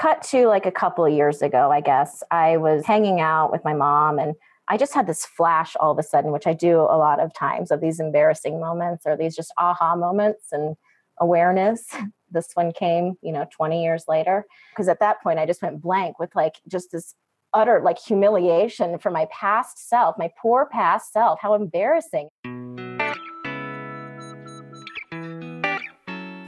cut 0.00 0.22
to 0.22 0.46
like 0.46 0.64
a 0.64 0.72
couple 0.72 1.04
of 1.04 1.12
years 1.12 1.42
ago, 1.42 1.70
I 1.70 1.82
guess. 1.82 2.22
I 2.30 2.56
was 2.56 2.86
hanging 2.86 3.20
out 3.20 3.52
with 3.52 3.62
my 3.64 3.74
mom 3.74 4.18
and 4.18 4.34
I 4.66 4.78
just 4.78 4.94
had 4.94 5.06
this 5.06 5.26
flash 5.26 5.76
all 5.78 5.92
of 5.92 5.98
a 5.98 6.02
sudden, 6.02 6.32
which 6.32 6.46
I 6.46 6.54
do 6.54 6.78
a 6.78 6.96
lot 6.96 7.20
of 7.20 7.34
times 7.34 7.70
of 7.70 7.82
these 7.82 8.00
embarrassing 8.00 8.60
moments 8.60 9.04
or 9.04 9.14
these 9.14 9.36
just 9.36 9.52
aha 9.58 9.96
moments 9.96 10.46
and 10.52 10.76
awareness. 11.20 11.86
This 12.32 12.50
one 12.54 12.70
came, 12.70 13.14
you 13.22 13.32
know, 13.32 13.44
20 13.50 13.82
years 13.82 14.04
later. 14.06 14.46
Because 14.70 14.86
at 14.86 15.00
that 15.00 15.20
point, 15.20 15.40
I 15.40 15.46
just 15.46 15.62
went 15.62 15.82
blank 15.82 16.20
with 16.20 16.30
like 16.36 16.60
just 16.68 16.92
this 16.92 17.16
utter 17.52 17.82
like 17.84 17.98
humiliation 17.98 19.00
for 19.00 19.10
my 19.10 19.26
past 19.32 19.88
self, 19.88 20.14
my 20.16 20.30
poor 20.40 20.68
past 20.70 21.12
self. 21.12 21.40
How 21.42 21.54
embarrassing. 21.54 22.28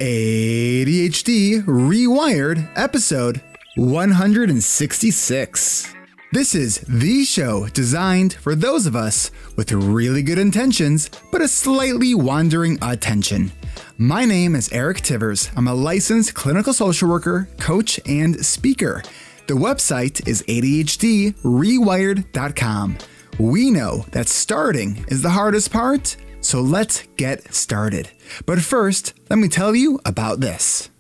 ADHD 0.02 1.62
Rewired, 1.62 2.68
episode 2.74 3.40
166. 3.76 5.94
This 6.32 6.56
is 6.56 6.80
the 6.88 7.24
show 7.24 7.68
designed 7.68 8.32
for 8.32 8.56
those 8.56 8.86
of 8.86 8.96
us 8.96 9.30
with 9.54 9.70
really 9.70 10.24
good 10.24 10.40
intentions, 10.40 11.08
but 11.30 11.40
a 11.40 11.46
slightly 11.46 12.16
wandering 12.16 12.80
attention. 12.82 13.52
My 13.96 14.24
name 14.24 14.56
is 14.56 14.72
Eric 14.72 15.02
Tivers. 15.02 15.52
I'm 15.56 15.68
a 15.68 15.74
licensed 15.74 16.34
clinical 16.34 16.72
social 16.72 17.08
worker, 17.08 17.48
coach, 17.60 18.00
and 18.04 18.44
speaker. 18.44 19.04
The 19.46 19.54
website 19.54 20.26
is 20.26 20.42
ADHDrewired.com. 20.48 22.98
We 23.38 23.70
know 23.70 24.04
that 24.10 24.26
starting 24.26 25.04
is 25.06 25.22
the 25.22 25.30
hardest 25.30 25.70
part, 25.70 26.16
so 26.42 26.60
let's 26.60 27.04
get 27.16 27.54
started. 27.54 28.10
But 28.44 28.60
first, 28.60 29.14
let 29.30 29.38
me 29.38 29.48
tell 29.48 29.74
you 29.74 30.00
about 30.04 30.40
this. 30.40 30.90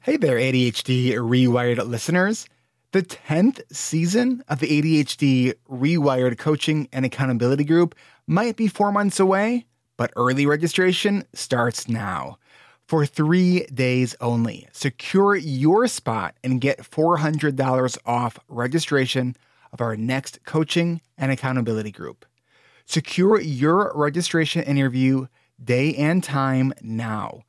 Hey 0.00 0.16
there, 0.16 0.36
ADHD 0.36 1.12
Rewired 1.14 1.86
listeners. 1.86 2.46
The 2.92 3.02
10th 3.02 3.60
season 3.72 4.42
of 4.48 4.58
the 4.60 4.66
ADHD 4.66 5.54
Rewired 5.70 6.38
Coaching 6.38 6.88
and 6.92 7.04
Accountability 7.04 7.64
Group 7.64 7.94
might 8.26 8.56
be 8.56 8.68
four 8.68 8.92
months 8.92 9.18
away, 9.18 9.66
but 9.96 10.12
early 10.16 10.46
registration 10.46 11.24
starts 11.32 11.88
now. 11.88 12.38
For 12.86 13.06
three 13.06 13.64
days 13.72 14.14
only, 14.20 14.68
secure 14.72 15.36
your 15.36 15.86
spot 15.88 16.36
and 16.44 16.60
get 16.60 16.78
$400 16.80 17.98
off 18.04 18.38
registration 18.48 19.36
of 19.72 19.80
our 19.80 19.96
next 19.96 20.44
coaching 20.44 21.00
and 21.16 21.32
accountability 21.32 21.90
group. 21.90 22.26
Secure 22.86 23.40
your 23.40 23.92
registration 23.94 24.62
interview 24.62 25.26
day 25.62 25.94
and 25.94 26.22
time 26.22 26.72
now. 26.82 27.42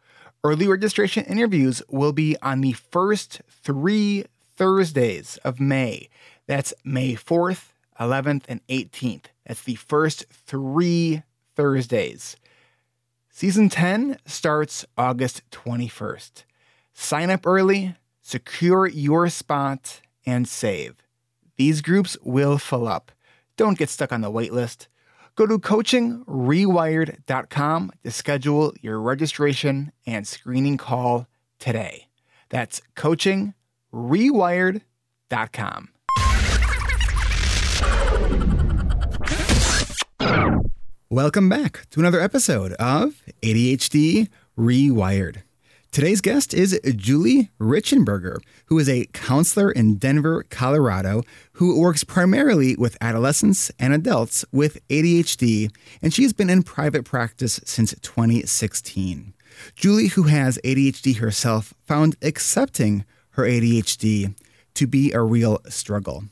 Early 0.44 0.68
registration 0.68 1.24
interviews 1.26 1.82
will 1.90 2.14
be 2.14 2.36
on 2.42 2.62
the 2.62 2.74
first 2.74 3.42
three 3.50 4.26
Thursdays 4.56 5.38
of 5.38 5.60
May. 5.60 6.10
That's 6.48 6.74
May 6.84 7.14
4th, 7.16 7.70
11th, 8.00 8.44
and 8.48 8.66
18th. 8.68 9.26
That's 9.46 9.64
the 9.64 9.76
first 9.76 10.26
three 10.30 11.24
Thursdays. 11.56 12.36
Season 13.30 13.70
10 13.70 14.18
starts 14.26 14.86
August 14.98 15.42
21st. 15.52 16.44
Sign 16.94 17.30
up 17.30 17.48
early, 17.48 17.96
secure 18.22 18.86
your 18.88 19.30
spot, 19.30 20.02
and 20.26 20.48
save. 20.48 20.96
These 21.56 21.82
groups 21.82 22.18
will 22.24 22.58
fill 22.58 22.88
up. 22.88 23.12
Don't 23.58 23.78
get 23.78 23.90
stuck 23.90 24.12
on 24.12 24.22
the 24.22 24.32
waitlist. 24.32 24.88
Go 25.36 25.48
to 25.48 25.58
coachingrewired.com 25.58 27.92
to 28.04 28.12
schedule 28.12 28.72
your 28.82 29.02
registration 29.02 29.92
and 30.06 30.28
screening 30.28 30.78
call 30.78 31.26
today. 31.60 32.10
That's 32.50 32.82
coachingrewired.com. 32.96 35.90
Welcome 41.10 41.50
back 41.50 41.90
to 41.92 42.00
another 42.00 42.20
episode 42.20 42.74
of 42.74 43.22
ADHD 43.42 44.28
Rewired. 44.58 45.44
Today's 45.94 46.22
guest 46.22 46.56
is 46.56 46.80
Julie 46.96 47.52
Reichenberger, 47.60 48.38
who 48.66 48.80
is 48.80 48.90
a 48.90 49.06
counselor 49.14 49.72
in 49.72 49.98
Denver, 49.98 50.42
Colorado, 50.50 51.22
who 51.52 51.80
works 51.80 52.04
primarily 52.04 52.76
with 52.76 52.98
adolescents 53.00 53.72
and 53.78 53.94
adults 53.94 54.44
with 54.52 54.80
ADHD, 54.88 55.70
and 56.02 56.12
she's 56.12 56.34
been 56.34 56.50
in 56.50 56.64
private 56.64 57.06
practice 57.06 57.60
since 57.64 57.94
2016. 58.02 59.36
Julie, 59.76 60.08
who 60.08 60.24
has 60.24 60.58
ADHD 60.64 61.18
herself, 61.18 61.76
found 61.84 62.16
accepting 62.24 63.06
her 63.34 63.44
ADHD 63.44 64.34
to 64.74 64.88
be 64.88 65.12
a 65.12 65.22
real 65.22 65.60
struggle. 65.70 66.24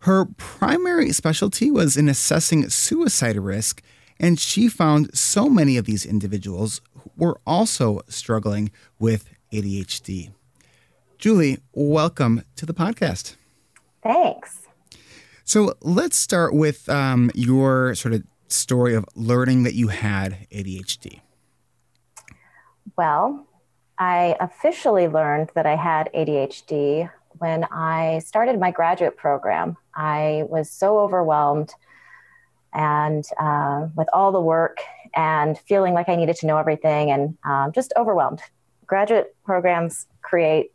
Her 0.00 0.24
primary 0.24 1.12
specialty 1.12 1.70
was 1.70 1.96
in 1.96 2.08
assessing 2.08 2.68
suicide 2.68 3.36
risk, 3.36 3.80
and 4.18 4.38
she 4.38 4.68
found 4.68 5.16
so 5.16 5.48
many 5.48 5.76
of 5.76 5.84
these 5.84 6.06
individuals 6.06 6.80
were 7.16 7.40
also 7.46 8.00
struggling 8.08 8.70
with 8.98 9.28
ADHD. 9.52 10.32
Julie, 11.18 11.58
welcome 11.72 12.42
to 12.56 12.66
the 12.66 12.74
podcast. 12.74 13.36
Thanks. 14.02 14.60
So 15.44 15.74
let's 15.80 16.16
start 16.16 16.54
with 16.54 16.88
um, 16.88 17.30
your 17.34 17.94
sort 17.94 18.14
of 18.14 18.24
story 18.48 18.94
of 18.94 19.04
learning 19.14 19.64
that 19.64 19.74
you 19.74 19.88
had 19.88 20.46
ADHD. 20.50 21.20
Well, 22.96 23.46
I 23.98 24.36
officially 24.40 25.08
learned 25.08 25.50
that 25.54 25.66
I 25.66 25.76
had 25.76 26.10
ADHD 26.14 27.10
when 27.38 27.64
I 27.64 28.20
started 28.20 28.58
my 28.58 28.70
graduate 28.70 29.16
program. 29.16 29.76
I 29.94 30.44
was 30.48 30.70
so 30.70 30.98
overwhelmed 30.98 31.72
and 32.74 33.24
uh, 33.40 33.86
with 33.96 34.08
all 34.12 34.32
the 34.32 34.40
work 34.40 34.78
and 35.14 35.58
feeling 35.58 35.94
like 35.94 36.08
I 36.08 36.16
needed 36.16 36.36
to 36.36 36.46
know 36.46 36.58
everything 36.58 37.10
and 37.10 37.38
um, 37.44 37.72
just 37.72 37.92
overwhelmed. 37.96 38.40
Graduate 38.86 39.34
programs 39.44 40.06
create 40.22 40.72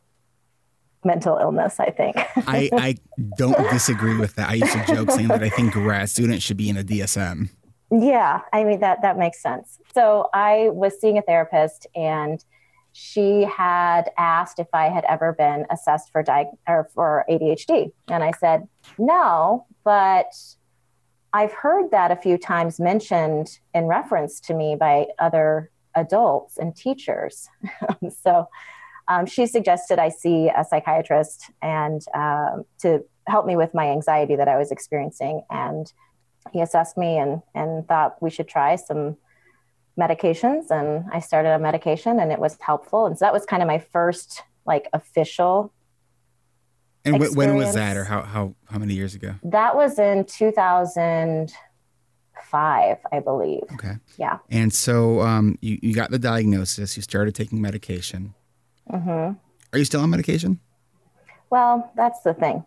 mental 1.03 1.37
illness, 1.37 1.79
I 1.79 1.91
think. 1.91 2.15
I, 2.47 2.69
I 2.73 2.95
don't 3.37 3.57
disagree 3.69 4.17
with 4.17 4.35
that. 4.35 4.49
I 4.49 4.55
used 4.55 4.73
to 4.73 4.85
joke 4.87 5.11
saying 5.11 5.27
that 5.29 5.43
I 5.43 5.49
think 5.49 5.73
grad 5.73 6.09
students 6.09 6.43
should 6.43 6.57
be 6.57 6.69
in 6.69 6.77
a 6.77 6.83
DSM. 6.83 7.49
Yeah, 7.91 8.41
I 8.53 8.63
mean 8.63 8.81
that 8.81 9.01
that 9.01 9.17
makes 9.17 9.41
sense. 9.41 9.79
So 9.95 10.29
I 10.33 10.69
was 10.71 10.99
seeing 11.01 11.17
a 11.17 11.23
therapist 11.23 11.87
and 11.95 12.43
she 12.91 13.43
had 13.43 14.11
asked 14.17 14.59
if 14.59 14.67
I 14.73 14.89
had 14.89 15.05
ever 15.05 15.33
been 15.33 15.65
assessed 15.71 16.11
for 16.11 16.21
di- 16.21 16.51
or 16.67 16.89
for 16.93 17.25
ADHD 17.29 17.91
and 18.07 18.23
I 18.23 18.31
said 18.31 18.67
no, 18.99 19.65
but 19.83 20.31
I've 21.33 21.53
heard 21.53 21.91
that 21.91 22.11
a 22.11 22.15
few 22.15 22.37
times 22.37 22.79
mentioned 22.79 23.59
in 23.73 23.85
reference 23.85 24.39
to 24.41 24.53
me 24.53 24.75
by 24.75 25.07
other 25.19 25.69
adults 25.95 26.57
and 26.57 26.75
teachers. 26.75 27.47
so 28.23 28.47
um, 29.07 29.25
she 29.25 29.45
suggested 29.45 29.99
I 29.99 30.09
see 30.09 30.49
a 30.49 30.63
psychiatrist 30.63 31.51
and 31.61 32.01
um, 32.13 32.65
to 32.79 33.03
help 33.27 33.45
me 33.45 33.55
with 33.55 33.73
my 33.73 33.89
anxiety 33.89 34.35
that 34.35 34.47
I 34.47 34.57
was 34.57 34.71
experiencing. 34.71 35.43
And 35.49 35.91
he 36.51 36.61
assessed 36.61 36.97
me 36.97 37.17
and, 37.17 37.41
and 37.53 37.87
thought 37.87 38.21
we 38.21 38.29
should 38.29 38.47
try 38.47 38.75
some 38.75 39.17
medications. 39.99 40.71
And 40.71 41.05
I 41.11 41.19
started 41.19 41.49
a 41.49 41.59
medication 41.59 42.19
and 42.19 42.31
it 42.31 42.39
was 42.39 42.57
helpful. 42.59 43.05
And 43.05 43.17
so 43.17 43.25
that 43.25 43.33
was 43.33 43.45
kind 43.45 43.61
of 43.61 43.67
my 43.67 43.79
first 43.79 44.43
like 44.65 44.87
official 44.93 45.73
and 47.05 47.13
w- 47.15 47.33
when 47.33 47.55
was 47.55 47.73
that, 47.75 47.95
or 47.97 48.03
how 48.03 48.21
how 48.21 48.53
how 48.69 48.77
many 48.77 48.93
years 48.93 49.15
ago? 49.15 49.33
That 49.43 49.75
was 49.75 49.97
in 49.99 50.25
2005, 50.25 52.97
I 53.11 53.19
believe. 53.19 53.63
Okay. 53.73 53.95
Yeah. 54.17 54.37
And 54.49 54.73
so 54.73 55.21
um, 55.21 55.57
you 55.61 55.79
you 55.81 55.93
got 55.93 56.11
the 56.11 56.19
diagnosis. 56.19 56.97
You 56.97 57.03
started 57.03 57.35
taking 57.35 57.61
medication. 57.61 58.33
Mm-hmm. 58.91 59.33
Are 59.71 59.77
you 59.77 59.85
still 59.85 60.01
on 60.01 60.09
medication? 60.09 60.59
Well, 61.49 61.89
that's 61.95 62.19
the 62.21 62.33
thing. 62.33 62.65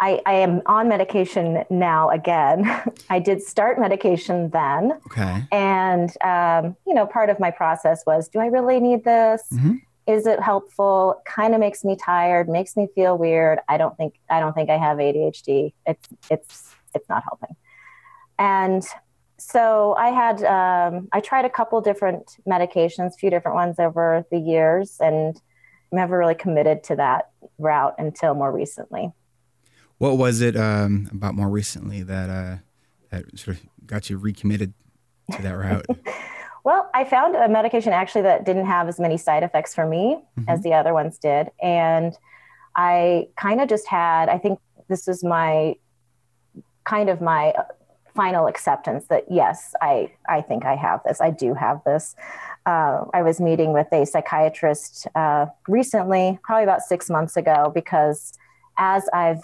I, 0.00 0.20
I 0.26 0.32
am 0.34 0.60
on 0.66 0.88
medication 0.88 1.64
now 1.70 2.10
again. 2.10 2.68
I 3.10 3.20
did 3.20 3.40
start 3.42 3.78
medication 3.78 4.50
then. 4.50 4.92
Okay. 5.06 5.44
And, 5.52 6.10
um, 6.22 6.76
you 6.86 6.94
know, 6.94 7.06
part 7.06 7.30
of 7.30 7.38
my 7.38 7.52
process 7.52 8.04
was 8.04 8.28
do 8.28 8.40
I 8.40 8.46
really 8.46 8.80
need 8.80 9.04
this? 9.04 9.44
Mm-hmm 9.52 9.74
is 10.06 10.26
it 10.26 10.40
helpful? 10.40 11.22
Kind 11.26 11.54
of 11.54 11.60
makes 11.60 11.84
me 11.84 11.96
tired 11.96 12.48
makes 12.48 12.76
me 12.76 12.88
feel 12.94 13.16
weird. 13.16 13.58
I 13.68 13.76
don't 13.76 13.96
think 13.96 14.14
i 14.28 14.40
don't 14.40 14.54
think 14.54 14.70
i 14.70 14.76
have 14.76 14.98
adhd 14.98 15.72
it's 15.86 16.08
it's 16.30 16.74
it's 16.94 17.08
not 17.08 17.22
helping. 17.24 17.56
And 18.38 18.84
so 19.38 19.94
i 19.98 20.08
had 20.08 20.42
um, 20.44 21.08
i 21.12 21.20
tried 21.20 21.44
a 21.44 21.50
couple 21.50 21.80
different 21.80 22.36
medications 22.46 23.14
a 23.14 23.18
few 23.18 23.30
different 23.30 23.56
ones 23.56 23.78
over 23.78 24.24
the 24.30 24.38
years 24.38 24.96
and 25.00 25.40
never 25.92 26.18
really 26.18 26.34
committed 26.34 26.82
to 26.84 26.96
that 26.96 27.30
route 27.58 27.94
until 27.98 28.34
more 28.34 28.52
recently. 28.52 29.12
What 29.98 30.18
was 30.18 30.40
it 30.40 30.56
um, 30.56 31.08
about 31.12 31.34
more 31.34 31.48
recently 31.48 32.02
that 32.02 32.28
uh, 32.28 32.56
that 33.10 33.38
sort 33.38 33.56
of 33.56 33.62
got 33.86 34.10
you 34.10 34.18
recommitted 34.18 34.74
to 35.32 35.42
that 35.42 35.52
route 35.56 35.86
Well, 36.64 36.90
I 36.94 37.04
found 37.04 37.36
a 37.36 37.48
medication 37.48 37.92
actually 37.92 38.22
that 38.22 38.44
didn't 38.44 38.66
have 38.66 38.88
as 38.88 38.98
many 38.98 39.18
side 39.18 39.42
effects 39.42 39.74
for 39.74 39.86
me 39.86 40.18
mm-hmm. 40.38 40.48
as 40.48 40.62
the 40.62 40.72
other 40.72 40.94
ones 40.94 41.18
did. 41.18 41.50
And 41.62 42.16
I 42.74 43.28
kind 43.38 43.60
of 43.60 43.68
just 43.68 43.86
had, 43.86 44.28
I 44.30 44.38
think 44.38 44.58
this 44.88 45.06
is 45.06 45.22
my 45.22 45.76
kind 46.84 47.08
of 47.08 47.20
my 47.20 47.52
final 48.14 48.46
acceptance 48.46 49.06
that 49.08 49.24
yes, 49.30 49.74
I, 49.82 50.12
I 50.28 50.40
think 50.40 50.64
I 50.64 50.76
have 50.76 51.00
this. 51.04 51.20
I 51.20 51.30
do 51.30 51.52
have 51.54 51.80
this. 51.84 52.14
Uh, 52.64 53.04
I 53.12 53.22
was 53.22 53.40
meeting 53.40 53.72
with 53.72 53.92
a 53.92 54.06
psychiatrist 54.06 55.06
uh, 55.14 55.46
recently, 55.68 56.38
probably 56.42 56.62
about 56.62 56.80
six 56.80 57.10
months 57.10 57.36
ago, 57.36 57.72
because 57.74 58.32
as 58.78 59.06
I've 59.12 59.40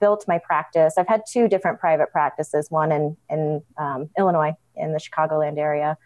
built 0.00 0.24
my 0.26 0.38
practice, 0.38 0.94
I've 0.98 1.08
had 1.08 1.22
two 1.30 1.46
different 1.46 1.78
private 1.78 2.10
practices, 2.10 2.70
one 2.70 2.90
in, 2.90 3.16
in 3.30 3.62
um, 3.78 4.10
Illinois, 4.18 4.54
in 4.74 4.92
the 4.92 4.98
Chicagoland 4.98 5.58
area, 5.58 5.96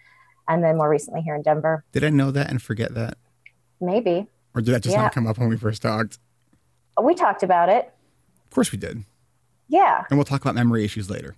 and 0.51 0.65
then 0.65 0.77
more 0.77 0.91
recently 0.91 1.21
here 1.23 1.37
in 1.37 1.43
Denver. 1.43 1.85
Did 1.93 2.03
I 2.03 2.11
know 2.11 2.33
that 2.33 2.51
and 2.51 2.61
forget 2.61 2.93
that? 2.95 3.17
Maybe. 3.81 4.27
Or 4.53 4.61
did 4.61 4.75
that 4.75 4.83
just 4.83 4.97
yeah. 4.97 5.03
not 5.03 5.15
come 5.15 5.27
up 5.29 5.39
when 5.39 5.49
we 5.49 5.57
first 5.57 5.81
talked? 5.81 6.19
We 7.01 7.15
talked 7.15 7.45
about 7.45 7.69
it. 7.69 7.93
Of 8.47 8.51
course 8.51 8.73
we 8.73 8.79
did. 8.79 9.05
Yeah. 9.69 10.05
And 10.11 10.19
we'll 10.19 10.25
talk 10.25 10.43
about 10.43 10.57
memory 10.57 10.85
issues 10.85 11.09
later. 11.09 11.37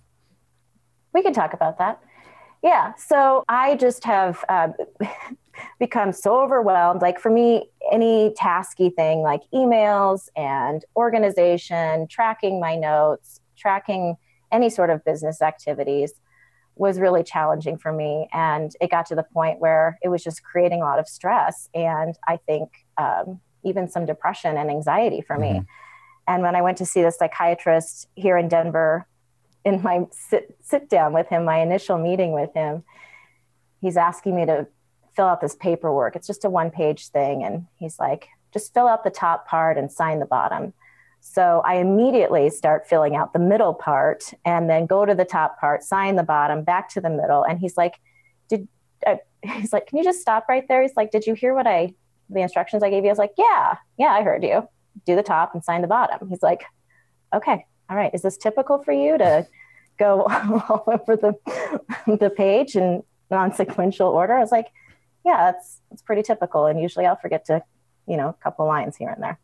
We 1.13 1.21
can 1.21 1.31
talk 1.31 1.53
about 1.53 1.77
that. 1.77 2.01
Yeah. 2.63 2.95
So 2.95 3.43
I 3.47 3.75
just 3.75 4.03
have 4.03 4.43
uh, 4.49 4.69
become 5.79 6.11
so 6.11 6.41
overwhelmed. 6.41 7.03
Like 7.03 7.19
for 7.19 7.29
me, 7.29 7.69
any 7.91 8.31
tasky 8.31 8.93
thing 8.95 9.19
like 9.19 9.41
emails 9.53 10.29
and 10.35 10.83
organization, 10.95 12.07
tracking 12.07 12.59
my 12.59 12.75
notes, 12.75 13.41
tracking 13.55 14.15
any 14.51 14.71
sort 14.71 14.89
of 14.89 15.05
business 15.05 15.39
activities 15.39 16.13
was 16.75 16.99
really 16.99 17.23
challenging 17.23 17.77
for 17.77 17.91
me. 17.91 18.27
And 18.33 18.71
it 18.81 18.89
got 18.89 19.05
to 19.07 19.15
the 19.15 19.23
point 19.23 19.59
where 19.59 19.99
it 20.01 20.09
was 20.09 20.23
just 20.23 20.43
creating 20.43 20.81
a 20.81 20.85
lot 20.85 20.99
of 20.99 21.07
stress 21.07 21.69
and 21.73 22.15
I 22.27 22.37
think 22.37 22.69
um, 22.97 23.39
even 23.63 23.87
some 23.89 24.05
depression 24.05 24.57
and 24.57 24.69
anxiety 24.69 25.21
for 25.21 25.35
mm-hmm. 25.35 25.59
me. 25.59 25.65
And 26.27 26.41
when 26.41 26.55
I 26.55 26.61
went 26.61 26.77
to 26.77 26.85
see 26.85 27.01
the 27.01 27.11
psychiatrist 27.11 28.07
here 28.15 28.37
in 28.37 28.47
Denver, 28.47 29.07
in 29.65 29.81
my 29.81 30.05
sit, 30.11 30.55
sit 30.61 30.89
down 30.89 31.13
with 31.13 31.27
him, 31.27 31.45
my 31.45 31.59
initial 31.59 31.97
meeting 31.97 32.31
with 32.31 32.53
him, 32.53 32.83
he's 33.81 33.97
asking 33.97 34.35
me 34.35 34.45
to 34.45 34.67
fill 35.15 35.25
out 35.25 35.41
this 35.41 35.55
paperwork. 35.55 36.15
It's 36.15 36.27
just 36.27 36.45
a 36.45 36.49
one 36.49 36.71
page 36.71 37.09
thing. 37.09 37.43
And 37.43 37.67
he's 37.77 37.99
like, 37.99 38.29
just 38.53 38.73
fill 38.73 38.87
out 38.87 39.03
the 39.03 39.09
top 39.09 39.47
part 39.47 39.77
and 39.77 39.91
sign 39.91 40.19
the 40.19 40.25
bottom. 40.25 40.73
So 41.25 41.61
I 41.63 41.75
immediately 41.75 42.49
start 42.49 42.85
filling 42.85 43.15
out 43.15 43.31
the 43.31 43.39
middle 43.39 43.73
part 43.73 44.33
and 44.43 44.69
then 44.69 44.85
go 44.85 45.05
to 45.05 45.15
the 45.15 45.23
top 45.23 45.57
part, 45.57 45.81
sign 45.81 46.17
the 46.17 46.23
bottom, 46.23 46.63
back 46.63 46.89
to 46.89 47.01
the 47.01 47.09
middle. 47.09 47.43
And 47.43 47.57
he's 47.57 47.77
like, 47.77 47.93
did 48.49 48.67
uh, 49.07 49.15
he's 49.41 49.71
like, 49.71 49.87
can 49.87 49.97
you 49.97 50.03
just 50.03 50.19
stop 50.19 50.45
right 50.49 50.67
there? 50.67 50.81
He's 50.81 50.97
like, 50.97 51.11
did 51.11 51.25
you 51.25 51.33
hear 51.33 51.55
what 51.55 51.65
I, 51.65 51.93
the 52.29 52.41
instructions 52.41 52.83
I 52.83 52.89
gave 52.89 53.03
you? 53.03 53.09
I 53.09 53.13
was 53.13 53.19
like, 53.19 53.33
yeah, 53.37 53.77
yeah, 53.97 54.09
I 54.09 54.21
heard 54.21 54.43
you. 54.43 54.67
Do 55.05 55.15
the 55.15 55.23
top 55.23 55.53
and 55.53 55.63
sign 55.63 55.81
the 55.81 55.87
bottom. 55.87 56.27
He's 56.27 56.43
like, 56.43 56.65
okay, 57.33 57.65
all 57.89 57.95
right. 57.95 58.13
Is 58.13 58.21
this 58.21 58.37
typical 58.37 58.83
for 58.83 58.91
you 58.91 59.17
to 59.17 59.47
go 59.97 60.23
all 60.69 60.83
over 60.87 61.15
the, 61.15 61.35
the 62.05 62.29
page 62.29 62.75
in 62.75 63.01
non-sequential 63.31 64.09
order? 64.09 64.33
I 64.33 64.41
was 64.41 64.51
like, 64.51 64.67
yeah, 65.25 65.51
that's, 65.51 65.79
that's 65.89 66.01
pretty 66.01 66.21
typical. 66.21 66.65
And 66.65 66.81
usually 66.81 67.05
I'll 67.05 67.15
forget 67.15 67.45
to, 67.45 67.63
you 68.09 68.17
know, 68.17 68.27
a 68.27 68.43
couple 68.43 68.67
lines 68.67 68.97
here 68.97 69.09
and 69.09 69.23
there 69.23 69.39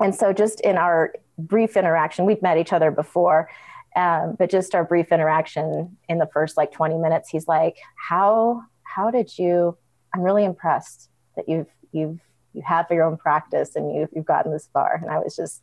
and 0.00 0.14
so 0.14 0.32
just 0.32 0.60
in 0.60 0.76
our 0.76 1.12
brief 1.38 1.76
interaction. 1.76 2.24
We've 2.24 2.42
met 2.42 2.58
each 2.58 2.72
other 2.72 2.90
before 2.90 3.48
um, 3.96 4.34
but 4.38 4.50
just 4.50 4.74
our 4.74 4.84
brief 4.84 5.12
interaction 5.12 5.96
in 6.08 6.18
the 6.18 6.26
first 6.26 6.56
like 6.56 6.72
20 6.72 6.98
minutes 6.98 7.28
he's 7.28 7.46
like 7.46 7.76
how 7.94 8.60
how 8.82 9.08
did 9.10 9.38
you 9.38 9.76
i'm 10.12 10.20
really 10.20 10.44
impressed 10.44 11.10
that 11.36 11.48
you've 11.48 11.68
you've 11.92 12.18
you 12.54 12.62
have 12.62 12.86
your 12.90 13.02
own 13.02 13.16
practice 13.16 13.74
and 13.76 13.94
you've, 13.94 14.08
you've 14.14 14.24
gotten 14.24 14.52
this 14.52 14.68
far. 14.72 14.98
And 15.02 15.10
i 15.10 15.18
was 15.18 15.36
just 15.36 15.62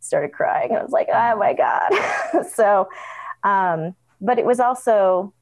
started 0.00 0.32
crying. 0.32 0.70
And 0.70 0.78
i 0.78 0.82
was 0.82 0.92
like 0.92 1.08
oh 1.12 1.36
my 1.36 1.54
god. 1.54 2.44
So 2.52 2.88
um, 3.44 3.94
but 4.20 4.38
it 4.38 4.44
was 4.44 4.60
also 4.60 5.32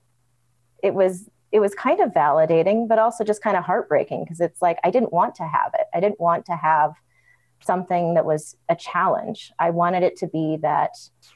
it 0.83 0.95
was 0.95 1.29
it 1.53 1.61
was 1.61 1.75
kind 1.75 2.01
of 2.01 2.11
validating 2.11 2.89
but 2.89 2.99
also 2.99 3.25
just 3.25 3.43
kind 3.43 3.57
of 3.57 3.65
heartbreaking 3.65 4.25
because 4.25 4.41
it's 4.41 4.63
like 4.63 4.79
i 4.85 4.91
didn't 4.91 5.13
want 5.13 5.35
to 5.37 5.45
have 5.45 5.73
it. 5.75 5.87
I 5.93 6.01
didn't 6.01 6.21
want 6.21 6.47
to 6.47 6.57
have 6.57 6.93
something 7.61 8.15
that 8.15 8.25
was 8.25 8.57
a 8.69 8.77
challenge. 8.77 9.53
I 9.59 9.71
wanted 9.71 10.03
it 10.03 10.17
to 10.19 10.27
be 10.27 10.59
that 10.63 10.93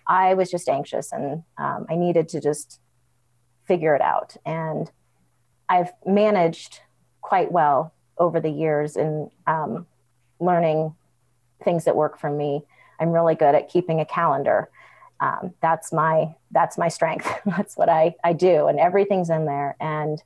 I 0.07 0.35
was 0.35 0.51
just 0.51 0.69
anxious 0.69 1.13
and 1.13 1.43
um, 1.59 1.87
I 1.89 1.97
needed 1.97 2.29
to 2.31 2.41
just 2.41 2.81
figure 3.67 3.95
it 3.95 4.01
out. 4.03 4.37
And 4.45 4.91
I've 5.69 5.93
managed 6.07 6.81
quite 7.21 7.53
well 7.53 7.95
over 8.19 8.41
the 8.41 8.51
years 8.51 8.97
in 8.97 9.31
um, 9.47 9.87
learning 10.41 10.95
things 11.63 11.85
that 11.85 11.97
work 11.97 12.19
for 12.19 12.31
me. 12.31 12.65
I'm 13.01 13.11
really 13.11 13.35
good 13.35 13.55
at 13.55 13.69
keeping 13.69 14.01
a 14.01 14.05
calendar. 14.05 14.69
Um, 15.21 15.55
that's 15.61 15.93
my 15.93 16.35
that's 16.51 16.77
my 16.77 16.89
strength. 16.89 17.29
that's 17.47 17.77
what 17.77 17.89
I 17.89 18.15
I 18.23 18.33
do, 18.33 18.67
and 18.67 18.79
everything's 18.79 19.31
in 19.31 19.47
there. 19.47 19.77
And 19.81 20.23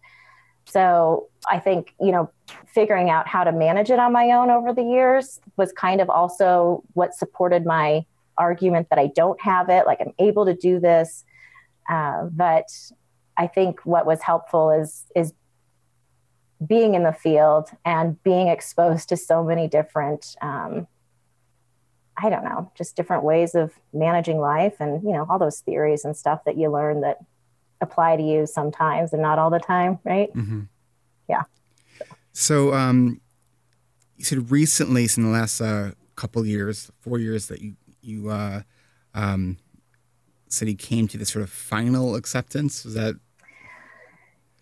so 0.69 1.29
I 1.49 1.59
think, 1.59 1.95
you 2.01 2.13
know, 2.13 2.31
figuring 2.67 3.09
out 3.09 3.27
how 3.27 3.45
to 3.45 3.53
manage 3.53 3.91
it 3.91 3.99
on 3.99 4.13
my 4.13 4.31
own 4.33 4.51
over 4.51 4.73
the 4.73 4.83
years 4.83 5.41
was 5.57 5.73
kind 5.73 6.01
of 6.01 6.11
also 6.11 6.83
what 6.93 7.15
supported 7.15 7.65
my 7.65 8.05
argument 8.37 8.89
that 8.91 8.99
I 8.99 9.07
don't 9.07 9.41
have 9.41 9.71
it, 9.71 9.87
like 9.87 9.99
I'm 10.01 10.13
able 10.19 10.45
to 10.45 10.55
do 10.55 10.79
this. 10.79 11.25
Uh, 11.89 12.25
but 12.25 12.69
I 13.37 13.47
think 13.47 13.81
what 13.85 14.05
was 14.05 14.21
helpful 14.21 14.71
is 14.71 15.05
is 15.17 15.33
being 16.67 16.95
in 16.95 17.05
the 17.05 17.13
field 17.13 17.71
and 17.85 18.23
being 18.23 18.49
exposed 18.49 19.09
to 19.09 19.17
so 19.17 19.43
many 19.43 19.69
different 19.69 20.37
um, 20.43 20.87
I 22.21 22.31
don't 22.31 22.45
know, 22.45 22.71
just 22.77 22.97
different 22.97 23.23
ways 23.23 23.55
of 23.55 23.73
managing 23.93 24.39
life 24.39 24.75
and, 24.81 25.03
you 25.05 25.13
know, 25.13 25.25
all 25.31 25.39
those 25.39 25.61
theories 25.61 26.05
and 26.05 26.17
stuff 26.17 26.45
that 26.45 26.59
you 26.59 26.69
learn 26.69 27.01
that 27.03 27.19
apply 27.81 28.17
to 28.17 28.23
you 28.23 28.47
sometimes 28.47 29.13
and 29.13 29.23
not 29.23 29.39
all 29.39 29.51
the 29.51 29.59
time, 29.59 29.99
right? 30.05 30.33
Mm-hmm. 30.35 30.63
Yeah. 31.29 31.43
So, 32.33 32.75
um, 32.75 33.21
you 34.17 34.25
said 34.25 34.51
recently, 34.51 35.09
in 35.17 35.23
the 35.23 35.29
last 35.31 35.61
uh, 35.61 35.93
couple 36.17 36.45
years, 36.45 36.91
four 37.01 37.19
years, 37.19 37.47
that 37.47 37.61
you 37.61 37.75
you 38.03 38.31
uh, 38.31 38.63
um, 39.15 39.59
said 40.49 40.69
you 40.69 40.75
came 40.75 41.09
to 41.09 41.19
this 41.19 41.31
sort 41.31 41.43
of 41.43 41.51
final 41.51 42.17
acceptance. 42.17 42.85
Was 42.85 42.95
that? 42.95 43.15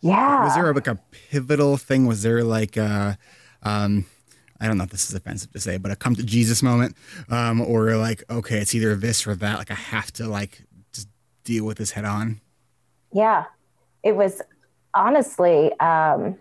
Yeah. 0.01 0.45
Was 0.45 0.55
there 0.55 0.73
like 0.75 0.87
a 0.87 0.99
pivotal 1.31 1.77
thing? 1.77 2.07
Was 2.07 2.23
there 2.23 2.45
like 2.45 2.77
a, 2.77 3.19
um, 3.63 4.05
I 4.61 4.67
don't 4.67 4.79
know 4.79 4.85
if 4.85 4.91
this 4.91 5.09
is 5.09 5.15
offensive 5.15 5.53
to 5.53 5.61
say, 5.61 5.79
but 5.79 5.91
a 5.91 5.97
come 5.97 6.15
to 6.17 6.23
Jesus 6.23 6.63
moment, 6.63 6.97
um, 7.29 7.61
or 7.61 7.97
like, 7.97 8.23
okay, 8.31 8.59
it's 8.59 8.75
either 8.75 8.95
this 8.95 9.27
or 9.27 9.35
that. 9.35 9.59
Like 9.59 9.71
I 9.71 9.75
have 9.75 10.13
to 10.15 10.29
like 10.29 10.63
just 10.93 11.09
deal 11.45 11.65
with 11.65 11.79
this 11.79 11.93
head 11.93 12.05
on. 12.05 12.41
Yeah, 13.17 13.45
it 14.03 14.15
was 14.15 14.43
honestly 14.93 15.73
um, 15.81 16.37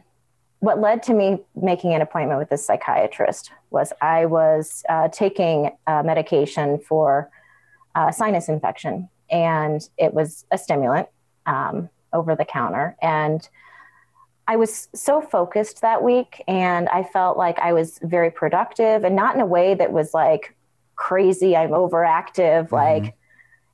what 0.60 0.82
led 0.82 1.04
to 1.04 1.14
me 1.14 1.40
making 1.56 1.94
an 1.94 2.02
appointment 2.02 2.38
with 2.38 2.50
this 2.50 2.66
psychiatrist 2.66 3.50
was 3.70 3.94
I 4.02 4.26
was 4.26 4.84
uh, 4.90 5.08
taking 5.08 5.72
medication 5.88 6.80
for 6.80 7.30
uh, 7.96 8.12
sinus 8.12 8.50
infection, 8.50 9.08
and 9.32 9.88
it 9.98 10.14
was 10.14 10.46
a 10.52 10.58
stimulant 10.58 11.08
um, 11.46 11.90
over 12.12 12.36
the 12.36 12.44
counter. 12.44 12.98
And 13.02 13.48
I 14.46 14.58
was 14.58 14.90
so 14.94 15.22
focused 15.22 15.80
that 15.80 16.04
week, 16.04 16.44
and 16.46 16.90
I 16.90 17.04
felt 17.04 17.38
like 17.38 17.58
I 17.60 17.72
was 17.72 18.00
very 18.04 18.32
productive, 18.32 19.06
and 19.06 19.16
not 19.16 19.34
in 19.34 19.40
a 19.40 19.46
way 19.46 19.76
that 19.76 19.94
was 19.94 20.14
like 20.14 20.58
crazy. 20.98 21.56
I'm 21.56 21.70
overactive, 21.70 22.66
mm-hmm. 22.66 22.76
like 22.76 23.16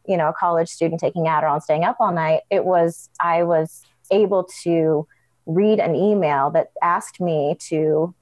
you 0.08 0.18
know, 0.18 0.30
a 0.30 0.34
college 0.34 0.70
student 0.70 1.00
taking 1.00 1.26
Adderall 1.26 1.54
and 1.54 1.64
staying 1.64 1.84
up 1.84 1.98
all 2.00 2.12
night. 2.12 2.42
It 2.50 2.66
was, 2.66 3.10
I 3.20 3.44
was 3.44 3.84
able 4.12 4.48
to 4.64 5.08
read 5.46 5.80
an 5.80 5.96
email 5.96 6.50
that 6.52 6.72
asked 6.82 7.20
me 7.20 7.56
to 7.70 8.14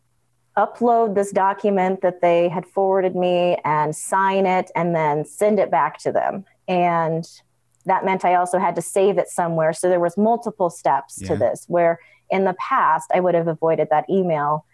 upload 0.57 1.15
this 1.15 1.31
document 1.31 2.01
that 2.01 2.21
they 2.21 2.49
had 2.49 2.65
forwarded 2.65 3.15
me 3.15 3.57
and 3.63 3.95
sign 3.95 4.45
it 4.45 4.69
and 4.75 4.95
then 4.95 5.25
send 5.25 5.59
it 5.59 5.71
back 5.71 5.97
to 5.99 6.11
them. 6.11 6.45
And 6.67 7.25
that 7.85 8.05
meant 8.05 8.25
I 8.25 8.35
also 8.35 8.59
had 8.59 8.75
to 8.75 8.81
save 8.81 9.17
it 9.17 9.29
somewhere. 9.29 9.73
So 9.73 9.89
there 9.89 9.99
was 9.99 10.17
multiple 10.17 10.69
steps 10.69 11.19
yeah. 11.21 11.29
to 11.29 11.35
this 11.37 11.65
where 11.67 11.99
in 12.29 12.43
the 12.43 12.55
past 12.55 13.09
I 13.13 13.19
would 13.19 13.35
have 13.35 13.47
avoided 13.47 13.87
that 13.89 14.09
email 14.09 14.65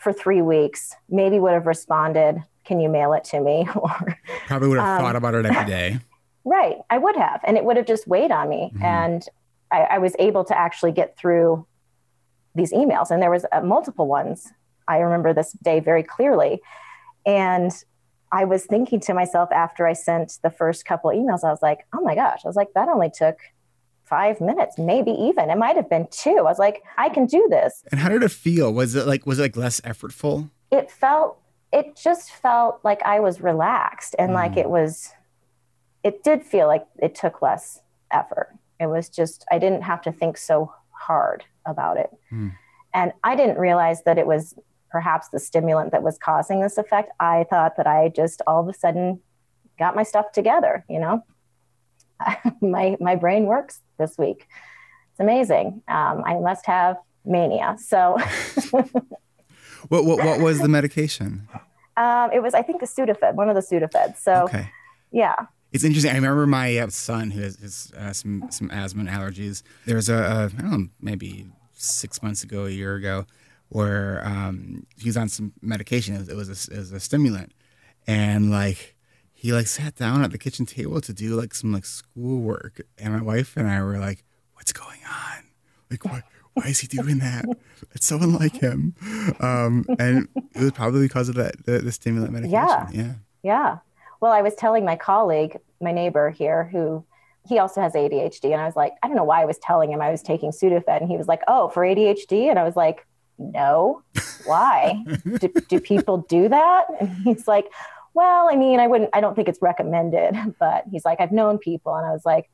for 0.00 0.12
three 0.12 0.42
weeks, 0.42 0.94
maybe 1.08 1.38
would 1.38 1.52
have 1.52 1.66
responded 1.66 2.42
can 2.64 2.78
you 2.78 2.88
mail 2.88 3.12
it 3.14 3.24
to 3.24 3.40
me? 3.40 3.66
or 3.74 4.18
probably 4.46 4.68
would 4.68 4.78
have 4.78 5.00
um, 5.00 5.04
thought 5.04 5.16
about 5.16 5.34
it 5.34 5.46
every 5.46 5.66
day. 5.66 5.98
Right. 6.42 6.78
I 6.88 6.96
would 6.96 7.16
have. 7.16 7.42
And 7.44 7.58
it 7.58 7.64
would 7.66 7.76
have 7.76 7.84
just 7.84 8.08
weighed 8.08 8.30
on 8.30 8.48
me. 8.48 8.72
Mm-hmm. 8.74 8.82
And 8.82 9.22
I, 9.70 9.80
I, 9.82 9.98
was 9.98 10.16
able 10.18 10.42
to 10.44 10.58
actually 10.58 10.90
get 10.90 11.14
through 11.18 11.66
these 12.54 12.72
emails. 12.72 13.10
And 13.10 13.22
there 13.22 13.30
was 13.30 13.44
uh, 13.52 13.60
multiple 13.60 14.06
ones. 14.06 14.50
I 14.88 14.96
remember 15.00 15.34
this 15.34 15.52
day 15.62 15.80
very 15.80 16.02
clearly. 16.02 16.62
And 17.26 17.70
I 18.32 18.46
was 18.46 18.64
thinking 18.64 19.00
to 19.00 19.12
myself 19.12 19.52
after 19.52 19.86
I 19.86 19.92
sent 19.92 20.38
the 20.42 20.50
first 20.50 20.86
couple 20.86 21.10
emails, 21.10 21.44
I 21.44 21.50
was 21.50 21.60
like, 21.60 21.86
oh 21.92 22.00
my 22.00 22.14
gosh, 22.14 22.40
I 22.42 22.48
was 22.48 22.56
like, 22.56 22.72
that 22.74 22.88
only 22.88 23.10
took 23.10 23.36
five 24.10 24.40
minutes, 24.40 24.76
maybe 24.76 25.12
even. 25.12 25.48
It 25.48 25.56
might 25.56 25.76
have 25.76 25.88
been 25.88 26.08
two. 26.10 26.36
I 26.38 26.42
was 26.42 26.58
like, 26.58 26.82
I 26.98 27.08
can 27.08 27.24
do 27.26 27.46
this. 27.48 27.84
And 27.90 28.00
how 28.00 28.08
did 28.08 28.22
it 28.22 28.30
feel? 28.30 28.72
Was 28.74 28.96
it 28.96 29.06
like 29.06 29.24
was 29.24 29.38
it 29.38 29.42
like 29.42 29.56
less 29.56 29.80
effortful? 29.82 30.50
It 30.70 30.90
felt 30.90 31.40
it 31.72 31.96
just 31.96 32.32
felt 32.32 32.80
like 32.82 33.02
I 33.04 33.20
was 33.20 33.40
relaxed 33.40 34.16
and 34.18 34.32
mm. 34.32 34.34
like 34.34 34.56
it 34.56 34.68
was, 34.68 35.12
it 36.02 36.24
did 36.24 36.42
feel 36.42 36.66
like 36.66 36.86
it 37.00 37.14
took 37.14 37.42
less 37.42 37.80
effort. 38.10 38.48
It 38.80 38.86
was 38.86 39.08
just, 39.08 39.44
I 39.50 39.58
didn't 39.58 39.82
have 39.82 40.02
to 40.02 40.12
think 40.12 40.36
so 40.36 40.72
hard 40.90 41.44
about 41.66 41.96
it. 41.96 42.10
Mm. 42.32 42.52
And 42.92 43.12
I 43.22 43.36
didn't 43.36 43.58
realize 43.58 44.02
that 44.02 44.18
it 44.18 44.26
was 44.26 44.54
perhaps 44.90 45.28
the 45.28 45.38
stimulant 45.38 45.92
that 45.92 46.02
was 46.02 46.18
causing 46.18 46.60
this 46.60 46.76
effect. 46.76 47.12
I 47.20 47.46
thought 47.48 47.76
that 47.76 47.86
I 47.86 48.08
just 48.08 48.42
all 48.46 48.60
of 48.60 48.68
a 48.68 48.76
sudden 48.76 49.20
got 49.78 49.94
my 49.94 50.02
stuff 50.02 50.32
together, 50.32 50.84
you 50.88 50.98
know? 50.98 51.22
my, 52.60 52.96
my 53.00 53.16
brain 53.16 53.44
works 53.44 53.80
this 53.98 54.16
week. 54.18 54.46
It's 55.10 55.20
amazing. 55.20 55.82
Um, 55.88 56.22
I 56.24 56.38
must 56.40 56.66
have 56.66 56.96
mania. 57.24 57.76
So, 57.78 58.18
what, 58.70 60.04
what, 60.04 60.24
what 60.24 60.40
was 60.40 60.60
the 60.60 60.68
medication? 60.68 61.48
Um, 61.96 62.30
it 62.32 62.42
was, 62.42 62.54
I 62.54 62.62
think, 62.62 62.82
a 62.82 62.86
Sudafed, 62.86 63.34
one 63.34 63.48
of 63.48 63.54
the 63.54 63.60
Sudafeds. 63.60 64.18
So, 64.18 64.44
okay. 64.44 64.70
yeah. 65.12 65.34
It's 65.72 65.84
interesting. 65.84 66.10
I 66.10 66.16
remember 66.16 66.46
my 66.46 66.78
uh, 66.78 66.88
son 66.88 67.30
who 67.30 67.42
has, 67.42 67.56
has 67.56 67.92
uh, 67.96 68.12
some 68.12 68.48
some 68.50 68.70
asthma 68.72 69.02
and 69.02 69.08
allergies. 69.08 69.62
There 69.86 69.94
was 69.94 70.08
a, 70.08 70.16
a 70.16 70.44
I 70.46 70.60
don't 70.60 70.70
know, 70.70 70.88
maybe 71.00 71.46
six 71.74 72.22
months 72.22 72.42
ago, 72.42 72.64
a 72.66 72.70
year 72.70 72.96
ago, 72.96 73.26
where 73.68 74.20
um, 74.26 74.86
he 74.96 75.08
was 75.08 75.16
on 75.16 75.28
some 75.28 75.52
medication. 75.62 76.16
It 76.16 76.18
was, 76.18 76.28
it 76.28 76.36
was, 76.36 76.68
a, 76.68 76.74
it 76.74 76.78
was 76.78 76.92
a 76.92 77.00
stimulant, 77.00 77.52
and 78.06 78.50
like 78.50 78.96
he 79.40 79.54
like 79.54 79.66
sat 79.66 79.94
down 79.94 80.22
at 80.22 80.32
the 80.32 80.36
kitchen 80.36 80.66
table 80.66 81.00
to 81.00 81.14
do 81.14 81.34
like 81.34 81.54
some 81.54 81.72
like 81.72 81.86
schoolwork, 81.86 82.82
and 82.98 83.14
my 83.14 83.22
wife 83.22 83.56
and 83.56 83.66
I 83.66 83.82
were 83.82 83.96
like, 83.96 84.22
"What's 84.52 84.70
going 84.70 85.00
on? 85.10 85.44
Like 85.90 86.04
what?" 86.04 86.24
Why 86.52 86.64
is 86.64 86.80
he 86.80 86.86
doing 86.88 87.20
that? 87.20 87.46
It's 87.92 88.06
so 88.06 88.16
unlike 88.16 88.56
him. 88.56 88.94
Um, 89.40 89.86
and 89.98 90.28
it 90.54 90.60
was 90.60 90.72
probably 90.72 91.02
because 91.02 91.30
of 91.30 91.36
that 91.36 91.64
the, 91.64 91.78
the 91.78 91.90
stimulant 91.90 92.32
medication. 92.32 92.52
Yeah. 92.52 92.88
Yeah. 92.92 93.14
Yeah. 93.42 93.78
Well, 94.20 94.32
I 94.32 94.42
was 94.42 94.54
telling 94.56 94.84
my 94.84 94.96
colleague, 94.96 95.56
my 95.80 95.92
neighbor 95.92 96.28
here, 96.28 96.64
who 96.64 97.02
he 97.48 97.58
also 97.58 97.80
has 97.80 97.94
ADHD, 97.94 98.52
and 98.52 98.60
I 98.60 98.66
was 98.66 98.76
like, 98.76 98.92
I 99.02 99.06
don't 99.06 99.16
know 99.16 99.24
why 99.24 99.40
I 99.40 99.46
was 99.46 99.58
telling 99.58 99.90
him 99.90 100.02
I 100.02 100.10
was 100.10 100.22
taking 100.22 100.50
Sudafed, 100.50 101.00
and 101.00 101.08
he 101.08 101.16
was 101.16 101.28
like, 101.28 101.40
"Oh, 101.48 101.68
for 101.68 101.82
ADHD," 101.82 102.50
and 102.50 102.58
I 102.58 102.64
was 102.64 102.76
like, 102.76 103.06
"No, 103.38 104.02
why? 104.44 105.02
do, 105.38 105.48
do 105.68 105.80
people 105.80 106.18
do 106.28 106.50
that?" 106.50 106.84
And 107.00 107.08
he's 107.24 107.48
like, 107.48 107.72
"Well, 108.14 108.48
I 108.50 108.56
mean, 108.56 108.80
I 108.80 108.86
wouldn't. 108.86 109.10
I 109.12 109.20
don't 109.20 109.34
think 109.34 109.48
it's 109.48 109.62
recommended, 109.62 110.36
but 110.60 110.84
he's 110.90 111.04
like, 111.04 111.20
I've 111.20 111.32
known 111.32 111.58
people," 111.58 111.94
and 111.94 112.06
I 112.06 112.12
was 112.12 112.24
like, 112.24 112.50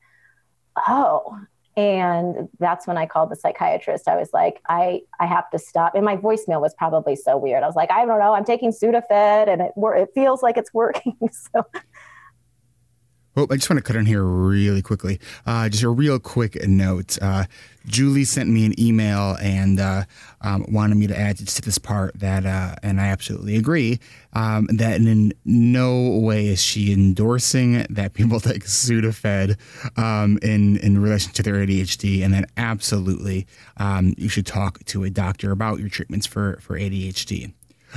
"Oh." 0.88 1.38
And 1.78 2.48
that's 2.58 2.86
when 2.86 2.96
I 2.96 3.04
called 3.04 3.30
the 3.30 3.36
psychiatrist. 3.36 4.08
I 4.08 4.16
was 4.16 4.30
like, 4.32 4.62
I, 4.66 5.02
I 5.20 5.26
have 5.26 5.50
to 5.50 5.58
stop. 5.58 5.94
And 5.94 6.06
my 6.06 6.16
voicemail 6.16 6.58
was 6.58 6.72
probably 6.72 7.14
so 7.16 7.36
weird. 7.36 7.62
I 7.62 7.66
was 7.66 7.76
like, 7.76 7.90
I 7.90 8.06
don't 8.06 8.18
know. 8.18 8.32
I'm 8.32 8.46
taking 8.46 8.70
Sudafed 8.70 9.10
and 9.46 9.60
it, 9.60 9.72
it 9.76 10.08
feels 10.14 10.42
like 10.42 10.56
it's 10.56 10.72
working. 10.72 11.18
so 11.30 11.66
well, 13.36 13.46
I 13.50 13.56
just 13.56 13.68
want 13.68 13.78
to 13.78 13.82
cut 13.82 13.96
in 13.96 14.06
here 14.06 14.24
really 14.24 14.80
quickly. 14.80 15.20
Uh, 15.44 15.68
just 15.68 15.82
a 15.82 15.90
real 15.90 16.18
quick 16.18 16.56
note. 16.66 17.18
Uh, 17.20 17.44
Julie 17.84 18.24
sent 18.24 18.48
me 18.48 18.64
an 18.64 18.78
email 18.80 19.36
and 19.42 19.78
uh, 19.78 20.04
um, 20.40 20.64
wanted 20.68 20.96
me 20.96 21.06
to 21.06 21.16
add 21.16 21.36
to 21.36 21.62
this 21.62 21.76
part 21.76 22.18
that, 22.18 22.46
uh, 22.46 22.74
and 22.82 22.98
I 22.98 23.08
absolutely 23.08 23.56
agree, 23.56 24.00
um, 24.32 24.66
that 24.72 24.96
in 24.96 25.34
no 25.44 26.18
way 26.18 26.46
is 26.48 26.62
she 26.62 26.92
endorsing 26.92 27.86
that 27.90 28.14
people 28.14 28.40
take 28.40 28.64
Sudafed 28.64 29.56
um, 29.98 30.38
in, 30.42 30.78
in 30.78 31.00
relation 31.00 31.32
to 31.32 31.42
their 31.42 31.54
ADHD, 31.56 32.24
and 32.24 32.32
that 32.32 32.48
absolutely 32.56 33.46
um, 33.76 34.14
you 34.16 34.30
should 34.30 34.46
talk 34.46 34.82
to 34.86 35.04
a 35.04 35.10
doctor 35.10 35.52
about 35.52 35.78
your 35.78 35.90
treatments 35.90 36.26
for, 36.26 36.58
for 36.62 36.78
ADHD. 36.78 37.52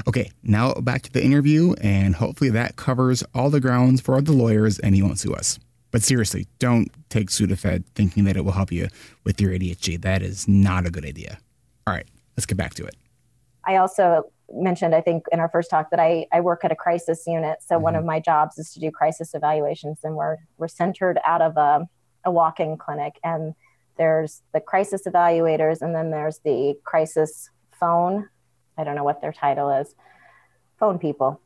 Okay, 0.07 0.31
now 0.43 0.73
back 0.73 1.01
to 1.03 1.11
the 1.11 1.23
interview, 1.23 1.73
and 1.81 2.15
hopefully 2.15 2.49
that 2.51 2.75
covers 2.75 3.23
all 3.33 3.49
the 3.49 3.59
grounds 3.59 4.01
for 4.01 4.21
the 4.21 4.31
lawyers 4.31 4.79
and 4.79 4.95
he 4.95 5.01
won't 5.01 5.19
sue 5.19 5.33
us. 5.33 5.59
But 5.91 6.03
seriously, 6.03 6.47
don't 6.59 6.91
take 7.09 7.29
Sudafed 7.29 7.83
thinking 7.95 8.23
that 8.25 8.37
it 8.37 8.45
will 8.45 8.51
help 8.51 8.71
you 8.71 8.89
with 9.23 9.41
your 9.41 9.51
ADHD. 9.51 9.99
That 10.01 10.21
is 10.21 10.47
not 10.47 10.85
a 10.85 10.91
good 10.91 11.05
idea. 11.05 11.39
All 11.87 11.93
right, 11.93 12.05
let's 12.37 12.45
get 12.45 12.57
back 12.57 12.75
to 12.75 12.85
it. 12.85 12.95
I 13.65 13.77
also 13.77 14.31
mentioned, 14.51 14.95
I 14.95 15.01
think, 15.01 15.25
in 15.31 15.39
our 15.39 15.49
first 15.49 15.69
talk 15.69 15.89
that 15.91 15.99
I, 15.99 16.27
I 16.31 16.41
work 16.41 16.63
at 16.63 16.71
a 16.71 16.75
crisis 16.75 17.25
unit. 17.25 17.59
So 17.65 17.75
mm-hmm. 17.75 17.83
one 17.83 17.95
of 17.95 18.05
my 18.05 18.19
jobs 18.19 18.57
is 18.57 18.71
to 18.73 18.79
do 18.79 18.91
crisis 18.91 19.33
evaluations, 19.33 19.99
and 20.03 20.15
we're, 20.15 20.37
we're 20.57 20.67
centered 20.67 21.19
out 21.25 21.41
of 21.41 21.57
a, 21.57 21.87
a 22.23 22.31
walk 22.31 22.59
in 22.59 22.77
clinic. 22.77 23.19
And 23.23 23.55
there's 23.97 24.41
the 24.53 24.59
crisis 24.59 25.03
evaluators, 25.07 25.81
and 25.81 25.95
then 25.95 26.11
there's 26.11 26.39
the 26.39 26.75
crisis 26.83 27.49
phone 27.79 28.29
I 28.79 28.83
don't 28.83 28.95
know 28.95 29.03
what 29.03 29.21
their 29.21 29.33
title 29.33 29.69
is, 29.69 29.93
phone 30.79 30.97
people. 30.97 31.41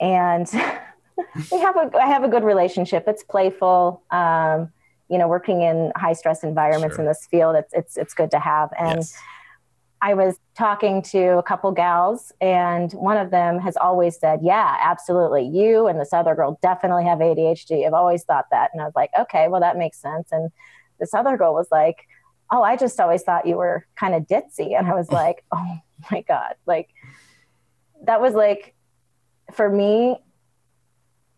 And 0.00 0.46
we 1.52 1.60
have 1.60 1.76
a, 1.76 1.90
I 1.96 2.06
have 2.06 2.24
a 2.24 2.28
good 2.28 2.44
relationship. 2.44 3.04
It's 3.06 3.24
playful. 3.24 4.02
Um, 4.10 4.70
you 5.08 5.18
know, 5.18 5.28
working 5.28 5.62
in 5.62 5.92
high 5.96 6.12
stress 6.12 6.42
environments 6.42 6.96
sure. 6.96 7.04
in 7.04 7.08
this 7.08 7.26
field, 7.30 7.56
it's, 7.56 7.72
it's, 7.72 7.96
it's 7.96 8.14
good 8.14 8.30
to 8.30 8.38
have. 8.38 8.70
And 8.78 8.98
yes. 8.98 9.16
I 10.00 10.14
was 10.14 10.36
talking 10.54 11.00
to 11.02 11.38
a 11.38 11.42
couple 11.42 11.72
gals, 11.72 12.30
and 12.40 12.92
one 12.92 13.16
of 13.16 13.30
them 13.30 13.58
has 13.60 13.76
always 13.76 14.18
said, 14.18 14.40
Yeah, 14.42 14.76
absolutely. 14.82 15.46
You 15.46 15.86
and 15.86 15.98
this 15.98 16.12
other 16.12 16.34
girl 16.34 16.58
definitely 16.60 17.04
have 17.04 17.20
ADHD. 17.20 17.86
I've 17.86 17.94
always 17.94 18.22
thought 18.24 18.46
that. 18.50 18.70
And 18.74 18.82
I 18.82 18.84
was 18.84 18.92
like, 18.94 19.10
Okay, 19.18 19.48
well, 19.48 19.62
that 19.62 19.78
makes 19.78 19.98
sense. 19.98 20.28
And 20.30 20.50
this 21.00 21.14
other 21.14 21.38
girl 21.38 21.54
was 21.54 21.68
like, 21.70 22.06
Oh, 22.50 22.62
I 22.62 22.76
just 22.76 22.98
always 23.00 23.22
thought 23.22 23.46
you 23.46 23.56
were 23.56 23.86
kind 23.96 24.14
of 24.14 24.24
ditzy. 24.24 24.78
And 24.78 24.86
I 24.86 24.94
was 24.94 25.10
like, 25.12 25.44
Oh 25.52 25.78
my 26.10 26.22
God. 26.22 26.54
Like, 26.66 26.90
that 28.04 28.20
was 28.20 28.34
like, 28.34 28.74
for 29.54 29.68
me, 29.68 30.16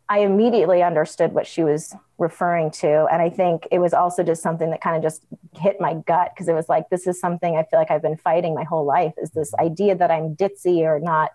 I 0.08 0.20
immediately 0.20 0.82
understood 0.82 1.32
what 1.32 1.46
she 1.46 1.64
was 1.64 1.94
referring 2.18 2.70
to. 2.70 3.06
And 3.10 3.20
I 3.20 3.28
think 3.28 3.66
it 3.72 3.80
was 3.80 3.92
also 3.92 4.22
just 4.22 4.42
something 4.42 4.70
that 4.70 4.80
kind 4.80 4.96
of 4.96 5.02
just 5.02 5.22
hit 5.54 5.80
my 5.80 5.94
gut 5.94 6.30
because 6.34 6.48
it 6.48 6.54
was 6.54 6.68
like, 6.68 6.88
this 6.90 7.06
is 7.06 7.20
something 7.20 7.56
I 7.56 7.64
feel 7.64 7.78
like 7.78 7.90
I've 7.90 8.02
been 8.02 8.16
fighting 8.16 8.54
my 8.54 8.64
whole 8.64 8.84
life 8.84 9.14
is 9.20 9.30
this 9.30 9.52
idea 9.54 9.96
that 9.96 10.10
I'm 10.10 10.36
ditzy 10.36 10.82
or 10.82 11.00
not 11.00 11.32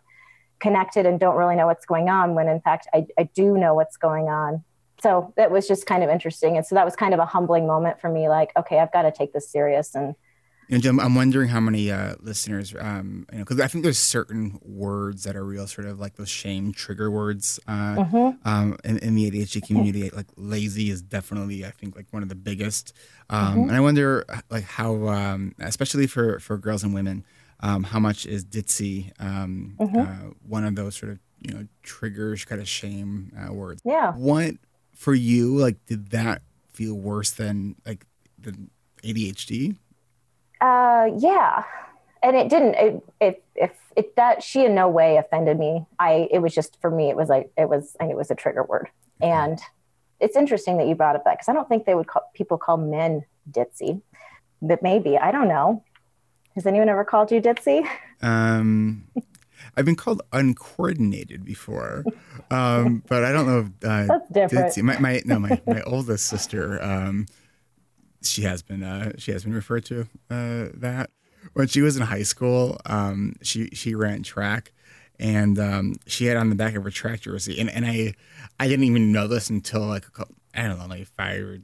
connected 0.60 1.06
and 1.06 1.20
don't 1.20 1.36
really 1.36 1.56
know 1.56 1.66
what's 1.66 1.86
going 1.86 2.08
on 2.08 2.36
when 2.36 2.48
in 2.48 2.62
fact 2.62 2.88
I, 2.94 3.08
I 3.18 3.24
do 3.24 3.58
know 3.58 3.74
what's 3.74 3.98
going 3.98 4.30
on. 4.30 4.64
So 5.02 5.34
that 5.38 5.52
was 5.52 5.68
just 5.68 5.86
kind 5.86 6.04
of 6.04 6.10
interesting. 6.10 6.58
And 6.58 6.66
so 6.66 6.76
that 6.76 6.86
was 6.86 6.96
kind 6.96 7.14
of 7.14 7.20
a 7.20 7.26
humbling 7.26 7.66
moment 7.68 8.00
for 8.00 8.10
me 8.10 8.30
like, 8.30 8.52
okay, 8.58 8.80
I've 8.80 8.92
got 8.92 9.04
to 9.04 9.12
take 9.12 9.34
this 9.34 9.50
serious 9.50 9.96
and 9.96 10.16
and 10.72 10.82
Jim, 10.82 11.02
I'm 11.02 11.16
wondering 11.16 11.50
how 11.50 11.60
many 11.60 11.92
uh, 11.92 12.16
listeners, 12.22 12.74
um, 12.80 13.26
you 13.30 13.40
know, 13.40 13.44
because 13.44 13.60
I 13.60 13.68
think 13.68 13.84
there's 13.84 13.98
certain 13.98 14.58
words 14.64 15.26
that 15.26 15.36
are 15.36 15.44
real, 15.44 15.68
sort 15.68 15.86
of 15.86 16.00
like 16.00 16.16
those 16.16 16.30
shame 16.30 16.72
trigger 16.72 17.12
words 17.12 17.60
uh, 17.68 17.96
mm-hmm. 17.96 18.48
um, 18.48 18.78
in, 18.86 18.98
in, 19.00 19.16
the 19.16 19.30
ADHD 19.30 19.68
community. 19.68 20.10
Like 20.12 20.28
lazy 20.38 20.90
is 20.90 21.02
definitely, 21.02 21.66
I 21.66 21.72
think, 21.72 21.98
like 21.98 22.06
one 22.12 22.24
of 22.24 22.30
the 22.30 22.36
biggest. 22.36 22.94
Um, 23.30 23.48
mm-hmm. 23.48 23.62
And 23.64 23.72
I 23.74 23.82
wonder, 23.82 24.24
like, 24.50 24.64
how, 24.64 25.10
um, 25.10 25.56
especially 25.60 26.08
for 26.08 26.40
for 26.40 26.58
girls 26.58 26.86
and 26.86 26.94
women, 26.94 27.26
um, 27.60 27.84
how 27.84 28.00
much 28.00 28.26
is 28.26 28.46
ditzy 28.46 29.12
um, 29.20 29.76
mm-hmm. 29.78 30.00
uh, 30.00 30.32
one 30.48 30.64
of 30.64 30.76
those 30.76 30.96
sort 30.96 31.12
of 31.12 31.20
you 31.42 31.54
know 31.54 31.68
triggers, 31.84 32.46
kind 32.46 32.62
of 32.62 32.70
shame 32.70 33.34
uh, 33.38 33.52
words? 33.52 33.82
Yeah. 33.84 34.14
What 34.14 34.54
for 35.02 35.16
you? 35.16 35.58
Like, 35.58 35.84
did 35.88 36.12
that 36.12 36.44
feel 36.70 36.94
worse 36.94 37.32
than 37.32 37.76
like 37.88 38.06
the 38.38 38.56
ADHD? 39.04 39.76
Uh, 40.62 41.10
yeah, 41.18 41.64
and 42.22 42.36
it 42.38 42.50
didn't. 42.50 42.76
It, 42.76 43.04
it, 43.20 43.44
if 43.56 43.72
it 43.96 44.16
that 44.16 44.44
she 44.44 44.64
in 44.64 44.76
no 44.76 44.88
way 44.88 45.18
offended 45.18 45.58
me. 45.58 45.86
I 46.00 46.28
it 46.32 46.40
was 46.40 46.54
just 46.54 46.80
for 46.80 46.92
me. 46.92 47.10
It 47.10 47.18
was 47.18 47.30
like 47.30 47.52
it 47.58 47.68
was. 47.68 47.96
I 48.00 48.06
it 48.06 48.16
was 48.16 48.30
a 48.30 48.36
trigger 48.36 48.64
word, 48.64 48.90
and 49.20 49.60
it's 50.20 50.38
interesting 50.38 50.78
that 50.78 50.88
you 50.88 50.94
brought 50.94 51.16
up 51.16 51.24
that 51.26 51.34
because 51.34 51.50
I 51.50 51.54
don't 51.54 51.68
think 51.68 51.86
they 51.86 51.96
would 51.96 52.08
call 52.08 52.30
people 52.36 52.60
call 52.60 52.78
men 52.78 53.26
ditzy, 53.50 54.04
but 54.62 54.84
maybe 54.84 55.18
I 55.18 55.32
don't 55.32 55.48
know. 55.48 55.84
Has 56.54 56.68
anyone 56.68 56.90
ever 56.90 57.04
called 57.04 57.32
you 57.32 57.42
ditzy? 57.42 57.88
Um, 58.22 59.06
I've 59.76 59.86
been 59.86 59.96
called 59.96 60.22
uncoordinated 60.32 61.46
before, 61.46 62.04
um, 62.50 63.04
but 63.08 63.24
I 63.24 63.32
don't 63.32 63.48
know. 63.48 63.60
If, 63.60 63.66
uh, 63.84 64.08
That's 64.08 64.32
different. 64.32 64.74
Ditzy. 64.74 64.84
My, 64.84 65.00
my 65.00 65.22
no, 65.26 65.40
my 65.40 65.62
my 65.66 65.82
oldest 65.84 66.28
sister. 66.28 66.82
Um, 66.84 67.28
she 68.22 68.44
has 68.44 68.62
been 68.62 68.84
uh, 68.84 69.14
she 69.18 69.32
has 69.32 69.44
been 69.44 69.54
referred 69.54 69.86
to 69.86 70.02
uh, 70.30 70.68
that 70.76 71.10
when 71.54 71.68
she 71.68 71.82
was 71.82 71.98
in 71.98 72.04
high 72.04 72.24
school. 72.24 72.80
Um, 72.86 73.36
she 73.42 73.70
she 73.70 73.96
ran 73.96 74.24
track, 74.24 74.74
and 75.20 75.58
um, 75.60 75.96
she 76.06 76.26
had 76.26 76.38
on 76.38 76.50
the 76.50 76.56
back 76.56 76.76
of 76.76 76.84
her 76.84 76.92
track 76.92 77.22
jersey, 77.22 77.60
and, 77.60 77.70
and 77.70 77.86
I 77.86 78.14
I 78.60 78.68
didn't 78.68 78.86
even 78.86 79.12
know 79.12 79.28
this 79.28 79.50
until 79.50 79.82
like 79.82 80.06
a 80.06 80.12
couple, 80.12 80.36
I 80.54 80.68
don't 80.68 80.80
know 80.80 80.88
like 80.88 81.08
five 81.08 81.44
or 81.44 81.60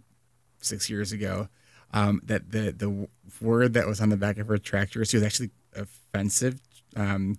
six 0.62 0.90
years 0.90 1.12
ago. 1.12 1.50
Um, 1.94 2.22
that 2.26 2.52
the 2.52 2.72
the 2.72 3.08
word 3.42 3.74
that 3.74 3.88
was 3.88 4.02
on 4.02 4.10
the 4.10 4.18
back 4.18 4.38
of 4.38 4.48
her 4.48 4.58
track 4.58 4.92
jersey 4.92 5.18
was 5.18 5.26
actually 5.26 5.52
offensive 5.76 6.60
um, 6.96 7.38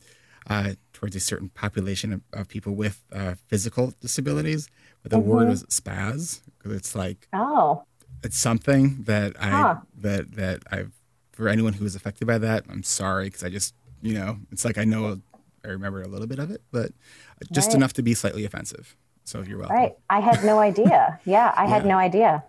uh, 0.48 0.72
towards 0.92 1.14
a 1.14 1.20
certain 1.20 1.48
population 1.50 2.12
of, 2.12 2.22
of 2.32 2.48
people 2.48 2.74
with 2.74 3.04
uh, 3.12 3.34
physical 3.46 3.92
disabilities. 4.00 4.68
But 5.02 5.10
the 5.12 5.18
mm-hmm. 5.18 5.28
word 5.28 5.48
was 5.48 5.64
spaz 5.64 6.40
because 6.58 6.76
it's 6.76 6.94
like 6.94 7.28
oh 7.32 7.84
it's 8.22 8.38
something 8.38 9.02
that 9.04 9.34
I 9.40 9.50
huh. 9.50 9.76
that 9.98 10.32
that 10.32 10.62
I've 10.70 10.92
for 11.32 11.48
anyone 11.48 11.74
who 11.74 11.84
was 11.84 11.94
affected 11.94 12.26
by 12.26 12.38
that. 12.38 12.64
I'm 12.68 12.82
sorry 12.82 13.26
because 13.26 13.44
I 13.44 13.48
just 13.48 13.74
you 14.02 14.14
know 14.14 14.38
it's 14.50 14.64
like 14.64 14.78
I 14.78 14.84
know 14.84 15.20
I 15.64 15.68
remember 15.68 16.02
a 16.02 16.08
little 16.08 16.26
bit 16.26 16.38
of 16.38 16.50
it, 16.50 16.62
but 16.72 16.92
just 17.52 17.68
Right. 17.68 17.76
enough 17.76 17.92
to 17.94 18.02
be 18.02 18.14
slightly 18.14 18.44
offensive. 18.44 18.96
So 19.24 19.42
you're 19.42 19.58
welcome. 19.58 19.76
Right. 19.76 19.92
I 20.08 20.20
had 20.20 20.44
no 20.44 20.58
idea. 20.58 21.20
Yeah, 21.24 21.52
I 21.56 21.66
had 21.66 21.84
no 21.84 21.98
idea. 21.98 22.44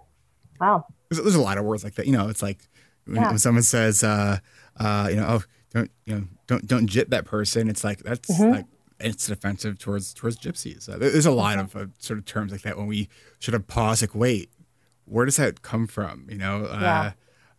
Wow. 0.62 0.86
There's, 1.10 1.22
there's 1.22 1.36
a 1.36 1.42
lot 1.42 1.58
of 1.58 1.66
words 1.66 1.84
like 1.84 1.96
that. 1.96 2.06
You 2.06 2.14
know, 2.14 2.30
it's 2.30 2.42
like 2.42 2.60
when, 3.06 3.18
Yeah. 3.18 3.30
when 3.30 3.40
someone 3.40 3.64
says, 3.64 4.04
uh, 4.04 4.38
uh, 4.80 5.08
you 5.10 5.18
know, 5.18 5.26
oh, 5.28 5.44
don't 5.74 5.92
you 6.06 6.16
know, 6.16 6.24
don't 6.50 6.68
don't 6.68 6.88
jip 6.88 7.10
that 7.12 7.24
person. 7.26 7.70
It's 7.70 7.84
like 7.84 8.00
that's 8.00 8.30
Mm-hmm. 8.30 8.52
like 8.52 8.66
it's 9.00 9.30
offensive 9.30 9.80
towards 9.80 10.14
towards 10.14 10.38
gypsies. 10.38 10.90
Uh, 10.90 10.98
there's 10.98 11.26
a 11.26 11.32
lot 11.32 11.58
of 11.60 11.74
uh, 11.76 11.86
sort 12.00 12.20
of 12.20 12.26
terms 12.26 12.52
like 12.52 12.64
that 12.64 12.78
when 12.78 12.88
we 12.88 13.08
sort 13.40 13.56
of 13.56 13.66
pause, 13.68 14.02
like, 14.02 14.14
wait, 14.14 14.50
where 15.06 15.24
does 15.26 15.38
that 15.38 15.62
come 15.62 15.88
from? 15.88 16.26
You 16.30 16.38
know. 16.38 16.66
Uh, 16.66 16.80
Yeah. 16.82 17.12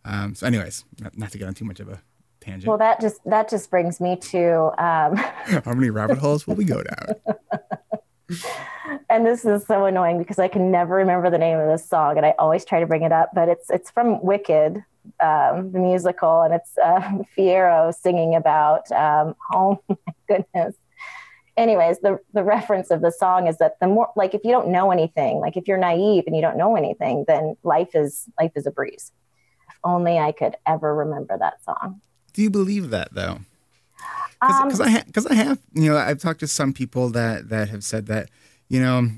um, 0.05 0.35
so, 0.35 0.45
anyways, 0.45 0.85
not, 0.99 1.17
not 1.17 1.31
to 1.31 1.37
get 1.39 1.47
on 1.47 1.55
too 1.55 1.65
much 1.65 1.79
of 1.79 1.87
a 1.89 2.01
tangent. 2.41 2.67
Well, 2.67 2.77
that 2.77 3.01
just 3.01 3.21
that 3.25 3.49
just 3.49 3.71
brings 3.71 3.99
me 3.99 4.17
to, 4.17 4.65
um, 4.83 5.15
How 5.65 5.73
many 5.73 5.89
rabbit 5.89 6.19
holes 6.19 6.45
will 6.45 6.55
we 6.55 6.63
go 6.65 6.83
down? 6.83 7.15
and 9.09 9.25
this 9.25 9.43
is 9.45 9.65
so 9.65 9.85
annoying 9.85 10.17
because 10.17 10.39
I 10.39 10.47
can 10.47 10.71
never 10.71 10.95
remember 10.95 11.29
the 11.29 11.37
name 11.37 11.57
of 11.59 11.67
this 11.67 11.87
song, 11.87 12.17
and 12.17 12.25
I 12.25 12.33
always 12.39 12.63
try 12.65 12.79
to 12.79 12.85
bring 12.85 13.01
it 13.03 13.11
up, 13.11 13.29
but 13.33 13.49
it's 13.49 13.69
it's 13.69 13.89
from 13.91 14.21
Wicked, 14.23 14.83
um, 15.19 15.71
the 15.71 15.79
musical, 15.79 16.41
and 16.41 16.53
it's 16.53 16.77
uh, 16.77 16.99
Fiyero 17.37 17.93
singing 17.93 18.35
about. 18.35 18.91
Um, 18.91 19.35
oh 19.53 19.79
my 19.87 19.95
goodness. 20.27 20.75
Anyways, 21.57 21.99
the 21.99 22.19
the 22.33 22.43
reference 22.43 22.91
of 22.91 23.01
the 23.01 23.11
song 23.11 23.47
is 23.47 23.57
that 23.57 23.79
the 23.79 23.87
more 23.87 24.09
like 24.15 24.33
if 24.33 24.41
you 24.43 24.51
don't 24.51 24.69
know 24.69 24.91
anything, 24.91 25.39
like 25.39 25.57
if 25.57 25.67
you're 25.67 25.77
naive 25.77 26.23
and 26.25 26.35
you 26.35 26.41
don't 26.41 26.57
know 26.57 26.75
anything, 26.75 27.25
then 27.27 27.55
life 27.63 27.93
is 27.93 28.25
life 28.39 28.51
is 28.55 28.65
a 28.65 28.71
breeze. 28.71 29.11
If 29.69 29.75
only 29.83 30.17
I 30.17 30.31
could 30.31 30.55
ever 30.65 30.95
remember 30.95 31.37
that 31.37 31.63
song. 31.63 32.01
Do 32.33 32.41
you 32.41 32.49
believe 32.49 32.89
that 32.91 33.13
though? 33.13 33.39
Um, 34.41 34.63
Because 34.63 34.81
I 34.81 34.89
ha- 34.89 35.03
cause 35.13 35.27
I 35.27 35.35
have, 35.35 35.59
you 35.73 35.91
know, 35.91 35.97
I've 35.97 36.19
talked 36.19 36.39
to 36.39 36.47
some 36.47 36.73
people 36.73 37.09
that 37.09 37.49
that 37.49 37.69
have 37.69 37.83
said 37.83 38.07
that, 38.07 38.29
you 38.69 38.79
know, 38.79 39.09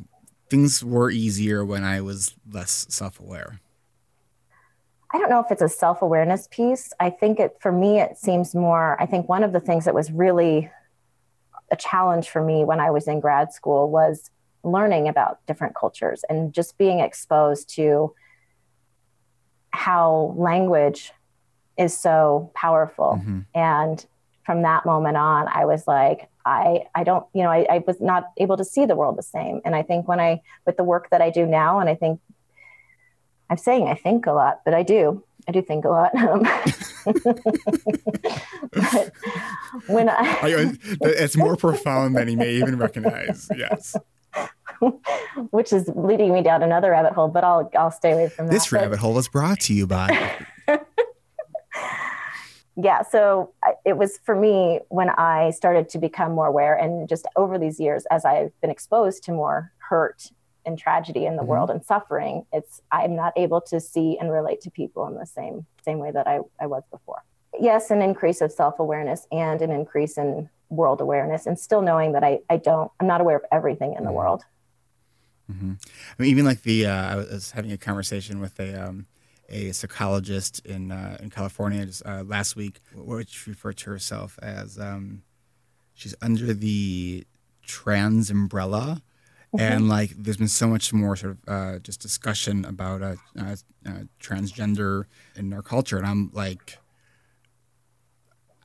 things 0.50 0.84
were 0.84 1.10
easier 1.10 1.64
when 1.64 1.84
I 1.84 2.02
was 2.02 2.36
less 2.52 2.88
self 2.90 3.20
aware. 3.20 3.60
I 5.14 5.20
don't 5.20 5.30
know 5.30 5.40
if 5.40 5.52
it's 5.52 5.62
a 5.62 5.70
self 5.70 6.02
awareness 6.02 6.48
piece. 6.50 6.92
I 7.00 7.12
think 7.12 7.40
it, 7.40 7.58
for 7.60 7.72
me, 7.72 8.00
it 8.00 8.18
seems 8.18 8.56
more, 8.56 9.00
I 9.00 9.06
think 9.06 9.30
one 9.30 9.44
of 9.44 9.54
the 9.54 9.60
things 9.60 9.86
that 9.86 9.94
was 9.94 10.12
really 10.12 10.72
a 11.72 11.76
challenge 11.76 12.30
for 12.30 12.44
me 12.44 12.66
when 12.66 12.80
I 12.80 12.90
was 12.90 13.08
in 13.08 13.20
grad 13.20 13.54
school 13.54 13.90
was 13.90 14.32
learning 14.64 15.08
about 15.08 15.40
different 15.46 15.76
cultures 15.76 16.24
and 16.30 16.54
just 16.54 16.78
being 16.78 17.00
exposed 17.00 17.70
to 17.76 18.14
how 19.72 20.34
language 20.38 21.12
is 21.78 21.98
so 21.98 22.52
powerful. 22.56 23.20
Mhm. 23.24 23.46
And 23.54 24.06
from 24.46 24.62
that 24.64 24.86
moment 24.86 25.18
on, 25.18 25.48
I 25.48 25.66
was 25.66 25.88
like, 25.88 26.30
I, 26.46 26.86
I 26.94 27.04
don't, 27.04 27.26
you 27.34 27.44
know, 27.44 27.50
I, 27.50 27.66
I 27.70 27.84
was 27.86 28.02
not 28.02 28.32
able 28.38 28.58
to 28.58 28.66
see 28.66 28.86
the 28.86 28.96
world 28.96 29.18
the 29.18 29.24
same. 29.24 29.62
And 29.64 29.76
I 29.76 29.82
think 29.84 30.08
when 30.08 30.20
I, 30.20 30.42
with 30.66 30.78
the 30.78 30.84
work 30.84 31.10
that 31.12 31.22
I 31.22 31.30
do 31.30 31.46
now, 31.46 31.80
and 31.80 31.90
I 31.90 31.96
think 31.96 32.20
I'm 33.54 33.58
saying 33.60 33.88
I 33.88 33.94
think 33.94 34.26
a 34.26 34.32
lot, 34.32 34.62
but 34.66 34.74
I 34.74 34.82
do. 34.82 35.24
I 35.48 35.52
do 35.52 35.62
think 35.62 35.86
a 35.86 35.90
lot. 35.90 36.12
Um, 37.06 37.12
when 39.88 40.10
I, 40.10 40.16
I, 40.42 40.74
it's 41.02 41.36
more 41.38 41.56
profound 41.56 42.16
than 42.16 42.28
he 42.30 42.36
may 42.36 42.54
even 42.54 42.78
recognize. 42.78 43.50
Yes. 43.56 43.96
which 45.52 45.72
is 45.74 45.88
leading 45.96 46.34
me 46.34 46.42
down 46.42 46.64
another 46.64 46.92
rabbit 46.92 47.14
hole, 47.14 47.28
but 47.28 47.44
I'll 47.44 47.70
I'll 47.78 47.92
stay 47.92 48.14
away 48.14 48.30
from 48.30 48.48
that. 48.48 48.54
This 48.54 48.72
But- 48.72 48.82
rabbit 48.82 49.00
hole 49.00 49.14
was 49.14 49.28
brought 49.28 49.60
to 49.62 49.74
you 49.74 49.86
by. 49.86 50.32
yeah 52.76 53.04
so 53.04 53.54
it 53.86 53.98
was 53.98 54.18
for 54.26 54.36
me 54.36 54.80
when 54.90 55.12
i 55.12 55.52
started 55.52 55.88
to 55.90 56.00
become 56.00 56.32
more 56.32 56.48
aware 56.48 56.74
and 56.74 57.08
just 57.08 57.28
over 57.36 57.60
these 57.60 57.80
years 57.80 58.04
as 58.10 58.26
i've 58.26 58.52
been 58.62 58.72
exposed 58.72 59.24
to 59.24 59.32
more 59.32 59.72
hurt 59.78 60.32
and 60.66 60.78
tragedy 60.78 61.26
in 61.26 61.36
the 61.36 61.44
Mhm. 61.44 61.48
world 61.48 61.70
and 61.70 61.84
suffering 61.84 62.46
it's 62.52 62.82
i'm 62.92 63.16
not 63.16 63.34
able 63.36 63.62
to 63.62 63.80
see 63.80 64.18
and 64.20 64.32
relate 64.32 64.62
to 64.62 64.72
people 64.72 65.08
in 65.08 65.16
the 65.16 65.26
same 65.26 65.66
same 65.84 66.00
way 66.00 66.12
that 66.12 66.28
i, 66.28 66.40
I 66.60 66.68
was 66.68 66.84
before 66.92 67.22
yes 67.60 67.92
an 67.92 68.02
increase 68.02 68.42
of 68.42 68.52
self-awareness 68.52 69.28
and 69.32 69.62
an 69.62 69.72
increase 69.72 70.18
in 70.18 70.50
world 70.70 71.02
awareness 71.02 71.46
and 71.46 71.60
still 71.60 71.82
knowing 71.82 72.14
that 72.14 72.24
i, 72.24 72.40
I 72.50 72.58
don't 72.58 72.92
i'm 73.00 73.08
not 73.08 73.22
aware 73.22 73.36
of 73.38 73.46
everything 73.52 73.94
in 73.94 74.04
the 74.04 74.12
Mhm. 74.12 74.16
world 74.16 74.44
Mhm. 75.52 75.78
I 76.18 76.22
mean, 76.22 76.32
even 76.32 76.46
like 76.46 76.62
the 76.62 76.86
uh, 76.86 77.12
I 77.12 77.16
was 77.18 77.52
having 77.52 77.74
a 77.74 77.78
conversation 77.78 78.40
with 78.40 78.58
a 78.62 78.82
um, 78.88 79.08
a 79.50 79.74
psychologist 79.74 80.66
in 80.66 80.90
uh, 80.90 81.18
in 81.20 81.30
California 81.30 81.86
just, 81.86 82.02
uh, 82.06 82.24
last 82.26 82.56
week, 82.56 82.80
which 82.96 83.46
referred 83.46 83.76
to 83.80 83.90
herself 83.90 84.40
as 84.42 84.80
um, 84.80 85.24
she's 85.94 86.16
under 86.22 86.54
the 86.54 87.28
trans 87.62 88.32
umbrella. 88.32 89.02
And 89.60 89.88
like, 89.88 90.12
there's 90.18 90.38
been 90.38 90.48
so 90.48 90.68
much 90.68 90.92
more 90.94 91.16
sort 91.16 91.34
of 91.34 91.38
uh, 91.48 91.80
just 91.80 92.00
discussion 92.02 92.66
about 92.66 93.02
uh, 93.04 93.16
uh, 93.40 93.56
uh, 93.86 93.92
transgender 94.20 95.06
in 95.36 95.54
our 95.54 95.62
culture, 95.62 95.98
and 95.98 96.08
I'm 96.08 96.32
like, 96.34 96.78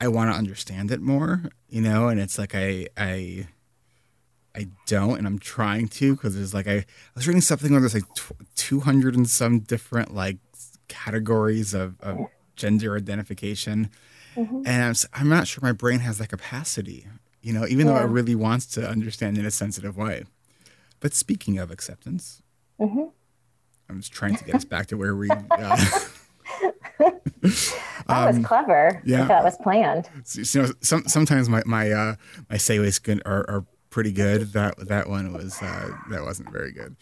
I 0.00 0.08
want 0.08 0.30
to 0.32 0.36
understand 0.38 0.90
it 0.90 1.00
more, 1.00 1.42
you 1.68 1.80
know. 1.82 2.08
And 2.08 2.20
it's 2.20 2.38
like 2.38 2.54
I 2.54 2.86
I 2.96 3.48
I 4.54 4.68
don't, 4.86 5.18
and 5.18 5.26
I'm 5.26 5.38
trying 5.38 5.88
to 5.88 6.14
because 6.14 6.34
there's 6.36 6.54
like 6.54 6.66
I, 6.66 6.76
I 6.76 6.84
was 7.14 7.26
reading 7.26 7.40
something 7.42 7.70
where 7.70 7.80
there's 7.80 7.94
like 7.94 8.14
tw- 8.14 8.32
200 8.56 9.14
and 9.14 9.28
some 9.28 9.60
different 9.60 10.14
like 10.14 10.38
categories 10.88 11.74
of, 11.74 12.00
of 12.00 12.26
gender 12.56 12.96
identification, 12.96 13.90
Mhm. 14.36 14.62
and 14.66 14.82
I'm, 14.84 14.94
I'm 15.20 15.28
not 15.28 15.48
sure 15.48 15.60
my 15.62 15.72
brain 15.72 15.98
has 16.00 16.18
that 16.18 16.28
capacity, 16.28 17.06
you 17.42 17.52
know, 17.52 17.66
even 17.66 17.86
though 17.86 17.94
Yeah. 17.96 18.04
it 18.04 18.10
really 18.10 18.34
wants 18.34 18.66
to 18.66 18.88
understand 18.88 19.36
in 19.36 19.44
a 19.44 19.50
sensitive 19.50 19.96
way. 19.96 20.24
But 21.00 21.14
speaking 21.14 21.58
of 21.58 21.70
acceptance, 21.70 22.42
Mhm. 22.80 23.10
I'm 23.88 24.00
just 24.00 24.12
trying 24.12 24.36
to 24.36 24.44
get 24.44 24.54
us 24.54 24.64
back 24.64 24.86
to 24.88 24.96
where 24.96 25.14
we. 25.16 25.28
Uh, 27.00 27.10
that 28.08 28.26
was 28.26 28.38
clever 28.44 29.00
yeah. 29.04 29.26
that 29.26 29.44
was 29.44 29.56
planned 29.58 30.08
So, 30.24 30.40
you 30.60 30.66
know, 30.66 30.72
some, 30.80 31.04
sometimes 31.06 31.48
my 31.48 31.62
my 31.66 31.92
uh, 31.92 32.14
my 32.50 32.56
segues 32.56 33.00
can, 33.02 33.20
are, 33.26 33.44
are 33.48 33.64
pretty 33.90 34.10
good. 34.12 34.52
That 34.54 34.88
that 34.88 35.08
one 35.08 35.32
was 35.32 35.60
uh, 35.62 35.90
that 36.10 36.22
wasn't 36.22 36.50
very 36.50 36.72
good, 36.72 36.96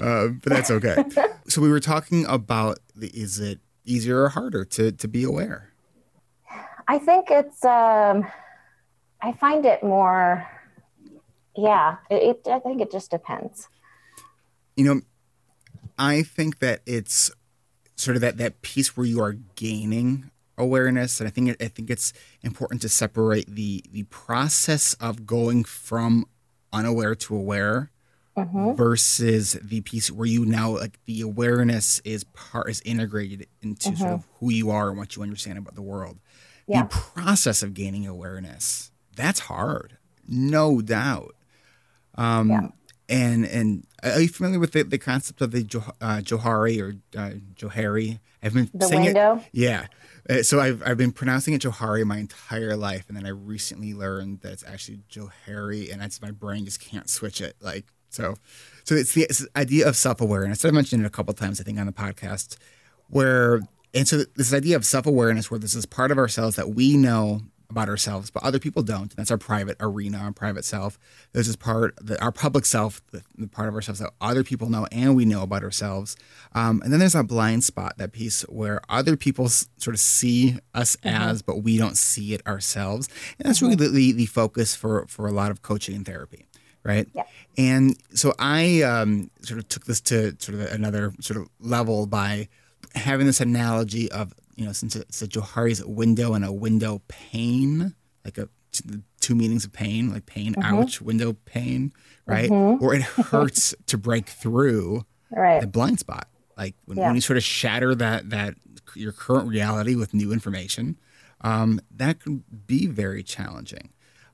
uh, 0.00 0.28
but 0.42 0.44
that's 0.52 0.70
okay. 0.70 0.96
so 1.48 1.60
we 1.60 1.68
were 1.68 1.78
talking 1.80 2.24
about 2.26 2.78
the, 2.96 3.08
is 3.08 3.38
it 3.38 3.60
easier 3.84 4.22
or 4.22 4.30
harder 4.30 4.64
to 4.64 4.90
to 4.92 5.08
be 5.08 5.22
aware? 5.22 5.72
I 6.88 6.98
think 6.98 7.30
it's. 7.30 7.64
Um, 7.64 8.26
I 9.22 9.32
find 9.32 9.64
it 9.66 9.82
more. 9.82 10.46
Yeah, 11.56 11.96
it, 12.10 12.38
it. 12.44 12.48
I 12.50 12.58
think 12.58 12.80
it 12.80 12.90
just 12.90 13.10
depends. 13.10 13.68
You 14.76 14.84
know, 14.84 15.00
I 15.98 16.22
think 16.22 16.58
that 16.58 16.82
it's 16.86 17.30
sort 17.96 18.16
of 18.16 18.20
that 18.20 18.36
that 18.38 18.62
piece 18.62 18.96
where 18.96 19.06
you 19.06 19.20
are 19.22 19.32
gaining 19.54 20.30
awareness, 20.58 21.20
and 21.20 21.26
I 21.26 21.30
think 21.30 21.56
I 21.62 21.68
think 21.68 21.90
it's 21.90 22.12
important 22.42 22.82
to 22.82 22.88
separate 22.88 23.46
the 23.48 23.82
the 23.90 24.04
process 24.04 24.94
of 24.94 25.26
going 25.26 25.64
from 25.64 26.26
unaware 26.72 27.14
to 27.14 27.34
aware 27.34 27.90
hmm 28.36 28.72
versus 28.74 29.58
the 29.62 29.80
piece 29.80 30.10
where 30.10 30.26
you 30.26 30.44
now 30.44 30.76
like 30.76 30.98
the 31.06 31.22
awareness 31.22 32.00
is 32.04 32.24
part 32.24 32.68
is 32.68 32.82
integrated 32.84 33.46
into 33.62 33.96
sort 33.96 34.12
of 34.12 34.26
who 34.40 34.52
you 34.52 34.70
are 34.70 34.90
and 34.90 34.98
what 34.98 35.16
you 35.16 35.22
understand 35.22 35.56
about 35.56 35.74
the 35.74 35.82
world. 35.82 36.18
Yeah. 36.66 36.82
The 36.82 36.88
process 36.88 37.62
of 37.62 37.72
gaining 37.72 38.06
awareness 38.06 38.90
that's 39.14 39.40
hard, 39.40 39.96
no 40.28 40.82
doubt. 40.82 41.34
Um, 42.16 42.50
Yeah. 42.50 42.68
And 43.08 43.46
and 43.46 43.86
are 44.02 44.20
you 44.20 44.28
familiar 44.28 44.58
with 44.58 44.72
the, 44.72 44.82
the 44.82 44.98
concept 44.98 45.40
of 45.40 45.52
the 45.52 45.60
uh, 46.00 46.20
Johari 46.24 46.80
or 46.80 46.96
uh, 47.16 47.34
Johari? 47.54 48.18
I've 48.42 48.52
been 48.52 48.68
The 48.74 48.86
saying 48.86 49.16
it. 49.16 49.42
Yeah. 49.52 49.86
Uh, 50.28 50.42
so 50.42 50.58
I've, 50.58 50.82
I've 50.84 50.98
been 50.98 51.12
pronouncing 51.12 51.54
it 51.54 51.62
Johari 51.62 52.04
my 52.04 52.18
entire 52.18 52.76
life. 52.76 53.04
And 53.06 53.16
then 53.16 53.24
I 53.24 53.30
recently 53.30 53.94
learned 53.94 54.40
that 54.40 54.52
it's 54.52 54.64
actually 54.64 54.98
Johari 55.08 55.92
and 55.92 56.00
that's 56.00 56.20
my 56.20 56.32
brain 56.32 56.64
just 56.64 56.80
can't 56.80 57.08
switch 57.08 57.40
it. 57.40 57.54
Like, 57.60 57.84
so, 58.10 58.34
so 58.82 58.96
it's 58.96 59.14
the, 59.14 59.22
it's 59.22 59.38
the 59.38 59.48
idea 59.56 59.86
of 59.88 59.96
self-awareness. 59.96 60.64
I've 60.64 60.74
mentioned 60.74 61.04
it 61.04 61.06
a 61.06 61.10
couple 61.10 61.32
times, 61.34 61.60
I 61.60 61.64
think 61.64 61.78
on 61.78 61.86
the 61.86 61.92
podcast 61.92 62.56
where, 63.08 63.60
and 63.94 64.08
so 64.08 64.24
this 64.34 64.52
idea 64.52 64.74
of 64.74 64.84
self-awareness 64.84 65.48
where 65.48 65.60
this 65.60 65.74
is 65.76 65.86
part 65.86 66.10
of 66.10 66.18
ourselves 66.18 66.56
that 66.56 66.70
we 66.70 66.96
know 66.96 67.42
about 67.68 67.88
ourselves, 67.88 68.30
but 68.30 68.42
other 68.42 68.58
people 68.58 68.82
don't. 68.82 69.14
That's 69.16 69.30
our 69.30 69.38
private 69.38 69.76
arena, 69.80 70.18
our 70.18 70.32
private 70.32 70.64
self. 70.64 70.98
There's 71.32 71.46
this 71.46 71.56
part, 71.56 71.94
that 72.00 72.20
our 72.22 72.32
public 72.32 72.64
self, 72.64 73.02
the, 73.10 73.22
the 73.36 73.48
part 73.48 73.68
of 73.68 73.74
ourselves 73.74 74.00
that 74.00 74.12
other 74.20 74.44
people 74.44 74.68
know 74.70 74.86
and 74.92 75.16
we 75.16 75.24
know 75.24 75.42
about 75.42 75.62
ourselves. 75.62 76.16
Um, 76.54 76.80
and 76.82 76.92
then 76.92 77.00
there's 77.00 77.14
that 77.14 77.26
blind 77.26 77.64
spot, 77.64 77.98
that 77.98 78.12
piece 78.12 78.42
where 78.42 78.80
other 78.88 79.16
people 79.16 79.46
s- 79.46 79.68
sort 79.78 79.94
of 79.94 80.00
see 80.00 80.58
us 80.74 80.96
as, 81.02 81.42
but 81.42 81.62
we 81.62 81.76
don't 81.76 81.96
see 81.96 82.34
it 82.34 82.46
ourselves. 82.46 83.08
And 83.38 83.48
that's 83.48 83.60
really 83.60 83.74
the, 83.74 83.88
the, 83.88 84.12
the 84.12 84.26
focus 84.26 84.74
for, 84.74 85.06
for 85.06 85.26
a 85.26 85.32
lot 85.32 85.50
of 85.50 85.62
coaching 85.62 85.96
and 85.96 86.06
therapy, 86.06 86.46
right? 86.84 87.08
Yeah. 87.14 87.24
And 87.58 87.96
so 88.14 88.34
I 88.38 88.82
um, 88.82 89.30
sort 89.42 89.58
of 89.58 89.68
took 89.68 89.86
this 89.86 90.00
to 90.02 90.36
sort 90.38 90.58
of 90.58 90.72
another 90.72 91.12
sort 91.20 91.40
of 91.40 91.48
level 91.60 92.06
by 92.06 92.48
having 92.94 93.26
this 93.26 93.40
analogy 93.40 94.10
of 94.12 94.32
you 94.56 94.64
know 94.64 94.72
since 94.72 94.96
it's 94.96 95.22
a 95.22 95.28
Johari's 95.28 95.84
window 95.84 96.34
and 96.34 96.44
a 96.44 96.52
window 96.52 97.02
pane, 97.08 97.94
like 98.24 98.38
a 98.38 98.48
two 99.20 99.34
meanings 99.34 99.64
of 99.64 99.72
pain, 99.72 100.12
like 100.12 100.26
pain, 100.26 100.54
mm-hmm. 100.54 100.74
ouch, 100.74 101.00
window 101.00 101.34
pain, 101.44 101.92
right? 102.26 102.50
Mm-hmm. 102.50 102.84
Or 102.84 102.94
it 102.94 103.02
hurts 103.30 103.74
to 103.86 103.98
break 103.98 104.28
through 104.28 105.04
right. 105.30 105.60
the 105.60 105.66
blind 105.66 106.00
spot. 106.00 106.28
Like 106.56 106.74
when, 106.86 106.98
yeah. 106.98 107.06
when, 107.06 107.14
you 107.14 107.20
sort 107.20 107.36
of 107.36 107.44
shatter 107.44 107.94
that 107.94 108.30
that 108.30 108.54
your 108.94 109.12
current 109.12 109.48
reality 109.48 109.94
with 109.94 110.14
new 110.14 110.32
information, 110.32 110.98
um, 111.42 111.80
that 111.94 112.20
can 112.20 112.44
be 112.66 112.86
very 112.86 113.22
challenging. 113.22 113.90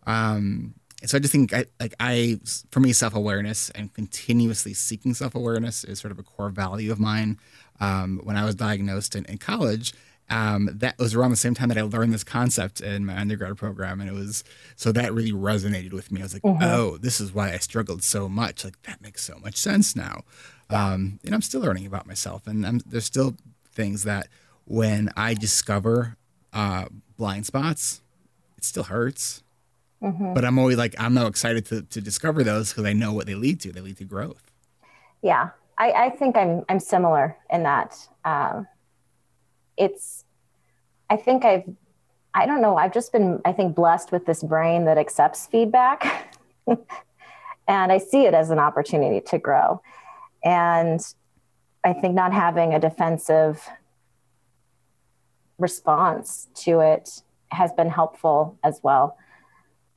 Um, 0.07 0.75
so 1.05 1.17
I 1.17 1.21
just 1.21 1.33
think 1.33 1.53
I, 1.53 1.65
like 1.81 1.95
I, 1.99 2.39
for 2.71 2.81
me, 2.81 2.93
self 2.93 3.15
awareness 3.15 3.71
and 3.71 3.93
continuously 3.93 4.75
seeking 4.75 5.15
self 5.15 5.35
awareness 5.35 5.85
is 5.85 5.99
sort 5.99 6.13
of 6.13 6.19
a 6.19 6.23
core 6.23 6.51
value 6.51 6.93
of 6.93 7.01
mine. 7.01 7.39
Um, 7.81 8.21
when 8.23 8.37
I 8.37 8.45
was 8.45 8.55
diagnosed 8.55 9.17
in, 9.17 9.25
in 9.25 9.39
college, 9.39 9.93
um, 10.33 10.71
that 10.73 10.99
was 10.99 11.15
around 11.15 11.31
the 11.31 11.37
same 11.37 11.55
time 11.55 11.69
that 11.69 11.77
I 11.77 11.83
learned 11.83 12.15
this 12.15 12.25
concept 12.25 12.81
in 12.81 13.05
my 13.05 13.19
undergrad 13.19 13.57
program, 13.59 14.01
and 14.01 14.09
it 14.09 14.15
was 14.15 14.43
so 14.77 14.91
that 14.93 15.13
really 15.13 15.33
resonated 15.33 15.93
with 15.93 16.11
me. 16.11 16.21
I 16.21 16.25
was 16.25 16.33
like, 16.33 16.43
mm-hmm. 16.43 16.63
oh, 16.63 16.97
this 16.97 17.21
is 17.21 17.35
why 17.35 17.53
I 17.53 17.59
struggled 17.59 18.03
so 18.03 18.31
much. 18.31 18.65
Like 18.65 18.81
that 18.83 19.03
makes 19.03 19.23
so 19.23 19.39
much 19.39 19.57
sense 19.57 19.95
now. 19.95 20.23
Um, 20.71 21.21
and 21.23 21.35
I'm 21.35 21.43
still 21.43 21.61
learning 21.61 21.85
about 21.85 22.07
myself, 22.07 22.47
and 22.47 22.67
I'm, 22.67 22.81
there's 22.87 23.05
still 23.05 23.37
things 23.75 24.05
that 24.05 24.29
when 24.65 25.11
I 25.19 25.35
discover 25.35 26.17
uh, 26.55 26.87
blind 27.19 27.45
spots, 27.45 28.01
it 28.57 28.65
still 28.65 28.85
hurts. 28.85 29.43
Mm-hmm. 30.03 30.33
But 30.33 30.47
I'm 30.47 30.59
always 30.59 30.79
like, 30.79 30.95
I'm 30.99 31.15
now 31.15 31.27
excited 31.27 31.67
to, 31.67 31.83
to 31.83 32.01
discover 32.01 32.43
those 32.43 32.71
because 32.71 32.87
I 32.87 32.93
know 32.93 33.13
what 33.13 33.27
they 33.27 33.35
lead 33.35 33.61
to. 33.61 33.71
They 33.71 33.81
lead 33.81 33.99
to 33.99 34.05
growth. 34.05 34.51
Yeah, 35.21 35.51
I, 35.79 35.93
I 35.93 36.11
think 36.11 36.37
I'm 36.37 36.65
I'm 36.69 36.81
similar 36.81 37.37
in 37.51 37.63
that. 37.65 37.97
Um, 38.25 38.67
it's, 39.77 40.25
I 41.11 41.17
think 41.17 41.45
I've, 41.45 41.65
I 42.35 42.47
don't 42.47 42.63
know, 42.63 42.77
I've 42.77 42.93
just 42.93 43.13
been, 43.13 43.41
I 43.45 43.53
think, 43.53 43.75
blessed 43.75 44.13
with 44.13 44.27
this 44.27 44.43
brain 44.43 44.85
that 44.87 44.99
accepts 44.99 45.47
feedback, 45.47 46.37
and 46.67 47.93
I 47.93 47.99
see 47.99 48.25
it 48.25 48.35
as 48.35 48.51
an 48.51 48.59
opportunity 48.59 49.21
to 49.29 49.39
grow. 49.39 49.83
And 50.45 51.01
I 51.85 51.93
think 51.93 52.15
not 52.15 52.33
having 52.33 52.75
a 52.75 52.81
defensive 52.81 53.69
response 55.59 56.49
to 56.55 56.81
it 56.81 57.23
has 57.51 57.73
been 57.73 57.91
helpful 57.91 58.59
as 58.65 58.81
well. 58.83 59.17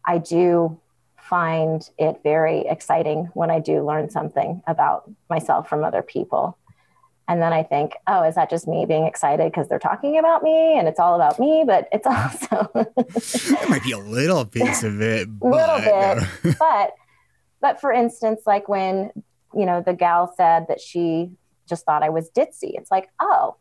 I 0.06 0.18
do 0.18 0.80
find 1.18 1.90
it 1.98 2.20
very 2.24 2.68
exciting 2.68 3.30
when 3.34 3.50
I 3.50 3.60
do 3.60 3.86
learn 3.86 4.10
something 4.10 4.62
about 4.68 5.10
myself 5.30 5.68
from 5.68 5.84
other 5.84 6.04
people. 6.04 6.58
And 7.28 7.42
then 7.42 7.54
I 7.54 7.64
think, 7.64 7.94
oh, 8.08 8.24
is 8.24 8.36
that 8.36 8.50
just 8.50 8.68
me 8.68 8.86
being 8.86 9.06
excited 9.06 9.52
because 9.52 9.68
they're 9.68 9.80
talking 9.80 10.20
about 10.20 10.44
me 10.44 10.78
and 10.78 10.88
it's 10.88 11.00
all 11.00 11.16
about 11.16 11.40
me? 11.40 11.64
But 11.66 11.88
it's 11.92 12.06
also 12.08 12.70
it 12.76 13.70
might 13.70 13.84
be 13.84 13.92
a 13.92 13.98
little 13.98 14.46
piece 14.46 14.84
of 14.84 15.02
it, 15.02 15.28
a 15.28 15.48
little 15.48 15.80
bit. 15.80 16.56
but 16.60 16.94
but 17.62 17.82
for 17.82 17.92
instance, 17.92 18.42
like 18.46 18.70
when 18.70 19.12
you 19.54 19.66
know 19.66 19.82
the 19.82 19.94
gal 19.94 20.34
said 20.38 20.68
that 20.68 20.80
she 20.80 21.32
just 21.68 21.86
thought 21.86 22.04
I 22.04 22.10
was 22.10 22.30
ditzy, 22.30 22.74
it's 22.76 22.92
like, 22.92 23.10
oh, 23.20 23.56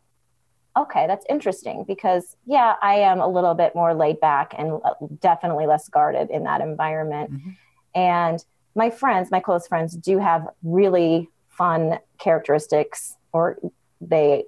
okay, 0.77 1.07
that's 1.07 1.25
interesting 1.29 1.85
because, 1.87 2.37
yeah, 2.47 2.75
I 2.83 2.97
am 2.97 3.21
a 3.21 3.29
little 3.29 3.55
bit 3.55 3.75
more 3.75 3.95
laid 3.95 4.21
back 4.21 4.55
and 4.57 4.81
uh, 4.85 4.95
definitely 5.21 5.67
less 5.67 5.89
guarded 5.89 6.31
in 6.31 6.45
that 6.45 6.61
environment. 6.61 7.33
Mm-hmm. 7.33 7.51
And 7.95 8.45
my 8.75 8.91
friends, 8.91 9.31
my 9.31 9.41
close 9.41 9.67
friends, 9.67 9.97
do 9.97 10.19
have 10.19 10.49
really 10.63 11.31
fun 11.49 11.99
characteristics 12.19 13.17
or 13.35 13.59
they 14.01 14.45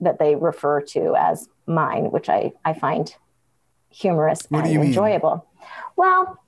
that 0.00 0.18
they 0.18 0.36
refer 0.36 0.80
to 0.80 1.14
as 1.18 1.48
mine, 1.66 2.10
which 2.12 2.28
I, 2.28 2.52
I 2.64 2.72
find 2.72 3.12
humorous 3.90 4.46
what 4.48 4.64
and 4.64 4.82
enjoyable. 4.82 5.46
Mean? 5.54 5.64
Well, 5.96 6.40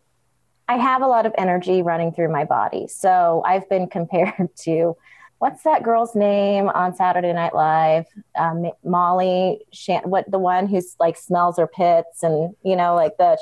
I 0.69 0.77
have 0.77 1.03
a 1.03 1.09
lot 1.09 1.27
of 1.27 1.35
energy 1.37 1.83
running 1.83 2.13
through 2.13 2.31
my 2.31 2.45
body. 2.45 2.87
So 2.87 3.43
I've 3.45 3.69
been 3.69 3.89
compared 3.91 4.49
to 4.61 4.97
what's 5.39 5.65
that 5.65 5.83
girl's 5.83 6.15
name 6.15 6.69
on 6.69 6.95
Saturday 6.95 7.33
Night 7.33 7.55
Live? 7.55 8.07
Um, 8.39 8.71
Molly, 8.85 9.61
Shan- 9.73 10.09
what 10.09 10.31
the 10.31 10.39
one 10.39 10.69
who's 10.69 10.95
like 11.01 11.17
smells 11.17 11.59
her 11.59 11.67
pits 11.67 12.23
and 12.23 12.55
you 12.63 12.77
know 12.77 12.95
like 12.95 13.17
the. 13.19 13.37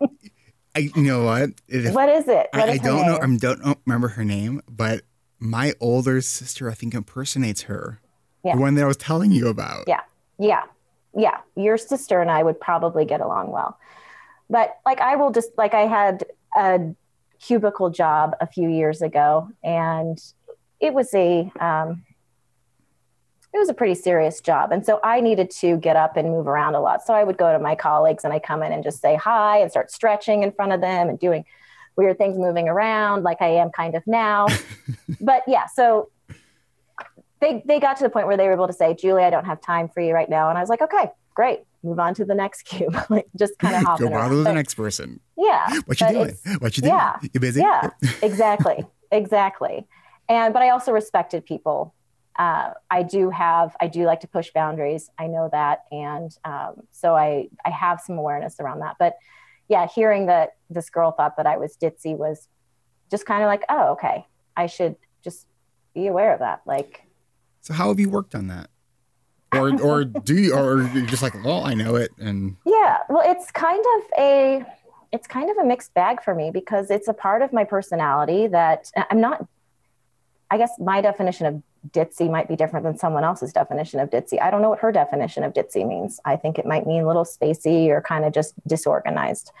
I 0.74 0.90
you 0.94 1.02
know 1.02 1.24
what? 1.24 1.50
If, 1.68 1.92
what 1.92 2.08
is 2.08 2.28
it? 2.28 2.48
What 2.52 2.68
I, 2.68 2.72
is 2.72 2.80
I 2.80 2.82
don't 2.82 3.06
know. 3.06 3.18
I 3.20 3.36
don't 3.36 3.78
remember 3.84 4.08
her 4.08 4.24
name, 4.24 4.62
but 4.68 5.02
my 5.42 5.74
older 5.80 6.20
sister, 6.20 6.70
I 6.70 6.74
think, 6.74 6.94
impersonates 6.94 7.62
her. 7.62 8.00
Yeah. 8.44 8.54
The 8.54 8.60
one 8.60 8.74
that 8.76 8.84
I 8.84 8.86
was 8.86 8.96
telling 8.96 9.32
you 9.32 9.48
about. 9.48 9.84
Yeah, 9.86 10.00
yeah, 10.38 10.62
yeah. 11.14 11.38
Your 11.56 11.76
sister 11.76 12.20
and 12.20 12.30
I 12.30 12.42
would 12.42 12.60
probably 12.60 13.04
get 13.04 13.20
along 13.20 13.50
well, 13.50 13.78
but 14.48 14.78
like 14.86 15.00
I 15.00 15.16
will 15.16 15.30
just 15.30 15.50
like 15.56 15.74
I 15.74 15.82
had 15.82 16.24
a 16.56 16.94
cubicle 17.40 17.90
job 17.90 18.36
a 18.40 18.46
few 18.46 18.68
years 18.68 19.02
ago, 19.02 19.48
and 19.62 20.18
it 20.80 20.94
was 20.94 21.12
a 21.14 21.50
um, 21.60 22.04
it 23.52 23.58
was 23.58 23.68
a 23.68 23.74
pretty 23.74 23.94
serious 23.94 24.40
job. 24.40 24.72
And 24.72 24.84
so 24.84 24.98
I 25.04 25.20
needed 25.20 25.50
to 25.60 25.76
get 25.76 25.96
up 25.96 26.16
and 26.16 26.30
move 26.30 26.46
around 26.46 26.74
a 26.74 26.80
lot. 26.80 27.02
So 27.04 27.14
I 27.14 27.22
would 27.22 27.36
go 27.36 27.52
to 27.52 27.58
my 27.58 27.74
colleagues 27.74 28.24
and 28.24 28.32
I 28.32 28.38
come 28.38 28.62
in 28.62 28.72
and 28.72 28.82
just 28.82 29.00
say 29.02 29.14
hi 29.16 29.58
and 29.58 29.70
start 29.70 29.90
stretching 29.90 30.42
in 30.42 30.52
front 30.52 30.72
of 30.72 30.80
them 30.80 31.08
and 31.08 31.18
doing 31.18 31.44
weird 31.96 32.18
things 32.18 32.38
moving 32.38 32.68
around 32.68 33.22
like 33.22 33.40
I 33.40 33.48
am 33.48 33.70
kind 33.70 33.94
of 33.94 34.02
now. 34.06 34.46
but 35.20 35.42
yeah, 35.46 35.66
so 35.66 36.10
they 37.40 37.62
they 37.66 37.80
got 37.80 37.96
to 37.98 38.04
the 38.04 38.10
point 38.10 38.26
where 38.26 38.36
they 38.36 38.46
were 38.46 38.52
able 38.52 38.66
to 38.66 38.72
say, 38.72 38.94
Julie, 38.94 39.24
I 39.24 39.30
don't 39.30 39.46
have 39.46 39.60
time 39.60 39.88
for 39.88 40.00
you 40.00 40.12
right 40.12 40.28
now. 40.28 40.48
And 40.48 40.58
I 40.58 40.60
was 40.60 40.70
like, 40.70 40.82
okay, 40.82 41.10
great. 41.34 41.60
Move 41.82 41.98
on 41.98 42.14
to 42.14 42.24
the 42.24 42.34
next 42.34 42.62
cube. 42.64 42.96
like 43.10 43.26
just 43.36 43.58
kind 43.58 43.86
of. 43.86 43.98
Go 43.98 44.28
to 44.28 44.34
the 44.36 44.52
next 44.52 44.74
person. 44.74 45.20
Yeah. 45.36 45.80
What 45.86 46.00
you 46.00 46.08
doing? 46.08 46.36
What 46.58 46.76
you 46.76 46.82
doing? 46.82 46.94
Yeah. 46.94 47.16
You 47.32 47.40
busy? 47.40 47.60
Yeah. 47.60 47.90
exactly. 48.22 48.84
Exactly 49.10 49.86
and 50.28 50.52
but 50.54 50.62
i 50.62 50.70
also 50.70 50.92
respected 50.92 51.44
people 51.44 51.94
uh, 52.38 52.70
i 52.90 53.02
do 53.02 53.30
have 53.30 53.76
i 53.80 53.86
do 53.86 54.04
like 54.04 54.20
to 54.20 54.28
push 54.28 54.50
boundaries 54.54 55.10
i 55.18 55.26
know 55.26 55.48
that 55.52 55.80
and 55.90 56.36
um, 56.44 56.74
so 56.90 57.14
i 57.14 57.48
i 57.64 57.70
have 57.70 58.00
some 58.00 58.18
awareness 58.18 58.58
around 58.60 58.80
that 58.80 58.96
but 58.98 59.16
yeah 59.72 59.86
hearing 59.92 60.26
that 60.26 60.50
this 60.70 60.88
girl 60.90 61.10
thought 61.10 61.36
that 61.36 61.46
i 61.46 61.56
was 61.56 61.76
ditzy 61.82 62.16
was 62.16 62.48
just 63.10 63.26
kind 63.26 63.42
of 63.42 63.46
like 63.46 63.64
oh 63.68 63.92
okay. 63.92 64.26
I 64.54 64.66
should 64.66 64.96
just 65.24 65.46
be 65.94 66.06
aware 66.06 66.32
of 66.32 66.40
that 66.40 66.60
like 66.66 67.02
so 67.62 67.72
how 67.72 67.88
have 67.88 67.98
you 67.98 68.10
worked 68.10 68.34
on 68.34 68.48
that? 68.48 68.68
Or 69.52 69.80
or 69.80 70.04
do 70.30 70.36
you 70.36 70.54
or 70.54 70.82
you're 70.82 71.06
just 71.06 71.22
like 71.22 71.34
well 71.44 71.64
i 71.64 71.74
know 71.74 71.96
it 71.96 72.10
and 72.18 72.56
yeah 72.66 72.98
well 73.08 73.22
it's 73.24 73.50
kind 73.50 73.84
of 73.96 74.02
a 74.18 74.64
it's 75.12 75.26
kind 75.26 75.50
of 75.50 75.56
a 75.58 75.64
mixed 75.64 75.92
bag 75.94 76.22
for 76.22 76.34
me 76.34 76.50
because 76.50 76.90
it's 76.90 77.08
a 77.08 77.14
part 77.14 77.42
of 77.42 77.52
my 77.52 77.64
personality 77.64 78.46
that 78.46 78.90
uh, 78.96 79.04
i'm 79.10 79.20
not 79.20 79.46
I 80.52 80.58
guess 80.58 80.72
my 80.78 81.00
definition 81.00 81.46
of 81.46 81.62
ditzy 81.90 82.30
might 82.30 82.48
be 82.48 82.56
different 82.56 82.84
than 82.84 82.96
someone 82.96 83.24
else's 83.24 83.52
definition 83.52 84.00
of 84.00 84.10
ditzy. 84.10 84.40
I 84.40 84.50
don't 84.50 84.62
know 84.62 84.70
what 84.70 84.78
her 84.80 84.92
definition 84.92 85.42
of 85.42 85.52
ditzy 85.52 85.86
means. 85.86 86.20
I 86.24 86.36
think 86.36 86.58
it 86.58 86.66
might 86.66 86.86
mean 86.86 87.02
a 87.02 87.06
little 87.06 87.24
spacey 87.24 87.88
or 87.88 88.00
kind 88.00 88.24
of 88.24 88.32
just 88.32 88.54
disorganized. 88.66 89.52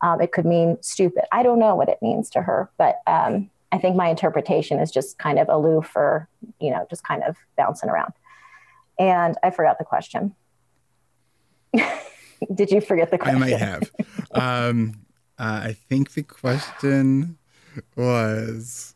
Um, 0.00 0.20
it 0.20 0.32
could 0.32 0.46
mean 0.46 0.78
stupid. 0.80 1.24
I 1.32 1.42
don't 1.42 1.58
know 1.58 1.74
what 1.74 1.88
it 1.88 1.98
means 2.00 2.30
to 2.30 2.42
her, 2.42 2.70
but 2.78 3.00
um, 3.06 3.50
I 3.72 3.78
think 3.78 3.96
my 3.96 4.08
interpretation 4.08 4.78
is 4.78 4.90
just 4.90 5.18
kind 5.18 5.38
of 5.38 5.48
aloof 5.48 5.94
or, 5.94 6.28
you 6.60 6.70
know, 6.70 6.86
just 6.88 7.04
kind 7.04 7.22
of 7.24 7.36
bouncing 7.56 7.90
around. 7.90 8.12
And 8.98 9.36
I 9.42 9.50
forgot 9.50 9.78
the 9.78 9.84
question. 9.84 10.34
Did 12.54 12.70
you 12.70 12.80
forget 12.80 13.10
the 13.10 13.18
question? 13.18 13.42
I 13.42 13.46
might 13.46 13.58
have. 13.58 13.90
um, 14.32 15.00
uh, 15.38 15.60
I 15.64 15.76
think 15.88 16.12
the 16.12 16.22
question 16.22 17.36
was 17.96 18.94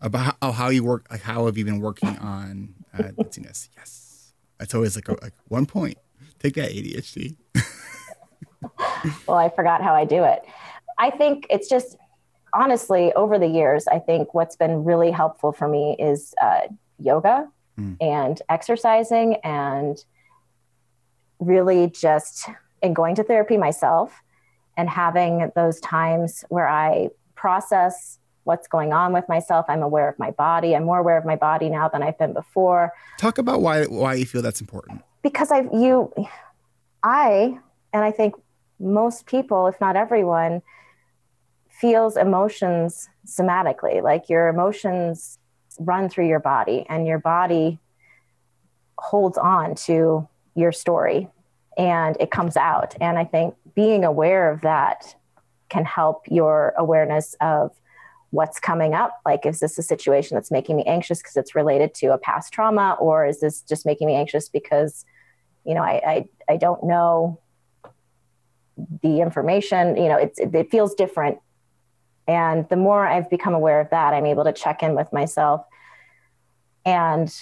about 0.00 0.36
how, 0.40 0.52
how 0.52 0.68
you 0.68 0.84
work, 0.84 1.06
like 1.10 1.22
how 1.22 1.46
have 1.46 1.56
you 1.56 1.64
been 1.64 1.80
working 1.80 2.16
on 2.18 2.74
uh, 2.94 3.02
ditziness? 3.18 3.68
Yes, 3.76 4.32
that's 4.58 4.74
always 4.74 4.96
like 4.96 5.08
a, 5.08 5.12
like 5.22 5.34
one 5.48 5.66
point. 5.66 5.98
Take 6.38 6.54
that 6.54 6.70
ADHD. 6.70 7.36
well, 9.26 9.38
I 9.38 9.48
forgot 9.48 9.82
how 9.82 9.94
I 9.94 10.04
do 10.04 10.24
it. 10.24 10.42
I 10.98 11.10
think 11.10 11.46
it's 11.50 11.68
just 11.68 11.96
honestly 12.52 13.12
over 13.14 13.38
the 13.38 13.46
years. 13.46 13.86
I 13.88 13.98
think 13.98 14.34
what's 14.34 14.56
been 14.56 14.84
really 14.84 15.10
helpful 15.10 15.52
for 15.52 15.68
me 15.68 15.96
is 15.98 16.34
uh, 16.40 16.62
yoga 16.98 17.48
mm. 17.78 17.96
and 18.00 18.40
exercising 18.48 19.36
and 19.44 20.04
really 21.38 21.88
just 21.88 22.48
and 22.82 22.94
going 22.94 23.14
to 23.16 23.22
therapy 23.22 23.56
myself 23.56 24.22
and 24.76 24.88
having 24.88 25.50
those 25.54 25.80
times 25.80 26.44
where 26.48 26.68
I 26.68 27.08
process 27.34 28.17
what's 28.48 28.66
going 28.66 28.92
on 28.92 29.12
with 29.12 29.28
myself. 29.28 29.66
I'm 29.68 29.82
aware 29.82 30.08
of 30.08 30.18
my 30.18 30.32
body. 30.32 30.74
I'm 30.74 30.84
more 30.84 30.98
aware 30.98 31.18
of 31.18 31.24
my 31.24 31.36
body 31.36 31.68
now 31.68 31.86
than 31.88 32.02
I've 32.02 32.18
been 32.18 32.32
before. 32.32 32.92
Talk 33.18 33.38
about 33.38 33.60
why 33.60 33.84
why 33.84 34.14
you 34.14 34.26
feel 34.26 34.42
that's 34.42 34.60
important. 34.60 35.02
Because 35.22 35.52
I've 35.52 35.68
you 35.72 36.12
I 37.04 37.58
and 37.92 38.02
I 38.04 38.10
think 38.10 38.34
most 38.80 39.26
people, 39.26 39.66
if 39.66 39.80
not 39.80 39.94
everyone, 39.96 40.62
feels 41.68 42.16
emotions 42.16 43.08
somatically. 43.26 44.02
Like 44.02 44.28
your 44.28 44.48
emotions 44.48 45.38
run 45.78 46.08
through 46.08 46.28
your 46.28 46.40
body 46.40 46.84
and 46.88 47.06
your 47.06 47.20
body 47.20 47.78
holds 48.98 49.38
on 49.38 49.74
to 49.86 50.26
your 50.54 50.72
story. 50.72 51.28
and 51.76 52.16
it 52.18 52.30
comes 52.32 52.56
out. 52.56 52.96
And 53.00 53.16
I 53.18 53.24
think 53.24 53.54
being 53.74 54.04
aware 54.04 54.50
of 54.50 54.62
that 54.62 55.14
can 55.68 55.84
help 55.84 56.26
your 56.28 56.74
awareness 56.76 57.36
of 57.40 57.70
what's 58.30 58.60
coming 58.60 58.94
up. 58.94 59.20
Like, 59.24 59.46
is 59.46 59.60
this 59.60 59.78
a 59.78 59.82
situation 59.82 60.34
that's 60.34 60.50
making 60.50 60.76
me 60.76 60.84
anxious 60.84 61.18
because 61.18 61.36
it's 61.36 61.54
related 61.54 61.94
to 61.94 62.08
a 62.08 62.18
past 62.18 62.52
trauma, 62.52 62.96
or 63.00 63.26
is 63.26 63.40
this 63.40 63.62
just 63.62 63.86
making 63.86 64.06
me 64.06 64.14
anxious 64.14 64.48
because, 64.48 65.04
you 65.64 65.74
know, 65.74 65.82
I 65.82 66.00
I, 66.06 66.52
I 66.52 66.56
don't 66.56 66.84
know 66.84 67.40
the 69.02 69.20
information. 69.20 69.96
You 69.96 70.08
know, 70.08 70.16
it's 70.16 70.38
it, 70.38 70.54
it 70.54 70.70
feels 70.70 70.94
different. 70.94 71.38
And 72.26 72.68
the 72.68 72.76
more 72.76 73.06
I've 73.06 73.30
become 73.30 73.54
aware 73.54 73.80
of 73.80 73.88
that, 73.90 74.12
I'm 74.12 74.26
able 74.26 74.44
to 74.44 74.52
check 74.52 74.82
in 74.82 74.94
with 74.94 75.10
myself 75.12 75.64
and 76.84 77.34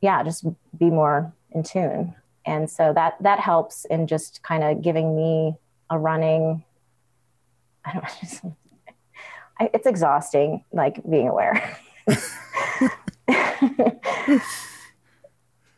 yeah, 0.00 0.22
just 0.22 0.44
be 0.76 0.90
more 0.90 1.32
in 1.50 1.62
tune. 1.62 2.14
And 2.46 2.70
so 2.70 2.92
that 2.94 3.16
that 3.22 3.38
helps 3.38 3.84
in 3.86 4.06
just 4.06 4.42
kind 4.42 4.64
of 4.64 4.82
giving 4.82 5.14
me 5.16 5.54
a 5.90 5.98
running 5.98 6.64
I 7.84 7.92
don't 7.94 8.04
know, 8.44 8.56
it's 9.60 9.86
exhausting 9.86 10.64
like 10.72 11.00
being 11.08 11.28
aware. 11.28 11.78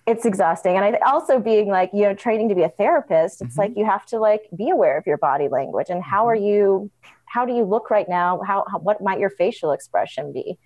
it's 0.07 0.25
exhausting 0.25 0.77
and 0.77 0.85
I 0.85 0.99
also 1.07 1.39
being 1.39 1.69
like 1.69 1.91
you 1.93 2.03
know 2.03 2.15
training 2.15 2.49
to 2.49 2.55
be 2.55 2.63
a 2.63 2.69
therapist 2.69 3.41
it's 3.41 3.53
mm-hmm. 3.53 3.61
like 3.61 3.73
you 3.77 3.85
have 3.85 4.05
to 4.07 4.19
like 4.19 4.43
be 4.57 4.71
aware 4.71 4.99
of 4.99 5.07
your 5.07 5.19
body 5.19 5.49
language 5.49 5.89
and 5.91 6.03
how 6.03 6.29
are 6.29 6.37
mm-hmm. 6.37 6.45
you 6.45 6.91
how 7.27 7.45
do 7.45 7.53
you 7.53 7.65
look 7.65 7.91
right 7.91 8.09
now 8.09 8.41
how, 8.47 8.65
how 8.71 8.79
what 8.79 9.03
might 9.03 9.21
your 9.21 9.31
facial 9.31 9.73
expression 9.73 10.33
be 10.33 10.59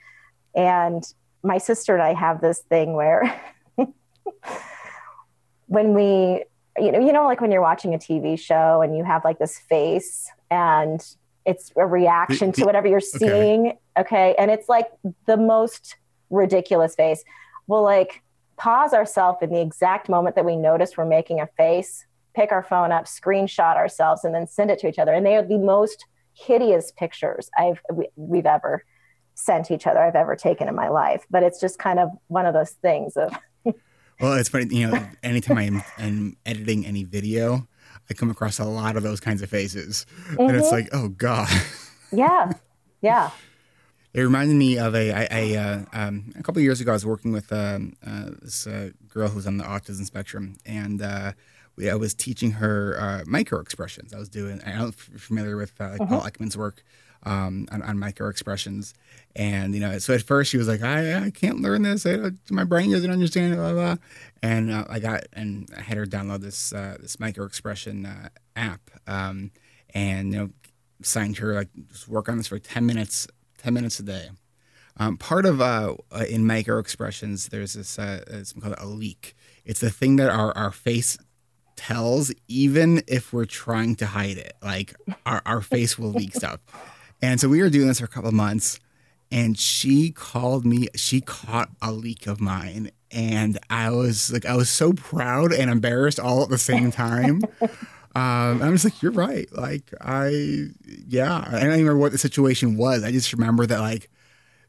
and 0.55 1.05
my 1.43 1.59
sister 1.59 1.95
and 1.95 2.03
I 2.03 2.15
have 2.15 2.41
this 2.41 2.61
thing 2.61 2.95
where 2.95 3.41
when 5.67 5.95
we 5.95 6.45
you 6.79 6.93
know 6.93 6.99
you 6.99 7.13
know 7.13 7.25
like 7.25 7.41
when 7.41 7.53
you're 7.53 7.63
watching 7.63 7.95
a 7.95 7.99
TV 7.99 8.39
show 8.39 8.81
and 8.83 8.97
you 8.97 9.05
have 9.05 9.25
like 9.25 9.39
this 9.39 9.59
face 9.59 10.31
and 10.51 11.05
it's 11.47 11.73
a 11.77 11.87
reaction 11.87 12.53
to 12.53 12.65
whatever 12.65 12.89
you're 12.89 13.01
seeing 13.01 13.69
okay, 13.97 14.31
okay? 14.31 14.35
and 14.39 14.51
it's 14.51 14.69
like 14.69 14.89
the 15.27 15.37
most 15.37 15.97
ridiculous 16.29 16.95
face 16.95 17.25
We'll 17.67 17.83
like 17.83 18.23
pause 18.57 18.93
ourselves 18.93 19.39
in 19.43 19.51
the 19.51 19.61
exact 19.61 20.09
moment 20.09 20.37
that 20.37 20.45
we 20.45 20.57
notice 20.57 20.97
we're 20.97 21.05
making 21.05 21.41
a 21.41 21.47
face, 21.57 22.07
pick 22.35 22.53
our 22.53 22.63
phone 22.63 22.93
up, 22.93 23.05
screenshot 23.05 23.77
ourselves, 23.77 24.25
and 24.25 24.35
then 24.35 24.47
send 24.47 24.71
it 24.71 24.79
to 24.81 24.89
each 24.89 24.99
other. 24.99 25.13
And 25.13 25.27
they 25.27 25.37
are 25.37 25.43
the 25.43 25.59
most 25.59 26.07
hideous 26.35 26.93
pictures 26.93 27.51
I've 27.57 27.81
we, 27.91 28.39
have 28.39 28.47
ever 28.47 28.85
sent 29.35 29.71
each 29.71 29.87
other, 29.87 30.01
I've 30.01 30.15
ever 30.15 30.37
taken 30.37 30.69
in 30.69 30.75
my 30.75 30.89
life. 30.89 31.27
But 31.31 31.43
it's 31.43 31.61
just 31.61 31.79
kind 31.79 31.99
of 31.99 32.11
one 32.29 32.47
of 32.47 32.55
those 32.55 32.71
things 32.71 33.17
of. 33.17 33.37
well, 34.21 34.35
it's 34.35 34.49
funny, 34.49 34.75
you 34.75 34.89
know, 34.89 35.07
anytime 35.23 35.59
I'm, 35.59 35.83
I'm 35.99 36.37
editing 36.47 36.87
any 36.87 37.05
video, 37.05 37.67
I 38.11 38.15
come 38.15 38.31
across 38.31 38.59
a 38.59 38.65
lot 38.65 38.97
of 38.97 39.03
those 39.03 39.21
kinds 39.21 39.43
of 39.43 39.51
faces, 39.51 40.07
mm-hmm. 40.29 40.41
and 40.41 40.57
it's 40.57 40.67
mm-hmm. 40.67 40.75
like, 40.75 40.89
oh 40.93 41.09
god. 41.09 41.49
yeah, 42.13 42.53
yeah. 43.01 43.31
It 44.13 44.23
reminded 44.23 44.57
me 44.57 44.79
of 44.79 44.95
a, 44.95 45.13
I, 45.13 45.29
I 45.31 45.57
uh, 45.57 45.85
um, 45.93 46.33
a 46.39 46.43
couple 46.43 46.63
years 46.63 46.81
ago. 46.81 46.93
I 46.93 46.95
was 46.95 47.05
working 47.05 47.33
with 47.33 47.53
um, 47.53 47.95
uh, 48.07 48.31
this 48.41 48.67
uh, 48.67 48.91
girl 49.09 49.29
who's 49.29 49.47
on 49.47 49.59
the 49.59 49.65
autism 49.65 50.07
spectrum, 50.07 50.57
and 50.65 51.03
uh, 51.03 51.33
we, 51.77 51.91
I 51.91 51.95
was 51.97 52.15
teaching 52.15 52.53
her 52.53 52.97
uh, 52.99 53.25
micro 53.27 53.61
expressions. 53.61 54.15
I 54.15 54.19
was 54.19 54.31
doing. 54.31 54.63
I 54.65 54.71
don't 54.71 54.79
know 54.79 54.89
if 54.89 55.09
you're 55.11 55.19
familiar 55.19 55.57
with 55.57 55.79
uh, 55.79 55.91
like 55.91 56.01
mm-hmm. 56.01 56.15
Paul 56.15 56.23
Ekman's 56.23 56.57
work 56.57 56.83
um, 57.27 57.67
on, 57.71 57.83
on 57.83 57.99
micro 57.99 58.29
expressions, 58.29 58.95
and 59.35 59.75
you 59.75 59.81
know, 59.81 59.99
so 59.99 60.15
at 60.15 60.23
first 60.23 60.51
she 60.51 60.57
was 60.57 60.69
like, 60.69 60.83
"I, 60.83 61.27
I 61.27 61.31
can't 61.31 61.61
learn 61.61 61.83
this. 61.83 62.07
I, 62.07 62.31
my 62.51 62.65
brain 62.65 62.91
doesn't 62.91 63.11
understand 63.11 63.53
it." 63.53 63.57
Blah 63.57 63.73
blah. 63.75 63.97
And 64.43 64.73
I 64.73 64.99
got 64.99 65.25
and 65.35 65.69
I 65.77 65.83
had 65.83 65.99
her 65.99 66.07
download 66.07 66.41
this 66.41 66.71
this 66.71 67.21
micro 67.21 67.45
expression 67.45 68.09
app, 68.55 68.91
um, 69.07 69.51
and 69.93 70.33
you 70.33 70.39
know, 70.39 70.51
signed 71.03 71.37
her 71.39 71.53
like 71.55 71.69
just 71.93 72.09
work 72.09 72.31
on 72.31 72.39
this 72.39 72.47
for 72.47 72.59
ten 72.59 72.87
minutes 72.87 73.27
10 73.59 73.75
minutes 73.75 73.99
a 73.99 74.03
day. 74.05 74.29
Um, 74.99 75.17
part 75.17 75.45
of 75.45 75.61
uh, 75.61 75.95
uh, 76.13 76.25
in 76.29 76.47
micro 76.47 76.79
expressions, 76.79 77.49
there's 77.49 77.75
this 77.75 77.99
uh, 77.99 78.45
something 78.45 78.63
called 78.63 78.77
a 78.79 78.87
leak. 78.87 79.35
It's 79.65 79.81
the 79.81 79.91
thing 79.91 80.17
that 80.17 80.31
our, 80.31 80.57
our 80.57 80.71
face 80.71 81.19
tells, 81.75 82.33
even 82.49 83.03
if 83.07 83.33
we're 83.33 83.45
trying 83.45 83.97
to 83.97 84.07
hide 84.07 84.39
it. 84.39 84.55
Like 84.63 84.95
our, 85.27 85.43
our 85.45 85.61
face 85.61 85.99
will 85.99 86.13
leak 86.13 86.35
stuff. 86.35 86.61
And 87.27 87.41
so 87.41 87.49
we 87.49 87.61
were 87.61 87.69
doing 87.69 87.89
this 87.89 87.99
for 87.99 88.05
a 88.05 88.09
couple 88.09 88.29
of 88.29 88.35
months, 88.35 88.79
and 89.33 89.59
she 89.59 90.13
called 90.13 90.65
me. 90.65 90.87
She 90.95 91.21
caught 91.21 91.71
a 91.83 91.91
leak 91.91 92.29
of 92.29 92.41
mine, 92.41 92.93
and 93.11 93.59
I 93.69 93.91
was 93.91 94.33
like, 94.33 94.47
I 94.47 94.55
was 94.55 94.71
so 94.71 94.93
proud 94.93 95.53
and 95.53 95.69
embarrassed 95.69 96.21
all 96.21 96.45
at 96.45 96.51
the 96.51 96.59
same 96.59 96.91
time. 96.93 97.43
Um, 98.17 98.63
I'm 98.63 98.73
just 98.73 98.85
like, 98.87 99.03
you're 99.03 99.13
right. 99.13 99.47
Like, 99.53 99.93
I, 100.01 100.69
yeah, 101.07 101.45
I 101.47 101.61
don't 101.61 101.69
remember 101.69 101.99
what 101.99 102.13
the 102.13 102.19
situation 102.19 102.79
was. 102.79 103.05
I 103.05 103.13
just 103.13 103.31
remember 103.35 103.67
that, 103.67 103.79
like, 103.79 104.09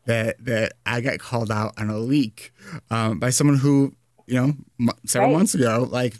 that 0.05 0.43
that 0.43 0.73
I 0.85 0.99
got 0.99 1.19
called 1.19 1.49
out 1.49 1.71
on 1.79 1.89
a 1.89 1.97
leak 1.97 2.51
um, 2.91 3.19
by 3.19 3.29
someone 3.29 3.55
who, 3.55 3.93
you 4.25 4.33
know, 4.33 4.53
m- 4.81 4.89
several 5.05 5.31
right. 5.31 5.37
months 5.37 5.55
ago, 5.55 5.87
like, 5.89 6.15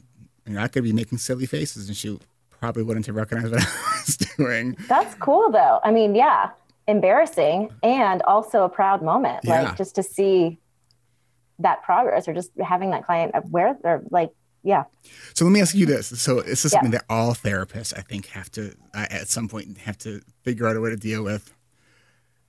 you 0.46 0.54
know, 0.54 0.62
I 0.62 0.70
could 0.70 0.86
be 0.86 0.94
making 0.94 1.18
silly 1.18 1.48
faces, 1.48 1.90
and 1.90 1.98
she 1.98 2.18
probably 2.60 2.84
wouldn't 2.84 3.06
have 3.06 3.16
recognized 3.16 3.52
what 3.52 3.62
I 3.68 4.02
was 4.06 4.18
doing. 4.18 4.78
That's 4.88 5.16
cool, 5.16 5.52
though. 5.52 5.80
I 5.84 5.92
mean, 5.92 6.16
yeah, 6.16 6.52
embarrassing 6.88 7.72
and 7.84 8.22
also 8.24 8.64
a 8.64 8.70
proud 8.70 9.02
moment, 9.02 9.42
yeah. 9.44 9.64
like 9.64 9.78
just 9.78 9.96
to 9.96 10.04
see 10.04 10.60
that 11.60 11.84
progress 11.84 12.28
or 12.28 12.34
just 12.34 12.52
having 12.64 12.92
that 12.92 13.06
client 13.06 13.32
aware 13.34 13.78
or 13.84 14.04
like 14.10 14.32
yeah. 14.64 14.84
So 15.34 15.46
let 15.46 15.52
me 15.52 15.62
ask 15.62 15.76
you 15.76 15.86
this. 15.86 16.08
So 16.20 16.42
this 16.42 16.66
is 16.66 16.74
yeah. 16.74 16.80
something 16.80 16.92
that 16.92 17.06
all 17.10 17.34
therapists, 17.34 17.98
I 17.98 18.02
think, 18.02 18.28
have 18.28 18.52
to 18.52 18.76
uh, 18.94 19.06
at 19.10 19.30
some 19.30 19.48
point 19.48 19.78
have 19.80 19.98
to 20.00 20.22
figure 20.44 20.68
out 20.68 20.76
a 20.76 20.82
way 20.82 20.90
to 20.90 20.98
deal 20.98 21.24
with. 21.24 21.54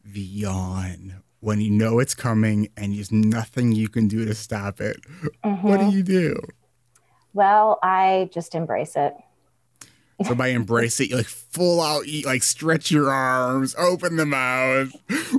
The 0.04 0.20
yawn 0.20 1.22
when 1.40 1.60
you 1.60 1.70
know 1.70 1.98
it's 1.98 2.14
coming 2.14 2.68
and 2.76 2.94
there's 2.94 3.12
nothing 3.12 3.72
you 3.72 3.88
can 3.88 4.08
do 4.08 4.24
to 4.24 4.34
stop 4.34 4.80
it. 4.80 4.96
Mm-hmm. 5.44 5.68
What 5.68 5.80
do 5.80 5.90
you 5.90 6.02
do? 6.02 6.40
Well, 7.34 7.78
I 7.82 8.28
just 8.32 8.54
embrace 8.54 8.96
it. 8.96 9.14
So 10.26 10.34
by 10.34 10.48
embrace 10.48 10.98
it, 11.00 11.10
you 11.10 11.16
like 11.16 11.26
full 11.26 11.80
out 11.80 12.06
eat, 12.06 12.26
like 12.26 12.42
stretch 12.42 12.90
your 12.90 13.10
arms, 13.10 13.74
open 13.78 14.16
the 14.16 14.26
mouth. 14.26 14.92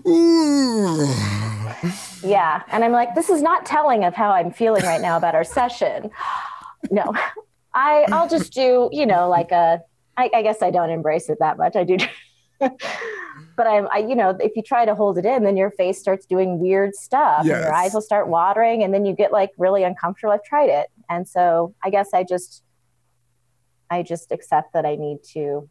Ooh. 0.08 1.06
Yeah. 2.24 2.64
And 2.70 2.84
I'm 2.84 2.92
like, 2.94 3.14
this 3.16 3.30
is 3.30 3.42
not 3.42 3.66
telling 3.66 4.06
of 4.06 4.14
how 4.14 4.32
I'm 4.32 4.52
feeling 4.52 4.84
right 4.84 5.02
now 5.02 5.18
about 5.18 5.36
our 5.36 5.44
session 5.44 6.12
no, 6.92 7.14
I 7.74 8.06
I'll 8.12 8.30
just 8.30 8.54
do 8.54 8.90
you 8.92 9.06
know 9.06 9.30
like 9.30 9.52
a 9.52 9.82
I, 10.18 10.30
I 10.34 10.42
guess 10.42 10.62
I 10.62 10.72
don't 10.72 10.90
embrace 10.90 11.30
it 11.30 11.38
that 11.40 11.58
much. 11.58 11.76
I 11.76 11.84
do. 11.84 11.98
but 12.60 13.68
I'm, 13.68 13.88
I, 13.90 14.00
you 14.00 14.16
know, 14.16 14.36
if 14.42 14.54
you 14.58 14.62
try 14.62 14.84
to 14.84 14.94
hold 14.94 15.18
it 15.18 15.26
in, 15.26 15.44
then 15.44 15.56
your 15.56 15.72
face 15.72 15.98
starts 15.98 16.26
doing 16.26 16.60
weird 16.60 16.94
stuff 16.94 17.46
yes. 17.46 17.56
and 17.56 17.64
your 17.64 17.74
eyes 17.74 17.94
will 17.94 18.02
start 18.02 18.28
watering 18.28 18.84
and 18.84 18.94
then 18.94 19.06
you 19.06 19.14
get 19.14 19.32
like 19.32 19.52
really 19.58 19.84
uncomfortable. 19.84 20.34
I've 20.34 20.44
tried 20.44 20.70
it. 20.70 20.88
And 21.10 21.26
so 21.26 21.74
I 21.82 21.90
guess 21.90 22.10
I 22.14 22.24
just, 22.24 22.64
I 23.90 24.04
just 24.04 24.32
accept 24.32 24.74
that 24.74 24.86
I 24.86 24.96
need 24.96 25.24
to 25.34 25.70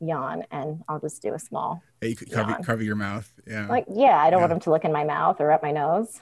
yawn 0.00 0.44
and 0.50 0.82
I'll 0.88 1.00
just 1.00 1.22
do 1.22 1.34
a 1.34 1.38
small. 1.38 1.82
Yeah, 2.02 2.08
you 2.08 2.16
cover, 2.16 2.58
cover 2.62 2.82
your 2.82 2.96
mouth. 2.96 3.32
Yeah. 3.46 3.66
Like, 3.66 3.86
yeah, 3.88 4.18
I 4.18 4.30
don't 4.30 4.38
yeah. 4.38 4.42
want 4.42 4.50
them 4.50 4.60
to 4.60 4.70
look 4.70 4.84
in 4.84 4.92
my 4.92 5.04
mouth 5.04 5.40
or 5.40 5.52
up 5.52 5.62
my 5.62 5.72
nose. 5.72 6.20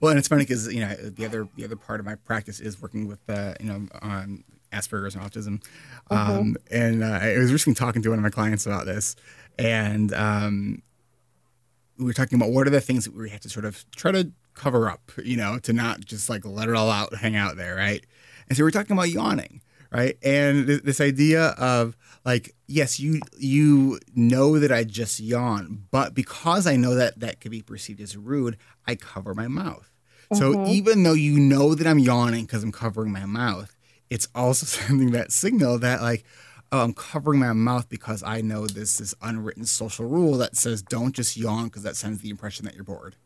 Well, 0.00 0.10
and 0.10 0.18
it's 0.18 0.28
funny 0.28 0.42
because 0.42 0.72
you 0.72 0.80
know 0.80 0.94
the 0.94 1.24
other 1.24 1.48
the 1.56 1.64
other 1.64 1.76
part 1.76 2.00
of 2.00 2.06
my 2.06 2.16
practice 2.16 2.58
is 2.58 2.82
working 2.82 3.06
with 3.06 3.20
uh, 3.28 3.54
you 3.60 3.66
know 3.66 3.86
on 4.02 4.42
Asperger's 4.72 5.14
and 5.14 5.24
autism, 5.24 5.62
mm-hmm. 6.10 6.14
um, 6.16 6.56
and 6.72 7.04
uh, 7.04 7.20
I 7.22 7.38
was 7.38 7.52
recently 7.52 7.76
talking 7.76 8.02
to 8.02 8.08
one 8.08 8.18
of 8.18 8.22
my 8.22 8.30
clients 8.30 8.66
about 8.66 8.86
this, 8.86 9.14
and 9.58 10.12
um, 10.12 10.82
we 11.98 12.06
were 12.06 12.12
talking 12.12 12.36
about 12.36 12.50
what 12.50 12.66
are 12.66 12.70
the 12.70 12.80
things 12.80 13.04
that 13.04 13.14
we 13.14 13.30
have 13.30 13.40
to 13.40 13.48
sort 13.48 13.64
of 13.64 13.84
try 13.92 14.10
to 14.10 14.32
cover 14.54 14.88
up, 14.90 15.12
you 15.22 15.36
know, 15.36 15.58
to 15.58 15.72
not 15.72 16.00
just 16.00 16.28
like 16.28 16.44
let 16.44 16.68
it 16.68 16.74
all 16.74 16.90
out, 16.90 17.14
hang 17.14 17.36
out 17.36 17.56
there, 17.56 17.76
right? 17.76 18.04
And 18.48 18.56
so 18.56 18.64
we're 18.64 18.70
talking 18.70 18.96
about 18.96 19.10
yawning, 19.10 19.60
right? 19.92 20.16
And 20.22 20.66
th- 20.66 20.82
this 20.82 21.00
idea 21.00 21.48
of 21.58 21.96
like, 22.24 22.54
yes, 22.66 23.00
you 23.00 23.20
you 23.38 23.98
know 24.14 24.58
that 24.58 24.72
I 24.72 24.84
just 24.84 25.20
yawn, 25.20 25.86
but 25.90 26.14
because 26.14 26.66
I 26.66 26.76
know 26.76 26.94
that 26.94 27.20
that 27.20 27.40
could 27.40 27.50
be 27.50 27.62
perceived 27.62 28.00
as 28.00 28.16
rude, 28.16 28.56
I 28.86 28.94
cover 28.94 29.34
my 29.34 29.48
mouth. 29.48 29.90
Mm-hmm. 30.32 30.36
So 30.36 30.66
even 30.66 31.02
though 31.02 31.14
you 31.14 31.38
know 31.38 31.74
that 31.74 31.86
I'm 31.86 31.98
yawning 31.98 32.44
because 32.44 32.62
I'm 32.62 32.72
covering 32.72 33.12
my 33.12 33.24
mouth, 33.26 33.76
it's 34.10 34.28
also 34.34 34.66
sending 34.86 35.12
that 35.12 35.32
signal 35.32 35.78
that 35.78 36.02
like, 36.02 36.24
oh, 36.72 36.82
I'm 36.82 36.94
covering 36.94 37.40
my 37.40 37.52
mouth 37.52 37.88
because 37.88 38.22
I 38.22 38.40
know 38.40 38.66
this 38.66 38.98
this 38.98 39.14
unwritten 39.22 39.64
social 39.64 40.06
rule 40.06 40.36
that 40.38 40.56
says 40.56 40.82
don't 40.82 41.14
just 41.14 41.36
yawn 41.36 41.64
because 41.64 41.82
that 41.82 41.96
sends 41.96 42.20
the 42.20 42.30
impression 42.30 42.64
that 42.66 42.74
you're 42.74 42.84
bored. 42.84 43.16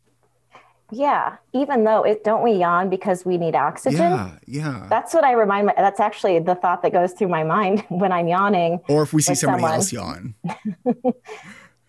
Yeah, 0.90 1.36
even 1.52 1.84
though 1.84 2.02
it 2.02 2.24
don't 2.24 2.42
we 2.42 2.52
yawn 2.52 2.90
because 2.90 3.24
we 3.24 3.38
need 3.38 3.54
oxygen? 3.54 3.98
Yeah, 3.98 4.38
yeah. 4.46 4.86
That's 4.90 5.14
what 5.14 5.24
I 5.24 5.32
remind 5.32 5.66
my 5.66 5.74
that's 5.76 6.00
actually 6.00 6.38
the 6.40 6.54
thought 6.54 6.82
that 6.82 6.92
goes 6.92 7.12
through 7.12 7.28
my 7.28 7.42
mind 7.42 7.84
when 7.88 8.12
I'm 8.12 8.28
yawning. 8.28 8.80
Or 8.88 9.02
if 9.02 9.12
we 9.12 9.22
see 9.22 9.34
somebody 9.34 9.62
someone. 9.62 9.74
else 9.74 9.92
yawn. 9.92 10.34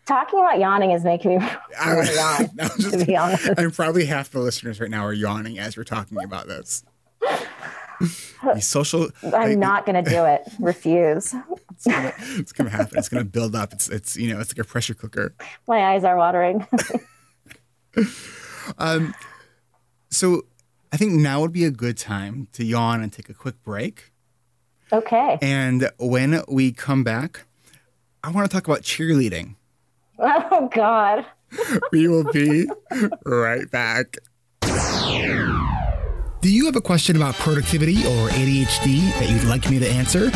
Talking 0.05 0.39
about 0.39 0.60
yawning 0.60 0.91
is 0.91 1.03
making 1.03 1.39
me 1.39 1.45
really 1.86 2.15
yawn. 2.15 2.49
Just, 2.58 2.99
to 2.99 3.05
be 3.05 3.17
honest, 3.17 3.47
and 3.58 3.73
probably 3.73 4.05
half 4.05 4.29
the 4.29 4.39
listeners 4.39 4.79
right 4.79 4.89
now 4.89 5.03
are 5.03 5.13
yawning 5.13 5.58
as 5.58 5.75
we're 5.75 5.84
talking 5.84 6.23
about 6.23 6.47
this. 6.47 6.84
Social. 8.60 9.10
I'm 9.23 9.31
like, 9.31 9.58
not 9.58 9.86
going 9.88 10.03
to 10.03 10.08
do 10.08 10.25
it. 10.25 10.43
Refuse. 10.60 11.34
It's 11.71 11.86
gonna, 11.86 12.13
it's 12.17 12.51
gonna 12.51 12.69
happen. 12.69 12.97
It's 12.99 13.10
gonna 13.10 13.25
build 13.25 13.55
up. 13.55 13.73
It's 13.73 13.89
it's 13.89 14.15
you 14.15 14.34
know 14.34 14.39
it's 14.39 14.51
like 14.51 14.65
a 14.65 14.67
pressure 14.67 14.93
cooker. 14.93 15.34
My 15.67 15.93
eyes 15.93 16.03
are 16.03 16.15
watering. 16.15 16.67
Um, 18.78 19.13
so 20.10 20.43
I 20.91 20.97
think 20.97 21.13
now 21.13 21.41
would 21.41 21.51
be 21.51 21.65
a 21.65 21.71
good 21.71 21.97
time 21.97 22.47
to 22.54 22.63
yawn 22.63 23.01
and 23.01 23.12
take 23.12 23.30
a 23.30 23.34
quick 23.34 23.62
break. 23.63 24.12
okay. 24.91 25.38
And 25.41 25.91
when 25.97 26.41
we 26.47 26.71
come 26.71 27.04
back, 27.04 27.45
I 28.23 28.32
want 28.32 28.49
to 28.49 28.54
talk 28.56 28.67
about 28.67 28.82
cheerleading. 28.82 29.56
Oh 30.17 30.69
God. 30.73 31.25
We 31.91 32.08
will 32.08 32.32
be 32.32 32.67
right 33.25 33.69
back. 33.69 34.17
Do 34.62 36.51
you 36.51 36.65
have 36.65 36.75
a 36.75 36.82
question 36.82 37.15
about 37.15 37.36
productivity 37.36 37.97
or 37.97 38.30
ADHD 38.30 39.12
that 39.19 39.30
you'd 39.30 39.43
like 39.45 39.69
me 39.69 39.80
to 39.80 39.88
answer? 39.88 40.32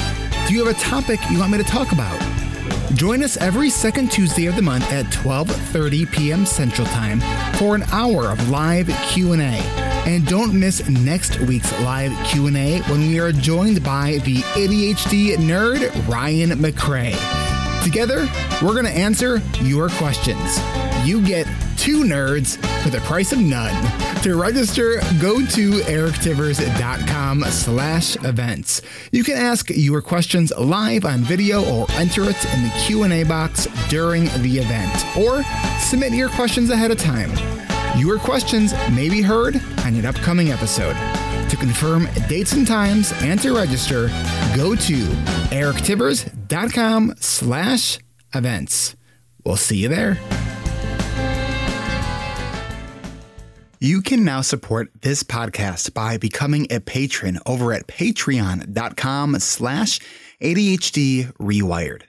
Do 0.47 0.53
you 0.53 0.65
have 0.65 0.75
a 0.75 0.79
topic 0.79 1.19
you 1.29 1.39
want 1.39 1.51
me 1.51 1.57
to 1.59 1.63
talk 1.63 1.91
about? 1.91 2.19
Join 2.95 3.23
us 3.23 3.37
every 3.37 3.69
second 3.69 4.11
Tuesday 4.11 4.47
of 4.47 4.55
the 4.55 4.61
month 4.61 4.91
at 4.91 5.05
12:30 5.07 6.11
p.m. 6.11 6.45
Central 6.45 6.87
Time 6.87 7.19
for 7.53 7.75
an 7.75 7.83
hour 7.91 8.31
of 8.31 8.49
live 8.49 8.87
Q&A. 9.09 9.61
And 10.07 10.25
don't 10.25 10.59
miss 10.59 10.87
next 10.89 11.39
week's 11.41 11.71
live 11.81 12.11
Q&A 12.25 12.79
when 12.89 13.01
we 13.01 13.19
are 13.19 13.31
joined 13.31 13.83
by 13.83 14.17
the 14.25 14.37
ADHD 14.37 15.35
nerd 15.37 16.07
Ryan 16.07 16.49
McRae. 16.51 17.15
Together, 17.83 18.27
we're 18.61 18.73
going 18.73 18.85
to 18.85 18.91
answer 18.91 19.39
your 19.61 19.89
questions. 19.89 20.59
You 21.05 21.21
get 21.21 21.45
two 21.77 22.03
nerds 22.03 22.57
for 22.81 22.89
the 22.89 22.99
price 23.01 23.31
of 23.31 23.39
none. 23.39 24.08
To 24.23 24.35
register, 24.35 24.99
go 25.21 25.37
to 25.45 25.71
erictivers.com 25.87 27.43
slash 27.45 28.17
events. 28.17 28.81
You 29.13 29.23
can 29.23 29.37
ask 29.37 29.69
your 29.69 30.01
questions 30.01 30.51
live 30.57 31.05
on 31.05 31.19
video 31.19 31.63
or 31.73 31.87
enter 31.91 32.23
it 32.23 32.53
in 32.53 32.63
the 32.63 32.73
Q&A 32.85 33.23
box 33.23 33.67
during 33.87 34.25
the 34.41 34.57
event. 34.57 35.17
Or 35.17 35.41
submit 35.79 36.11
your 36.11 36.27
questions 36.29 36.69
ahead 36.69 36.91
of 36.91 36.97
time. 36.97 37.31
Your 37.97 38.19
questions 38.19 38.73
may 38.91 39.07
be 39.09 39.21
heard 39.21 39.55
on 39.85 39.95
an 39.95 40.05
upcoming 40.05 40.51
episode. 40.51 40.97
To 41.49 41.55
confirm 41.55 42.09
dates 42.27 42.51
and 42.51 42.67
times 42.67 43.13
and 43.21 43.41
to 43.41 43.55
register, 43.55 44.07
go 44.53 44.75
to 44.75 44.95
erictivers.com 45.55 47.15
slash 47.21 47.99
events. 48.35 48.97
We'll 49.45 49.55
see 49.55 49.77
you 49.77 49.87
there. 49.87 50.19
You 53.81 54.01
can 54.01 54.25
now 54.25 54.41
support 54.41 54.89
this 55.03 55.23
podcast 55.23 55.93
by 55.93 56.17
becoming 56.17 56.67
a 56.69 56.81
patron 56.81 57.39
over 57.45 57.71
at 57.71 57.87
patreon.com 57.87 59.39
slash 59.39 60.01
ADHD 60.41 61.31
Rewired. 61.37 62.01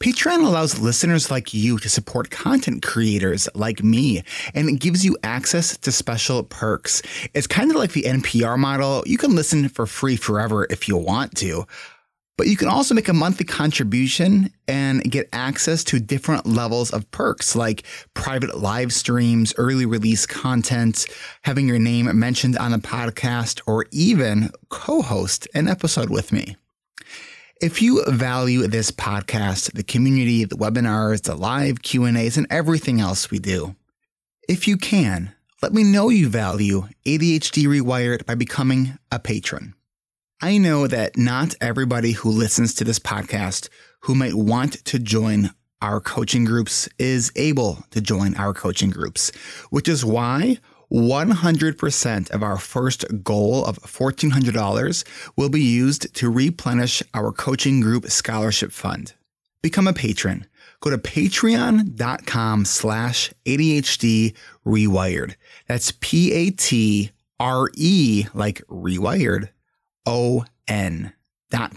Patreon 0.00 0.44
allows 0.44 0.80
listeners 0.80 1.30
like 1.30 1.54
you 1.54 1.78
to 1.78 1.88
support 1.88 2.28
content 2.28 2.82
creators 2.82 3.48
like 3.54 3.82
me, 3.82 4.22
and 4.52 4.68
it 4.68 4.80
gives 4.80 5.02
you 5.02 5.16
access 5.24 5.78
to 5.78 5.92
special 5.92 6.42
perks. 6.42 7.00
It's 7.32 7.46
kind 7.46 7.70
of 7.70 7.78
like 7.78 7.92
the 7.92 8.02
NPR 8.02 8.58
model. 8.58 9.02
You 9.06 9.16
can 9.16 9.34
listen 9.34 9.70
for 9.70 9.86
free 9.86 10.16
forever 10.16 10.66
if 10.68 10.88
you 10.88 10.98
want 10.98 11.34
to, 11.38 11.66
but 12.38 12.46
you 12.46 12.56
can 12.56 12.68
also 12.68 12.94
make 12.94 13.08
a 13.08 13.12
monthly 13.12 13.44
contribution 13.44 14.50
and 14.68 15.02
get 15.02 15.28
access 15.32 15.82
to 15.82 15.98
different 15.98 16.46
levels 16.46 16.92
of 16.92 17.10
perks 17.10 17.56
like 17.56 17.82
private 18.14 18.56
live 18.56 18.92
streams, 18.92 19.52
early 19.58 19.84
release 19.84 20.24
content, 20.24 21.04
having 21.42 21.66
your 21.66 21.80
name 21.80 22.16
mentioned 22.16 22.56
on 22.56 22.70
the 22.70 22.78
podcast, 22.78 23.60
or 23.66 23.86
even 23.90 24.50
co-host 24.68 25.48
an 25.52 25.66
episode 25.66 26.10
with 26.10 26.32
me. 26.32 26.56
If 27.60 27.82
you 27.82 28.04
value 28.06 28.68
this 28.68 28.92
podcast, 28.92 29.72
the 29.72 29.82
community, 29.82 30.44
the 30.44 30.54
webinars, 30.54 31.22
the 31.22 31.34
live 31.34 31.82
Q&As, 31.82 32.36
and 32.36 32.46
everything 32.50 33.00
else 33.00 33.32
we 33.32 33.40
do, 33.40 33.74
if 34.48 34.68
you 34.68 34.76
can, 34.76 35.34
let 35.60 35.72
me 35.72 35.82
know 35.82 36.08
you 36.08 36.28
value 36.28 36.86
ADHD 37.04 37.64
Rewired 37.66 38.24
by 38.26 38.36
becoming 38.36 38.96
a 39.10 39.18
patron. 39.18 39.74
I 40.40 40.56
know 40.56 40.86
that 40.86 41.16
not 41.16 41.56
everybody 41.60 42.12
who 42.12 42.30
listens 42.30 42.72
to 42.74 42.84
this 42.84 43.00
podcast 43.00 43.68
who 44.02 44.14
might 44.14 44.34
want 44.34 44.84
to 44.84 45.00
join 45.00 45.50
our 45.82 46.00
coaching 46.00 46.44
groups 46.44 46.88
is 46.96 47.32
able 47.34 47.78
to 47.90 48.00
join 48.00 48.36
our 48.36 48.54
coaching 48.54 48.90
groups, 48.90 49.32
which 49.70 49.88
is 49.88 50.04
why 50.04 50.58
100% 50.92 52.30
of 52.30 52.42
our 52.44 52.56
first 52.56 53.04
goal 53.24 53.64
of 53.64 53.80
$1,400 53.80 55.04
will 55.36 55.48
be 55.48 55.60
used 55.60 56.14
to 56.14 56.30
replenish 56.30 57.02
our 57.14 57.32
coaching 57.32 57.80
group 57.80 58.06
scholarship 58.06 58.70
fund. 58.70 59.14
Become 59.60 59.88
a 59.88 59.92
patron. 59.92 60.46
Go 60.78 60.90
to 60.90 60.98
patreon.com 60.98 62.64
slash 62.64 63.32
ADHD 63.44 64.36
rewired. 64.64 65.34
That's 65.66 65.92
P 65.98 66.32
A 66.32 66.50
T 66.50 67.10
R 67.40 67.68
E 67.74 68.26
like 68.34 68.64
rewired 68.68 69.48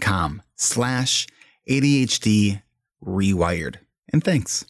com 0.00 0.42
slash 0.56 1.26
ADHD 1.68 2.62
rewired. 3.04 3.76
And 4.12 4.24
thanks. 4.24 4.64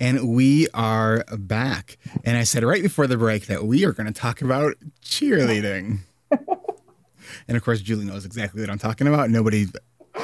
And 0.00 0.34
we 0.34 0.68
are 0.74 1.24
back. 1.36 1.98
And 2.24 2.36
I 2.36 2.44
said 2.44 2.62
right 2.62 2.82
before 2.82 3.06
the 3.06 3.16
break 3.16 3.46
that 3.46 3.64
we 3.64 3.84
are 3.84 3.92
going 3.92 4.06
to 4.06 4.12
talk 4.12 4.42
about 4.42 4.74
cheerleading. 5.04 5.98
and 7.48 7.56
of 7.56 7.64
course, 7.64 7.80
Julie 7.80 8.04
knows 8.04 8.24
exactly 8.24 8.60
what 8.60 8.70
I'm 8.70 8.78
talking 8.78 9.08
about. 9.08 9.30
Nobody 9.30 9.66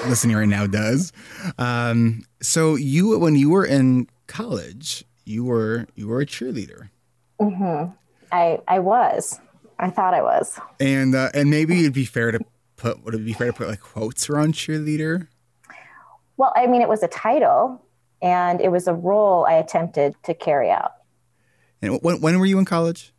listening 0.06 0.36
right 0.36 0.48
now 0.48 0.66
does. 0.66 1.12
Um, 1.58 2.24
so 2.40 2.76
you, 2.76 3.18
when 3.18 3.34
you 3.34 3.50
were 3.50 3.64
in 3.66 4.08
college, 4.28 5.04
you 5.24 5.44
were 5.44 5.86
you 5.94 6.06
were 6.06 6.20
a 6.20 6.26
cheerleader. 6.26 6.90
Hmm 7.40 7.84
I 8.32 8.58
I 8.68 8.78
was. 8.80 9.38
I 9.78 9.90
thought 9.90 10.14
I 10.14 10.22
was. 10.22 10.58
And 10.80 11.14
uh, 11.14 11.30
and 11.34 11.50
maybe 11.50 11.80
it'd 11.80 11.92
be 11.92 12.04
fair 12.04 12.30
to 12.32 12.40
put 12.76 13.04
would 13.04 13.14
it 13.14 13.24
be 13.24 13.32
fair 13.32 13.48
to 13.48 13.52
put 13.52 13.68
like 13.68 13.80
quotes 13.80 14.28
around 14.30 14.54
cheerleader? 14.54 15.28
Well, 16.36 16.52
I 16.56 16.66
mean, 16.66 16.82
it 16.82 16.88
was 16.88 17.02
a 17.04 17.08
title, 17.08 17.80
and 18.22 18.60
it 18.60 18.70
was 18.70 18.86
a 18.88 18.94
role 18.94 19.46
I 19.46 19.52
attempted 19.54 20.14
to 20.24 20.34
carry 20.34 20.70
out. 20.70 20.92
And 21.82 21.98
when 22.02 22.20
when 22.20 22.38
were 22.40 22.46
you 22.46 22.58
in 22.58 22.64
college? 22.64 23.12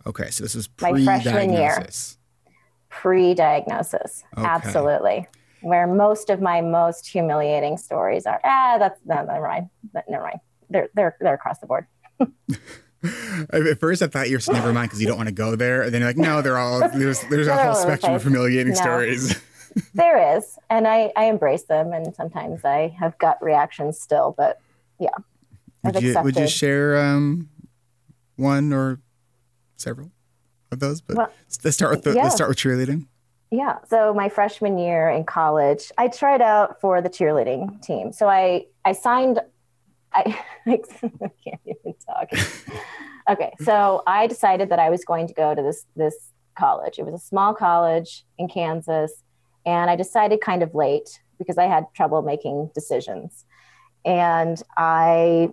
Okay, 0.07 0.31
so 0.31 0.45
this 0.45 0.55
was 0.55 0.69
My 0.81 0.93
freshman 1.05 1.53
year. 1.53 1.75
pre-diagnosis. 1.75 2.17
pre-diagnosis. 2.89 4.23
Okay. 4.39 4.47
Absolutely. 4.47 5.27
Where 5.63 5.87
most 5.87 6.31
of 6.31 6.41
my 6.41 6.61
most 6.61 7.07
humiliating 7.07 7.77
stories 7.77 8.27
are. 8.27 8.41
Ah, 8.45 8.77
that's 8.79 8.99
no, 9.05 9.25
never 9.25 9.47
mind. 9.47 9.69
Never 10.09 10.25
mind. 10.25 10.41
They're 10.69 10.89
they're 10.95 11.17
they're 11.21 11.35
across 11.35 11.59
the 11.59 11.67
board. 11.67 11.87
At 13.53 13.81
first, 13.81 14.03
I 14.03 14.09
thought 14.09 14.29
you 14.29 14.37
were 14.37 14.41
saying 14.41 14.59
never 14.59 14.73
mind 14.73 14.89
because 14.89 15.01
you 15.01 15.07
don't 15.07 15.17
want 15.17 15.29
to 15.29 15.35
go 15.35 15.57
there. 15.57 15.83
And 15.83 15.93
then 15.93 16.03
you're 16.03 16.11
like, 16.11 16.19
no, 16.19 16.43
they're 16.43 16.59
all 16.59 16.81
there's 16.91 17.21
there's 17.29 17.47
a 17.47 17.57
whole 17.57 17.61
all 17.61 17.69
over 17.71 17.75
the 17.77 17.83
spectrum 17.83 18.15
of 18.15 18.23
humiliating 18.23 18.75
No. 18.75 18.81
stories. 18.81 19.41
there 19.95 20.37
is, 20.37 20.59
and 20.69 20.87
I 20.87 21.11
I 21.17 21.25
embrace 21.25 21.65
them, 21.65 21.93
and 21.93 22.15
sometimes 22.15 22.65
I 22.65 22.95
have 22.99 23.17
gut 23.19 23.39
reactions 23.41 23.99
still, 23.99 24.35
but 24.37 24.61
yeah, 24.99 25.09
I've 25.85 25.95
Would 25.95 26.03
you 26.03 26.21
would 26.23 26.37
you 26.37 26.49
share 26.49 26.99
um, 26.99 27.49
one 28.37 28.73
or 28.73 29.01
several 29.77 30.11
of 30.71 30.81
those? 30.81 31.01
But 31.01 31.17
Well, 31.17 31.33
let's 31.65 31.77
start 31.77 31.93
with 31.93 32.03
the, 32.03 32.15
yeah. 32.15 32.25
let's 32.25 32.35
start 32.35 32.49
with 32.51 32.59
cheerleading. 32.59 33.07
Yeah. 33.51 33.79
So 33.89 34.15
my 34.15 34.29
freshman 34.29 34.79
year 34.79 35.09
in 35.09 35.25
college, 35.25 35.91
I 35.99 36.09
tried 36.09 36.41
out 36.41 36.81
for 36.81 37.03
the 37.03 37.09
cheerleading 37.09 37.83
team. 37.83 38.13
So 38.13 38.29
I 38.29 38.67
I 38.85 38.93
signed. 38.93 39.41
I, 40.13 40.39
I 40.67 40.79
can't 41.45 41.61
even 41.67 41.95
talk. 42.07 42.29
okay. 43.31 43.53
So 43.61 44.03
I 44.07 44.27
decided 44.27 44.69
that 44.71 44.79
I 44.79 44.91
was 44.91 45.05
going 45.05 45.27
to 45.29 45.35
go 45.35 45.55
to 45.55 45.63
this 45.63 45.85
this 45.97 46.15
college. 46.57 46.99
It 46.99 47.05
was 47.05 47.15
a 47.15 47.25
small 47.25 47.55
college 47.55 48.25
in 48.39 48.49
Kansas, 48.49 49.13
and 49.67 49.91
I 49.91 49.97
decided 49.97 50.41
kind 50.41 50.63
of 50.63 50.75
late 50.75 51.21
because 51.39 51.59
I 51.59 51.65
had 51.65 51.87
trouble 51.95 52.23
making 52.23 52.71
decisions. 52.75 53.45
And 54.05 54.63
I 54.77 55.49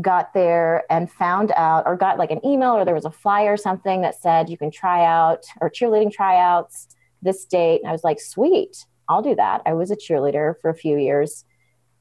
got 0.00 0.32
there 0.32 0.84
and 0.90 1.10
found 1.10 1.52
out 1.56 1.84
or 1.86 1.96
got 1.96 2.18
like 2.18 2.30
an 2.30 2.44
email 2.46 2.70
or 2.70 2.84
there 2.84 2.94
was 2.94 3.04
a 3.04 3.10
flyer 3.10 3.54
or 3.54 3.56
something 3.56 4.02
that 4.02 4.20
said 4.20 4.48
you 4.48 4.56
can 4.56 4.70
try 4.70 5.04
out 5.04 5.44
or 5.60 5.68
cheerleading 5.68 6.12
tryouts 6.12 6.88
this 7.20 7.44
date. 7.44 7.80
And 7.82 7.88
i 7.88 7.92
was 7.92 8.04
like 8.04 8.20
sweet 8.20 8.84
i'll 9.08 9.22
do 9.22 9.34
that. 9.34 9.62
I 9.66 9.72
was 9.72 9.90
a 9.90 9.96
cheerleader 9.96 10.54
for 10.60 10.70
a 10.70 10.74
few 10.74 10.98
years 10.98 11.44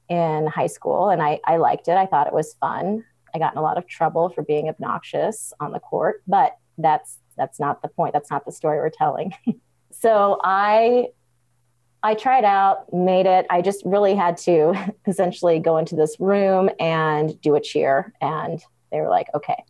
in 0.09 0.47
high 0.47 0.67
school 0.67 1.09
and 1.09 1.21
i, 1.21 1.39
I 1.45 1.57
liked 1.57 1.87
it. 1.87 1.97
I 1.97 2.05
thought 2.05 2.27
it 2.27 2.33
was 2.33 2.55
fun. 2.59 3.03
I 3.33 3.39
got 3.39 3.53
in 3.53 3.57
a 3.57 3.63
lot 3.63 3.77
of 3.77 3.87
trouble 3.87 4.29
for 4.29 4.43
being 4.43 4.69
obnoxious 4.69 5.53
on 5.59 5.71
the 5.71 5.79
court 5.79 6.21
but 6.27 6.57
that's 6.77 7.17
that's 7.35 7.59
not 7.59 7.81
the 7.81 7.87
point. 7.87 8.13
That's 8.13 8.31
not 8.31 8.45
the 8.45 8.51
story 8.51 8.77
we're 8.77 8.89
telling. 8.89 9.33
So 9.99 10.37
i 10.43 11.07
I 12.07 12.13
tried 12.13 12.45
out, 12.45 12.93
made 12.93 13.25
it. 13.25 13.45
I 13.49 13.61
just 13.61 13.83
really 13.85 14.15
had 14.15 14.37
to 14.37 14.73
essentially 15.07 15.59
go 15.59 15.75
into 15.75 15.93
this 15.93 16.15
room 16.21 16.69
and 16.79 17.39
do 17.41 17.53
a 17.55 17.59
cheer. 17.59 18.13
And 18.21 18.63
they 18.93 19.01
were 19.01 19.09
like, 19.09 19.27
okay. 19.35 19.61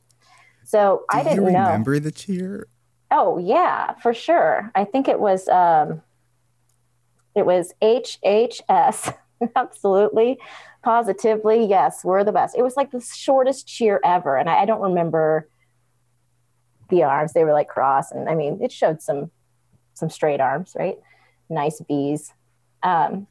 So 0.63 1.03
Do 1.11 1.17
I 1.17 1.23
didn't 1.23 1.45
you 1.45 1.51
know. 1.51 1.65
remember 1.65 1.97
the 1.99 2.11
cheer? 2.11 2.67
Oh 3.09 3.39
yeah, 3.39 3.95
for 4.03 4.13
sure. 4.13 4.71
I 4.75 4.83
think 4.83 5.07
it 5.07 5.19
was 5.19 5.47
um, 5.49 6.03
it 7.33 7.47
was 7.47 7.73
HHS. 7.81 9.15
Absolutely, 9.55 10.37
positively, 10.83 11.65
yes, 11.65 12.03
we're 12.05 12.23
the 12.23 12.31
best. 12.31 12.55
It 12.55 12.61
was 12.61 12.75
like 12.75 12.91
the 12.91 13.01
shortest 13.01 13.67
cheer 13.67 13.99
ever, 14.03 14.37
and 14.37 14.47
I, 14.47 14.61
I 14.61 14.65
don't 14.65 14.81
remember 14.81 15.47
the 16.89 17.01
arms. 17.03 17.33
They 17.33 17.43
were 17.45 17.53
like 17.53 17.67
cross, 17.67 18.11
and 18.11 18.29
I 18.29 18.35
mean, 18.35 18.59
it 18.61 18.71
showed 18.71 19.01
some 19.01 19.31
some 19.95 20.09
straight 20.11 20.39
arms, 20.41 20.75
right? 20.77 20.97
Nice 21.49 21.81
bees. 21.81 22.33
Um, 22.83 23.27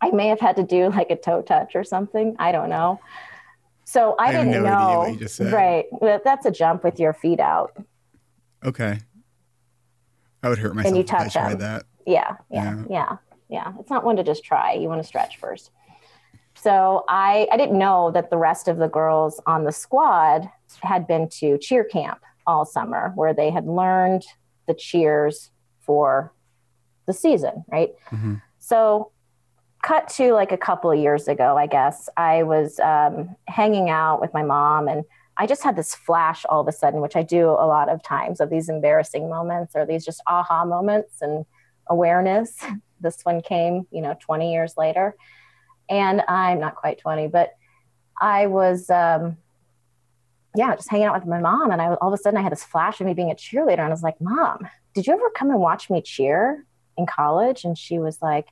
I 0.00 0.10
may 0.10 0.28
have 0.28 0.40
had 0.40 0.56
to 0.56 0.62
do 0.62 0.90
like 0.90 1.10
a 1.10 1.16
toe 1.16 1.42
touch 1.42 1.74
or 1.74 1.84
something. 1.84 2.36
I 2.38 2.52
don't 2.52 2.68
know. 2.68 3.00
So 3.84 4.16
I, 4.18 4.28
I 4.28 4.32
didn't 4.32 4.50
no 4.50 4.60
know. 4.62 4.98
what 4.98 5.12
you 5.12 5.18
just 5.18 5.36
said. 5.36 5.52
Right. 5.52 5.86
Well, 5.92 6.20
that's 6.24 6.46
a 6.46 6.50
jump 6.50 6.84
with 6.84 6.98
your 6.98 7.12
feet 7.12 7.40
out. 7.40 7.76
Okay. 8.64 8.98
I 10.42 10.48
would 10.50 10.58
hurt 10.58 10.74
myself 10.74 10.94
you 10.94 11.00
if 11.00 11.14
I 11.14 11.24
touch 11.24 11.32
tried 11.32 11.52
them. 11.52 11.58
that. 11.60 11.86
Yeah, 12.06 12.36
yeah, 12.50 12.84
yeah, 12.90 13.16
yeah. 13.48 13.72
It's 13.80 13.88
not 13.88 14.04
one 14.04 14.16
to 14.16 14.22
just 14.22 14.44
try. 14.44 14.74
You 14.74 14.88
want 14.88 15.00
to 15.00 15.06
stretch 15.06 15.38
first. 15.38 15.70
So 16.54 17.04
I 17.08 17.48
I 17.50 17.56
didn't 17.56 17.78
know 17.78 18.10
that 18.10 18.28
the 18.28 18.36
rest 18.36 18.68
of 18.68 18.76
the 18.76 18.88
girls 18.88 19.40
on 19.46 19.64
the 19.64 19.72
squad 19.72 20.50
had 20.82 21.06
been 21.06 21.30
to 21.40 21.56
cheer 21.56 21.82
camp 21.82 22.20
all 22.46 22.66
summer, 22.66 23.12
where 23.14 23.32
they 23.32 23.50
had 23.50 23.66
learned 23.66 24.24
the 24.66 24.74
cheers 24.74 25.50
for 25.80 26.33
the 27.06 27.12
season, 27.12 27.64
right? 27.68 27.94
Mhm. 28.10 28.40
So 28.58 29.10
cut 29.82 30.08
to 30.08 30.32
like 30.32 30.50
a 30.52 30.56
couple 30.56 30.90
of 30.90 30.98
years 30.98 31.28
ago, 31.28 31.56
I 31.58 31.66
guess 31.66 32.08
I 32.16 32.42
was 32.42 32.80
um, 32.80 33.36
hanging 33.46 33.90
out 33.90 34.20
with 34.20 34.32
my 34.32 34.42
mom 34.42 34.88
and 34.88 35.04
I 35.36 35.46
just 35.46 35.62
had 35.62 35.76
this 35.76 35.94
flash 35.94 36.44
all 36.46 36.60
of 36.60 36.68
a 36.68 36.72
sudden, 36.72 37.00
which 37.00 37.16
I 37.16 37.22
do 37.22 37.50
a 37.50 37.66
lot 37.66 37.88
of 37.88 38.02
times 38.02 38.40
of 38.40 38.50
these 38.50 38.68
embarrassing 38.68 39.28
moments 39.28 39.74
or 39.74 39.84
these 39.84 40.04
just 40.04 40.22
aha 40.26 40.64
moments 40.64 41.20
and 41.20 41.44
awareness. 41.88 42.58
This 43.00 43.20
one 43.22 43.42
came, 43.42 43.86
you 43.90 44.00
know, 44.00 44.16
20 44.18 44.50
years 44.50 44.78
later. 44.78 45.14
And 45.90 46.22
I'm 46.26 46.58
not 46.58 46.74
quite 46.76 46.98
20, 46.98 47.26
but 47.26 47.52
I 48.18 48.46
was, 48.46 48.88
um, 48.88 49.36
yeah, 50.56 50.74
just 50.74 50.88
hanging 50.88 51.08
out 51.08 51.14
with 51.14 51.26
my 51.26 51.38
mom. 51.40 51.70
And 51.70 51.82
I 51.82 51.88
all 51.94 52.08
of 52.08 52.18
a 52.18 52.22
sudden 52.22 52.38
I 52.38 52.42
had 52.42 52.52
this 52.52 52.64
flash 52.64 52.98
of 53.02 53.06
me 53.06 53.12
being 53.12 53.30
a 53.30 53.34
cheerleader. 53.34 53.72
And 53.72 53.82
I 53.82 53.88
was 53.90 54.02
like, 54.02 54.18
Mom, 54.22 54.66
did 54.94 55.06
you 55.06 55.12
ever 55.12 55.28
come 55.36 55.50
and 55.50 55.60
watch 55.60 55.90
me 55.90 56.00
cheer 56.00 56.64
in 56.96 57.06
college? 57.06 57.64
And 57.64 57.76
she 57.76 57.98
was 57.98 58.20
like, 58.22 58.48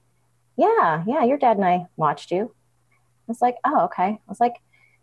Yeah, 0.57 1.05
yeah, 1.07 1.25
your 1.25 1.39
dad 1.39 1.57
and 1.57 1.65
I 1.65 1.87
watched 1.97 2.31
you. 2.31 2.55
I 2.93 2.97
was 3.29 3.43
like, 3.43 3.57
Oh, 3.65 3.85
okay. 3.85 4.05
I 4.05 4.29
was 4.29 4.41
like, 4.41 4.55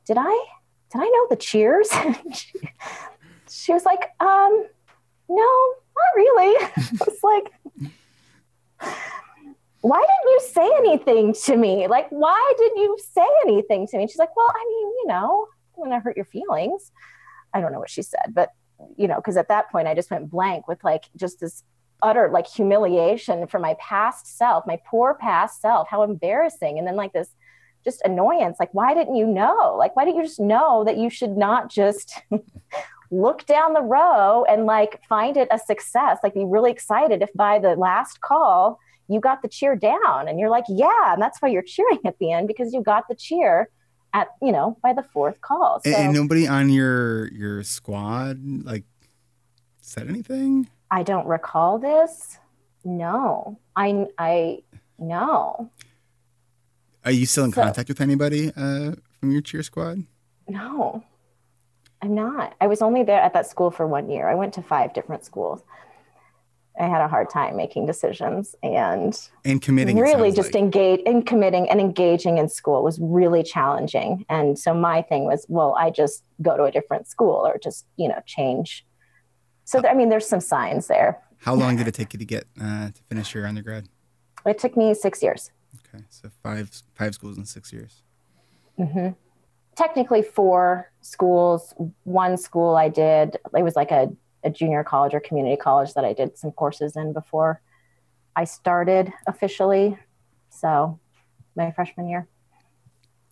Did 0.05 0.17
I 0.19 0.45
did 0.91 1.01
I 1.01 1.05
know 1.05 1.27
the 1.29 1.35
cheers? 1.35 1.89
she, 2.33 2.59
she 3.49 3.73
was 3.73 3.85
like, 3.85 4.01
um, 4.19 4.65
no, 5.29 5.73
not 5.95 6.15
really. 6.15 6.55
I 6.77 6.97
was 6.99 7.19
like, 7.23 7.51
why 9.81 9.99
didn't 9.99 10.31
you 10.31 10.39
say 10.51 10.71
anything 10.77 11.33
to 11.45 11.55
me? 11.55 11.87
Like, 11.87 12.07
why 12.09 12.53
did 12.57 12.71
you 12.75 12.97
say 13.13 13.27
anything 13.45 13.87
to 13.87 13.97
me? 13.97 14.07
She's 14.07 14.17
like, 14.17 14.35
well, 14.35 14.49
I 14.49 14.65
mean, 14.67 14.87
you 14.87 15.05
know, 15.07 15.47
I'm 15.77 15.89
to 15.91 15.99
hurt 15.99 16.17
your 16.17 16.25
feelings. 16.25 16.91
I 17.53 17.61
don't 17.61 17.71
know 17.71 17.79
what 17.79 17.89
she 17.89 18.01
said, 18.01 18.33
but, 18.33 18.49
you 18.97 19.07
know, 19.07 19.15
because 19.15 19.37
at 19.37 19.47
that 19.47 19.71
point 19.71 19.87
I 19.87 19.95
just 19.95 20.11
went 20.11 20.29
blank 20.29 20.67
with 20.67 20.83
like 20.83 21.05
just 21.15 21.39
this 21.39 21.63
utter 22.01 22.29
like 22.31 22.47
humiliation 22.47 23.47
for 23.47 23.59
my 23.59 23.75
past 23.79 24.37
self, 24.37 24.65
my 24.65 24.79
poor 24.89 25.15
past 25.15 25.61
self, 25.61 25.87
how 25.89 26.03
embarrassing. 26.03 26.77
And 26.77 26.87
then 26.87 26.95
like 26.95 27.13
this 27.13 27.29
just 27.85 28.01
annoyance 28.03 28.57
like 28.59 28.73
why 28.73 28.93
didn't 28.93 29.15
you 29.15 29.25
know 29.25 29.73
like 29.79 29.95
why 29.95 30.03
didn't 30.03 30.17
you 30.17 30.23
just 30.23 30.39
know 30.39 30.83
that 30.83 30.97
you 30.97 31.09
should 31.09 31.37
not 31.37 31.69
just 31.71 32.21
look 33.09 33.45
down 33.45 33.71
the 33.71 33.81
row 33.81 34.43
and 34.49 34.65
like 34.65 35.01
find 35.07 35.37
it 35.37 35.47
a 35.49 35.57
success 35.57 36.17
like 36.21 36.33
be 36.33 36.43
really 36.43 36.71
excited 36.71 37.21
if 37.21 37.29
by 37.33 37.57
the 37.57 37.77
last 37.77 38.19
call 38.19 38.77
you 39.07 39.21
got 39.21 39.41
the 39.41 39.47
cheer 39.47 39.77
down 39.77 40.27
and 40.27 40.41
you're 40.41 40.49
like 40.49 40.65
yeah 40.67 41.13
and 41.13 41.21
that's 41.21 41.41
why 41.41 41.47
you're 41.47 41.61
cheering 41.61 41.99
at 42.05 42.19
the 42.19 42.33
end 42.33 42.49
because 42.49 42.73
you 42.73 42.83
got 42.83 43.07
the 43.07 43.15
cheer 43.15 43.69
at 44.13 44.27
you 44.41 44.51
know 44.51 44.77
by 44.83 44.91
the 44.91 45.03
fourth 45.13 45.39
call 45.39 45.79
so 45.79 45.89
And, 45.89 46.07
and 46.07 46.13
nobody 46.13 46.49
on 46.49 46.69
your 46.69 47.31
your 47.31 47.63
squad 47.63 48.41
like 48.65 48.83
said 49.89 50.07
anything? 50.07 50.69
I 50.91 51.03
don't 51.03 51.27
recall 51.27 51.77
this 51.79 52.37
no 52.83 53.59
i 53.75 54.05
i 54.17 54.59
no 54.97 55.69
Are 57.05 57.11
you 57.11 57.25
still 57.25 57.45
in 57.45 57.51
So- 57.53 57.63
contact 57.63 57.89
with 57.89 58.01
anybody 58.01 58.51
uh, 58.55 58.91
from 59.19 59.31
your 59.31 59.41
cheer 59.41 59.63
squad? 59.63 60.03
No, 60.47 61.03
I'm 62.01 62.13
not. 62.15 62.55
I 62.59 62.67
was 62.67 62.81
only 62.81 63.03
there 63.03 63.21
at 63.21 63.33
that 63.33 63.45
school 63.47 63.71
for 63.71 63.85
one 63.87 64.09
year. 64.09 64.27
I 64.27 64.35
went 64.35 64.53
to 64.55 64.61
five 64.61 64.93
different 64.93 65.23
schools. 65.23 65.61
I 66.79 66.87
had 66.87 67.01
a 67.01 67.07
hard 67.07 67.29
time 67.29 67.55
making 67.55 67.85
decisions 67.85 68.55
and 68.63 69.11
And 69.45 69.61
committing. 69.61 69.97
really 69.97 70.31
just 70.31 70.53
like. 70.53 70.63
engage 70.63 71.01
in 71.01 71.23
committing 71.23 71.69
and 71.69 71.79
engaging 71.79 72.37
in 72.37 72.47
school 72.49 72.83
was 72.83 72.97
really 72.99 73.43
challenging. 73.43 74.25
And 74.29 74.57
so 74.57 74.73
my 74.73 75.01
thing 75.01 75.23
was, 75.25 75.45
well, 75.49 75.75
I 75.77 75.89
just 75.91 76.23
go 76.41 76.57
to 76.57 76.63
a 76.63 76.71
different 76.71 77.07
school 77.07 77.45
or 77.47 77.57
just, 77.57 77.85
you 77.97 78.07
know, 78.09 78.21
change. 78.25 78.85
So, 79.69 79.87
I 79.87 79.93
mean, 79.93 80.09
there's 80.09 80.27
some 80.27 80.39
signs 80.39 80.87
there. 80.87 81.21
How 81.37 81.53
long 81.53 81.75
did 81.75 81.87
it 81.87 81.93
take 81.93 82.11
you 82.13 82.17
to 82.17 82.25
get 82.25 82.45
uh, 82.59 82.87
to 82.87 83.01
finish 83.07 83.35
your 83.35 83.45
undergrad? 83.45 83.87
It 84.43 84.57
took 84.57 84.75
me 84.75 84.95
six 84.95 85.21
years. 85.21 85.51
Okay, 85.93 86.03
so 86.09 86.27
five 86.41 86.71
five 86.95 87.13
schools 87.13 87.37
in 87.37 87.45
six 87.45 87.71
years. 87.71 88.01
hmm 88.77 89.09
Technically, 89.75 90.23
four 90.23 90.91
schools. 91.01 91.75
One 92.03 92.35
school 92.35 92.75
I 92.77 92.89
did, 92.89 93.37
it 93.55 93.61
was 93.61 93.75
like 93.75 93.91
a, 93.91 94.11
a 94.43 94.49
junior 94.49 94.83
college 94.83 95.13
or 95.13 95.19
community 95.19 95.55
college 95.55 95.93
that 95.93 96.03
I 96.03 96.13
did 96.13 96.35
some 96.35 96.51
courses 96.51 96.95
in 96.95 97.13
before 97.13 97.61
I 98.35 98.45
started 98.45 99.13
officially. 99.27 99.99
So, 100.49 100.99
my 101.55 101.69
freshman 101.73 102.09
year. 102.09 102.27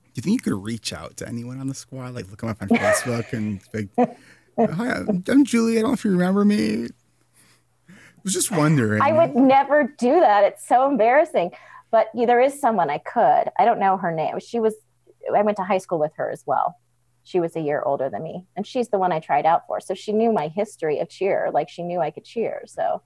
Do 0.03 0.11
you 0.13 0.21
think 0.21 0.33
you 0.45 0.51
could 0.51 0.63
reach 0.63 0.93
out 0.93 1.17
to 1.17 1.27
anyone 1.27 1.59
on 1.59 1.67
the 1.67 1.73
squad, 1.73 2.13
like 2.13 2.29
look 2.29 2.41
them 2.41 2.49
up 2.49 2.61
on 2.61 2.67
Facebook 2.69 3.33
and 3.33 3.59
like, 3.73 4.17
"Hi, 4.57 5.03
I'm, 5.27 5.45
Julie. 5.45 5.77
I 5.77 5.81
don't 5.81 5.91
know 5.91 5.93
if 5.93 6.05
you 6.05 6.11
remember 6.11 6.43
me." 6.43 6.87
I 7.89 7.93
was 8.23 8.33
just 8.33 8.51
wondering. 8.51 9.01
I 9.01 9.13
would 9.13 9.35
never 9.35 9.93
do 9.97 10.19
that. 10.19 10.43
It's 10.43 10.67
so 10.67 10.89
embarrassing. 10.89 11.51
But 11.91 12.09
yeah, 12.13 12.25
there 12.25 12.41
is 12.41 12.59
someone 12.59 12.89
I 12.89 12.97
could. 12.97 13.49
I 13.57 13.65
don't 13.65 13.79
know 13.79 13.97
her 13.97 14.11
name. 14.11 14.39
She 14.39 14.59
was, 14.59 14.75
I 15.33 15.41
went 15.41 15.57
to 15.57 15.63
high 15.63 15.77
school 15.77 15.99
with 15.99 16.11
her 16.17 16.29
as 16.29 16.43
well. 16.45 16.75
She 17.23 17.39
was 17.39 17.55
a 17.55 17.61
year 17.61 17.81
older 17.85 18.09
than 18.09 18.23
me. 18.23 18.45
And 18.55 18.65
she's 18.65 18.89
the 18.89 18.97
one 18.97 19.11
I 19.11 19.19
tried 19.19 19.45
out 19.45 19.63
for. 19.67 19.79
So 19.79 19.93
she 19.93 20.11
knew 20.11 20.31
my 20.31 20.47
history 20.49 20.99
of 20.99 21.09
cheer. 21.09 21.49
Like 21.53 21.69
she 21.69 21.83
knew 21.83 21.99
I 21.99 22.11
could 22.11 22.25
cheer. 22.25 22.63
So, 22.65 23.01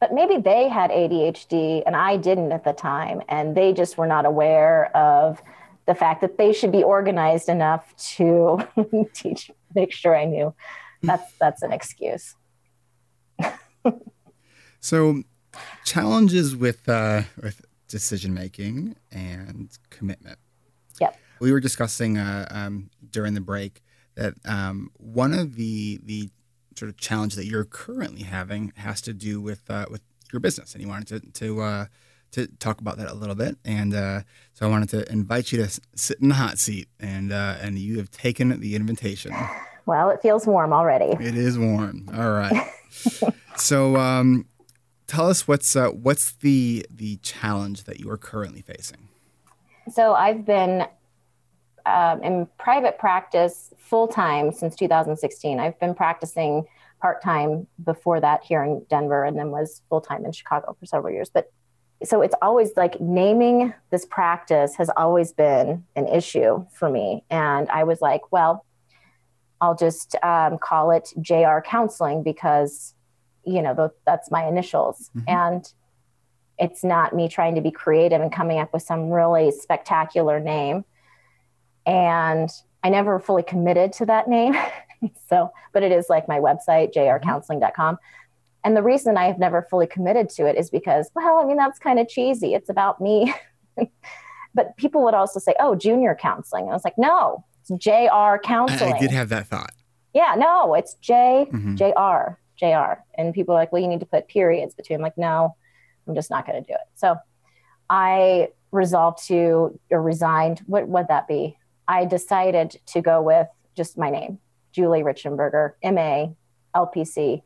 but 0.00 0.12
maybe 0.12 0.36
they 0.38 0.68
had 0.68 0.90
ADHD 0.90 1.82
and 1.86 1.94
I 1.96 2.16
didn't 2.16 2.52
at 2.52 2.64
the 2.64 2.72
time. 2.72 3.22
And 3.28 3.56
they 3.56 3.72
just 3.72 3.98
were 3.98 4.06
not 4.06 4.26
aware 4.26 4.96
of 4.96 5.42
the 5.86 5.94
fact 5.94 6.20
that 6.20 6.38
they 6.38 6.52
should 6.52 6.72
be 6.72 6.82
organized 6.82 7.48
enough 7.48 7.94
to 8.14 8.60
teach, 9.14 9.50
make 9.74 9.92
sure 9.92 10.16
I 10.16 10.24
knew. 10.24 10.54
That's, 11.02 11.32
that's 11.38 11.62
an 11.62 11.72
excuse. 11.72 12.34
So, 14.82 15.22
challenges 15.84 16.56
with 16.56 16.88
uh, 16.88 17.22
with 17.40 17.64
decision 17.86 18.34
making 18.34 18.96
and 19.12 19.70
commitment. 19.90 20.40
Yep. 21.00 21.16
We 21.38 21.52
were 21.52 21.60
discussing 21.60 22.18
uh, 22.18 22.48
um, 22.50 22.90
during 23.08 23.34
the 23.34 23.40
break 23.40 23.80
that 24.16 24.34
um, 24.44 24.90
one 24.96 25.34
of 25.34 25.54
the 25.54 26.00
the 26.02 26.30
sort 26.76 26.88
of 26.88 26.96
challenge 26.96 27.36
that 27.36 27.46
you're 27.46 27.64
currently 27.64 28.24
having 28.24 28.72
has 28.74 29.00
to 29.02 29.12
do 29.12 29.40
with 29.40 29.70
uh, 29.70 29.86
with 29.88 30.02
your 30.32 30.40
business, 30.40 30.72
and 30.74 30.82
you 30.82 30.88
wanted 30.88 31.32
to 31.32 31.44
to 31.44 31.62
uh, 31.62 31.86
to 32.32 32.48
talk 32.58 32.80
about 32.80 32.98
that 32.98 33.08
a 33.08 33.14
little 33.14 33.36
bit. 33.36 33.58
And 33.64 33.94
uh, 33.94 34.22
so 34.52 34.66
I 34.66 34.68
wanted 34.68 34.88
to 34.88 35.12
invite 35.12 35.52
you 35.52 35.64
to 35.64 35.80
sit 35.94 36.18
in 36.20 36.30
the 36.30 36.34
hot 36.34 36.58
seat, 36.58 36.88
and 36.98 37.32
uh, 37.32 37.54
and 37.60 37.78
you 37.78 37.98
have 37.98 38.10
taken 38.10 38.58
the 38.58 38.74
invitation. 38.74 39.32
Well, 39.86 40.10
it 40.10 40.20
feels 40.22 40.46
warm 40.46 40.72
already. 40.72 41.16
It 41.24 41.36
is 41.36 41.58
warm. 41.58 42.08
All 42.14 42.30
right. 42.30 42.70
so, 43.56 43.96
um, 43.96 44.46
tell 45.06 45.28
us 45.28 45.46
what's 45.46 45.76
uh, 45.76 45.88
what's 45.88 46.32
the 46.32 46.86
the 46.90 47.16
challenge 47.16 47.84
that 47.84 48.00
you 48.00 48.10
are 48.10 48.18
currently 48.18 48.62
facing. 48.62 49.08
So 49.90 50.14
I've 50.14 50.44
been 50.44 50.86
um, 51.84 52.22
in 52.22 52.48
private 52.58 52.98
practice 52.98 53.72
full 53.76 54.08
time 54.08 54.52
since 54.52 54.76
2016. 54.76 55.60
I've 55.60 55.78
been 55.80 55.94
practicing 55.94 56.64
part 57.00 57.22
time 57.22 57.66
before 57.84 58.20
that 58.20 58.44
here 58.44 58.62
in 58.62 58.86
Denver, 58.88 59.24
and 59.24 59.38
then 59.38 59.50
was 59.50 59.82
full 59.88 60.00
time 60.00 60.24
in 60.24 60.32
Chicago 60.32 60.76
for 60.78 60.86
several 60.86 61.12
years. 61.12 61.30
But 61.32 61.50
so 62.04 62.22
it's 62.22 62.34
always 62.42 62.70
like 62.76 63.00
naming 63.00 63.74
this 63.90 64.04
practice 64.06 64.76
has 64.76 64.90
always 64.96 65.32
been 65.32 65.84
an 65.94 66.08
issue 66.08 66.64
for 66.72 66.90
me. 66.90 67.24
And 67.30 67.68
I 67.68 67.84
was 67.84 68.00
like, 68.00 68.32
well, 68.32 68.64
I'll 69.62 69.76
just 69.76 70.16
um, 70.24 70.58
call 70.58 70.90
it 70.90 71.12
JR 71.20 71.60
Counseling 71.64 72.24
because, 72.24 72.94
you 73.44 73.62
know, 73.62 73.74
th- 73.74 73.90
that's 74.04 74.28
my 74.30 74.44
initials. 74.44 75.08
Mhm. 75.16 75.24
And 75.28 75.72
it's 76.58 76.82
not 76.82 77.14
me 77.14 77.28
trying 77.28 77.54
to 77.54 77.60
be 77.60 77.70
creative 77.70 78.20
and 78.20 78.32
coming 78.32 78.58
up 78.58 78.72
with 78.72 78.82
some 78.82 79.10
really 79.10 79.52
spectacular 79.52 80.40
name. 80.40 80.84
And 81.86 82.50
I 82.82 82.90
never 82.90 83.20
fully 83.20 83.44
committed 83.44 83.92
to 83.94 84.06
that 84.06 84.28
name. 84.28 84.56
so, 85.28 85.52
but 85.72 85.84
it 85.84 85.92
is 85.92 86.10
like 86.10 86.26
my 86.26 86.40
website, 86.40 86.92
jrcounseling.com. 86.92 87.98
And 88.64 88.76
the 88.76 88.82
reason 88.82 89.16
I 89.16 89.26
have 89.26 89.38
never 89.38 89.62
fully 89.62 89.86
committed 89.86 90.28
to 90.30 90.46
it 90.46 90.56
is 90.56 90.70
because, 90.70 91.08
well, 91.14 91.38
I 91.38 91.44
mean, 91.44 91.56
that's 91.56 91.78
kind 91.78 92.00
of 92.00 92.08
cheesy. 92.08 92.54
It's 92.54 92.68
about 92.68 93.00
me. 93.00 93.32
but 94.54 94.76
people 94.76 95.04
would 95.04 95.14
also 95.14 95.38
say, 95.38 95.54
oh, 95.60 95.76
junior 95.76 96.16
counseling. 96.20 96.64
And 96.64 96.70
I 96.70 96.74
was 96.74 96.84
like, 96.84 96.98
no, 96.98 97.44
it's 97.62 97.84
JR 97.84 98.38
counseling. 98.42 98.92
I, 98.92 98.96
I 98.96 99.00
did 99.00 99.10
have 99.10 99.28
that 99.30 99.46
thought. 99.46 99.72
Yeah, 100.14 100.34
no, 100.36 100.74
it's 100.74 100.94
J, 101.00 101.46
mm-hmm. 101.50 101.76
JR, 101.76 102.38
JR. 102.58 103.02
And 103.16 103.32
people 103.32 103.54
are 103.54 103.58
like, 103.58 103.72
well, 103.72 103.80
you 103.80 103.88
need 103.88 104.00
to 104.00 104.06
put 104.06 104.28
periods 104.28 104.74
between. 104.74 104.98
I'm 104.98 105.02
like, 105.02 105.16
no, 105.16 105.56
I'm 106.06 106.14
just 106.14 106.30
not 106.30 106.46
going 106.46 106.62
to 106.62 106.66
do 106.66 106.74
it. 106.74 106.86
So 106.94 107.16
I 107.88 108.48
resolved 108.72 109.26
to, 109.28 109.78
or 109.90 110.02
resigned, 110.02 110.60
what 110.66 110.88
would 110.88 111.08
that 111.08 111.28
be? 111.28 111.56
I 111.88 112.04
decided 112.04 112.78
to 112.86 113.00
go 113.00 113.22
with 113.22 113.46
just 113.76 113.96
my 113.96 114.10
name, 114.10 114.38
Julie 114.72 115.02
Reichenberger, 115.02 115.72
MA, 115.82 116.32
LPC, 116.74 117.42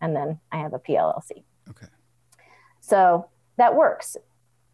and 0.00 0.14
then 0.14 0.40
I 0.52 0.58
have 0.58 0.74
a 0.74 0.78
PLLC. 0.78 1.44
Okay. 1.70 1.86
So 2.80 3.28
that 3.56 3.74
works 3.74 4.16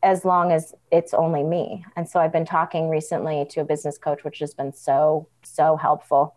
as 0.03 0.25
long 0.25 0.51
as 0.53 0.75
it's 0.91 1.15
only 1.15 1.43
me. 1.43 1.85
And 1.97 2.09
so 2.09 2.19
I've 2.19 2.33
been 2.33 2.45
talking 2.45 2.89
recently 2.89 3.47
to 3.51 3.61
a 3.61 3.65
business 3.65 3.99
coach, 3.99 4.25
which 4.25 4.41
has 4.41 4.53
been 4.53 4.73
so, 4.73 5.29
so 5.43 5.77
helpful 5.77 6.35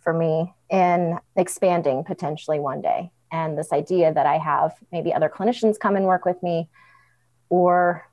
for 0.00 0.12
me 0.12 0.54
in 0.70 1.18
expanding 1.36 2.04
potentially 2.04 2.60
one 2.60 2.80
day. 2.82 3.10
And 3.32 3.56
this 3.56 3.72
idea 3.72 4.12
that 4.12 4.26
I 4.26 4.38
have 4.38 4.74
maybe 4.92 5.14
other 5.14 5.28
clinicians 5.28 5.78
come 5.78 5.96
and 5.96 6.04
work 6.04 6.24
with 6.24 6.42
me 6.42 6.68
or 7.48 8.06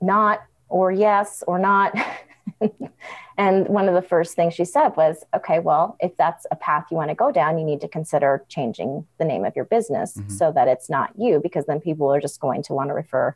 not, 0.00 0.42
or 0.68 0.90
yes, 0.90 1.42
or 1.46 1.58
not. 1.58 1.94
and 3.38 3.68
one 3.68 3.88
of 3.88 3.94
the 3.94 4.02
first 4.02 4.34
things 4.34 4.54
she 4.54 4.64
said 4.64 4.90
was, 4.90 5.24
okay, 5.34 5.58
well, 5.58 5.96
if 6.00 6.16
that's 6.16 6.46
a 6.50 6.56
path 6.56 6.86
you 6.90 6.96
want 6.96 7.10
to 7.10 7.14
go 7.14 7.32
down, 7.32 7.58
you 7.58 7.64
need 7.64 7.80
to 7.80 7.88
consider 7.88 8.44
changing 8.48 9.06
the 9.18 9.24
name 9.24 9.44
of 9.44 9.56
your 9.56 9.64
business 9.64 10.16
mm-hmm. 10.16 10.28
so 10.28 10.52
that 10.52 10.68
it's 10.68 10.90
not 10.90 11.10
you, 11.18 11.40
because 11.42 11.64
then 11.66 11.80
people 11.80 12.12
are 12.12 12.20
just 12.20 12.40
going 12.40 12.62
to 12.64 12.74
want 12.74 12.90
to 12.90 12.94
refer 12.94 13.34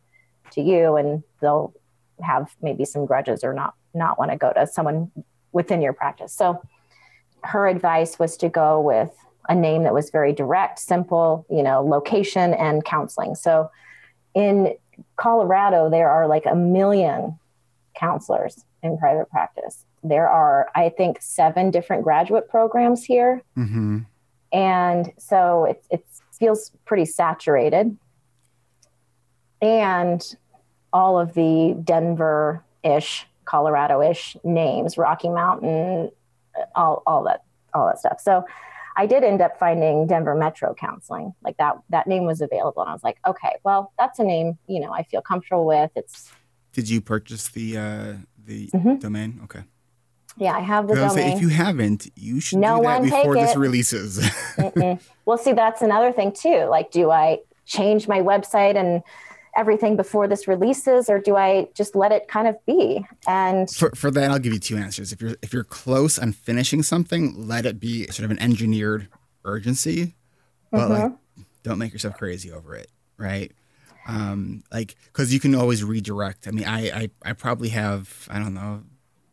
to 0.53 0.61
you 0.61 0.97
and 0.97 1.22
they'll 1.40 1.72
have 2.20 2.55
maybe 2.62 2.84
some 2.84 3.05
grudges 3.05 3.42
or 3.42 3.53
not 3.53 3.74
not 3.94 4.18
want 4.18 4.30
to 4.30 4.36
go 4.36 4.53
to 4.53 4.66
someone 4.66 5.11
within 5.53 5.80
your 5.80 5.92
practice. 5.92 6.32
So 6.32 6.62
her 7.42 7.66
advice 7.66 8.18
was 8.18 8.36
to 8.38 8.49
go 8.49 8.80
with 8.80 9.11
a 9.49 9.55
name 9.55 9.84
that 9.84 9.94
was 9.94 10.11
very 10.11 10.32
direct, 10.32 10.78
simple, 10.78 11.47
you 11.49 11.62
know, 11.62 11.82
location 11.82 12.53
and 12.53 12.84
counseling. 12.84 13.34
So 13.34 13.70
in 14.34 14.74
Colorado, 15.16 15.88
there 15.88 16.11
are 16.11 16.26
like 16.26 16.44
a 16.44 16.55
million 16.55 17.38
counselors 17.94 18.66
in 18.83 18.99
private 18.99 19.31
practice. 19.31 19.85
There 20.03 20.29
are, 20.29 20.68
I 20.74 20.89
think, 20.91 21.18
seven 21.20 21.70
different 21.70 22.05
graduate 22.05 22.49
programs 22.49 23.05
here. 23.05 23.43
Mm-hmm. 23.57 24.01
And 24.53 25.12
so 25.18 25.64
it, 25.64 25.85
it 25.91 26.07
feels 26.33 26.70
pretty 26.85 27.05
saturated. 27.05 27.97
And 29.61 30.37
all 30.93 31.18
of 31.18 31.35
the 31.35 31.77
Denver 31.83 32.62
ish, 32.85 33.27
Colorado 33.45 34.03
ish 34.03 34.37
names, 34.45 34.97
Rocky 34.97 35.29
Mountain, 35.29 36.11
all, 36.74 37.03
all 37.07 37.24
that, 37.24 37.43
all 37.74 37.87
that 37.87 37.99
stuff. 37.99 38.20
So 38.20 38.45
I 38.97 39.07
did 39.07 39.24
end 39.24 39.43
up 39.43 39.59
finding 39.59 40.07
Denver 40.07 40.35
Metro 40.35 40.74
Counseling. 40.74 41.35
Like 41.43 41.57
that, 41.59 41.77
that 41.91 42.07
name 42.07 42.24
was 42.24 42.41
available. 42.41 42.83
And 42.83 42.91
I 42.91 42.93
was 42.93 43.05
like, 43.05 43.18
okay, 43.27 43.57
well, 43.64 43.93
that's 43.99 44.18
a 44.18 44.24
name, 44.24 44.59
you 44.68 44.81
know, 44.81 44.93
I 44.93 45.03
feel 45.03 45.20
comfortable 45.20 45.66
with. 45.66 45.91
It's, 45.97 46.33
did 46.72 46.89
you 46.89 47.01
purchase 47.01 47.49
the 47.49 47.77
uh, 47.77 48.14
the 48.47 48.68
mm-hmm. 48.68 48.97
domain? 48.97 49.40
Okay. 49.44 49.64
Yeah, 50.38 50.53
I 50.53 50.61
have 50.61 50.86
the 50.86 50.94
domain. 50.94 51.11
Say, 51.11 51.32
if 51.32 51.40
you 51.40 51.49
haven't, 51.49 52.11
you 52.14 52.40
should 52.40 52.59
no 52.59 52.78
do 52.78 52.82
that 52.84 53.03
before 53.03 53.34
this 53.34 53.57
releases. 53.57 54.20
well, 55.24 55.38
see, 55.38 55.53
that's 55.53 55.82
another 55.82 56.12
thing 56.12 56.32
too. 56.32 56.64
Like, 56.64 56.90
do 56.90 57.11
I 57.11 57.38
change 57.64 58.07
my 58.07 58.20
website 58.20 58.76
and 58.76 59.03
everything 59.57 59.97
before 59.97 60.28
this 60.28 60.47
releases, 60.47 61.09
or 61.09 61.18
do 61.18 61.36
I 61.36 61.68
just 61.74 61.97
let 61.97 62.12
it 62.12 62.28
kind 62.28 62.47
of 62.47 62.64
be? 62.66 63.05
And 63.26 63.70
for, 63.70 63.90
for 63.94 64.11
that, 64.11 64.30
I'll 64.30 64.38
give 64.38 64.53
you 64.53 64.59
two 64.59 64.76
answers. 64.76 65.12
If 65.12 65.22
you're 65.22 65.36
if 65.42 65.53
you're 65.53 65.64
close 65.64 66.18
on 66.18 66.32
finishing 66.32 66.82
something, 66.82 67.49
let 67.49 67.64
it 67.64 67.80
be 67.80 68.07
sort 68.09 68.24
of 68.26 68.30
an 68.30 68.38
engineered 68.38 69.09
urgency, 69.44 70.14
but 70.70 70.80
mm-hmm. 70.80 70.92
like, 70.92 71.12
don't 71.62 71.78
make 71.78 71.92
yourself 71.92 72.16
crazy 72.18 72.53
over 72.53 72.74
it, 72.74 72.90
right? 73.16 73.53
Um, 74.07 74.63
like 74.73 74.97
because 75.07 75.33
you 75.33 75.41
can 75.41 75.55
always 75.55 75.83
redirect. 75.85 76.47
I 76.49 76.51
mean, 76.51 76.65
I, 76.65 76.91
I 76.91 77.11
I 77.25 77.33
probably 77.33 77.71
have 77.71 78.29
I 78.31 78.39
don't 78.39 78.55
know 78.55 78.83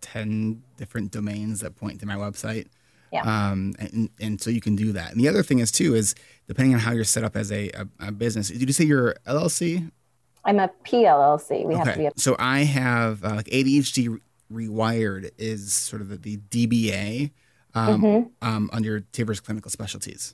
ten 0.01 0.63
different 0.77 1.11
domains 1.11 1.61
that 1.61 1.75
point 1.75 1.99
to 2.01 2.05
my 2.05 2.15
website. 2.15 2.67
Yeah. 3.11 3.21
Um, 3.21 3.75
and, 3.77 4.09
and 4.19 4.41
so 4.41 4.49
you 4.49 4.59
can 4.59 4.75
do 4.75 4.91
that. 4.93 5.11
And 5.11 5.21
the 5.21 5.27
other 5.27 5.43
thing 5.43 5.59
is 5.59 5.71
too 5.71 5.93
is 5.93 6.15
depending 6.47 6.73
on 6.73 6.79
how 6.79 6.93
you're 6.93 7.03
set 7.03 7.23
up 7.23 7.35
as 7.35 7.51
a, 7.51 7.69
a, 7.69 7.87
a 8.07 8.11
business. 8.11 8.49
Did 8.49 8.67
you 8.67 8.73
say 8.73 8.85
you're 8.85 9.13
LLC? 9.27 9.91
I'm 10.45 10.59
a 10.59 10.69
PLLC. 10.83 11.63
We 11.63 11.75
okay. 11.75 11.83
have 11.83 11.93
to 11.93 11.99
be. 11.99 12.05
A- 12.07 12.11
so 12.17 12.35
I 12.39 12.61
have 12.61 13.23
uh, 13.23 13.35
like 13.35 13.45
ADHD 13.45 14.19
Rewired 14.51 15.29
is 15.37 15.73
sort 15.73 16.01
of 16.01 16.09
the, 16.09 16.17
the 16.17 16.37
DBA 16.37 17.31
um, 17.75 18.01
mm-hmm. 18.01 18.47
um, 18.47 18.69
under 18.73 19.01
Tivers 19.01 19.43
Clinical 19.43 19.69
Specialties 19.69 20.33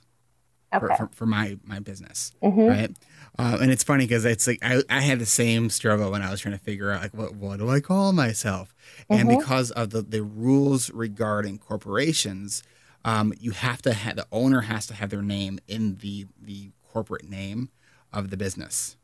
okay. 0.74 0.86
for, 0.86 0.96
for, 0.96 1.10
for, 1.14 1.26
my 1.26 1.58
my 1.64 1.80
business, 1.80 2.32
mm-hmm. 2.42 2.66
right? 2.66 2.90
Uh, 3.38 3.58
and 3.60 3.70
it's 3.70 3.84
funny 3.84 4.04
because 4.04 4.24
it's 4.24 4.46
like 4.46 4.58
I, 4.62 4.82
I 4.90 5.00
had 5.00 5.18
the 5.18 5.26
same 5.26 5.70
struggle 5.70 6.10
when 6.10 6.22
I 6.22 6.30
was 6.30 6.40
trying 6.40 6.58
to 6.58 6.62
figure 6.62 6.90
out 6.90 7.02
like 7.02 7.14
what 7.14 7.34
what 7.34 7.58
do 7.58 7.70
I 7.70 7.80
call 7.80 8.12
myself, 8.12 8.74
mm-hmm. 9.10 9.20
and 9.20 9.38
because 9.38 9.70
of 9.70 9.90
the 9.90 10.02
the 10.02 10.22
rules 10.22 10.90
regarding 10.90 11.58
corporations, 11.58 12.62
um, 13.04 13.32
you 13.40 13.52
have 13.52 13.82
to 13.82 13.92
have 13.92 14.16
the 14.16 14.26
owner 14.32 14.62
has 14.62 14.86
to 14.88 14.94
have 14.94 15.10
their 15.10 15.22
name 15.22 15.58
in 15.68 15.96
the 15.96 16.26
the 16.40 16.70
corporate 16.92 17.28
name 17.28 17.70
of 18.12 18.30
the 18.30 18.36
business. 18.36 18.96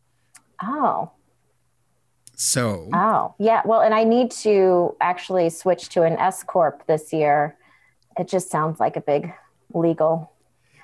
Oh. 0.62 1.12
So. 2.38 2.90
Oh 2.92 3.34
yeah, 3.38 3.62
well, 3.64 3.80
and 3.80 3.94
I 3.94 4.04
need 4.04 4.30
to 4.42 4.94
actually 5.00 5.48
switch 5.48 5.88
to 5.90 6.02
an 6.02 6.18
S 6.18 6.42
corp 6.42 6.86
this 6.86 7.12
year. 7.12 7.56
It 8.18 8.28
just 8.28 8.50
sounds 8.50 8.80
like 8.80 8.96
a 8.96 9.00
big 9.00 9.32
legal 9.72 10.32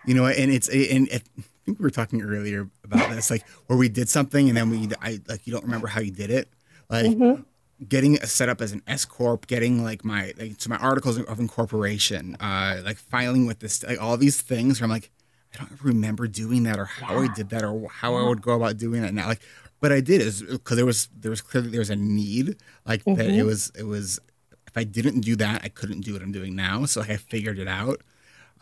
you 0.04 0.14
know, 0.14 0.26
and 0.26 0.50
it's 0.50 0.68
and 0.68 1.08
it, 1.08 1.22
think 1.64 1.78
we 1.78 1.82
were 1.82 1.90
talking 1.90 2.22
earlier 2.22 2.68
about 2.84 3.10
this, 3.10 3.30
like 3.30 3.46
where 3.66 3.78
we 3.78 3.88
did 3.88 4.08
something 4.08 4.48
and 4.48 4.56
then 4.56 4.70
we, 4.70 4.88
I 5.00 5.20
like 5.28 5.46
you 5.46 5.52
don't 5.52 5.64
remember 5.64 5.86
how 5.86 6.00
you 6.00 6.10
did 6.10 6.30
it, 6.30 6.48
like 6.88 7.06
mm-hmm. 7.06 7.42
getting 7.88 8.16
set 8.18 8.48
up 8.48 8.60
as 8.60 8.72
an 8.72 8.82
S 8.86 9.04
corp, 9.04 9.46
getting 9.46 9.84
like 9.84 10.04
my 10.04 10.32
like 10.38 10.54
so 10.58 10.70
my 10.70 10.76
articles 10.76 11.18
of 11.18 11.40
incorporation, 11.40 12.36
uh, 12.40 12.80
like 12.84 12.96
filing 12.96 13.46
with 13.46 13.60
this, 13.60 13.82
like 13.84 14.00
all 14.00 14.16
these 14.16 14.40
things. 14.40 14.80
Where 14.80 14.84
I'm 14.84 14.90
like, 14.90 15.10
I 15.54 15.58
don't 15.58 15.82
remember 15.82 16.26
doing 16.26 16.64
that 16.64 16.78
or 16.78 16.86
how 16.86 17.14
yeah. 17.14 17.30
I 17.30 17.34
did 17.34 17.50
that 17.50 17.64
or 17.64 17.88
how 17.88 18.16
I 18.16 18.28
would 18.28 18.42
go 18.42 18.54
about 18.54 18.78
doing 18.78 19.04
it 19.04 19.14
now. 19.14 19.28
Like, 19.28 19.42
but 19.80 19.92
I 19.92 20.00
did 20.00 20.20
is 20.20 20.42
because 20.42 20.76
there 20.76 20.86
was 20.86 21.08
there 21.16 21.30
was 21.30 21.40
clearly 21.40 21.70
there 21.70 21.80
was 21.80 21.90
a 21.90 21.96
need, 21.96 22.56
like 22.86 23.04
mm-hmm. 23.04 23.14
that 23.14 23.30
it 23.30 23.44
was 23.44 23.70
it 23.78 23.84
was 23.84 24.18
if 24.66 24.76
I 24.76 24.84
didn't 24.84 25.20
do 25.20 25.36
that, 25.36 25.62
I 25.64 25.68
couldn't 25.68 26.00
do 26.00 26.14
what 26.14 26.22
I'm 26.22 26.32
doing 26.32 26.56
now. 26.56 26.86
So 26.86 27.00
like 27.00 27.10
I 27.10 27.16
figured 27.16 27.58
it 27.58 27.68
out. 27.68 28.00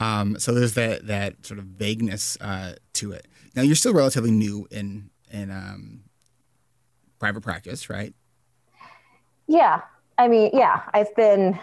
Um, 0.01 0.39
so 0.39 0.53
there's 0.53 0.75
that 0.75 1.07
that 1.07 1.47
sort 1.47 1.59
of 1.59 1.67
vagueness 1.67 2.37
uh, 2.41 2.75
to 2.95 3.13
it. 3.13 3.29
Now 3.55 3.63
you're 3.63 3.77
still 3.77 3.93
relatively 3.93 4.31
new 4.31 4.67
in 4.71 5.11
in 5.31 5.51
um, 5.51 6.01
private 7.19 7.43
practice, 7.43 7.89
right? 7.89 8.15
Yeah, 9.47 9.83
I 10.19 10.29
mean, 10.29 10.51
yeah, 10.55 10.83
I've 10.95 11.15
been 11.15 11.59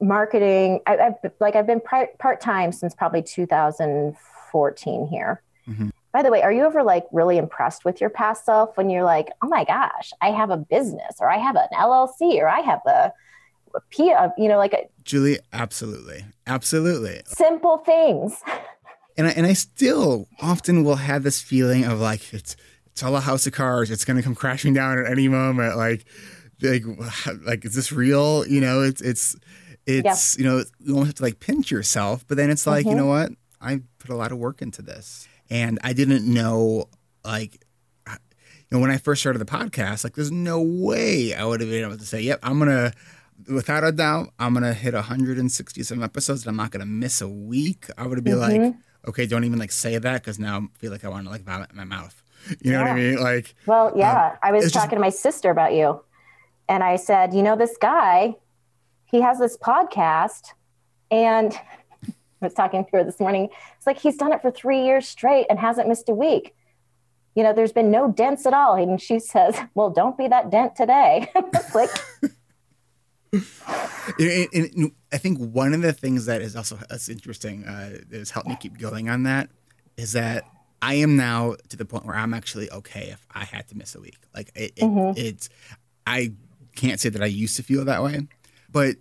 marketing. 0.00 0.80
I, 0.86 0.96
have 0.96 1.14
like 1.40 1.56
I've 1.56 1.66
been 1.66 1.80
part 1.80 2.40
time 2.40 2.72
since 2.72 2.94
probably 2.94 3.22
2014 3.22 5.06
here. 5.06 5.42
Mm-hmm. 5.68 5.88
By 6.12 6.22
the 6.22 6.30
way, 6.30 6.42
are 6.42 6.52
you 6.52 6.64
ever 6.64 6.82
like 6.82 7.06
really 7.12 7.36
impressed 7.36 7.84
with 7.84 8.00
your 8.00 8.10
past 8.10 8.44
self 8.44 8.76
when 8.76 8.90
you're 8.90 9.04
like, 9.04 9.28
oh 9.42 9.48
my 9.48 9.64
gosh, 9.64 10.12
I 10.20 10.30
have 10.30 10.50
a 10.50 10.56
business 10.56 11.16
or 11.20 11.30
I 11.30 11.36
have 11.36 11.54
an 11.54 11.68
LLC 11.74 12.38
or 12.38 12.48
I 12.48 12.60
have 12.60 12.80
a 12.86 13.12
Pia, 13.90 14.32
you 14.38 14.48
know, 14.48 14.58
like 14.58 14.72
a, 14.72 14.88
Julie, 15.04 15.38
absolutely, 15.52 16.24
absolutely, 16.46 17.22
simple 17.26 17.78
things. 17.78 18.40
And 19.16 19.26
I, 19.26 19.30
and 19.30 19.46
I 19.46 19.52
still 19.52 20.28
often 20.40 20.84
will 20.84 20.96
have 20.96 21.22
this 21.22 21.40
feeling 21.40 21.84
of 21.84 22.00
like 22.00 22.32
it's 22.32 22.56
it's 22.86 23.02
all 23.02 23.16
a 23.16 23.20
house 23.20 23.46
of 23.46 23.52
cards. 23.52 23.90
It's 23.90 24.04
going 24.04 24.16
to 24.16 24.22
come 24.22 24.34
crashing 24.34 24.74
down 24.74 24.98
at 24.98 25.10
any 25.10 25.28
moment. 25.28 25.76
Like, 25.76 26.04
like, 26.62 26.84
like 27.44 27.64
is 27.64 27.74
this 27.74 27.92
real? 27.92 28.46
You 28.46 28.60
know, 28.60 28.82
it's 28.82 29.00
it's 29.00 29.36
it's 29.86 30.38
yeah. 30.38 30.42
you 30.42 30.48
know 30.48 30.64
you 30.80 30.92
almost 30.94 31.08
have 31.08 31.14
to 31.16 31.22
like 31.22 31.40
pinch 31.40 31.70
yourself. 31.70 32.24
But 32.26 32.36
then 32.36 32.50
it's 32.50 32.66
like 32.66 32.82
mm-hmm. 32.82 32.90
you 32.90 32.96
know 32.96 33.06
what? 33.06 33.32
I 33.60 33.80
put 33.98 34.10
a 34.10 34.16
lot 34.16 34.30
of 34.30 34.38
work 34.38 34.62
into 34.62 34.82
this, 34.82 35.26
and 35.50 35.78
I 35.82 35.92
didn't 35.92 36.32
know 36.32 36.88
like 37.24 37.64
you 38.70 38.76
know, 38.76 38.82
when 38.82 38.90
I 38.90 38.98
first 38.98 39.22
started 39.22 39.38
the 39.38 39.46
podcast, 39.46 40.04
like 40.04 40.14
there's 40.14 40.30
no 40.30 40.60
way 40.60 41.34
I 41.34 41.44
would 41.44 41.60
have 41.60 41.70
been 41.70 41.84
able 41.84 41.96
to 41.96 42.04
say, 42.04 42.20
yep, 42.20 42.38
I'm 42.42 42.58
going 42.58 42.70
to 42.70 42.92
without 43.48 43.84
a 43.84 43.92
doubt, 43.92 44.30
I'm 44.38 44.54
gonna 44.54 44.74
hit 44.74 44.94
167 44.94 46.02
episodes. 46.02 46.42
And 46.42 46.50
I'm 46.50 46.56
not 46.56 46.70
gonna 46.70 46.86
miss 46.86 47.20
a 47.20 47.28
week. 47.28 47.86
I 47.96 48.06
would 48.06 48.22
be 48.22 48.32
mm-hmm. 48.32 48.62
like, 48.62 48.74
okay, 49.06 49.26
don't 49.26 49.44
even 49.44 49.58
like 49.58 49.72
say 49.72 49.98
that 49.98 50.22
because 50.22 50.38
now 50.38 50.58
I 50.58 50.78
feel 50.78 50.90
like 50.92 51.04
I 51.04 51.08
want 51.08 51.24
to 51.24 51.30
like 51.30 51.42
vomit 51.42 51.70
in 51.70 51.76
my 51.76 51.84
mouth. 51.84 52.22
You 52.62 52.70
know 52.72 52.78
yeah. 52.78 52.84
what 52.84 52.92
I 52.92 52.94
mean? 52.94 53.20
Like, 53.20 53.54
well, 53.66 53.92
yeah. 53.96 54.30
Um, 54.30 54.38
I 54.42 54.52
was 54.52 54.72
talking 54.72 54.90
just... 54.90 54.90
to 54.90 55.00
my 55.00 55.10
sister 55.10 55.50
about 55.50 55.74
you, 55.74 56.02
and 56.68 56.84
I 56.84 56.94
said, 56.94 57.34
you 57.34 57.42
know, 57.42 57.56
this 57.56 57.76
guy, 57.78 58.36
he 59.06 59.20
has 59.20 59.40
this 59.40 59.56
podcast, 59.56 60.52
and 61.10 61.52
I 62.06 62.12
was 62.40 62.54
talking 62.54 62.84
to 62.84 62.90
her 62.92 63.04
this 63.04 63.18
morning. 63.18 63.48
It's 63.76 63.88
like 63.88 63.98
he's 63.98 64.16
done 64.16 64.32
it 64.32 64.40
for 64.40 64.52
three 64.52 64.84
years 64.84 65.06
straight 65.08 65.46
and 65.50 65.58
hasn't 65.58 65.88
missed 65.88 66.08
a 66.08 66.14
week. 66.14 66.54
You 67.34 67.42
know, 67.42 67.52
there's 67.52 67.72
been 67.72 67.90
no 67.90 68.10
dents 68.10 68.46
at 68.46 68.54
all. 68.54 68.76
And 68.76 69.00
she 69.00 69.18
says, 69.18 69.58
"Well, 69.74 69.90
don't 69.90 70.16
be 70.16 70.28
that 70.28 70.48
dent 70.50 70.76
today." 70.76 71.30
it's 71.34 71.74
like. 71.74 71.90
And, 73.32 74.48
and 74.52 74.92
I 75.12 75.18
think 75.18 75.38
one 75.38 75.74
of 75.74 75.82
the 75.82 75.92
things 75.92 76.26
that 76.26 76.42
is 76.42 76.56
also 76.56 76.78
that's 76.88 77.08
interesting 77.08 77.64
uh, 77.64 77.98
that 78.08 78.18
has 78.18 78.30
helped 78.30 78.48
me 78.48 78.56
keep 78.58 78.78
going 78.78 79.08
on 79.08 79.24
that 79.24 79.50
is 79.96 80.12
that 80.12 80.44
I 80.80 80.94
am 80.94 81.16
now 81.16 81.56
to 81.68 81.76
the 81.76 81.84
point 81.84 82.06
where 82.06 82.16
I'm 82.16 82.32
actually 82.32 82.70
okay 82.70 83.08
if 83.10 83.26
I 83.32 83.44
had 83.44 83.68
to 83.68 83.76
miss 83.76 83.94
a 83.94 84.00
week. 84.00 84.18
Like 84.34 84.50
it, 84.54 84.76
mm-hmm. 84.76 85.18
it's, 85.18 85.48
I 86.06 86.32
can't 86.76 87.00
say 87.00 87.08
that 87.08 87.22
I 87.22 87.26
used 87.26 87.56
to 87.56 87.62
feel 87.62 87.84
that 87.84 88.02
way, 88.02 88.28
but 88.70 88.96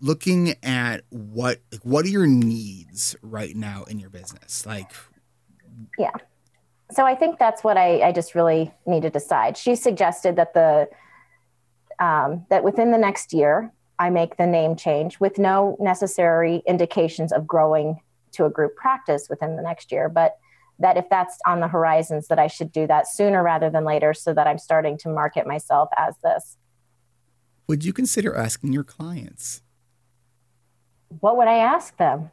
looking 0.00 0.54
at 0.62 1.02
what 1.10 1.60
like 1.70 1.82
what 1.82 2.06
are 2.06 2.08
your 2.08 2.26
needs 2.26 3.14
right 3.22 3.54
now 3.54 3.84
in 3.84 3.98
your 3.98 4.10
business, 4.10 4.64
like 4.64 4.92
yeah. 5.98 6.12
So 6.90 7.06
I 7.06 7.14
think 7.14 7.38
that's 7.38 7.62
what 7.62 7.76
I, 7.76 8.00
I 8.00 8.12
just 8.12 8.34
really 8.34 8.72
need 8.84 9.02
to 9.02 9.10
decide. 9.10 9.56
She 9.56 9.76
suggested 9.76 10.34
that 10.36 10.54
the 10.54 10.88
um, 12.00 12.46
that 12.50 12.64
within 12.64 12.90
the 12.90 12.98
next 12.98 13.32
year 13.32 13.72
I 13.98 14.10
make 14.10 14.36
the 14.36 14.46
name 14.46 14.76
change 14.76 15.20
with 15.20 15.38
no 15.38 15.76
necessary 15.78 16.62
indications 16.66 17.32
of 17.32 17.46
growing 17.46 18.00
to 18.32 18.46
a 18.46 18.50
group 18.50 18.74
practice 18.74 19.28
within 19.28 19.56
the 19.56 19.62
next 19.62 19.92
year, 19.92 20.08
but 20.08 20.38
that 20.78 20.96
if 20.96 21.04
that's 21.10 21.38
on 21.46 21.60
the 21.60 21.68
horizons 21.68 22.28
that 22.28 22.38
I 22.38 22.46
should 22.46 22.72
do 22.72 22.86
that 22.86 23.06
sooner 23.06 23.42
rather 23.42 23.68
than 23.68 23.84
later 23.84 24.14
so 24.14 24.32
that 24.32 24.46
I'm 24.46 24.58
starting 24.58 24.96
to 24.98 25.10
market 25.10 25.46
myself 25.46 25.90
as 25.98 26.14
this. 26.24 26.56
Would 27.68 27.84
you 27.84 27.92
consider 27.92 28.34
asking 28.34 28.72
your 28.72 28.84
clients? 28.84 29.62
What 31.20 31.36
would 31.36 31.48
I 31.48 31.58
ask 31.58 31.96
them? 31.98 32.30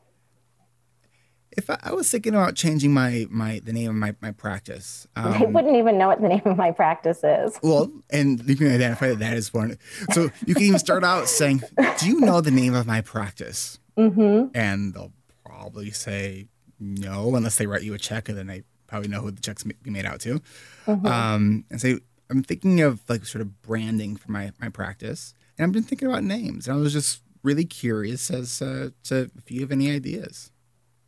If 1.57 1.69
I, 1.69 1.77
I 1.83 1.93
was 1.93 2.09
thinking 2.09 2.33
about 2.35 2.55
changing 2.55 2.93
my 2.93 3.27
my 3.29 3.59
the 3.63 3.73
name 3.73 3.89
of 3.89 3.95
my, 3.95 4.15
my 4.21 4.31
practice, 4.31 5.07
um, 5.15 5.39
they 5.39 5.45
wouldn't 5.45 5.75
even 5.75 5.97
know 5.97 6.07
what 6.07 6.21
the 6.21 6.29
name 6.29 6.43
of 6.45 6.55
my 6.55 6.71
practice 6.71 7.21
is. 7.23 7.59
Well, 7.61 7.91
and 8.09 8.47
you 8.47 8.55
can 8.55 8.71
identify 8.71 9.09
that 9.09 9.19
that 9.19 9.33
is 9.33 9.53
one. 9.53 9.77
So 10.11 10.29
you 10.45 10.53
can 10.53 10.63
even 10.63 10.79
start 10.79 11.03
out 11.03 11.27
saying, 11.27 11.63
"Do 11.99 12.07
you 12.07 12.21
know 12.21 12.41
the 12.41 12.51
name 12.51 12.75
of 12.75 12.85
my 12.87 13.01
practice?" 13.01 13.79
Mm-hmm. 13.97 14.55
And 14.55 14.93
they'll 14.93 15.11
probably 15.43 15.91
say 15.91 16.47
no, 16.79 17.35
unless 17.35 17.57
they 17.57 17.65
write 17.65 17.83
you 17.83 17.93
a 17.93 17.97
check, 17.97 18.29
and 18.29 18.37
then 18.37 18.47
they 18.47 18.63
probably 18.85 19.09
know 19.09 19.21
who 19.21 19.31
the 19.31 19.41
check's 19.41 19.63
be 19.63 19.89
made 19.89 20.05
out 20.05 20.19
to. 20.21 20.41
Mm-hmm. 20.85 21.05
Um, 21.05 21.65
and 21.69 21.81
say, 21.81 21.99
I'm 22.29 22.43
thinking 22.43 22.81
of 22.81 23.01
like 23.09 23.25
sort 23.25 23.41
of 23.41 23.61
branding 23.61 24.15
for 24.15 24.31
my 24.31 24.51
my 24.59 24.69
practice, 24.69 25.33
and 25.57 25.65
I've 25.65 25.73
been 25.73 25.83
thinking 25.83 26.07
about 26.07 26.23
names, 26.23 26.67
and 26.67 26.77
I 26.77 26.79
was 26.79 26.93
just 26.93 27.21
really 27.43 27.65
curious 27.65 28.29
as 28.29 28.61
uh, 28.61 28.89
to 29.05 29.31
if 29.37 29.51
you 29.51 29.61
have 29.61 29.71
any 29.71 29.91
ideas. 29.91 30.51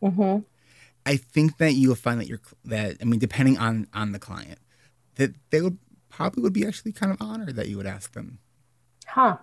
Mm-hmm. 0.01 0.39
I 1.05 1.15
think 1.15 1.57
that 1.57 1.73
you'll 1.73 1.95
find 1.95 2.19
that 2.19 2.27
you're 2.27 2.41
that 2.65 2.97
I 3.01 3.05
mean, 3.05 3.19
depending 3.19 3.57
on 3.57 3.87
on 3.93 4.11
the 4.11 4.19
client, 4.19 4.59
that 5.15 5.33
they 5.49 5.61
would 5.61 5.77
probably 6.09 6.43
would 6.43 6.53
be 6.53 6.65
actually 6.65 6.91
kind 6.91 7.11
of 7.11 7.21
honored 7.21 7.55
that 7.55 7.67
you 7.67 7.77
would 7.77 7.87
ask 7.87 8.13
them. 8.13 8.39
Huh 9.05 9.37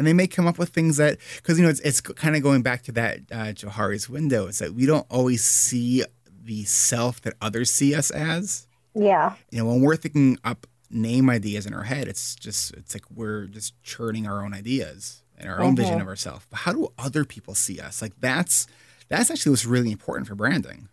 and 0.00 0.06
they 0.06 0.14
may 0.14 0.26
come 0.26 0.46
up 0.46 0.58
with 0.58 0.70
things 0.70 0.96
that 0.96 1.18
because 1.36 1.58
you 1.58 1.64
know 1.64 1.68
it's, 1.68 1.80
it's 1.80 2.00
kind 2.00 2.34
of 2.34 2.42
going 2.42 2.62
back 2.62 2.82
to 2.84 2.92
that 2.92 3.18
uh, 3.30 3.52
Johari's 3.52 4.08
window. 4.08 4.46
It's 4.46 4.60
that 4.60 4.72
we 4.72 4.86
don't 4.86 5.06
always 5.10 5.44
see 5.44 6.02
the 6.42 6.64
self 6.64 7.20
that 7.20 7.34
others 7.42 7.70
see 7.70 7.94
us 7.94 8.10
as. 8.10 8.66
Yeah. 8.94 9.34
You 9.50 9.58
know, 9.58 9.66
when 9.66 9.82
we're 9.82 9.96
thinking 9.96 10.38
up 10.42 10.66
name 10.88 11.28
ideas 11.28 11.66
in 11.66 11.74
our 11.74 11.82
head, 11.82 12.08
it's 12.08 12.34
just 12.34 12.72
it's 12.78 12.94
like 12.94 13.04
we're 13.14 13.44
just 13.44 13.80
churning 13.82 14.26
our 14.26 14.42
own 14.42 14.54
ideas 14.54 15.22
and 15.36 15.50
our 15.50 15.56
mm-hmm. 15.56 15.66
own 15.66 15.76
vision 15.76 15.92
mm-hmm. 15.92 16.00
of 16.00 16.08
ourselves. 16.08 16.46
But 16.48 16.60
how 16.60 16.72
do 16.72 16.88
other 16.98 17.26
people 17.26 17.54
see 17.54 17.78
us? 17.78 18.00
Like 18.00 18.14
that's 18.20 18.66
that's 19.10 19.30
actually 19.30 19.50
what's 19.50 19.66
really 19.66 19.92
important 19.92 20.26
for 20.28 20.34
branding. 20.34 20.88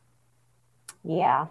Yeah. 1.04 1.48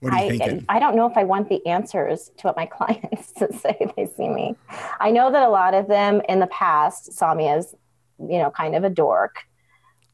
What 0.00 0.12
are 0.12 0.18
you 0.18 0.24
I, 0.26 0.28
thinking? 0.28 0.66
I 0.68 0.78
don't 0.78 0.94
know 0.94 1.06
if 1.06 1.16
I 1.16 1.24
want 1.24 1.48
the 1.48 1.66
answers 1.66 2.30
to 2.36 2.46
what 2.46 2.56
my 2.56 2.66
clients 2.72 3.32
to 3.32 3.52
say 3.58 3.90
they 3.96 4.06
see 4.06 4.28
me. 4.28 4.54
I 5.00 5.10
know 5.10 5.32
that 5.32 5.42
a 5.42 5.48
lot 5.48 5.74
of 5.74 5.88
them 5.88 6.20
in 6.28 6.38
the 6.38 6.46
past 6.46 7.12
saw 7.12 7.34
me 7.34 7.48
as, 7.48 7.74
you 8.18 8.38
know, 8.38 8.50
kind 8.50 8.76
of 8.76 8.84
a 8.84 8.90
dork, 8.90 9.36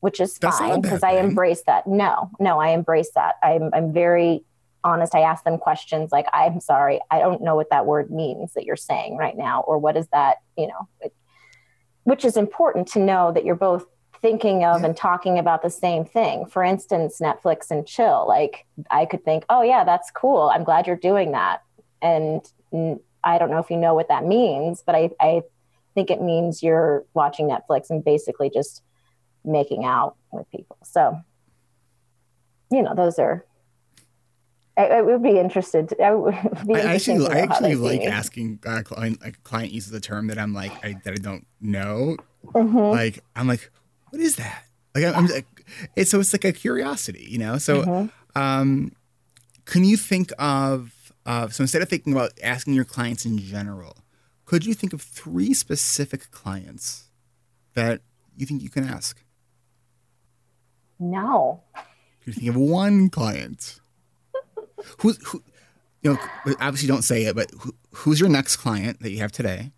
which 0.00 0.20
is 0.20 0.38
That's 0.38 0.58
fine 0.58 0.80
because 0.80 1.02
I 1.02 1.12
embrace 1.18 1.62
that. 1.66 1.86
No, 1.86 2.30
no, 2.38 2.58
I 2.60 2.68
embrace 2.68 3.10
that. 3.14 3.34
I'm, 3.42 3.70
I'm 3.74 3.92
very 3.92 4.44
honest. 4.84 5.14
I 5.14 5.20
ask 5.20 5.44
them 5.44 5.58
questions 5.58 6.12
like, 6.12 6.26
I'm 6.32 6.60
sorry, 6.60 7.00
I 7.10 7.18
don't 7.18 7.42
know 7.42 7.56
what 7.56 7.70
that 7.70 7.86
word 7.86 8.10
means 8.10 8.52
that 8.54 8.64
you're 8.64 8.76
saying 8.76 9.16
right 9.16 9.36
now, 9.36 9.62
or 9.62 9.78
what 9.78 9.96
is 9.96 10.06
that, 10.12 10.38
you 10.56 10.68
know, 10.68 10.88
it, 11.00 11.14
which 12.04 12.24
is 12.24 12.36
important 12.36 12.88
to 12.88 12.98
know 12.98 13.32
that 13.32 13.44
you're 13.44 13.54
both 13.54 13.86
thinking 14.22 14.64
of 14.64 14.80
yeah. 14.80 14.86
and 14.86 14.96
talking 14.96 15.38
about 15.38 15.62
the 15.62 15.70
same 15.70 16.04
thing. 16.04 16.46
For 16.46 16.62
instance, 16.62 17.18
Netflix 17.20 17.70
and 17.70 17.86
chill. 17.86 18.24
Like 18.26 18.64
I 18.90 19.04
could 19.04 19.24
think, 19.24 19.44
oh 19.50 19.62
yeah, 19.62 19.84
that's 19.84 20.10
cool. 20.10 20.50
I'm 20.54 20.64
glad 20.64 20.86
you're 20.86 20.96
doing 20.96 21.32
that. 21.32 21.62
And 22.00 22.40
I 23.24 23.38
don't 23.38 23.50
know 23.50 23.58
if 23.58 23.70
you 23.70 23.76
know 23.76 23.94
what 23.94 24.08
that 24.08 24.24
means, 24.24 24.82
but 24.84 24.94
I, 24.94 25.10
I 25.20 25.42
think 25.94 26.10
it 26.10 26.22
means 26.22 26.62
you're 26.62 27.04
watching 27.14 27.48
Netflix 27.48 27.90
and 27.90 28.04
basically 28.04 28.48
just 28.48 28.82
making 29.44 29.84
out 29.84 30.16
with 30.30 30.50
people. 30.50 30.78
So, 30.84 31.20
you 32.70 32.82
know, 32.82 32.94
those 32.94 33.18
are. 33.18 33.44
I, 34.74 34.86
I 34.86 35.02
would 35.02 35.22
be 35.22 35.38
interested. 35.38 35.90
To, 35.90 36.02
I 36.02 36.14
would 36.14 36.34
be 36.66 36.76
I 36.76 36.94
actually, 36.94 37.26
I 37.26 37.40
actually 37.40 37.74
like 37.74 38.02
asking 38.02 38.60
a 38.64 38.70
uh, 38.70 38.82
client, 38.82 39.20
like 39.20 39.36
a 39.36 39.40
client 39.40 39.72
uses 39.72 39.92
a 39.92 40.00
term 40.00 40.28
that 40.28 40.38
I'm 40.38 40.54
like 40.54 40.72
I, 40.84 40.94
that 41.04 41.12
I 41.12 41.16
don't 41.16 41.46
know. 41.60 42.16
Mm-hmm. 42.46 42.78
Like 42.78 43.22
I'm 43.36 43.46
like, 43.48 43.70
what 44.12 44.20
is 44.20 44.36
that? 44.36 44.64
Like 44.94 45.04
I'm, 45.06 45.14
I'm 45.14 45.28
it's, 45.96 46.10
so 46.10 46.20
it's 46.20 46.34
like 46.34 46.44
a 46.44 46.52
curiosity, 46.52 47.26
you 47.28 47.38
know. 47.38 47.56
So, 47.56 47.82
mm-hmm. 47.82 48.38
um, 48.40 48.92
can 49.64 49.84
you 49.84 49.96
think 49.96 50.32
of 50.38 51.12
uh, 51.24 51.48
so 51.48 51.62
instead 51.62 51.80
of 51.80 51.88
thinking 51.88 52.12
about 52.12 52.32
asking 52.42 52.74
your 52.74 52.84
clients 52.84 53.24
in 53.24 53.38
general, 53.38 53.96
could 54.44 54.66
you 54.66 54.74
think 54.74 54.92
of 54.92 55.00
three 55.00 55.54
specific 55.54 56.30
clients 56.30 57.08
that 57.72 58.02
you 58.36 58.44
think 58.44 58.62
you 58.62 58.68
can 58.68 58.84
ask? 58.84 59.24
No. 60.98 61.62
Could 62.22 62.34
you 62.36 62.40
think 62.42 62.48
of 62.50 62.56
one 62.56 63.08
client? 63.08 63.80
who's 64.98 65.18
who? 65.26 65.42
You 66.02 66.14
know, 66.14 66.54
obviously 66.60 66.88
don't 66.88 67.02
say 67.02 67.24
it, 67.24 67.34
but 67.34 67.50
who, 67.60 67.74
who's 67.92 68.20
your 68.20 68.28
next 68.28 68.56
client 68.56 69.00
that 69.00 69.10
you 69.10 69.18
have 69.20 69.32
today? 69.32 69.72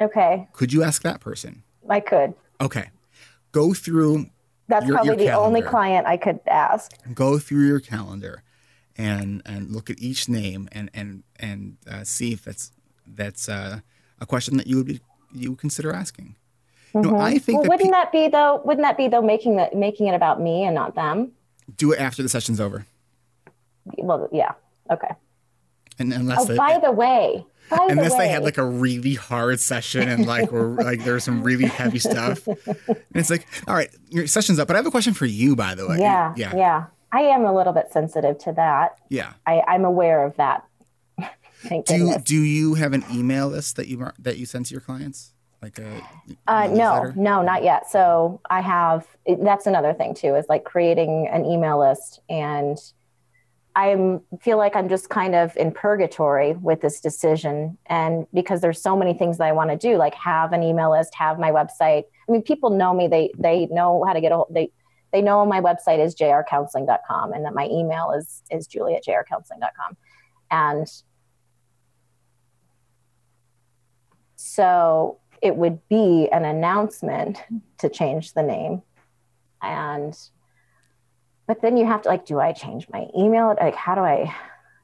Okay. 0.00 0.46
Could 0.52 0.72
you 0.72 0.84
ask 0.84 1.02
that 1.02 1.20
person? 1.20 1.64
I 1.88 1.98
could. 1.98 2.34
Okay 2.60 2.90
go 3.56 3.72
through. 3.72 4.26
That's 4.68 4.86
your, 4.86 4.96
probably 4.96 5.24
your 5.24 5.32
the 5.32 5.32
only 5.32 5.62
client 5.62 6.06
I 6.06 6.16
could 6.16 6.40
ask. 6.46 6.92
Go 7.14 7.38
through 7.38 7.66
your 7.66 7.80
calendar, 7.80 8.42
and 8.96 9.42
and 9.46 9.70
look 9.70 9.90
at 9.90 9.98
each 9.98 10.28
name 10.28 10.68
and 10.72 10.90
and 10.92 11.22
and 11.38 11.76
uh, 11.90 12.04
see 12.04 12.32
if 12.32 12.44
that's 12.44 12.72
that's 13.06 13.48
uh, 13.48 13.80
a 14.20 14.26
question 14.26 14.56
that 14.58 14.66
you 14.66 14.76
would 14.76 14.86
be 14.86 15.00
you 15.32 15.50
would 15.50 15.58
consider 15.58 15.92
asking. 15.92 16.36
Mm-hmm. 16.94 17.10
No, 17.10 17.18
I 17.18 17.38
think. 17.38 17.58
Well, 17.58 17.62
that 17.62 17.70
wouldn't 17.70 17.92
pe- 17.92 17.98
that 17.98 18.12
be 18.12 18.28
though? 18.28 18.60
Wouldn't 18.64 18.84
that 18.84 18.96
be 18.96 19.08
though 19.08 19.22
making 19.22 19.56
that 19.56 19.74
making 19.74 20.08
it 20.08 20.14
about 20.14 20.40
me 20.40 20.64
and 20.64 20.74
not 20.74 20.94
them? 20.94 21.32
Do 21.76 21.92
it 21.92 22.00
after 22.00 22.22
the 22.22 22.28
session's 22.28 22.60
over. 22.60 22.86
Well, 23.98 24.28
yeah. 24.32 24.52
Okay. 24.90 25.14
And 25.98 26.12
unless 26.12 26.50
oh, 26.50 26.56
by 26.56 26.78
the 26.78 26.92
way, 26.92 27.46
by 27.70 27.86
unless 27.90 28.12
the 28.12 28.18
they 28.18 28.28
had 28.28 28.42
like 28.42 28.58
a 28.58 28.64
really 28.64 29.14
hard 29.14 29.60
session 29.60 30.08
and 30.08 30.26
like 30.26 30.52
we're 30.52 30.74
like 30.74 31.04
there's 31.04 31.24
some 31.24 31.42
really 31.42 31.66
heavy 31.66 31.98
stuff, 31.98 32.46
and 32.46 32.86
it's 33.14 33.30
like, 33.30 33.46
all 33.66 33.74
right, 33.74 33.90
your 34.08 34.26
session's 34.26 34.58
up. 34.58 34.68
But 34.68 34.76
I 34.76 34.78
have 34.78 34.86
a 34.86 34.90
question 34.90 35.14
for 35.14 35.26
you, 35.26 35.56
by 35.56 35.74
the 35.74 35.88
way. 35.88 35.98
Yeah, 35.98 36.34
yeah, 36.36 36.56
yeah. 36.56 36.86
I 37.12 37.20
am 37.20 37.44
a 37.44 37.54
little 37.54 37.72
bit 37.72 37.90
sensitive 37.92 38.38
to 38.38 38.52
that. 38.52 38.98
Yeah, 39.08 39.32
I, 39.46 39.62
I'm 39.66 39.84
aware 39.84 40.24
of 40.24 40.36
that. 40.36 40.66
Thank 41.62 41.86
do 41.86 41.98
goodness. 41.98 42.22
do 42.22 42.36
you 42.36 42.74
have 42.74 42.92
an 42.92 43.04
email 43.12 43.48
list 43.48 43.76
that 43.76 43.88
you 43.88 44.10
that 44.18 44.38
you 44.38 44.46
send 44.46 44.66
to 44.66 44.74
your 44.74 44.80
clients? 44.80 45.32
Like 45.62 45.78
a 45.78 46.02
uh, 46.46 46.68
no, 46.68 47.12
no, 47.16 47.42
not 47.42 47.64
yet. 47.64 47.90
So 47.90 48.40
I 48.50 48.60
have. 48.60 49.06
That's 49.26 49.66
another 49.66 49.92
thing 49.94 50.14
too, 50.14 50.34
is 50.34 50.46
like 50.48 50.64
creating 50.64 51.28
an 51.32 51.44
email 51.44 51.80
list 51.80 52.20
and 52.28 52.78
I 53.76 54.18
feel 54.40 54.56
like 54.56 54.74
I'm 54.74 54.88
just 54.88 55.10
kind 55.10 55.34
of 55.34 55.54
in 55.54 55.70
purgatory 55.70 56.54
with 56.54 56.80
this 56.80 56.98
decision. 56.98 57.76
And 57.84 58.26
because 58.32 58.62
there's 58.62 58.80
so 58.80 58.96
many 58.96 59.12
things 59.12 59.36
that 59.36 59.44
I 59.44 59.52
want 59.52 59.68
to 59.68 59.76
do, 59.76 59.98
like 59.98 60.14
have 60.14 60.54
an 60.54 60.62
email 60.62 60.90
list, 60.90 61.14
have 61.14 61.38
my 61.38 61.50
website. 61.50 62.04
I 62.26 62.32
mean, 62.32 62.40
people 62.40 62.70
know 62.70 62.94
me, 62.94 63.06
they, 63.06 63.32
they 63.38 63.66
know 63.66 64.02
how 64.06 64.14
to 64.14 64.20
get 64.22 64.32
a 64.32 64.36
hold, 64.36 64.48
they, 64.50 64.72
they 65.12 65.20
know 65.20 65.44
my 65.44 65.60
website 65.60 66.02
is 66.02 66.14
jrcounseling.com 66.14 67.34
and 67.34 67.44
that 67.44 67.54
my 67.54 67.66
email 67.66 68.12
is, 68.16 68.42
is 68.50 68.66
julie 68.66 68.94
at 68.94 69.04
jrcounseling.com. 69.04 69.98
And 70.50 70.90
so 74.36 75.18
it 75.42 75.54
would 75.54 75.86
be 75.90 76.30
an 76.32 76.46
announcement 76.46 77.44
to 77.78 77.90
change 77.90 78.32
the 78.32 78.42
name. 78.42 78.80
And 79.60 80.18
but 81.46 81.62
then 81.62 81.76
you 81.76 81.86
have 81.86 82.02
to 82.02 82.08
like, 82.08 82.26
do 82.26 82.40
I 82.40 82.52
change 82.52 82.88
my 82.90 83.06
email? 83.16 83.54
Like, 83.58 83.74
how 83.74 83.94
do 83.94 84.00
I, 84.00 84.34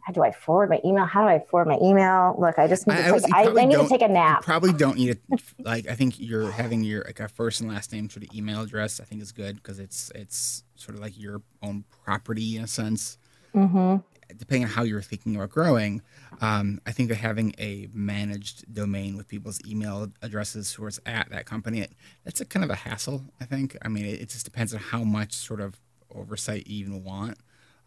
how 0.02 0.12
do 0.12 0.22
I 0.22 0.32
forward 0.32 0.68
my 0.68 0.80
email? 0.84 1.04
How 1.04 1.22
do 1.22 1.28
I 1.28 1.40
forward 1.50 1.68
my 1.68 1.78
email? 1.82 2.36
Look, 2.38 2.58
I 2.58 2.66
just 2.66 2.86
need 2.86 2.96
to, 2.96 3.14
I, 3.14 3.18
take, 3.18 3.34
I, 3.34 3.62
I 3.62 3.64
need 3.64 3.78
to 3.78 3.88
take 3.88 4.02
a 4.02 4.08
nap. 4.08 4.42
probably 4.42 4.72
don't 4.72 4.96
need 4.96 5.10
it. 5.10 5.20
like, 5.58 5.88
I 5.88 5.94
think 5.94 6.18
you're 6.18 6.50
having 6.50 6.82
your 6.82 7.04
like 7.04 7.20
a 7.20 7.28
first 7.28 7.60
and 7.60 7.70
last 7.70 7.92
name 7.92 8.10
sort 8.10 8.24
of 8.24 8.34
email 8.34 8.62
address. 8.62 9.00
I 9.00 9.04
think 9.04 9.22
is 9.22 9.32
good 9.32 9.56
because 9.56 9.78
it's 9.78 10.10
it's 10.14 10.64
sort 10.76 10.96
of 10.96 11.02
like 11.02 11.18
your 11.18 11.42
own 11.62 11.84
property 12.04 12.56
in 12.56 12.64
a 12.64 12.68
sense. 12.68 13.18
Mm-hmm. 13.54 13.96
Depending 14.36 14.64
on 14.64 14.70
how 14.70 14.82
you're 14.82 15.02
thinking 15.02 15.36
about 15.36 15.50
growing, 15.50 16.00
um, 16.40 16.80
I 16.86 16.92
think 16.92 17.10
that 17.10 17.16
having 17.16 17.54
a 17.58 17.88
managed 17.92 18.72
domain 18.72 19.16
with 19.18 19.28
people's 19.28 19.60
email 19.66 20.10
addresses 20.22 20.72
who 20.72 20.84
are 20.84 20.90
at 21.04 21.28
that 21.30 21.44
company, 21.44 21.80
it, 21.80 21.92
that's 22.24 22.40
a 22.40 22.46
kind 22.46 22.64
of 22.64 22.70
a 22.70 22.74
hassle. 22.74 23.24
I 23.40 23.44
think. 23.44 23.76
I 23.82 23.88
mean, 23.88 24.06
it, 24.06 24.20
it 24.22 24.28
just 24.30 24.44
depends 24.46 24.72
on 24.72 24.80
how 24.80 25.04
much 25.04 25.34
sort 25.34 25.60
of 25.60 25.78
oversight 26.14 26.66
you 26.66 26.84
even 26.84 27.04
want. 27.04 27.38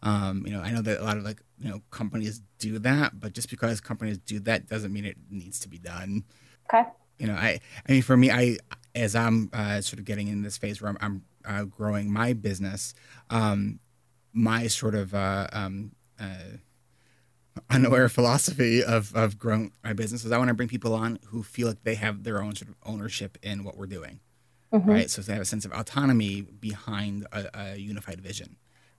Um, 0.02 0.44
you 0.46 0.52
know, 0.52 0.60
I 0.60 0.70
know 0.72 0.82
that 0.82 1.00
a 1.00 1.04
lot 1.04 1.16
of 1.16 1.24
like 1.24 1.40
you 1.58 1.68
know 1.68 1.82
companies 1.90 2.42
do 2.58 2.78
that, 2.80 3.18
but 3.18 3.32
just 3.32 3.50
because 3.50 3.80
companies 3.80 4.18
do 4.18 4.38
that 4.40 4.68
doesn't 4.68 4.92
mean 4.92 5.04
it 5.04 5.16
needs 5.30 5.58
to 5.60 5.68
be 5.68 5.78
done. 5.78 6.24
Okay. 6.68 6.88
You 7.18 7.28
know, 7.28 7.34
I 7.34 7.60
I 7.88 7.92
mean, 7.92 8.02
for 8.02 8.16
me, 8.16 8.30
I 8.30 8.58
as 8.94 9.14
I'm 9.14 9.50
uh, 9.52 9.80
sort 9.80 9.98
of 9.98 10.04
getting 10.04 10.28
in 10.28 10.42
this 10.42 10.56
phase 10.56 10.80
where 10.80 10.90
I'm, 10.90 10.98
I'm 11.00 11.22
uh, 11.44 11.64
growing 11.64 12.12
my 12.12 12.32
business, 12.32 12.94
um, 13.30 13.78
my 14.32 14.66
sort 14.66 14.94
of 14.94 15.14
uh, 15.14 15.46
um, 15.52 15.92
uh, 16.20 16.58
unaware 17.70 18.08
philosophy 18.08 18.82
of 18.82 19.14
of 19.14 19.38
growing 19.38 19.72
my 19.82 19.92
business 19.92 20.24
is 20.24 20.32
I 20.32 20.38
want 20.38 20.48
to 20.48 20.54
bring 20.54 20.68
people 20.68 20.94
on 20.94 21.18
who 21.26 21.42
feel 21.42 21.68
like 21.68 21.82
they 21.84 21.94
have 21.94 22.24
their 22.24 22.42
own 22.42 22.54
sort 22.54 22.70
of 22.70 22.76
ownership 22.84 23.38
in 23.42 23.64
what 23.64 23.76
we're 23.76 23.86
doing, 23.86 24.20
mm-hmm. 24.72 24.90
right? 24.90 25.10
So 25.10 25.22
they 25.22 25.32
have 25.32 25.42
a 25.42 25.46
sense 25.46 25.64
of 25.64 25.72
autonomy 25.72 26.42
behind 26.42 27.26
a, 27.32 27.48
a 27.58 27.76
unified 27.76 28.20
vision 28.20 28.56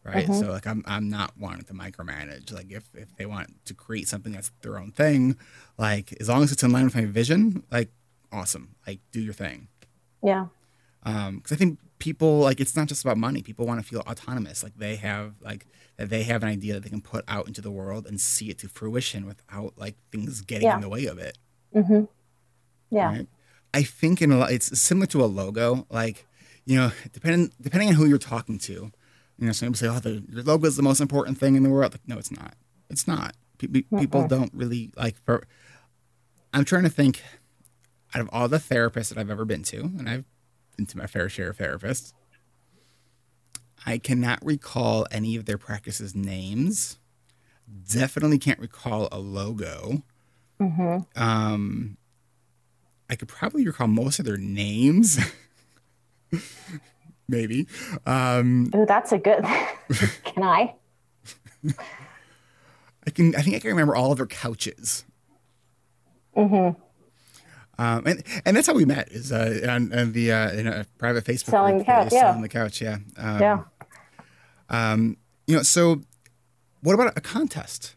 right? 0.08 0.26
Mm-hmm. 0.26 0.40
So 0.40 0.52
like 0.52 0.66
I'm 0.66 0.84
I'm 0.88 1.10
not 1.10 1.34
wanting 1.38 1.64
to 1.66 1.74
micromanage. 1.74 2.54
Like 2.54 2.72
if 2.72 2.90
if 2.96 3.16
they 3.18 3.26
want 3.26 3.66
to 3.66 3.74
create 3.74 4.08
something 4.08 4.32
that's 4.32 4.52
their 4.62 4.80
own 4.80 4.92
thing, 4.92 5.38
like 5.78 6.16
as 6.20 6.30
long 6.30 6.44
as 6.44 6.52
it's 6.52 6.64
in 6.64 6.72
line 6.72 6.86
with 6.86 6.96
my 6.96 7.06
vision, 7.06 7.64
like 7.72 7.90
awesome. 8.32 8.76
Like 8.86 9.00
do 9.12 9.20
your 9.20 9.34
thing. 9.34 9.68
Yeah. 10.24 10.48
Um, 11.04 11.38
because 11.38 11.52
I 11.52 11.56
think 11.56 11.80
people 12.00 12.40
like 12.40 12.60
it's 12.60 12.76
not 12.76 12.88
just 12.88 13.04
about 13.04 13.18
money. 13.18 13.42
People 13.42 13.66
want 13.66 13.82
to 13.82 13.88
feel 13.88 14.02
autonomous. 14.02 14.64
Like 14.64 14.78
they 14.78 14.96
have 14.96 15.34
like 15.42 15.68
that 15.98 16.10
they 16.10 16.24
have 16.24 16.44
an 16.44 16.50
idea 16.50 16.74
that 16.76 16.84
they 16.84 16.90
can 16.90 17.02
put 17.02 17.26
out 17.28 17.48
into 17.48 17.62
the 17.62 17.72
world 17.72 18.06
and 18.06 18.20
see 18.20 18.50
it 18.50 18.60
to 18.60 18.70
fruition 18.70 19.26
without 19.26 19.74
like 19.78 19.96
things 20.12 20.42
getting 20.42 20.68
yeah. 20.68 20.76
in 20.76 20.82
the 20.82 20.90
way 20.90 21.06
of 21.06 21.18
it. 21.18 21.38
Mm-hmm. 21.76 22.06
Yeah. 22.90 23.10
Right? 23.10 23.28
I 23.74 23.84
think 23.84 24.22
in 24.22 24.32
a 24.32 24.38
lot, 24.38 24.52
it's 24.52 24.80
similar 24.80 25.08
to 25.08 25.24
a 25.24 25.26
logo. 25.26 25.86
Like, 25.90 26.26
you 26.66 26.78
know, 26.78 26.92
depending 27.12 27.52
depending 27.62 27.90
on 27.90 27.96
who 27.96 28.06
you're 28.06 28.18
talking 28.18 28.58
to, 28.60 28.74
you 28.74 29.46
know, 29.46 29.52
some 29.52 29.68
people 29.68 29.78
say, 29.78 29.88
"Oh, 29.88 30.00
the, 30.00 30.24
your 30.30 30.44
logo 30.44 30.68
is 30.68 30.76
the 30.76 30.84
most 30.84 31.00
important 31.00 31.38
thing 31.38 31.56
in 31.56 31.64
the 31.64 31.70
world." 31.70 31.94
Like, 31.94 32.08
no, 32.08 32.18
it's 32.18 32.32
not. 32.32 32.56
It's 32.90 33.08
not. 33.08 33.36
People 33.58 34.28
don't 34.28 34.54
really 34.54 34.92
like. 34.96 35.16
For 35.26 35.48
I'm 36.54 36.66
trying 36.66 36.84
to 36.84 36.90
think. 36.90 37.22
Out 38.16 38.22
of 38.22 38.30
all 38.32 38.48
the 38.48 38.58
therapists 38.58 39.10
that 39.10 39.18
I've 39.18 39.30
ever 39.30 39.44
been 39.44 39.64
to, 39.64 39.82
and 39.82 40.08
I've 40.08 40.24
been 40.78 40.86
to 40.86 40.98
my 40.98 41.08
fair 41.08 41.28
share 41.28 41.50
of 41.50 41.58
therapists, 41.58 42.14
I 43.86 43.98
cannot 43.98 44.44
recall 44.46 45.06
any 45.12 45.36
of 45.36 45.44
their 45.46 45.58
practices' 45.58 46.16
names. 46.16 47.00
Definitely 47.92 48.40
can't 48.40 48.60
recall 48.60 49.10
a 49.12 49.20
logo. 49.20 50.04
Mm-hmm. 50.62 51.22
Um, 51.22 51.98
I 53.10 53.16
could 53.16 53.28
probably 53.28 53.66
recall 53.66 53.88
most 53.88 54.20
of 54.20 54.26
their 54.26 54.38
names. 54.38 55.20
maybe. 57.28 57.68
Um, 58.06 58.70
oh, 58.74 58.86
that's 58.86 59.12
a 59.12 59.18
good. 59.18 59.44
can 60.24 60.44
I? 60.44 60.76
I 63.06 63.10
can. 63.12 63.36
I 63.36 63.42
think 63.42 63.56
I 63.56 63.60
can 63.60 63.70
remember 63.70 63.96
all 63.96 64.12
of 64.12 64.18
their 64.18 64.28
couches. 64.28 65.06
Mm-hmm. 66.36 66.82
Um, 67.80 68.04
and 68.08 68.24
and 68.46 68.58
that's 68.58 68.68
how 68.68 68.74
we 68.74 68.86
met 68.86 69.12
is 69.12 69.32
uh, 69.32 69.66
on, 69.70 69.94
on 69.94 70.14
the 70.14 70.32
uh, 70.32 70.52
in 70.52 70.68
a 70.68 70.86
private 70.98 71.24
Facebook 71.24 71.52
selling 71.52 71.78
the 71.80 71.84
couch, 71.84 72.12
yeah, 72.12 72.22
selling 72.22 72.42
the 72.42 72.50
couch, 72.50 72.82
yeah, 72.82 72.98
um, 73.18 73.40
yeah. 73.40 73.64
Um, 74.70 75.18
you 75.46 75.56
know, 75.56 75.64
so 75.64 76.02
what 76.82 76.94
about 76.94 77.16
a 77.16 77.22
contest? 77.22 77.96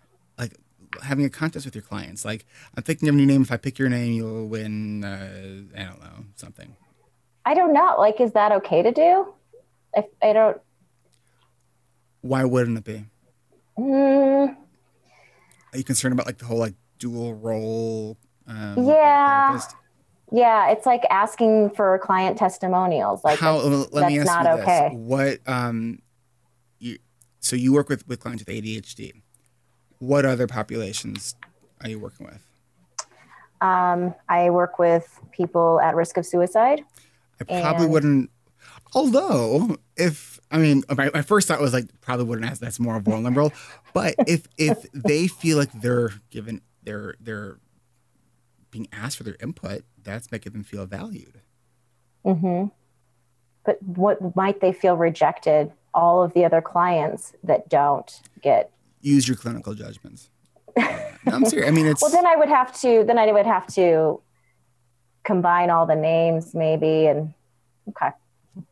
Having 1.03 1.25
a 1.25 1.31
contest 1.31 1.65
with 1.65 1.75
your 1.75 1.83
clients. 1.83 2.25
Like 2.25 2.47
I'm 2.77 2.83
thinking 2.83 3.09
of 3.09 3.15
a 3.15 3.19
new 3.19 3.27
name. 3.27 3.43
If 3.43 3.53
I 3.53 3.57
pick 3.57 3.79
your 3.79 3.89
name, 3.89 4.13
you'll 4.13 4.47
win. 4.47 5.05
Uh, 5.05 5.79
I 5.79 5.85
don't 5.85 6.01
know 6.01 6.25
something. 6.37 6.77
I 7.45 7.55
don't 7.55 7.73
know. 7.73 7.97
Like, 7.99 8.21
is 8.21 8.33
that 8.33 8.53
okay 8.53 8.83
to 8.83 8.93
do? 8.93 9.33
If 9.95 10.07
I 10.23 10.33
don't. 10.33 10.61
Why 12.23 12.45
wouldn't 12.45 12.79
it 12.79 12.85
be? 12.85 13.05
Mm. 13.79 14.57
Are 15.73 15.79
you 15.79 15.85
concerned 15.85 16.13
about 16.13 16.27
like 16.27 16.39
the 16.39 16.45
whole 16.45 16.59
like 16.59 16.75
dual 16.99 17.35
role? 17.35 18.19
Um, 18.47 18.87
yeah. 18.87 19.49
Therapist? 19.51 19.77
Yeah, 20.33 20.71
it's 20.71 20.87
like 20.87 21.03
asking 21.11 21.71
for 21.71 21.99
client 21.99 22.39
testimonials. 22.39 23.25
Like, 23.25 23.39
how? 23.39 23.57
Let 23.57 23.91
that's 23.93 24.07
me 24.07 24.19
ask 24.21 24.27
not 24.27 24.45
you 24.45 24.63
okay. 24.63 24.91
What? 24.93 25.39
Um, 25.47 26.01
you, 26.79 26.99
so 27.41 27.57
you 27.57 27.73
work 27.73 27.89
with 27.89 28.07
with 28.07 28.21
clients 28.21 28.45
with 28.45 28.55
ADHD. 28.55 29.13
What 30.01 30.25
other 30.27 30.47
populations 30.47 31.37
are 31.83 31.89
you 31.89 31.99
working 31.99 32.27
with? 32.27 32.47
Um, 33.61 34.15
I 34.29 34.51
work 34.51 34.79
with 34.79 35.21
people 35.31 35.81
at 35.81 35.95
risk 35.95 36.17
of 36.17 36.27
suicide. 36.27 36.83
I 37.41 37.45
probably 37.45 37.85
and... 37.85 37.93
wouldn't. 37.93 38.31
Although, 38.95 39.77
if 39.97 40.41
I 40.51 40.59
mean, 40.59 40.83
my, 40.97 41.11
my 41.15 41.23
first 41.23 41.47
thought 41.49 41.61
was 41.61 41.73
like 41.73 41.89
probably 42.01 42.25
wouldn't 42.25 42.51
ask. 42.51 42.61
That's 42.61 42.81
more 42.81 42.97
of 42.97 43.07
a 43.07 43.11
vulnerable. 43.11 43.53
but 43.95 44.15
if 44.27 44.49
if 44.59 44.91
they 44.93 45.29
feel 45.29 45.59
like 45.59 45.73
they're 45.73 46.13
given 46.31 46.63
they're 46.83 47.15
they're 47.21 47.59
being 48.71 48.89
asked 48.93 49.17
for 49.17 49.25
their 49.25 49.37
input, 49.41 49.85
that's 50.03 50.33
making 50.33 50.53
them 50.53 50.65
feel 50.65 50.87
valued. 50.87 51.41
Mm-hmm. 52.25 52.67
But 53.65 53.83
what 53.83 54.35
might 54.35 54.61
they 54.61 54.73
feel 54.73 54.97
rejected? 54.97 55.73
All 55.93 56.23
of 56.23 56.33
the 56.35 56.45
other 56.45 56.63
clients 56.63 57.35
that 57.43 57.69
don't 57.69 58.21
get 58.41 58.71
use 59.01 59.27
your 59.27 59.37
clinical 59.37 59.75
judgments. 59.75 60.31
no, 60.77 60.87
I'm 61.27 61.45
serious. 61.47 61.69
I 61.69 61.73
mean, 61.73 61.87
it's 61.87 62.03
well. 62.03 62.11
Then 62.11 62.27
I 62.27 62.37
would 62.37 62.49
have 62.49 62.79
to. 62.81 63.05
Then 63.05 63.19
I 63.19 63.33
would 63.33 63.47
have 63.47 63.67
to 63.75 64.21
combine 65.25 65.71
all 65.71 65.87
the 65.87 65.95
names 65.95 66.55
maybe 66.55 67.07
and 67.07 67.35
okay 67.89 68.11
you 68.57 68.65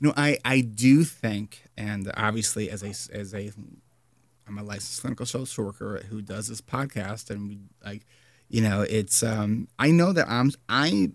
know 0.00 0.12
i 0.16 0.38
i 0.44 0.60
do 0.60 1.04
think 1.04 1.64
and 1.76 2.10
obviously 2.16 2.70
as 2.70 2.82
a 2.82 2.90
as 3.16 3.34
a 3.34 3.50
i'm 4.46 4.58
a 4.58 4.62
licensed 4.62 5.00
clinical 5.00 5.26
social 5.26 5.64
worker 5.64 6.02
who 6.10 6.20
does 6.20 6.48
this 6.48 6.60
podcast 6.60 7.30
and 7.30 7.48
we 7.48 7.58
like 7.84 8.04
you 8.48 8.60
know 8.60 8.82
it's 8.82 9.22
um 9.22 9.66
i 9.78 9.90
know 9.90 10.12
that 10.12 10.28
i'm 10.28 10.50
i 10.68 11.10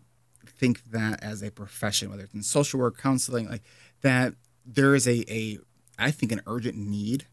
think 0.45 0.83
that 0.91 1.23
as 1.23 1.41
a 1.43 1.51
profession 1.51 2.09
whether 2.09 2.23
it's 2.23 2.33
in 2.33 2.43
social 2.43 2.79
work 2.79 2.97
counseling 2.97 3.47
like 3.47 3.63
that 4.01 4.33
there 4.65 4.95
is 4.95 5.07
a 5.07 5.23
a 5.31 5.59
i 5.99 6.09
think 6.09 6.31
an 6.31 6.41
urgent 6.47 6.75
need 6.75 7.27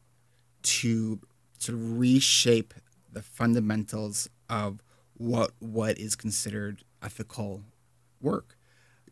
to 0.63 1.21
to 1.61 1.77
reshape 1.77 2.75
the 3.13 3.23
fundamentals 3.23 4.29
of 4.49 4.83
what 5.15 5.51
what 5.59 5.99
is 5.99 6.17
considered 6.17 6.85
ethical 7.03 7.63
work, 8.21 8.57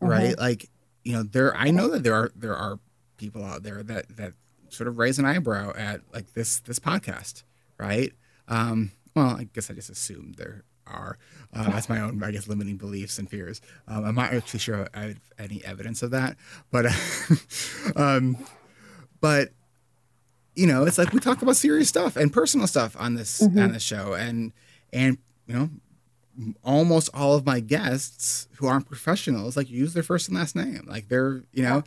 mm-hmm. 0.01 0.11
right? 0.11 0.37
Like 0.37 0.69
you 1.03 1.13
know, 1.13 1.23
there 1.23 1.55
I 1.55 1.71
know 1.71 1.87
that 1.89 2.03
there 2.03 2.15
are 2.15 2.31
there 2.35 2.55
are 2.55 2.79
people 3.17 3.43
out 3.43 3.63
there 3.63 3.83
that 3.83 4.15
that 4.17 4.33
sort 4.69 4.87
of 4.87 4.97
raise 4.97 5.19
an 5.19 5.25
eyebrow 5.25 5.73
at 5.75 6.01
like 6.13 6.33
this 6.33 6.59
this 6.61 6.79
podcast, 6.79 7.43
right? 7.77 8.13
Um, 8.47 8.91
well, 9.15 9.37
I 9.37 9.47
guess 9.53 9.69
I 9.69 9.73
just 9.73 9.89
assumed 9.89 10.35
there 10.35 10.63
are. 10.87 11.17
Uh, 11.53 11.69
that's 11.69 11.89
my 11.89 11.99
own, 11.99 12.21
I 12.23 12.31
guess, 12.31 12.47
limiting 12.47 12.77
beliefs 12.77 13.17
and 13.19 13.29
fears. 13.29 13.61
Um, 13.87 14.05
I'm 14.05 14.15
not 14.15 14.33
actually 14.33 14.59
sure 14.59 14.87
I 14.93 14.99
have 14.99 15.19
any 15.37 15.63
evidence 15.63 16.03
of 16.03 16.11
that, 16.11 16.37
but, 16.71 16.85
um, 17.95 18.37
but 19.21 19.49
you 20.59 20.67
know, 20.67 20.83
it's 20.83 20.97
like 20.97 21.13
we 21.13 21.21
talk 21.21 21.41
about 21.41 21.55
serious 21.55 21.87
stuff 21.87 22.17
and 22.17 22.33
personal 22.33 22.67
stuff 22.67 22.97
on 22.99 23.15
this 23.15 23.41
mm-hmm. 23.41 23.59
on 23.59 23.71
this 23.71 23.83
show, 23.83 24.13
and 24.13 24.51
and 24.91 25.17
you 25.47 25.53
know, 25.53 25.69
almost 26.63 27.09
all 27.13 27.35
of 27.35 27.45
my 27.45 27.61
guests 27.61 28.49
who 28.57 28.67
aren't 28.67 28.85
professionals 28.85 29.55
like 29.55 29.69
use 29.69 29.93
their 29.93 30.03
first 30.03 30.27
and 30.27 30.37
last 30.37 30.55
name. 30.55 30.85
Like 30.85 31.07
they're, 31.07 31.43
you 31.53 31.63
know, 31.63 31.83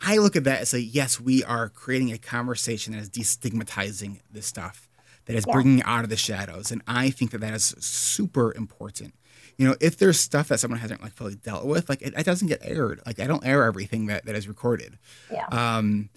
I 0.00 0.18
look 0.18 0.34
at 0.34 0.44
that 0.44 0.58
and 0.58 0.68
say, 0.68 0.80
yes, 0.80 1.20
we 1.20 1.44
are 1.44 1.68
creating 1.68 2.12
a 2.12 2.18
conversation 2.18 2.92
that 2.92 3.00
is 3.00 3.10
destigmatizing 3.10 4.18
this 4.32 4.46
stuff, 4.46 4.88
that 5.26 5.36
is 5.36 5.44
yeah. 5.46 5.52
bringing 5.52 5.78
it 5.78 5.86
out 5.86 6.02
of 6.02 6.10
the 6.10 6.16
shadows. 6.16 6.72
And 6.72 6.82
I 6.88 7.10
think 7.10 7.30
that 7.30 7.40
that 7.40 7.54
is 7.54 7.74
super 7.78 8.52
important. 8.54 9.14
You 9.56 9.68
know, 9.68 9.76
if 9.80 9.96
there's 9.96 10.18
stuff 10.18 10.48
that 10.48 10.58
someone 10.58 10.80
hasn't 10.80 11.02
like 11.02 11.12
fully 11.12 11.36
dealt 11.36 11.66
with, 11.66 11.88
like 11.88 12.02
it, 12.02 12.14
it 12.16 12.24
doesn't 12.24 12.48
get 12.48 12.60
aired. 12.62 13.00
Like 13.06 13.20
I 13.20 13.28
don't 13.28 13.46
air 13.46 13.64
everything 13.64 14.06
that, 14.06 14.26
that 14.26 14.34
is 14.34 14.48
recorded. 14.48 14.98
Yeah. 15.32 15.46
Um, 15.46 16.10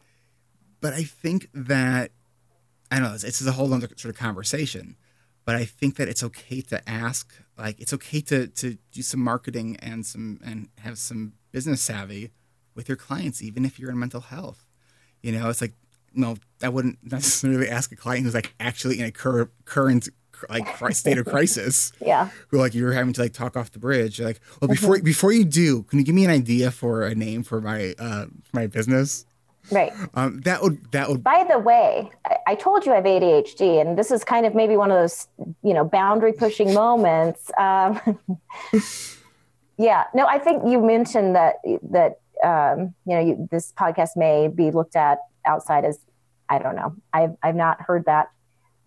but 0.81 0.93
I 0.93 1.03
think 1.03 1.47
that, 1.53 2.11
I 2.91 2.95
don't 2.99 3.07
know, 3.09 3.13
it's, 3.13 3.23
it's 3.23 3.45
a 3.45 3.51
whole 3.53 3.73
other 3.73 3.87
sort 3.95 4.13
of 4.13 4.19
conversation 4.19 4.97
but 5.45 5.55
I 5.55 5.65
think 5.65 5.95
that 5.97 6.07
it's 6.07 6.23
okay 6.23 6.61
to 6.61 6.89
ask. 6.89 7.33
Like 7.57 7.79
it's 7.79 7.93
okay 7.93 8.21
to 8.21 8.47
to 8.47 8.77
do 8.91 9.01
some 9.01 9.19
marketing 9.19 9.77
and 9.81 10.05
some 10.05 10.39
and 10.43 10.69
have 10.79 10.97
some 10.97 11.33
business 11.51 11.81
savvy 11.81 12.31
with 12.75 12.87
your 12.87 12.95
clients, 12.95 13.41
even 13.41 13.65
if 13.65 13.79
you're 13.79 13.91
in 13.91 13.99
mental 13.99 14.21
health. 14.21 14.65
You 15.21 15.31
know, 15.33 15.49
it's 15.49 15.61
like, 15.61 15.73
no, 16.13 16.37
I 16.63 16.69
wouldn't 16.69 16.99
necessarily 17.03 17.69
ask 17.69 17.91
a 17.91 17.95
client 17.95 18.23
who's 18.23 18.33
like 18.33 18.53
actually 18.59 18.99
in 18.99 19.05
a 19.05 19.11
cur- 19.11 19.51
current 19.65 20.09
like 20.49 20.95
state 20.95 21.19
of 21.19 21.25
crisis. 21.25 21.91
yeah. 22.01 22.29
Who 22.47 22.57
like 22.57 22.73
you're 22.73 22.93
having 22.93 23.13
to 23.13 23.21
like 23.21 23.33
talk 23.33 23.55
off 23.55 23.71
the 23.71 23.79
bridge. 23.79 24.19
You're 24.19 24.29
like, 24.29 24.39
well, 24.59 24.69
before 24.69 24.95
mm-hmm. 24.95 25.05
before 25.05 25.31
you 25.31 25.45
do, 25.45 25.83
can 25.83 25.99
you 25.99 26.05
give 26.05 26.15
me 26.15 26.25
an 26.25 26.31
idea 26.31 26.71
for 26.71 27.03
a 27.03 27.13
name 27.13 27.43
for 27.43 27.61
my 27.61 27.93
uh, 27.99 28.25
my 28.53 28.67
business? 28.67 29.25
Right. 29.71 29.93
Um, 30.13 30.41
that 30.41 30.61
would 30.61 30.91
that 30.91 31.09
would. 31.09 31.23
By 31.23 31.45
the 31.49 31.57
way, 31.57 32.11
I, 32.25 32.37
I, 32.47 32.55
told 32.55 32.85
you 32.85 32.91
I 32.91 32.95
have 32.95 33.05
ADHD, 33.05 33.79
and 33.79 33.97
this 33.97 34.11
is 34.11 34.23
kind 34.23 34.45
of 34.45 34.53
maybe 34.53 34.75
one 34.75 34.91
of 34.91 34.97
those 34.97 35.27
you 35.63 35.73
know 35.73 35.85
boundary 35.85 36.33
pushing 36.33 36.73
moments. 36.83 37.49
Um, 37.57 37.99
yeah. 39.77 40.05
No, 40.13 40.25
I 40.25 40.39
think 40.39 40.63
you 40.67 40.81
mentioned 40.81 41.35
that 41.35 41.55
that 41.89 42.19
um, 42.43 42.93
you 43.05 43.15
know 43.15 43.21
you, 43.21 43.47
this 43.49 43.73
podcast 43.77 44.17
may 44.17 44.47
be 44.49 44.71
looked 44.71 44.95
at 44.95 45.19
outside 45.45 45.85
as 45.85 45.99
I 46.49 46.59
don't 46.59 46.75
know. 46.75 46.95
I've 47.13 47.35
I've 47.41 47.55
not 47.55 47.81
heard 47.81 48.05
that, 48.05 48.29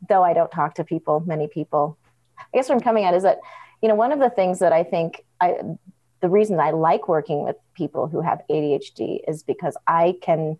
though. 0.08 0.22
I 0.22 0.34
don't 0.34 0.50
talk 0.50 0.74
to 0.74 0.84
people, 0.84 1.22
many 1.26 1.48
people. 1.48 1.96
I 2.38 2.58
guess 2.58 2.68
what 2.68 2.74
I'm 2.74 2.82
coming 2.82 3.04
at 3.04 3.14
is 3.14 3.22
that 3.22 3.38
you 3.80 3.88
know 3.88 3.94
one 3.94 4.12
of 4.12 4.18
the 4.18 4.30
things 4.30 4.58
that 4.58 4.72
I 4.72 4.84
think 4.84 5.24
I 5.40 5.56
the 6.20 6.28
reason 6.28 6.58
I 6.58 6.70
like 6.70 7.06
working 7.06 7.44
with 7.44 7.56
people 7.74 8.06
who 8.06 8.22
have 8.22 8.40
ADHD 8.50 9.20
is 9.28 9.42
because 9.42 9.76
I 9.86 10.16
can 10.22 10.58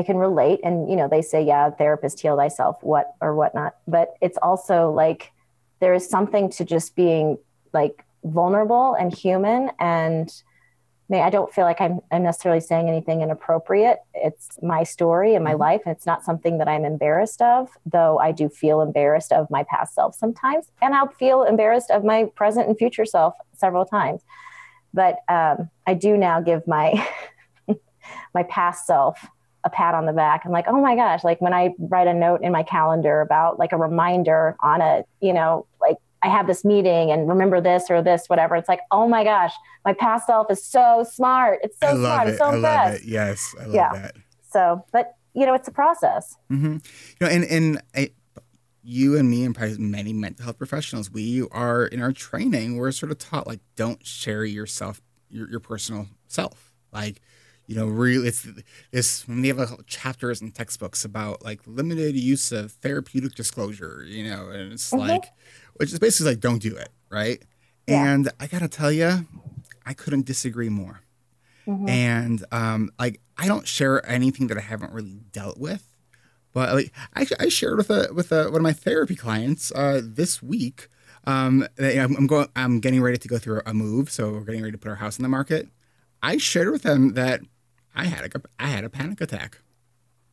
I 0.00 0.02
can 0.02 0.16
relate 0.16 0.60
and 0.64 0.90
you 0.90 0.96
know 0.96 1.08
they 1.08 1.22
say 1.22 1.42
yeah 1.42 1.70
therapist 1.70 2.20
heal 2.20 2.36
thyself 2.36 2.76
what 2.82 3.14
or 3.20 3.34
whatnot 3.34 3.76
but 3.86 4.14
it's 4.20 4.38
also 4.42 4.90
like 4.90 5.30
there 5.80 5.94
is 5.94 6.08
something 6.08 6.50
to 6.50 6.64
just 6.64 6.96
being 6.96 7.38
like 7.72 8.04
vulnerable 8.24 8.94
and 8.94 9.14
human 9.14 9.70
and 9.78 10.42
may 11.10 11.20
I 11.20 11.28
don't 11.28 11.52
feel 11.52 11.64
like 11.64 11.80
I'm, 11.80 12.00
I'm 12.10 12.22
necessarily 12.22 12.60
saying 12.60 12.88
anything 12.88 13.20
inappropriate. 13.20 13.98
It's 14.14 14.48
my 14.62 14.84
story 14.84 15.34
and 15.34 15.44
my 15.44 15.50
mm-hmm. 15.50 15.60
life, 15.60 15.80
and 15.84 15.94
it's 15.94 16.06
not 16.06 16.24
something 16.24 16.58
that 16.58 16.68
I'm 16.68 16.84
embarrassed 16.84 17.42
of, 17.42 17.68
though 17.84 18.18
I 18.18 18.30
do 18.30 18.48
feel 18.48 18.80
embarrassed 18.80 19.32
of 19.32 19.50
my 19.50 19.64
past 19.64 19.94
self 19.94 20.14
sometimes, 20.14 20.66
and 20.80 20.94
I'll 20.94 21.08
feel 21.08 21.42
embarrassed 21.42 21.90
of 21.90 22.04
my 22.04 22.26
present 22.36 22.68
and 22.68 22.78
future 22.78 23.04
self 23.04 23.34
several 23.56 23.84
times. 23.84 24.22
But 24.94 25.18
um, 25.28 25.68
I 25.86 25.94
do 25.94 26.16
now 26.16 26.40
give 26.40 26.66
my 26.66 27.06
my 28.34 28.44
past 28.44 28.86
self 28.86 29.26
a 29.64 29.70
pat 29.70 29.94
on 29.94 30.06
the 30.06 30.12
back. 30.12 30.42
I'm 30.44 30.52
like, 30.52 30.66
oh 30.68 30.80
my 30.80 30.96
gosh, 30.96 31.22
like 31.24 31.40
when 31.40 31.52
I 31.52 31.74
write 31.78 32.06
a 32.06 32.14
note 32.14 32.42
in 32.42 32.52
my 32.52 32.62
calendar 32.62 33.20
about 33.20 33.58
like 33.58 33.72
a 33.72 33.76
reminder 33.76 34.56
on 34.60 34.80
a, 34.80 35.04
you 35.20 35.32
know, 35.32 35.66
like 35.80 35.96
I 36.22 36.28
have 36.28 36.46
this 36.46 36.64
meeting 36.64 37.10
and 37.10 37.28
remember 37.28 37.60
this 37.60 37.90
or 37.90 38.02
this, 38.02 38.26
whatever. 38.28 38.56
It's 38.56 38.68
like, 38.68 38.80
oh 38.90 39.08
my 39.08 39.24
gosh, 39.24 39.52
my 39.84 39.92
past 39.92 40.26
self 40.26 40.50
is 40.50 40.64
so 40.64 41.04
smart. 41.10 41.60
It's 41.62 41.78
so 41.80 41.88
I 41.88 41.94
smart. 41.94 42.28
It. 42.28 42.30
It's 42.30 42.38
so 42.38 42.44
I 42.46 42.54
impressed. 42.54 42.92
love 42.92 42.94
it. 42.94 43.04
Yes, 43.04 43.54
I 43.58 43.64
love 43.64 43.74
yeah. 43.74 43.92
that. 43.92 44.16
So, 44.50 44.84
but 44.92 45.14
you 45.34 45.46
know, 45.46 45.54
it's 45.54 45.68
a 45.68 45.72
process. 45.72 46.36
Mm-hmm. 46.50 46.72
You 46.72 46.80
know, 47.20 47.26
and 47.28 47.44
and 47.44 47.82
I, 47.94 48.10
you 48.82 49.16
and 49.16 49.30
me 49.30 49.44
and 49.44 49.54
probably 49.54 49.78
many 49.78 50.12
mental 50.12 50.44
health 50.44 50.58
professionals, 50.58 51.10
we 51.10 51.46
are 51.52 51.86
in 51.86 52.02
our 52.02 52.12
training, 52.12 52.76
we're 52.76 52.92
sort 52.92 53.12
of 53.12 53.18
taught 53.18 53.46
like 53.46 53.60
don't 53.76 54.04
share 54.04 54.44
yourself, 54.44 55.00
your 55.28 55.48
your 55.50 55.60
personal 55.60 56.08
self, 56.26 56.72
like 56.92 57.20
you 57.70 57.76
know, 57.76 57.86
really, 57.86 58.26
it's 58.26 58.48
this 58.90 59.28
when 59.28 59.42
they 59.42 59.48
have 59.48 59.58
like 59.58 59.86
chapters 59.86 60.42
in 60.42 60.50
textbooks 60.50 61.04
about 61.04 61.44
like 61.44 61.60
limited 61.68 62.16
use 62.16 62.50
of 62.50 62.72
therapeutic 62.72 63.36
disclosure, 63.36 64.04
you 64.04 64.24
know, 64.28 64.48
and 64.48 64.72
it's 64.72 64.90
mm-hmm. 64.90 65.08
like, 65.08 65.26
which 65.76 65.92
is 65.92 66.00
basically 66.00 66.32
like, 66.32 66.40
don't 66.40 66.60
do 66.60 66.74
it, 66.74 66.88
right? 67.10 67.40
Yeah. 67.86 68.12
And 68.12 68.28
I 68.40 68.48
gotta 68.48 68.66
tell 68.66 68.90
you, 68.90 69.24
I 69.86 69.94
couldn't 69.94 70.26
disagree 70.26 70.68
more. 70.68 71.02
Mm-hmm. 71.64 71.88
And 71.88 72.44
um, 72.50 72.90
like, 72.98 73.20
I 73.38 73.46
don't 73.46 73.68
share 73.68 74.04
anything 74.04 74.48
that 74.48 74.58
I 74.58 74.62
haven't 74.62 74.92
really 74.92 75.20
dealt 75.30 75.56
with, 75.56 75.86
but 76.52 76.74
like, 76.74 76.92
I, 77.14 77.24
I 77.38 77.48
shared 77.50 77.76
with 77.76 77.90
a 77.90 78.08
with 78.12 78.32
a, 78.32 78.46
one 78.46 78.56
of 78.56 78.62
my 78.62 78.72
therapy 78.72 79.14
clients 79.14 79.70
uh, 79.76 80.00
this 80.02 80.42
week. 80.42 80.88
Um, 81.24 81.68
I'm, 81.78 82.16
I'm 82.16 82.26
going, 82.26 82.48
I'm 82.56 82.80
getting 82.80 83.00
ready 83.00 83.18
to 83.18 83.28
go 83.28 83.38
through 83.38 83.62
a 83.64 83.72
move, 83.72 84.10
so 84.10 84.32
we're 84.32 84.40
getting 84.40 84.62
ready 84.62 84.72
to 84.72 84.78
put 84.78 84.88
our 84.88 84.96
house 84.96 85.20
in 85.20 85.22
the 85.22 85.28
market. 85.28 85.68
I 86.22 86.36
shared 86.36 86.70
with 86.70 86.82
them 86.82 87.14
that 87.14 87.40
I 87.94 88.06
had 88.06 88.34
a 88.34 88.40
I 88.58 88.68
had 88.68 88.84
a 88.84 88.90
panic 88.90 89.20
attack. 89.20 89.58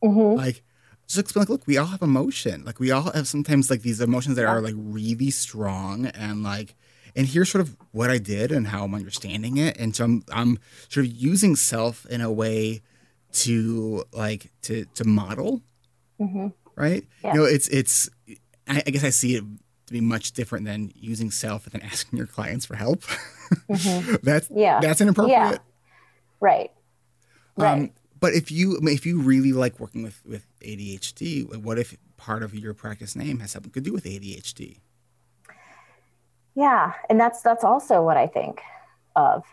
Mm-hmm. 0.02 0.36
Like 0.36 0.62
just 1.06 1.18
explain 1.18 1.42
like, 1.42 1.48
look, 1.48 1.66
we 1.66 1.78
all 1.78 1.86
have 1.86 2.02
emotion. 2.02 2.64
Like 2.64 2.78
we 2.78 2.90
all 2.90 3.10
have 3.12 3.26
sometimes 3.26 3.70
like 3.70 3.82
these 3.82 4.00
emotions 4.00 4.36
that 4.36 4.44
are 4.44 4.60
like 4.60 4.74
really 4.76 5.30
strong 5.30 6.06
and 6.06 6.42
like 6.42 6.74
and 7.16 7.26
here's 7.26 7.50
sort 7.50 7.62
of 7.62 7.76
what 7.92 8.10
I 8.10 8.18
did 8.18 8.52
and 8.52 8.66
how 8.66 8.84
I'm 8.84 8.94
understanding 8.94 9.56
it. 9.56 9.76
And 9.78 9.96
so 9.96 10.04
I'm 10.04 10.24
I'm 10.32 10.58
sort 10.88 11.06
of 11.06 11.12
using 11.12 11.56
self 11.56 12.06
in 12.06 12.20
a 12.20 12.30
way 12.30 12.82
to 13.32 14.04
like 14.12 14.52
to 14.62 14.84
to 14.94 15.04
model. 15.04 15.62
Mm-hmm. 16.20 16.48
Right? 16.76 17.04
Yeah. 17.24 17.32
You 17.32 17.40
know, 17.40 17.44
it's 17.46 17.68
it's 17.68 18.08
I, 18.68 18.82
I, 18.86 18.90
guess 18.90 19.02
I 19.02 19.10
see 19.10 19.34
it 19.34 19.44
to 19.86 19.92
be 19.92 20.00
much 20.00 20.32
different 20.32 20.66
than 20.66 20.92
using 20.94 21.30
self 21.30 21.64
and 21.64 21.72
then 21.72 21.82
asking 21.90 22.18
your 22.18 22.26
clients 22.26 22.66
for 22.66 22.76
help. 22.76 23.02
Mm-hmm. 23.70 24.16
that's 24.22 24.46
yeah. 24.50 24.78
That's 24.78 25.00
inappropriate. 25.00 25.40
Yeah. 25.40 25.56
Right. 26.38 26.70
Right. 27.58 27.72
Um, 27.72 27.90
but 28.20 28.34
if 28.34 28.50
you 28.50 28.78
if 28.82 29.04
you 29.04 29.20
really 29.20 29.52
like 29.52 29.78
working 29.80 30.02
with 30.02 30.20
with 30.24 30.46
ADHD, 30.60 31.56
what 31.62 31.78
if 31.78 31.96
part 32.16 32.42
of 32.42 32.54
your 32.54 32.74
practice 32.74 33.14
name 33.14 33.40
has 33.40 33.50
something 33.52 33.72
to 33.72 33.80
do 33.80 33.92
with 33.92 34.04
ADHD? 34.04 34.78
Yeah, 36.54 36.92
and 37.08 37.20
that's 37.20 37.42
that's 37.42 37.64
also 37.64 38.02
what 38.02 38.16
I 38.16 38.26
think 38.26 38.60
of, 39.14 39.44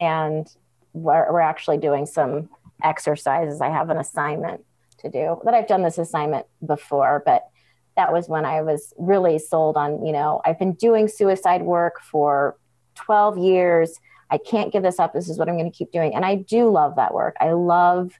and 0.00 0.46
we're, 0.92 1.32
we're 1.32 1.40
actually 1.40 1.78
doing 1.78 2.06
some 2.06 2.48
exercises. 2.82 3.60
I 3.60 3.68
have 3.68 3.90
an 3.90 3.98
assignment 3.98 4.64
to 4.98 5.10
do 5.10 5.40
that. 5.44 5.54
I've 5.54 5.68
done 5.68 5.82
this 5.82 5.98
assignment 5.98 6.46
before, 6.64 7.22
but 7.24 7.48
that 7.96 8.12
was 8.12 8.28
when 8.28 8.44
I 8.44 8.62
was 8.62 8.92
really 8.96 9.38
sold 9.38 9.76
on. 9.76 10.04
You 10.04 10.12
know, 10.12 10.40
I've 10.44 10.58
been 10.58 10.74
doing 10.74 11.08
suicide 11.08 11.62
work 11.62 12.00
for 12.00 12.56
twelve 12.94 13.38
years 13.38 13.98
I 14.34 14.38
can't 14.38 14.72
give 14.72 14.82
this 14.82 14.98
up. 14.98 15.12
This 15.12 15.28
is 15.28 15.38
what 15.38 15.48
I'm 15.48 15.56
going 15.56 15.70
to 15.70 15.76
keep 15.76 15.92
doing. 15.92 16.12
And 16.12 16.24
I 16.24 16.34
do 16.34 16.68
love 16.68 16.96
that 16.96 17.14
work. 17.14 17.36
I 17.40 17.52
love 17.52 18.10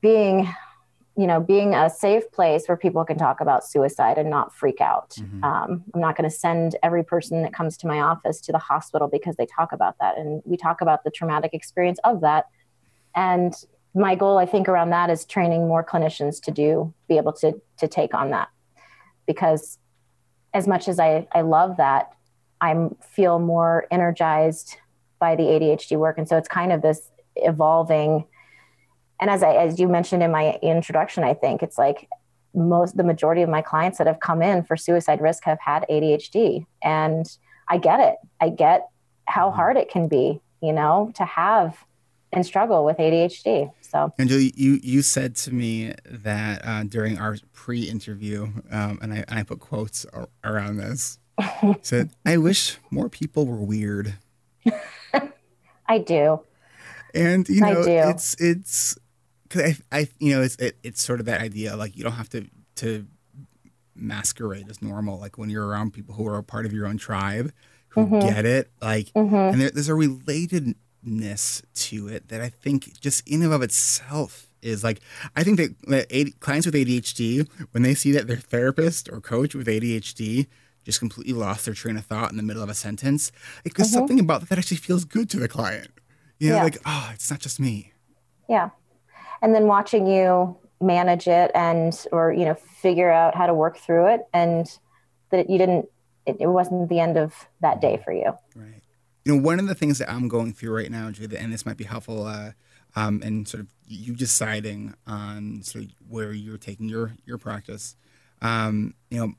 being, 0.00 0.48
you 1.18 1.26
know, 1.26 1.38
being 1.38 1.74
a 1.74 1.90
safe 1.90 2.32
place 2.32 2.66
where 2.66 2.76
people 2.76 3.04
can 3.04 3.18
talk 3.18 3.42
about 3.42 3.62
suicide 3.62 4.16
and 4.16 4.30
not 4.30 4.54
freak 4.54 4.80
out. 4.80 5.10
Mm-hmm. 5.10 5.44
Um, 5.44 5.84
I'm 5.92 6.00
not 6.00 6.16
going 6.16 6.28
to 6.28 6.34
send 6.34 6.76
every 6.82 7.04
person 7.04 7.42
that 7.42 7.52
comes 7.52 7.76
to 7.78 7.86
my 7.86 8.00
office 8.00 8.40
to 8.42 8.52
the 8.52 8.58
hospital 8.58 9.06
because 9.06 9.36
they 9.36 9.44
talk 9.44 9.72
about 9.72 9.96
that. 10.00 10.16
And 10.16 10.40
we 10.46 10.56
talk 10.56 10.80
about 10.80 11.04
the 11.04 11.10
traumatic 11.10 11.52
experience 11.52 11.98
of 12.04 12.22
that. 12.22 12.46
And 13.14 13.52
my 13.94 14.14
goal, 14.14 14.38
I 14.38 14.46
think, 14.46 14.66
around 14.66 14.90
that 14.90 15.10
is 15.10 15.26
training 15.26 15.68
more 15.68 15.84
clinicians 15.84 16.40
to 16.44 16.50
do, 16.50 16.94
be 17.06 17.18
able 17.18 17.34
to, 17.34 17.60
to 17.80 17.86
take 17.86 18.14
on 18.14 18.30
that. 18.30 18.48
Because 19.26 19.78
as 20.54 20.66
much 20.66 20.88
as 20.88 20.98
I, 20.98 21.28
I 21.32 21.42
love 21.42 21.76
that, 21.76 22.14
I 22.60 22.88
feel 23.00 23.38
more 23.38 23.86
energized 23.90 24.76
by 25.18 25.36
the 25.36 25.44
ADHD 25.44 25.96
work. 25.98 26.18
And 26.18 26.28
so 26.28 26.36
it's 26.36 26.48
kind 26.48 26.72
of 26.72 26.82
this 26.82 27.10
evolving. 27.36 28.24
And 29.20 29.30
as 29.30 29.42
I, 29.42 29.54
as 29.54 29.78
you 29.78 29.88
mentioned 29.88 30.22
in 30.22 30.30
my 30.30 30.58
introduction, 30.62 31.24
I 31.24 31.34
think 31.34 31.62
it's 31.62 31.78
like 31.78 32.08
most, 32.54 32.96
the 32.96 33.04
majority 33.04 33.42
of 33.42 33.48
my 33.48 33.62
clients 33.62 33.98
that 33.98 34.06
have 34.06 34.20
come 34.20 34.42
in 34.42 34.64
for 34.64 34.76
suicide 34.76 35.20
risk 35.20 35.44
have 35.44 35.58
had 35.60 35.84
ADHD. 35.90 36.66
And 36.82 37.26
I 37.68 37.78
get 37.78 38.00
it. 38.00 38.16
I 38.40 38.48
get 38.48 38.88
how 39.26 39.48
mm-hmm. 39.48 39.56
hard 39.56 39.76
it 39.76 39.90
can 39.90 40.08
be, 40.08 40.40
you 40.62 40.72
know, 40.72 41.12
to 41.16 41.24
have 41.24 41.84
and 42.32 42.44
struggle 42.44 42.84
with 42.84 42.98
ADHD. 42.98 43.72
So, 43.80 44.12
Angela, 44.18 44.42
you 44.54 44.78
you 44.82 45.02
said 45.02 45.34
to 45.36 45.54
me 45.54 45.94
that 46.04 46.60
uh, 46.64 46.84
during 46.84 47.18
our 47.18 47.38
pre-interview, 47.54 48.48
um, 48.70 48.98
and 49.00 49.14
I 49.14 49.24
and 49.28 49.38
I 49.38 49.42
put 49.44 49.60
quotes 49.60 50.04
around 50.44 50.76
this 50.76 51.18
said, 51.82 52.10
I 52.24 52.36
wish 52.36 52.78
more 52.90 53.08
people 53.08 53.46
were 53.46 53.56
weird. 53.56 54.14
I 55.88 55.98
do. 55.98 56.40
And 57.14 57.48
you 57.48 57.60
know, 57.60 57.82
it's 57.82 58.34
it's 58.38 58.98
because 59.48 59.80
I, 59.90 59.98
I 59.98 60.08
you 60.18 60.34
know 60.34 60.42
it's 60.42 60.56
it, 60.56 60.76
it's 60.82 61.02
sort 61.02 61.20
of 61.20 61.26
that 61.26 61.40
idea 61.40 61.76
like 61.76 61.96
you 61.96 62.04
don't 62.04 62.12
have 62.12 62.28
to 62.30 62.46
to 62.76 63.06
masquerade 63.94 64.68
as 64.70 64.80
normal 64.80 65.18
like 65.18 65.38
when 65.38 65.50
you're 65.50 65.66
around 65.66 65.92
people 65.92 66.14
who 66.14 66.26
are 66.28 66.38
a 66.38 66.42
part 66.42 66.66
of 66.66 66.72
your 66.72 66.86
own 66.86 66.98
tribe 66.98 67.52
who 67.88 68.06
mm-hmm. 68.06 68.20
get 68.20 68.44
it 68.44 68.70
like 68.80 69.06
mm-hmm. 69.12 69.34
and 69.34 69.60
there, 69.60 69.70
there's 69.70 69.88
a 69.88 69.92
relatedness 69.92 71.62
to 71.74 72.08
it 72.08 72.28
that 72.28 72.40
I 72.40 72.48
think 72.48 73.00
just 73.00 73.26
in 73.26 73.42
and 73.42 73.52
of 73.52 73.62
itself 73.62 74.46
is 74.62 74.84
like 74.84 75.00
I 75.34 75.42
think 75.42 75.56
that, 75.56 75.74
that 75.88 76.40
clients 76.40 76.66
with 76.66 76.74
ADHD 76.74 77.48
when 77.72 77.82
they 77.82 77.94
see 77.94 78.12
that 78.12 78.26
their 78.26 78.36
therapist 78.36 79.08
or 79.10 79.20
coach 79.20 79.54
with 79.54 79.66
ADHD 79.66 80.46
just 80.88 81.00
completely 81.00 81.34
lost 81.34 81.66
their 81.66 81.74
train 81.74 81.98
of 81.98 82.06
thought 82.06 82.30
in 82.30 82.38
the 82.38 82.42
middle 82.42 82.62
of 82.62 82.70
a 82.70 82.74
sentence. 82.74 83.30
Because 83.62 83.88
mm-hmm. 83.88 83.98
something 83.98 84.20
about 84.20 84.40
that 84.40 84.48
that 84.48 84.58
actually 84.58 84.78
feels 84.78 85.04
good 85.04 85.28
to 85.28 85.38
the 85.38 85.46
client. 85.46 85.88
You 86.38 86.50
know, 86.50 86.56
yeah. 86.56 86.62
like, 86.62 86.78
oh, 86.86 87.10
it's 87.12 87.30
not 87.30 87.40
just 87.40 87.60
me. 87.60 87.92
Yeah. 88.48 88.70
And 89.42 89.54
then 89.54 89.66
watching 89.66 90.06
you 90.06 90.56
manage 90.80 91.28
it 91.28 91.50
and 91.54 91.92
or, 92.10 92.32
you 92.32 92.46
know, 92.46 92.54
figure 92.54 93.10
out 93.10 93.34
how 93.34 93.46
to 93.46 93.52
work 93.52 93.76
through 93.76 94.14
it 94.14 94.20
and 94.32 94.66
that 95.30 95.50
you 95.50 95.58
didn't 95.58 95.90
it, 96.24 96.38
it 96.40 96.46
wasn't 96.46 96.88
the 96.88 97.00
end 97.00 97.18
of 97.18 97.34
that 97.60 97.82
day 97.82 98.00
for 98.02 98.12
you. 98.12 98.32
Right. 98.56 98.82
You 99.26 99.34
know, 99.34 99.42
one 99.42 99.60
of 99.60 99.66
the 99.68 99.74
things 99.74 99.98
that 99.98 100.10
I'm 100.10 100.26
going 100.26 100.54
through 100.54 100.74
right 100.74 100.90
now, 100.90 101.10
Julie, 101.10 101.36
and 101.36 101.52
this 101.52 101.66
might 101.66 101.76
be 101.76 101.84
helpful 101.84 102.26
uh, 102.26 102.52
um, 102.96 103.20
and 103.22 103.46
sort 103.46 103.60
of 103.60 103.68
you 103.86 104.14
deciding 104.14 104.94
on 105.06 105.62
sort 105.62 105.84
of 105.84 105.90
where 106.08 106.32
you're 106.32 106.56
taking 106.56 106.88
your 106.88 107.12
your 107.26 107.36
practice. 107.36 107.94
Um, 108.40 108.94
you 109.10 109.18
know, 109.18 109.34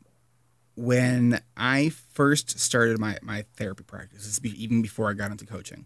when 0.79 1.41
I 1.57 1.89
first 1.89 2.57
started 2.57 2.99
my 2.99 3.17
my 3.21 3.43
therapy 3.57 3.83
practice, 3.83 4.39
even 4.43 4.81
before 4.81 5.09
I 5.09 5.13
got 5.13 5.29
into 5.29 5.45
coaching, 5.45 5.85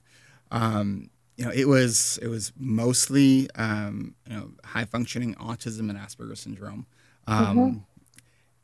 um, 0.52 1.10
you 1.36 1.46
know, 1.46 1.52
it 1.52 1.68
was 1.68 2.20
it 2.22 2.28
was 2.28 2.54
mostly 2.56 3.50
um, 3.56 4.14
you 4.30 4.36
know 4.36 4.52
high 4.64 4.86
functioning 4.86 5.34
autism 5.36 5.90
and 5.90 5.98
Asperger's 5.98 6.42
syndrome. 6.42 6.86
Um, 7.26 7.58
mm-hmm. 7.58 7.78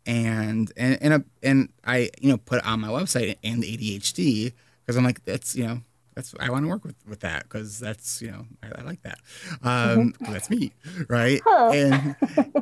And 0.06 0.72
and 0.78 0.98
and, 1.02 1.14
a, 1.14 1.24
and 1.42 1.70
I 1.84 2.10
you 2.22 2.30
know 2.30 2.38
put 2.38 2.64
on 2.64 2.80
my 2.80 2.90
website 2.90 3.36
and 3.44 3.64
ADHD 3.64 4.54
because 4.86 4.98
I'm 4.98 5.04
like 5.04 5.26
that's 5.26 5.56
you 5.56 5.66
know 5.66 5.82
that's 6.14 6.36
I 6.40 6.52
want 6.52 6.64
to 6.64 6.70
work 6.70 6.86
with 6.86 6.96
with 7.08 7.22
that 7.22 7.44
because 7.44 7.80
that's 7.80 8.22
you 8.22 8.30
know 8.32 8.46
I, 8.62 8.82
I 8.82 8.84
like 8.84 9.02
that 9.04 9.20
um 9.62 10.14
mm-hmm. 10.14 10.32
that's 10.32 10.50
me 10.50 10.72
right 11.08 11.42
huh. 11.46 11.72
and 11.74 12.16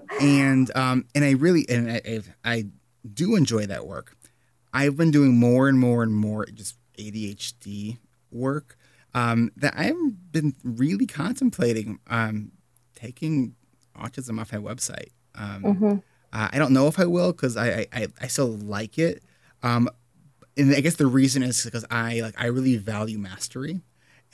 and 0.21 0.75
um 0.75 1.05
and 1.15 1.23
I 1.23 1.31
really 1.31 1.65
and 1.69 1.89
I, 1.89 2.21
I 2.43 2.65
do 3.13 3.35
enjoy 3.35 3.65
that 3.65 3.87
work 3.87 4.15
I've 4.73 4.97
been 4.97 5.11
doing 5.11 5.37
more 5.37 5.67
and 5.69 5.79
more 5.79 6.03
and 6.03 6.13
more 6.13 6.45
just 6.45 6.75
ADHD 6.97 7.97
work 8.31 8.77
um 9.13 9.51
that 9.57 9.73
I've 9.77 10.31
been 10.31 10.55
really 10.63 11.05
contemplating 11.05 11.99
um 12.07 12.51
taking 12.95 13.55
autism 13.95 14.39
off 14.39 14.51
my 14.51 14.59
website 14.59 15.09
um 15.35 15.63
mm-hmm. 15.63 15.91
uh, 16.33 16.49
I 16.51 16.57
don't 16.57 16.73
know 16.73 16.87
if 16.87 16.99
I 16.99 17.05
will 17.05 17.31
because 17.31 17.57
I, 17.57 17.87
I 17.93 18.07
I 18.21 18.27
still 18.27 18.57
like 18.57 18.97
it 18.97 19.23
um 19.63 19.89
and 20.57 20.75
I 20.75 20.81
guess 20.81 20.95
the 20.95 21.07
reason 21.07 21.43
is 21.43 21.63
because 21.63 21.85
I 21.89 22.21
like 22.21 22.35
I 22.37 22.47
really 22.47 22.77
value 22.77 23.19
mastery, 23.19 23.81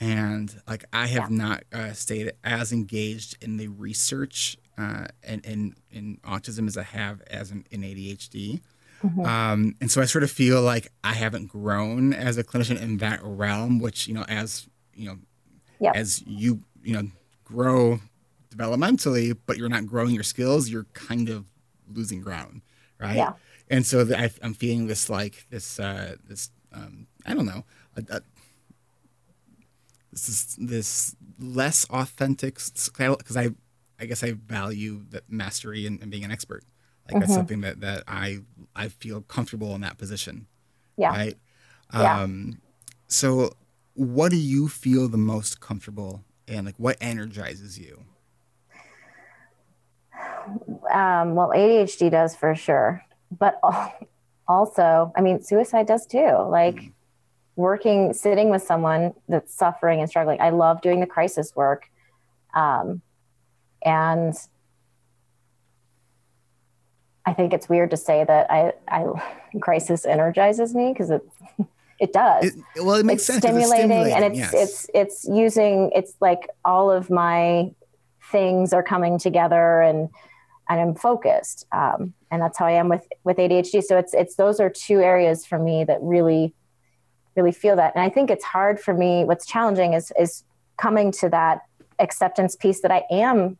and 0.00 0.52
like 0.66 0.84
I 0.92 1.06
have 1.06 1.30
yeah. 1.30 1.36
not 1.36 1.64
uh, 1.72 1.92
stayed 1.92 2.32
as 2.42 2.72
engaged 2.72 3.36
in 3.42 3.58
the 3.58 3.68
research 3.68 4.56
uh, 4.78 5.06
and 5.22 5.44
in, 5.44 5.74
in 5.90 6.18
autism 6.24 6.66
as 6.66 6.76
I 6.76 6.82
have 6.82 7.22
as 7.22 7.50
an, 7.50 7.64
in 7.70 7.82
ADHD. 7.82 8.60
Mm-hmm. 9.02 9.20
Um, 9.20 9.74
and 9.80 9.90
so 9.90 10.00
I 10.00 10.06
sort 10.06 10.24
of 10.24 10.30
feel 10.30 10.62
like 10.62 10.90
I 11.02 11.12
haven't 11.12 11.48
grown 11.48 12.12
as 12.12 12.38
a 12.38 12.44
clinician 12.44 12.80
in 12.80 12.98
that 12.98 13.20
realm, 13.22 13.78
which 13.78 14.08
you 14.08 14.14
know, 14.14 14.24
as 14.28 14.66
you 14.94 15.08
know, 15.08 15.18
yep. 15.78 15.94
as 15.94 16.22
you 16.26 16.60
you 16.82 16.94
know 16.94 17.08
grow 17.44 18.00
developmentally, 18.54 19.36
but 19.46 19.58
you're 19.58 19.68
not 19.68 19.86
growing 19.86 20.14
your 20.14 20.22
skills, 20.22 20.70
you're 20.70 20.86
kind 20.94 21.28
of 21.28 21.44
losing 21.92 22.20
ground, 22.20 22.62
right? 22.98 23.16
Yeah 23.16 23.32
and 23.70 23.86
so 23.86 24.04
the, 24.04 24.18
I, 24.18 24.30
am 24.42 24.54
feeling 24.54 24.86
this 24.86 25.08
like 25.08 25.46
this 25.50 25.78
uh, 25.80 26.16
this 26.28 26.50
um, 26.72 27.06
I 27.24 27.34
don't 27.34 27.46
know 27.46 27.64
a, 27.96 28.16
a, 28.16 28.20
this 30.12 30.28
is 30.28 30.56
this 30.60 31.16
less 31.38 31.84
authentic 31.90 32.54
because 32.54 33.36
I 33.36 33.48
I 34.00 34.06
guess 34.06 34.22
I 34.24 34.32
value 34.32 35.04
that 35.10 35.30
mastery 35.30 35.86
and, 35.86 36.00
and 36.00 36.10
being 36.10 36.24
an 36.24 36.30
expert 36.30 36.64
like 37.06 37.12
mm-hmm. 37.12 37.20
that's 37.20 37.34
something 37.34 37.60
that 37.62 37.80
that 37.80 38.04
I 38.08 38.38
I 38.74 38.88
feel 38.88 39.22
comfortable 39.22 39.74
in 39.74 39.80
that 39.82 39.98
position 39.98 40.46
yeah 40.96 41.10
right 41.10 41.36
yeah. 41.92 42.22
um 42.22 42.60
so 43.08 43.52
what 43.94 44.30
do 44.30 44.36
you 44.36 44.68
feel 44.68 45.08
the 45.08 45.18
most 45.18 45.60
comfortable 45.60 46.24
and 46.48 46.66
like 46.66 46.76
what 46.78 46.96
energizes 47.00 47.78
you 47.78 48.02
um, 50.92 51.34
well 51.34 51.52
ADHD 51.54 52.10
does 52.10 52.36
for 52.36 52.54
sure 52.54 53.02
but 53.38 53.60
also, 54.46 55.12
I 55.16 55.20
mean, 55.20 55.42
suicide 55.42 55.86
does 55.86 56.06
too. 56.06 56.46
Like 56.48 56.76
mm. 56.76 56.92
working, 57.56 58.12
sitting 58.12 58.50
with 58.50 58.62
someone 58.62 59.14
that's 59.28 59.54
suffering 59.54 60.00
and 60.00 60.08
struggling. 60.08 60.40
I 60.40 60.50
love 60.50 60.80
doing 60.80 61.00
the 61.00 61.06
crisis 61.06 61.54
work. 61.54 61.90
Um, 62.54 63.02
and 63.84 64.34
I 67.26 67.32
think 67.32 67.52
it's 67.52 67.68
weird 67.68 67.90
to 67.90 67.96
say 67.96 68.24
that 68.24 68.50
I, 68.50 68.72
I 68.88 69.04
crisis 69.60 70.04
energizes 70.04 70.74
me 70.74 70.92
because 70.92 71.10
it, 71.10 71.22
it 72.00 72.12
does. 72.12 72.44
It, 72.44 72.54
well, 72.76 72.96
it 72.96 73.06
makes 73.06 73.22
it's 73.22 73.26
sense. 73.26 73.38
Stimulating, 73.38 73.70
it's 73.70 73.78
stimulating, 73.78 74.14
and 74.14 74.24
it's, 74.24 74.38
yes. 74.38 74.54
it's, 74.54 74.90
it's 74.94 75.28
using, 75.28 75.90
it's 75.94 76.14
like 76.20 76.48
all 76.64 76.90
of 76.90 77.10
my 77.10 77.72
things 78.30 78.72
are 78.72 78.82
coming 78.82 79.18
together 79.18 79.80
and, 79.80 80.08
and 80.68 80.80
I'm 80.80 80.94
focused. 80.94 81.66
Um, 81.72 82.14
and 82.30 82.42
that's 82.42 82.58
how 82.58 82.66
I 82.66 82.72
am 82.72 82.88
with 82.88 83.06
with 83.22 83.36
ADHD. 83.36 83.82
So 83.82 83.96
it's 83.96 84.12
it's 84.12 84.34
those 84.34 84.58
are 84.58 84.68
two 84.68 85.00
areas 85.00 85.46
for 85.46 85.58
me 85.58 85.84
that 85.84 85.98
really 86.00 86.52
really 87.36 87.52
feel 87.52 87.76
that. 87.76 87.94
And 87.94 88.04
I 88.04 88.08
think 88.08 88.30
it's 88.30 88.44
hard 88.44 88.80
for 88.80 88.92
me. 88.92 89.24
What's 89.24 89.46
challenging 89.46 89.92
is 89.92 90.12
is 90.18 90.42
coming 90.76 91.12
to 91.12 91.28
that 91.28 91.60
acceptance 92.00 92.56
piece 92.56 92.80
that 92.80 92.90
I 92.90 93.04
am 93.10 93.56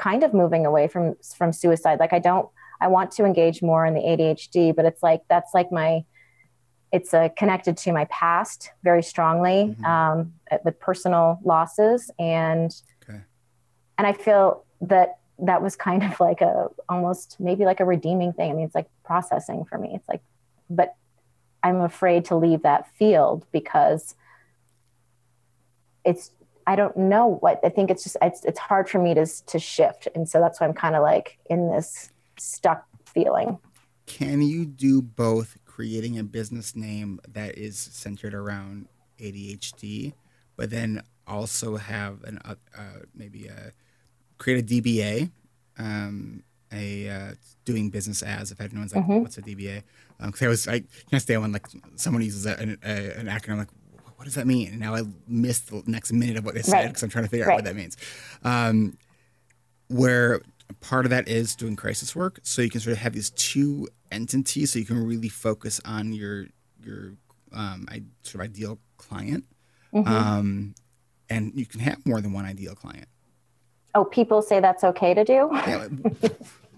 kind 0.00 0.24
of 0.24 0.32
moving 0.32 0.64
away 0.64 0.88
from 0.88 1.14
from 1.36 1.52
suicide. 1.52 2.00
Like 2.00 2.12
I 2.12 2.18
don't 2.18 2.48
I 2.80 2.88
want 2.88 3.12
to 3.12 3.24
engage 3.24 3.62
more 3.62 3.84
in 3.84 3.94
the 3.94 4.00
ADHD, 4.00 4.74
but 4.74 4.86
it's 4.86 5.02
like 5.02 5.20
that's 5.28 5.52
like 5.52 5.70
my 5.70 6.04
it's 6.90 7.14
uh, 7.14 7.28
connected 7.36 7.76
to 7.76 7.92
my 7.92 8.06
past 8.06 8.70
very 8.82 9.02
strongly 9.02 9.76
mm-hmm. 9.78 9.84
um, 9.84 10.32
with 10.64 10.80
personal 10.80 11.38
losses 11.44 12.10
and 12.18 12.74
okay. 13.08 13.20
and 13.96 14.06
I 14.06 14.12
feel 14.12 14.64
that 14.80 15.18
that 15.38 15.62
was 15.62 15.76
kind 15.76 16.02
of 16.02 16.18
like 16.18 16.40
a 16.40 16.68
almost 16.88 17.36
maybe 17.38 17.64
like 17.64 17.80
a 17.80 17.84
redeeming 17.84 18.32
thing. 18.32 18.50
I 18.50 18.54
mean, 18.54 18.64
it's 18.64 18.74
like 18.74 18.88
processing 19.04 19.64
for 19.66 19.78
me. 19.78 19.92
It's 19.94 20.08
like, 20.08 20.22
but 20.68 20.96
I'm 21.62 21.80
afraid 21.80 22.24
to 22.26 22.36
leave 22.36 22.62
that 22.62 22.88
field 22.96 23.46
because 23.52 24.14
it's 26.04 26.32
I 26.70 26.76
don't 26.76 26.96
know 26.96 27.38
what 27.40 27.58
I 27.64 27.68
think 27.68 27.90
it's 27.90 28.04
just 28.04 28.16
it's 28.22 28.44
it's 28.44 28.60
hard 28.60 28.88
for 28.88 29.00
me 29.00 29.12
to 29.14 29.26
to 29.26 29.58
shift, 29.58 30.06
and 30.14 30.28
so 30.28 30.38
that's 30.38 30.60
why 30.60 30.68
I'm 30.68 30.72
kind 30.72 30.94
of 30.94 31.02
like 31.02 31.36
in 31.46 31.68
this 31.68 32.10
stuck 32.38 32.86
feeling. 33.06 33.58
Can 34.06 34.40
you 34.40 34.64
do 34.66 35.02
both 35.02 35.58
creating 35.64 36.16
a 36.16 36.22
business 36.22 36.76
name 36.76 37.18
that 37.26 37.58
is 37.58 37.76
centered 37.76 38.34
around 38.34 38.86
ADHD, 39.18 40.12
but 40.56 40.70
then 40.70 41.02
also 41.26 41.76
have 41.76 42.22
an 42.22 42.38
uh, 42.44 42.54
uh, 42.78 43.00
maybe 43.16 43.48
a 43.48 43.72
create 44.38 44.60
a 44.60 44.66
DBA, 44.66 45.30
um, 45.76 46.44
a 46.72 47.08
uh, 47.08 47.32
doing 47.64 47.90
business 47.90 48.22
as. 48.22 48.52
If 48.52 48.60
everyone's 48.60 48.94
like, 48.94 49.02
mm-hmm. 49.02 49.22
what's 49.22 49.38
a 49.38 49.42
DBA? 49.42 49.82
Because 50.24 50.42
um, 50.42 50.46
I 50.46 50.48
was 50.48 50.68
I 50.68 50.84
can't 51.10 51.20
stay 51.20 51.34
on 51.34 51.50
like 51.50 51.66
someone 51.96 52.22
uses 52.22 52.46
a, 52.46 52.56
an, 52.60 52.78
a, 52.84 53.18
an 53.18 53.26
acronym 53.26 53.58
like 53.58 53.68
what 54.20 54.26
does 54.26 54.34
that 54.34 54.46
mean? 54.46 54.68
And 54.68 54.80
now 54.80 54.94
I 54.94 55.00
missed 55.26 55.70
the 55.70 55.82
next 55.86 56.12
minute 56.12 56.36
of 56.36 56.44
what 56.44 56.54
they 56.54 56.60
said 56.60 56.88
because 56.88 57.02
right. 57.02 57.06
I'm 57.06 57.08
trying 57.08 57.24
to 57.24 57.30
figure 57.30 57.46
right. 57.46 57.54
out 57.54 57.56
what 57.56 57.64
that 57.64 57.74
means. 57.74 57.96
Um, 58.44 58.98
where 59.88 60.42
part 60.82 61.06
of 61.06 61.10
that 61.10 61.26
is 61.26 61.56
doing 61.56 61.74
crisis 61.74 62.14
work, 62.14 62.38
so 62.42 62.60
you 62.60 62.68
can 62.68 62.82
sort 62.82 62.92
of 62.92 62.98
have 62.98 63.14
these 63.14 63.30
two 63.30 63.88
entities, 64.12 64.72
so 64.72 64.78
you 64.78 64.84
can 64.84 65.02
really 65.02 65.30
focus 65.30 65.80
on 65.86 66.12
your 66.12 66.48
your 66.84 67.14
um, 67.54 67.86
I, 67.88 68.02
sort 68.22 68.44
of 68.44 68.50
ideal 68.50 68.78
client, 68.98 69.46
mm-hmm. 69.90 70.06
um, 70.06 70.74
and 71.30 71.52
you 71.54 71.64
can 71.64 71.80
have 71.80 72.04
more 72.04 72.20
than 72.20 72.34
one 72.34 72.44
ideal 72.44 72.74
client. 72.74 73.08
Oh, 73.94 74.04
people 74.04 74.42
say 74.42 74.60
that's 74.60 74.84
okay 74.84 75.14
to 75.14 75.24
do? 75.24 75.48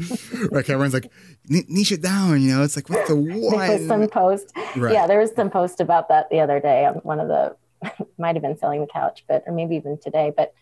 Right, 0.50 0.68
everyone's 0.68 0.94
like, 0.94 1.10
niche 1.48 1.92
it 1.92 2.02
down, 2.02 2.40
you 2.40 2.54
know? 2.54 2.62
It's 2.62 2.76
like, 2.76 2.88
what's 2.88 3.08
the 3.08 3.16
one? 3.16 3.30
There 3.58 3.78
was 3.78 3.86
some 3.86 4.08
post. 4.08 4.52
Right. 4.76 4.94
Yeah, 4.94 5.06
there 5.06 5.18
was 5.18 5.32
some 5.34 5.50
post 5.50 5.80
about 5.80 6.08
that 6.08 6.30
the 6.30 6.40
other 6.40 6.60
day 6.60 6.86
on 6.86 6.94
one 6.96 7.20
of 7.20 7.28
the, 7.28 7.56
might 8.18 8.34
have 8.34 8.42
been 8.42 8.58
selling 8.58 8.80
the 8.80 8.86
couch, 8.86 9.24
but, 9.28 9.44
or 9.46 9.52
maybe 9.52 9.76
even 9.76 9.98
today. 9.98 10.32
But 10.36 10.54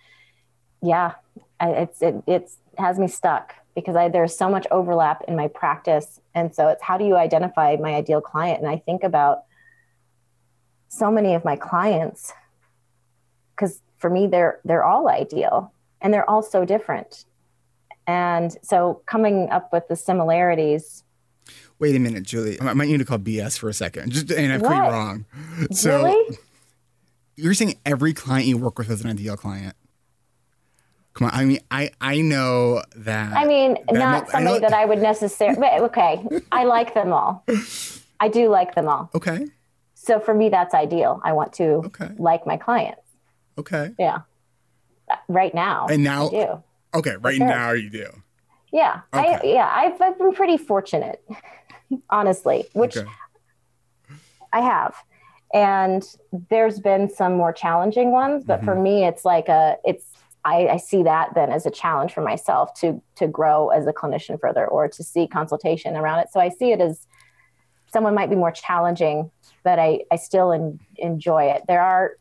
yeah, 0.83 1.15
I, 1.61 1.71
it's, 1.71 2.03
it 2.03 2.23
it's, 2.27 2.57
has 2.79 2.99
me 2.99 3.09
stuck 3.09 3.55
because 3.75 3.97
I, 3.97 4.09
there's 4.09 4.37
so 4.37 4.49
much 4.49 4.67
overlap 4.71 5.23
in 5.27 5.37
my 5.37 5.49
practice. 5.49 6.21
And 6.35 6.55
so 6.55 6.69
it's 6.69 6.83
how 6.83 6.97
do 6.97 7.05
you 7.05 7.17
identify 7.17 7.77
my 7.77 7.95
ideal 7.95 8.21
client? 8.21 8.61
And 8.61 8.69
I 8.69 8.77
think 8.77 9.03
about 9.03 9.43
so 10.89 11.11
many 11.11 11.35
of 11.35 11.45
my 11.45 11.57
clients 11.57 12.33
because 13.55 13.81
for 13.99 14.11
me, 14.11 14.27
they're, 14.27 14.61
they're 14.65 14.85
all 14.85 15.09
ideal 15.09 15.73
and 16.01 16.15
they're 16.15 16.29
all 16.29 16.43
so 16.43 16.65
different. 16.65 17.25
And 18.09 18.57
so 18.63 19.03
coming 19.05 19.51
up 19.51 19.71
with 19.71 19.87
the 19.89 19.95
similarities. 19.95 21.05
Wait 21.79 21.95
a 21.95 21.99
minute, 21.99 22.25
Julie. 22.25 22.59
I 22.61 22.73
might 22.73 22.89
need 22.89 22.99
to 22.99 23.05
call 23.05 23.19
BS 23.19 23.59
for 23.59 23.69
a 23.69 23.75
second. 23.75 24.11
Just 24.11 24.33
and 24.33 24.53
I'm 24.53 24.61
pretty 24.61 24.81
wrong. 24.81 25.27
So 25.73 26.03
really? 26.03 26.39
you're 27.37 27.55
saying 27.55 27.79
every 27.85 28.15
client 28.15 28.47
you 28.47 28.57
work 28.57 28.79
with 28.79 28.91
is 28.91 29.05
an 29.05 29.11
ideal 29.11 29.37
client. 29.37 29.77
Come 31.13 31.27
on. 31.29 31.35
I 31.35 31.45
mean, 31.45 31.61
I 31.71 31.91
I 32.01 32.23
know 32.23 32.83
that. 32.97 33.37
I 33.37 33.45
mean, 33.45 33.75
that 33.89 33.95
not 33.95 34.31
somebody 34.31 34.57
I 34.57 34.61
that 34.61 34.73
I 34.73 34.87
would 34.87 35.01
necessarily. 35.01 35.67
okay, 35.67 36.27
I 36.51 36.65
like 36.65 36.95
them 36.95 37.13
all. 37.13 37.45
I 38.21 38.29
do 38.29 38.49
like 38.49 38.75
them 38.75 38.89
all. 38.89 39.11
Okay. 39.15 39.47
So 39.95 40.19
for 40.19 40.33
me, 40.33 40.49
that's 40.49 40.75
ideal. 40.75 41.21
I 41.23 41.33
want 41.33 41.53
to 41.55 41.65
okay. 41.87 42.11
like 42.19 42.47
my 42.47 42.57
clients. 42.57 43.03
Okay. 43.59 43.93
Yeah 43.99 44.21
right 45.29 45.55
now. 45.55 45.87
And 45.89 46.05
now. 46.05 46.31
Okay, 46.95 47.17
right 47.17 47.37
sure. 47.37 47.47
now 47.47 47.73
you 47.73 47.91
do. 47.91 48.07
Yeah, 48.73 49.01
okay. 49.15 49.35
I 49.35 49.41
yeah, 49.45 49.71
I've 49.73 50.01
I've 50.01 50.19
been 50.19 50.33
pretty 50.33 50.57
fortunate, 50.57 51.23
honestly, 52.11 52.67
which 52.75 52.97
okay. 52.97 53.09
I 54.53 54.61
have, 54.61 54.95
and 55.55 56.05
there's 56.51 56.79
been 56.81 57.09
some 57.09 57.35
more 57.35 57.53
challenging 57.53 58.11
ones 58.11 58.45
but 58.47 58.57
mm-hmm. 58.57 58.67
for 58.67 58.75
me 58.75 59.05
it's 59.05 59.25
like 59.25 59.49
a 59.49 59.77
it's 59.85 60.05
I, 60.45 60.69
I, 60.69 60.77
see 60.77 61.03
that 61.03 61.35
then 61.35 61.51
as 61.51 61.67
a 61.67 61.71
challenge 61.71 62.13
for 62.13 62.23
myself 62.23 62.73
to 62.81 63.03
to 63.17 63.27
grow 63.27 63.71
as 63.71 63.87
a 63.87 63.93
clinician 63.93 64.39
further 64.41 64.67
or 64.67 64.89
to 64.89 65.03
see 65.03 65.27
consultation 65.27 65.97
around 65.97 66.21
it 66.21 66.29
so 66.33 66.41
i 66.41 66.49
see 66.49 66.73
it 66.73 66.81
as 66.81 67.07
someone 67.93 68.15
might 68.15 68.31
be 68.31 68.37
more 68.37 68.53
challenging 68.53 69.31
but 69.65 69.79
i 69.79 70.01
i 70.11 70.17
still 70.17 70.77
enjoy 70.97 71.45
it 71.45 71.63
there 71.67 71.83
are 71.83 72.13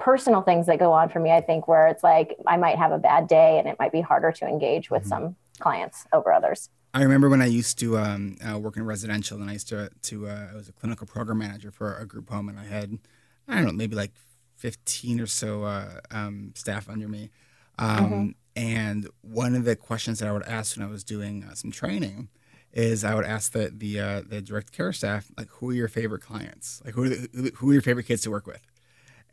personal 0.00 0.42
things 0.42 0.66
that 0.66 0.78
go 0.78 0.92
on 0.92 1.08
for 1.08 1.20
me 1.20 1.30
i 1.30 1.40
think 1.40 1.68
where 1.68 1.86
it's 1.86 2.02
like 2.02 2.36
i 2.46 2.56
might 2.56 2.76
have 2.76 2.90
a 2.90 2.98
bad 2.98 3.28
day 3.28 3.58
and 3.58 3.68
it 3.68 3.76
might 3.78 3.92
be 3.92 4.00
harder 4.00 4.32
to 4.32 4.46
engage 4.46 4.90
with 4.90 5.02
mm-hmm. 5.02 5.10
some 5.10 5.36
clients 5.58 6.06
over 6.12 6.32
others 6.32 6.70
I 6.92 7.02
remember 7.02 7.28
when 7.28 7.42
I 7.42 7.46
used 7.46 7.78
to 7.80 7.98
um, 7.98 8.36
uh, 8.44 8.58
work 8.58 8.76
in 8.76 8.84
residential, 8.84 9.40
and 9.40 9.48
I 9.48 9.52
used 9.52 9.68
to 9.68 9.90
to 10.02 10.26
uh, 10.26 10.48
I 10.52 10.56
was 10.56 10.68
a 10.68 10.72
clinical 10.72 11.06
program 11.06 11.38
manager 11.38 11.70
for 11.70 11.96
a 11.96 12.04
group 12.04 12.30
home, 12.30 12.48
and 12.48 12.58
I 12.58 12.64
had 12.64 12.98
I 13.46 13.54
don't 13.54 13.66
know 13.66 13.72
maybe 13.72 13.94
like 13.94 14.12
fifteen 14.56 15.20
or 15.20 15.26
so 15.26 15.64
uh, 15.64 16.00
um, 16.10 16.52
staff 16.56 16.88
under 16.88 17.06
me. 17.06 17.30
Um, 17.78 17.96
mm-hmm. 17.96 18.28
And 18.56 19.08
one 19.22 19.54
of 19.54 19.64
the 19.64 19.76
questions 19.76 20.18
that 20.18 20.28
I 20.28 20.32
would 20.32 20.42
ask 20.42 20.76
when 20.76 20.86
I 20.86 20.90
was 20.90 21.04
doing 21.04 21.44
uh, 21.44 21.54
some 21.54 21.70
training 21.70 22.28
is 22.72 23.04
I 23.04 23.14
would 23.14 23.24
ask 23.24 23.52
the 23.52 23.72
the 23.74 24.00
uh, 24.00 24.22
the 24.26 24.42
direct 24.42 24.72
care 24.72 24.92
staff 24.92 25.30
like, 25.38 25.48
who 25.48 25.70
are 25.70 25.74
your 25.74 25.88
favorite 25.88 26.22
clients? 26.22 26.82
Like, 26.84 26.94
who 26.94 27.04
are 27.04 27.08
the, 27.08 27.52
who 27.56 27.70
are 27.70 27.72
your 27.72 27.82
favorite 27.82 28.06
kids 28.06 28.22
to 28.22 28.30
work 28.30 28.46
with? 28.46 28.66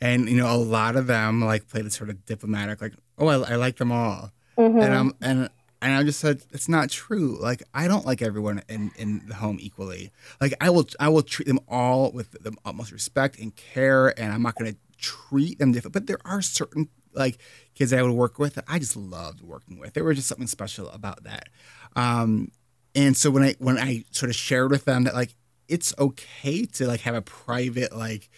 And 0.01 0.29
you 0.29 0.37
know, 0.37 0.53
a 0.53 0.57
lot 0.57 0.95
of 0.95 1.07
them 1.07 1.43
like 1.43 1.67
played 1.67 1.85
it 1.85 1.93
sort 1.93 2.09
of 2.09 2.25
diplomatic, 2.25 2.81
like, 2.81 2.93
oh, 3.17 3.27
I, 3.27 3.53
I 3.53 3.55
like 3.55 3.77
them 3.77 3.91
all. 3.91 4.31
Mm-hmm. 4.57 4.79
And 4.79 4.93
I'm 4.93 5.13
and 5.21 5.49
and 5.81 5.93
I 5.93 6.03
just 6.03 6.19
said 6.19 6.41
it's 6.51 6.67
not 6.67 6.89
true. 6.89 7.37
Like 7.39 7.63
I 7.73 7.87
don't 7.87 8.05
like 8.05 8.21
everyone 8.21 8.63
in, 8.67 8.91
in 8.97 9.23
the 9.27 9.35
home 9.35 9.57
equally. 9.59 10.11
Like 10.41 10.53
I 10.59 10.69
will 10.69 10.87
I 10.99 11.09
will 11.09 11.21
treat 11.21 11.47
them 11.47 11.59
all 11.67 12.11
with 12.11 12.31
the 12.31 12.55
utmost 12.65 12.91
respect 12.91 13.39
and 13.39 13.55
care, 13.55 14.17
and 14.19 14.33
I'm 14.33 14.41
not 14.41 14.55
going 14.55 14.73
to 14.73 14.77
treat 14.97 15.59
them 15.59 15.71
different. 15.71 15.93
But 15.93 16.07
there 16.07 16.19
are 16.25 16.41
certain 16.41 16.89
like 17.13 17.39
kids 17.75 17.93
I 17.93 18.01
would 18.01 18.11
work 18.11 18.39
with 18.39 18.55
that 18.55 18.65
I 18.67 18.79
just 18.79 18.95
loved 18.95 19.41
working 19.41 19.79
with. 19.79 19.93
There 19.93 20.03
was 20.03 20.17
just 20.17 20.27
something 20.27 20.47
special 20.47 20.89
about 20.89 21.23
that. 21.23 21.49
Um, 21.95 22.51
and 22.95 23.15
so 23.15 23.29
when 23.29 23.43
I 23.43 23.55
when 23.59 23.77
I 23.77 24.03
sort 24.11 24.29
of 24.29 24.35
shared 24.35 24.71
with 24.71 24.85
them 24.85 25.03
that 25.03 25.13
like 25.13 25.35
it's 25.67 25.93
okay 25.99 26.65
to 26.65 26.87
like 26.87 27.01
have 27.01 27.15
a 27.15 27.21
private 27.21 27.95
like 27.95 28.29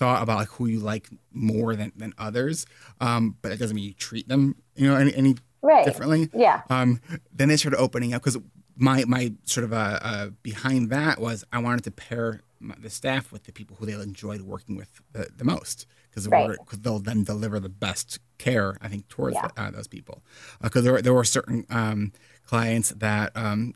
thought 0.00 0.22
about 0.22 0.38
like 0.38 0.48
who 0.48 0.66
you 0.66 0.80
like 0.80 1.08
more 1.30 1.76
than 1.76 1.92
than 1.94 2.14
others, 2.18 2.66
um, 3.00 3.36
but 3.42 3.52
it 3.52 3.58
doesn't 3.58 3.76
mean 3.76 3.84
you 3.84 3.92
treat 3.92 4.26
them 4.28 4.56
you 4.74 4.88
know 4.88 4.96
any 4.96 5.14
any 5.14 5.36
right. 5.62 5.84
differently. 5.84 6.28
Yeah. 6.34 6.62
Um, 6.70 7.00
then 7.32 7.48
they 7.48 7.56
started 7.56 7.78
opening 7.78 8.14
up 8.14 8.22
because 8.22 8.38
my 8.76 9.04
my 9.04 9.34
sort 9.44 9.64
of 9.64 9.72
uh, 9.72 9.98
uh, 10.02 10.26
behind 10.42 10.90
that 10.90 11.20
was 11.20 11.44
I 11.52 11.58
wanted 11.58 11.84
to 11.84 11.90
pair 11.90 12.40
my, 12.58 12.74
the 12.78 12.90
staff 12.90 13.30
with 13.30 13.44
the 13.44 13.52
people 13.52 13.76
who 13.78 13.86
they 13.86 13.92
enjoyed 13.92 14.40
working 14.40 14.74
with 14.74 15.02
the, 15.12 15.28
the 15.36 15.44
most 15.44 15.86
because 16.08 16.26
right. 16.28 16.56
they'll 16.80 16.98
then 16.98 17.22
deliver 17.22 17.60
the 17.60 17.68
best 17.68 18.18
care 18.38 18.76
I 18.80 18.88
think 18.88 19.08
towards 19.08 19.36
yeah. 19.36 19.48
the, 19.54 19.62
uh, 19.62 19.70
those 19.70 19.86
people 19.86 20.22
because 20.62 20.80
uh, 20.86 20.92
there 20.92 21.02
there 21.02 21.14
were 21.14 21.24
certain 21.24 21.66
um, 21.68 22.12
clients 22.46 22.90
that 22.90 23.32
um, 23.36 23.74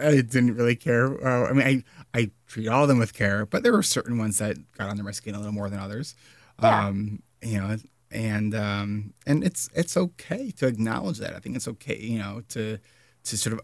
I 0.00 0.20
didn't 0.20 0.54
really 0.54 0.76
care. 0.76 1.06
Uh, 1.26 1.50
I 1.50 1.52
mean, 1.52 1.84
I 2.14 2.18
I 2.18 2.30
treat 2.46 2.68
all 2.68 2.82
of 2.82 2.88
them 2.88 2.98
with 2.98 3.14
care, 3.14 3.46
but 3.46 3.62
there 3.62 3.72
were 3.72 3.82
certain 3.82 4.18
ones 4.18 4.38
that 4.38 4.56
got 4.76 4.88
under 4.88 5.02
my 5.02 5.10
skin 5.12 5.34
a 5.34 5.38
little 5.38 5.52
more 5.52 5.68
than 5.68 5.78
others. 5.78 6.14
Yeah. 6.62 6.86
Um, 6.86 7.22
you 7.42 7.58
know, 7.58 7.76
and 8.10 8.54
um, 8.54 9.14
and 9.26 9.44
it's 9.44 9.68
it's 9.74 9.96
okay 9.96 10.50
to 10.52 10.66
acknowledge 10.66 11.18
that. 11.18 11.34
I 11.34 11.38
think 11.38 11.56
it's 11.56 11.68
okay, 11.68 11.98
you 11.98 12.18
know, 12.18 12.42
to 12.50 12.78
to 13.24 13.36
sort 13.36 13.52
of 13.52 13.60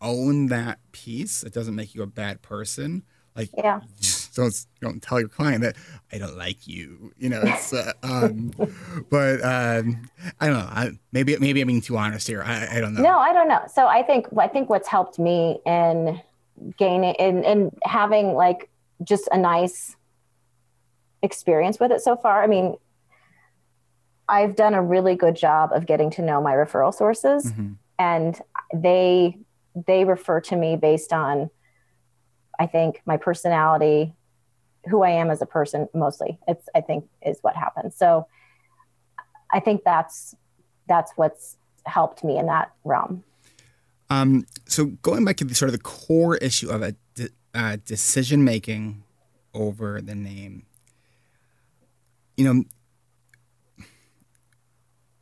own 0.00 0.46
that 0.46 0.78
piece. 0.92 1.42
It 1.42 1.52
doesn't 1.52 1.74
make 1.74 1.94
you 1.94 2.02
a 2.02 2.06
bad 2.06 2.42
person. 2.42 3.02
Like, 3.34 3.50
yeah, 3.56 3.80
don't 4.36 4.66
don't 4.80 5.02
tell 5.02 5.18
your 5.18 5.28
client 5.28 5.62
that 5.62 5.76
I 6.12 6.18
don't 6.18 6.36
like 6.36 6.68
you. 6.68 7.12
You 7.18 7.30
know, 7.30 7.40
it's 7.42 7.72
uh, 7.72 7.92
um, 8.02 8.52
but 9.10 9.42
um, 9.42 10.08
I 10.40 10.46
don't 10.46 10.58
know. 10.58 10.68
I, 10.70 10.90
maybe 11.10 11.36
maybe 11.38 11.60
I'm 11.60 11.66
being 11.66 11.80
too 11.80 11.96
honest 11.96 12.28
here. 12.28 12.42
I, 12.42 12.76
I 12.76 12.80
don't 12.80 12.94
know. 12.94 13.02
No, 13.02 13.18
I 13.18 13.32
don't 13.32 13.48
know. 13.48 13.62
So 13.72 13.88
I 13.88 14.02
think 14.02 14.26
I 14.38 14.46
think 14.46 14.70
what's 14.70 14.86
helped 14.86 15.18
me 15.18 15.58
in 15.66 16.20
gaining 16.78 17.14
in 17.14 17.42
in 17.42 17.70
having 17.82 18.34
like 18.34 18.70
just 19.02 19.28
a 19.32 19.38
nice 19.38 19.96
experience 21.22 21.80
with 21.80 21.90
it 21.90 22.00
so 22.00 22.16
far. 22.16 22.42
I 22.42 22.46
mean, 22.46 22.76
I've 24.28 24.54
done 24.54 24.74
a 24.74 24.82
really 24.82 25.16
good 25.16 25.34
job 25.34 25.72
of 25.72 25.86
getting 25.86 26.10
to 26.12 26.22
know 26.22 26.40
my 26.40 26.52
referral 26.52 26.94
sources 26.94 27.50
mm-hmm. 27.50 27.72
and 27.98 28.40
they 28.74 29.38
they 29.86 30.04
refer 30.04 30.40
to 30.40 30.56
me 30.56 30.76
based 30.76 31.12
on 31.12 31.50
I 32.58 32.66
think 32.66 33.02
my 33.04 33.16
personality, 33.16 34.14
who 34.88 35.02
I 35.02 35.10
am 35.10 35.30
as 35.30 35.42
a 35.42 35.46
person 35.46 35.88
mostly. 35.94 36.38
It's 36.46 36.68
I 36.74 36.80
think 36.80 37.08
is 37.24 37.38
what 37.42 37.56
happens. 37.56 37.96
So 37.96 38.26
I 39.50 39.60
think 39.60 39.82
that's 39.84 40.34
that's 40.88 41.12
what's 41.16 41.56
helped 41.84 42.24
me 42.24 42.38
in 42.38 42.46
that 42.46 42.72
realm. 42.84 43.24
Um, 44.08 44.46
so 44.66 44.86
going 45.02 45.24
back 45.24 45.36
to 45.38 45.44
the 45.44 45.54
sort 45.54 45.68
of 45.68 45.72
the 45.72 45.82
core 45.82 46.36
issue 46.36 46.70
of 46.70 46.82
a 46.82 46.94
de- 47.14 47.30
uh, 47.54 47.76
decision 47.84 48.44
making 48.44 49.02
over 49.52 50.00
the 50.00 50.14
name, 50.14 50.66
you 52.36 52.44
know, 52.44 52.64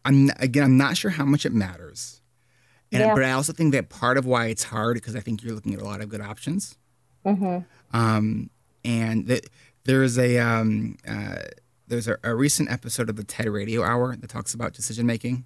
I'm 0.04 0.30
again, 0.38 0.64
I'm 0.64 0.76
not 0.76 0.96
sure 0.96 1.10
how 1.10 1.24
much 1.24 1.46
it 1.46 1.52
matters. 1.52 2.20
And 2.92 3.00
yeah. 3.00 3.14
but 3.14 3.24
I 3.24 3.32
also 3.32 3.52
think 3.52 3.72
that 3.72 3.88
part 3.88 4.18
of 4.18 4.26
why 4.26 4.46
it's 4.46 4.64
hard 4.64 4.94
because 4.94 5.16
I 5.16 5.20
think 5.20 5.42
you're 5.42 5.54
looking 5.54 5.74
at 5.74 5.80
a 5.80 5.84
lot 5.84 6.00
of 6.00 6.08
good 6.08 6.20
options. 6.20 6.76
Mm-hmm. 7.24 7.60
Um, 7.96 8.50
and 8.84 9.26
that 9.26 9.46
there 9.84 10.02
is 10.02 10.18
a 10.18 10.38
um, 10.38 10.96
uh, 11.06 11.36
there's 11.86 12.08
a, 12.08 12.16
a, 12.24 12.34
recent 12.34 12.70
episode 12.70 13.08
of 13.10 13.16
the 13.16 13.24
TED 13.24 13.48
Radio 13.48 13.82
Hour 13.82 14.16
that 14.16 14.28
talks 14.28 14.54
about 14.54 14.72
decision 14.72 15.06
making, 15.06 15.44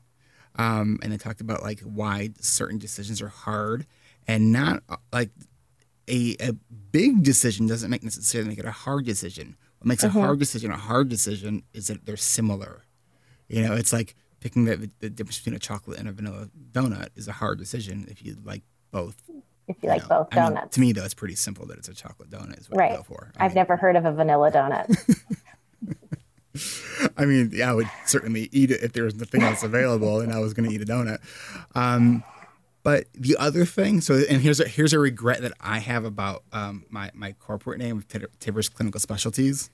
um, 0.57 0.99
and 1.03 1.13
they 1.13 1.17
talked 1.17 1.41
about 1.41 1.63
like 1.63 1.81
why 1.81 2.31
certain 2.41 2.79
decisions 2.79 3.21
are 3.21 3.29
hard, 3.29 3.87
and 4.27 4.53
not 4.53 4.83
uh, 4.89 4.97
like 5.13 5.31
a 6.09 6.37
a 6.41 6.53
big 6.93 7.23
decision 7.23 7.67
doesn't 7.67 7.91
make 7.91 8.03
necessarily 8.03 8.49
make 8.49 8.59
it 8.59 8.65
a 8.65 8.71
hard 8.71 9.05
decision. 9.05 9.57
What 9.79 9.89
makes 9.89 10.05
mm-hmm. 10.05 10.19
a 10.19 10.23
hard 10.23 10.39
decision 10.39 10.71
a 10.71 10.77
hard 10.77 11.09
decision 11.09 11.63
is 11.73 11.89
that 11.89 12.07
they're 12.07 12.17
similar. 12.17 12.85
You 13.49 13.63
know, 13.63 13.75
it's 13.75 13.93
like 13.93 14.15
picking 14.41 14.65
the, 14.65 14.91
the 15.01 15.11
difference 15.11 15.39
between 15.39 15.57
a 15.57 15.59
chocolate 15.59 15.99
and 15.99 16.09
a 16.09 16.13
vanilla 16.13 16.49
donut 16.73 17.09
is 17.17 17.29
a 17.29 17.33
hard 17.33 17.59
decision 17.59 18.07
if 18.09 18.25
you 18.25 18.37
like 18.45 18.63
both. 18.91 19.23
If 19.69 19.77
you, 19.83 19.89
like 19.91 20.03
know. 20.03 20.21
both 20.21 20.31
donuts. 20.31 20.57
I 20.57 20.61
mean, 20.61 20.71
to 20.71 20.81
me, 20.81 20.93
though, 20.93 21.05
it's 21.05 21.15
pretty 21.15 21.35
simple 21.35 21.67
that 21.67 21.79
it's 21.79 21.89
a 21.89 21.95
chocolate 21.95 22.31
donut 22.31 22.59
is 22.59 22.71
what 22.71 22.79
right. 22.79 22.93
I 22.93 22.97
go 22.97 23.03
for. 23.03 23.33
I 23.37 23.43
have 23.43 23.55
never 23.55 23.77
heard 23.77 23.97
of 23.97 24.05
a 24.07 24.13
vanilla 24.13 24.51
donut. 24.51 25.35
I 27.17 27.25
mean, 27.27 27.51
yeah, 27.53 27.71
I 27.71 27.75
would 27.75 27.91
certainly 28.07 28.49
eat 28.51 28.71
it 28.71 28.83
if 28.83 28.93
there 28.93 29.05
was 29.05 29.15
nothing 29.15 29.43
else 29.43 29.63
available 29.63 30.21
and 30.21 30.33
I 30.33 30.39
was 30.39 30.55
going 30.55 30.69
to 30.69 30.75
eat 30.75 30.83
a 30.83 30.87
donut. 30.87 31.19
Um, 31.75 32.25
but 32.83 33.05
the 33.13 33.37
other 33.37 33.65
thing, 33.65 34.01
so 34.01 34.23
and 34.29 34.41
here's 34.41 34.61
a, 34.61 34.67
here's 34.67 34.93
a 34.93 34.99
regret 34.99 35.43
that 35.43 35.53
I 35.61 35.79
have 35.79 36.05
about 36.05 36.45
um, 36.53 36.87
my 36.89 37.11
my 37.13 37.33
corporate 37.33 37.79
name, 37.79 38.03
Tivers 38.03 38.73
Clinical 38.73 39.01
Specialties. 39.01 39.71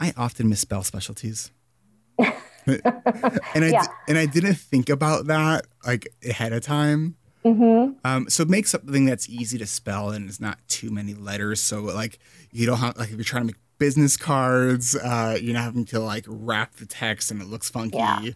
I 0.00 0.12
often 0.16 0.48
misspell 0.48 0.82
specialties. 0.82 1.50
and 2.18 2.80
I 2.84 3.68
yeah. 3.68 3.86
and 4.08 4.18
I 4.18 4.26
didn't 4.26 4.54
think 4.54 4.88
about 4.88 5.26
that 5.26 5.66
like 5.86 6.08
ahead 6.28 6.52
of 6.52 6.62
time. 6.62 7.16
Mm-hmm. 7.46 7.92
Um, 8.04 8.28
so 8.28 8.44
make 8.44 8.66
something 8.66 9.04
that's 9.04 9.28
easy 9.28 9.56
to 9.58 9.66
spell 9.66 10.10
and 10.10 10.28
it's 10.28 10.40
not 10.40 10.58
too 10.66 10.90
many 10.90 11.14
letters. 11.14 11.60
So 11.60 11.80
like 11.80 12.18
you 12.50 12.66
don't 12.66 12.78
have 12.78 12.96
like 12.96 13.10
if 13.10 13.14
you're 13.14 13.24
trying 13.24 13.42
to 13.42 13.46
make 13.46 13.56
business 13.78 14.16
cards, 14.16 14.96
uh, 14.96 15.38
you're 15.40 15.54
not 15.54 15.62
having 15.62 15.84
to 15.86 16.00
like 16.00 16.24
wrap 16.26 16.74
the 16.76 16.86
text 16.86 17.30
and 17.30 17.40
it 17.40 17.46
looks 17.46 17.70
funky. 17.70 17.98
Yeah. 17.98 18.30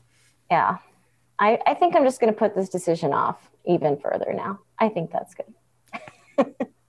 Yeah. 0.51 0.77
I, 1.41 1.59
I 1.67 1.75
think 1.75 1.97
I'm 1.97 2.05
just 2.05 2.21
going 2.21 2.33
to 2.33 2.39
put 2.39 2.55
this 2.55 2.69
decision 2.69 3.13
off 3.13 3.51
even 3.65 3.99
further 3.99 4.33
now. 4.33 4.61
I 4.79 4.89
think 4.91 5.11
that's 5.11 5.35
good. 5.35 6.55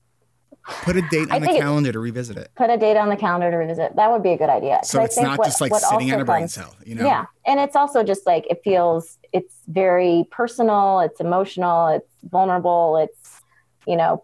Put 0.64 0.96
a 0.96 1.02
date 1.02 1.32
on 1.32 1.42
the 1.42 1.48
calendar 1.48 1.92
to 1.92 2.00
revisit 2.00 2.38
it. 2.38 2.52
Put 2.56 2.70
a 2.70 2.78
date 2.78 2.96
on 2.96 3.10
the 3.10 3.16
calendar 3.16 3.50
to 3.50 3.58
revisit. 3.58 3.96
That 3.96 4.12
would 4.12 4.22
be 4.22 4.32
a 4.32 4.38
good 4.38 4.50
idea. 4.50 4.80
So 4.84 5.02
it's 5.02 5.18
not 5.18 5.40
what, 5.40 5.46
just 5.46 5.60
like 5.60 5.74
sitting 5.74 6.14
on 6.14 6.22
a 6.22 6.26
brain 6.26 6.48
cell, 6.48 6.76
you 6.86 6.96
know? 6.96 7.06
Yeah. 7.06 7.26
And 7.46 7.60
it's 7.60 7.76
also 7.76 8.04
just 8.04 8.28
like 8.28 8.46
it 8.50 8.62
feels 8.64 9.18
it's 9.34 9.56
very 9.68 10.28
personal, 10.30 11.00
it's 11.00 11.20
emotional, 11.20 11.88
it's 11.88 12.12
vulnerable, 12.24 12.98
it's, 12.98 13.42
you 13.88 13.96
know, 13.96 14.24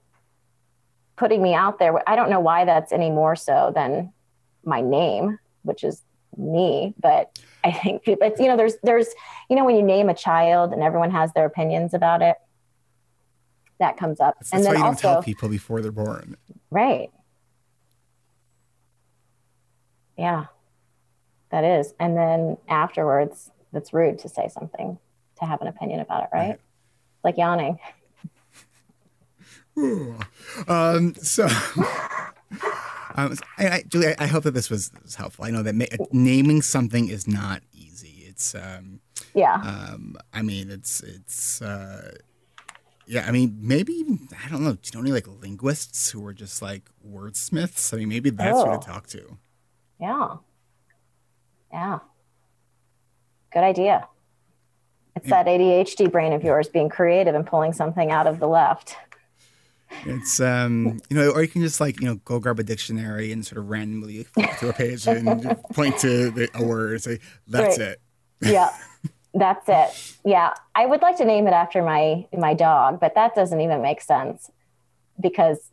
putting 1.16 1.42
me 1.42 1.56
out 1.56 1.80
there. 1.80 2.08
I 2.08 2.16
don't 2.16 2.30
know 2.30 2.40
why 2.40 2.66
that's 2.66 2.92
any 2.92 3.10
more 3.10 3.36
so 3.36 3.72
than 3.74 4.14
my 4.64 4.82
name, 4.82 5.40
which 5.64 5.84
is 5.84 6.04
me, 6.38 6.94
but 7.00 7.40
I 7.64 7.72
think 7.72 8.04
it's 8.08 8.40
you 8.40 8.48
know, 8.48 8.58
there's 8.58 8.76
there's 8.84 9.08
you 9.50 9.56
know, 9.56 9.66
when 9.66 9.76
you 9.76 9.84
name 9.84 10.10
a 10.10 10.14
child 10.14 10.72
and 10.72 10.84
everyone 10.84 11.10
has 11.12 11.34
their 11.34 11.46
opinions 11.46 11.96
about 11.96 12.22
it 12.22 12.38
that 13.80 13.98
comes 13.98 14.20
up. 14.20 14.36
That's, 14.40 14.54
and 14.54 14.64
then 14.64 14.74
why 14.74 14.80
you 14.80 14.86
also, 14.86 15.02
don't 15.02 15.14
tell 15.14 15.24
people 15.24 15.50
before 15.50 15.82
they're 15.82 15.92
born. 15.92 16.38
Right. 16.72 17.10
Yeah, 20.18 20.46
that 21.52 21.64
is. 21.64 21.94
And 22.00 22.18
then 22.18 22.58
afterwards, 22.68 23.52
that's 23.72 23.94
rude 23.94 24.20
to 24.20 24.30
say 24.30 24.50
something, 24.50 24.98
to 25.40 25.46
have 25.46 25.62
an 25.62 25.68
opinion 25.68 26.00
about 26.00 26.24
it, 26.24 26.30
right? 26.34 26.50
right. 26.50 26.60
Like 27.24 27.38
yawning. 27.38 27.78
um, 30.68 31.14
so, 31.16 31.48
Um, 33.18 33.36
I, 33.58 33.68
I, 33.70 33.84
Julie, 33.88 34.10
I, 34.10 34.16
I 34.20 34.28
hope 34.28 34.44
that 34.44 34.54
this 34.54 34.70
was, 34.70 34.92
was 35.04 35.16
helpful. 35.16 35.44
I 35.44 35.50
know 35.50 35.64
that 35.64 35.74
ma- 35.74 35.86
naming 36.12 36.62
something 36.62 37.10
is 37.10 37.28
not 37.28 37.64
easy. 37.74 38.26
It's 38.28 38.54
um, 38.54 39.00
Yeah. 39.34 39.56
um, 39.56 40.16
I 40.32 40.44
mean, 40.44 40.70
it's 40.70 41.02
it's 41.02 41.62
uh, 41.64 42.16
yeah. 43.08 43.26
I 43.28 43.32
mean, 43.32 43.58
maybe 43.62 43.94
even 43.94 44.28
I 44.46 44.50
don't 44.50 44.64
know. 44.64 44.74
Do 44.74 44.80
you 44.86 45.00
know 45.00 45.02
any 45.06 45.12
like 45.12 45.28
linguists 45.28 46.12
who 46.12 46.26
are 46.26 46.34
just 46.34 46.62
like 46.62 46.84
wordsmiths? 47.08 47.94
I 47.94 47.98
mean, 47.98 48.10
maybe 48.10 48.30
that's 48.30 48.62
who 48.62 48.68
Oh. 48.70 48.78
to 48.80 48.86
talk 48.86 49.08
to. 49.08 49.38
Yeah. 50.00 50.36
Yeah. 51.72 52.00
Good 53.54 53.64
idea. 53.64 54.08
It's 55.16 55.30
that 55.30 55.48
ADHD 55.48 56.12
brain 56.12 56.32
of 56.34 56.44
yours 56.44 56.68
being 56.70 56.90
creative 56.90 57.34
and 57.34 57.46
pulling 57.46 57.74
something 57.74 58.12
out 58.12 58.28
of 58.28 58.40
the 58.40 58.48
left. 58.48 58.96
It's 60.06 60.40
um, 60.40 61.00
you 61.10 61.16
know, 61.18 61.32
or 61.32 61.42
you 61.42 61.48
can 61.48 61.62
just 61.62 61.80
like 61.82 62.00
you 62.02 62.08
know 62.08 62.16
go 62.26 62.40
grab 62.40 62.60
a 62.60 62.64
dictionary 62.64 63.32
and 63.32 63.44
sort 63.46 63.58
of 63.58 63.70
randomly 63.70 64.24
flip 64.26 64.50
to 64.60 64.70
a 64.70 64.74
page 64.74 65.08
and 65.08 65.58
point 65.74 65.98
to 66.00 66.30
the, 66.30 66.50
a 66.54 66.64
word 66.64 66.92
and 66.92 67.02
say 67.02 67.20
that's 67.48 67.80
Right. 67.80 67.88
it. 67.88 68.02
Yeah. 68.42 68.70
That's 69.38 69.66
it. 69.68 70.18
Yeah. 70.26 70.54
I 70.76 70.86
would 70.86 71.02
like 71.02 71.18
to 71.18 71.26
name 71.26 71.48
it 71.48 71.54
after 71.54 71.84
my 71.84 72.26
my 72.38 72.54
dog, 72.54 73.00
but 73.00 73.16
that 73.16 73.36
doesn't 73.36 73.62
even 73.62 73.82
make 73.82 74.02
sense 74.02 74.50
because 75.20 75.72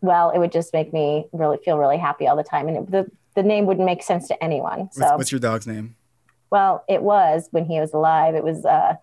well, 0.00 0.30
it 0.30 0.38
would 0.38 0.52
just 0.52 0.72
make 0.72 0.92
me 0.92 1.26
really 1.32 1.58
feel 1.64 1.78
really 1.78 1.98
happy 1.98 2.26
all 2.26 2.36
the 2.36 2.42
time 2.42 2.68
and 2.68 2.76
it, 2.76 2.90
the 2.90 3.10
the 3.34 3.42
name 3.42 3.66
wouldn't 3.66 3.86
make 3.86 4.02
sense 4.02 4.28
to 4.28 4.44
anyone. 4.44 4.90
So 4.92 5.02
What's, 5.02 5.18
what's 5.18 5.32
your 5.32 5.40
dog's 5.40 5.66
name? 5.66 5.96
Well, 6.50 6.84
it 6.88 7.02
was 7.02 7.48
when 7.50 7.64
he 7.64 7.80
was 7.80 7.94
alive. 7.94 8.34
It 8.34 8.44
was, 8.44 8.64
uh, 8.64 8.96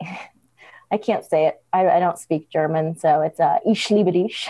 I 0.90 0.96
can't 0.96 1.24
say 1.24 1.46
it. 1.46 1.62
I, 1.72 1.86
I 1.88 2.00
don't 2.00 2.18
speak 2.18 2.48
German, 2.48 2.98
so 2.98 3.20
it's 3.20 3.38
uh, 3.38 3.58
Ich 3.66 3.90
liebe 3.90 4.12
dich. 4.12 4.48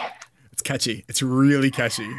Catchy. 0.67 1.05
It's 1.09 1.23
really 1.23 1.71
catchy. 1.71 2.11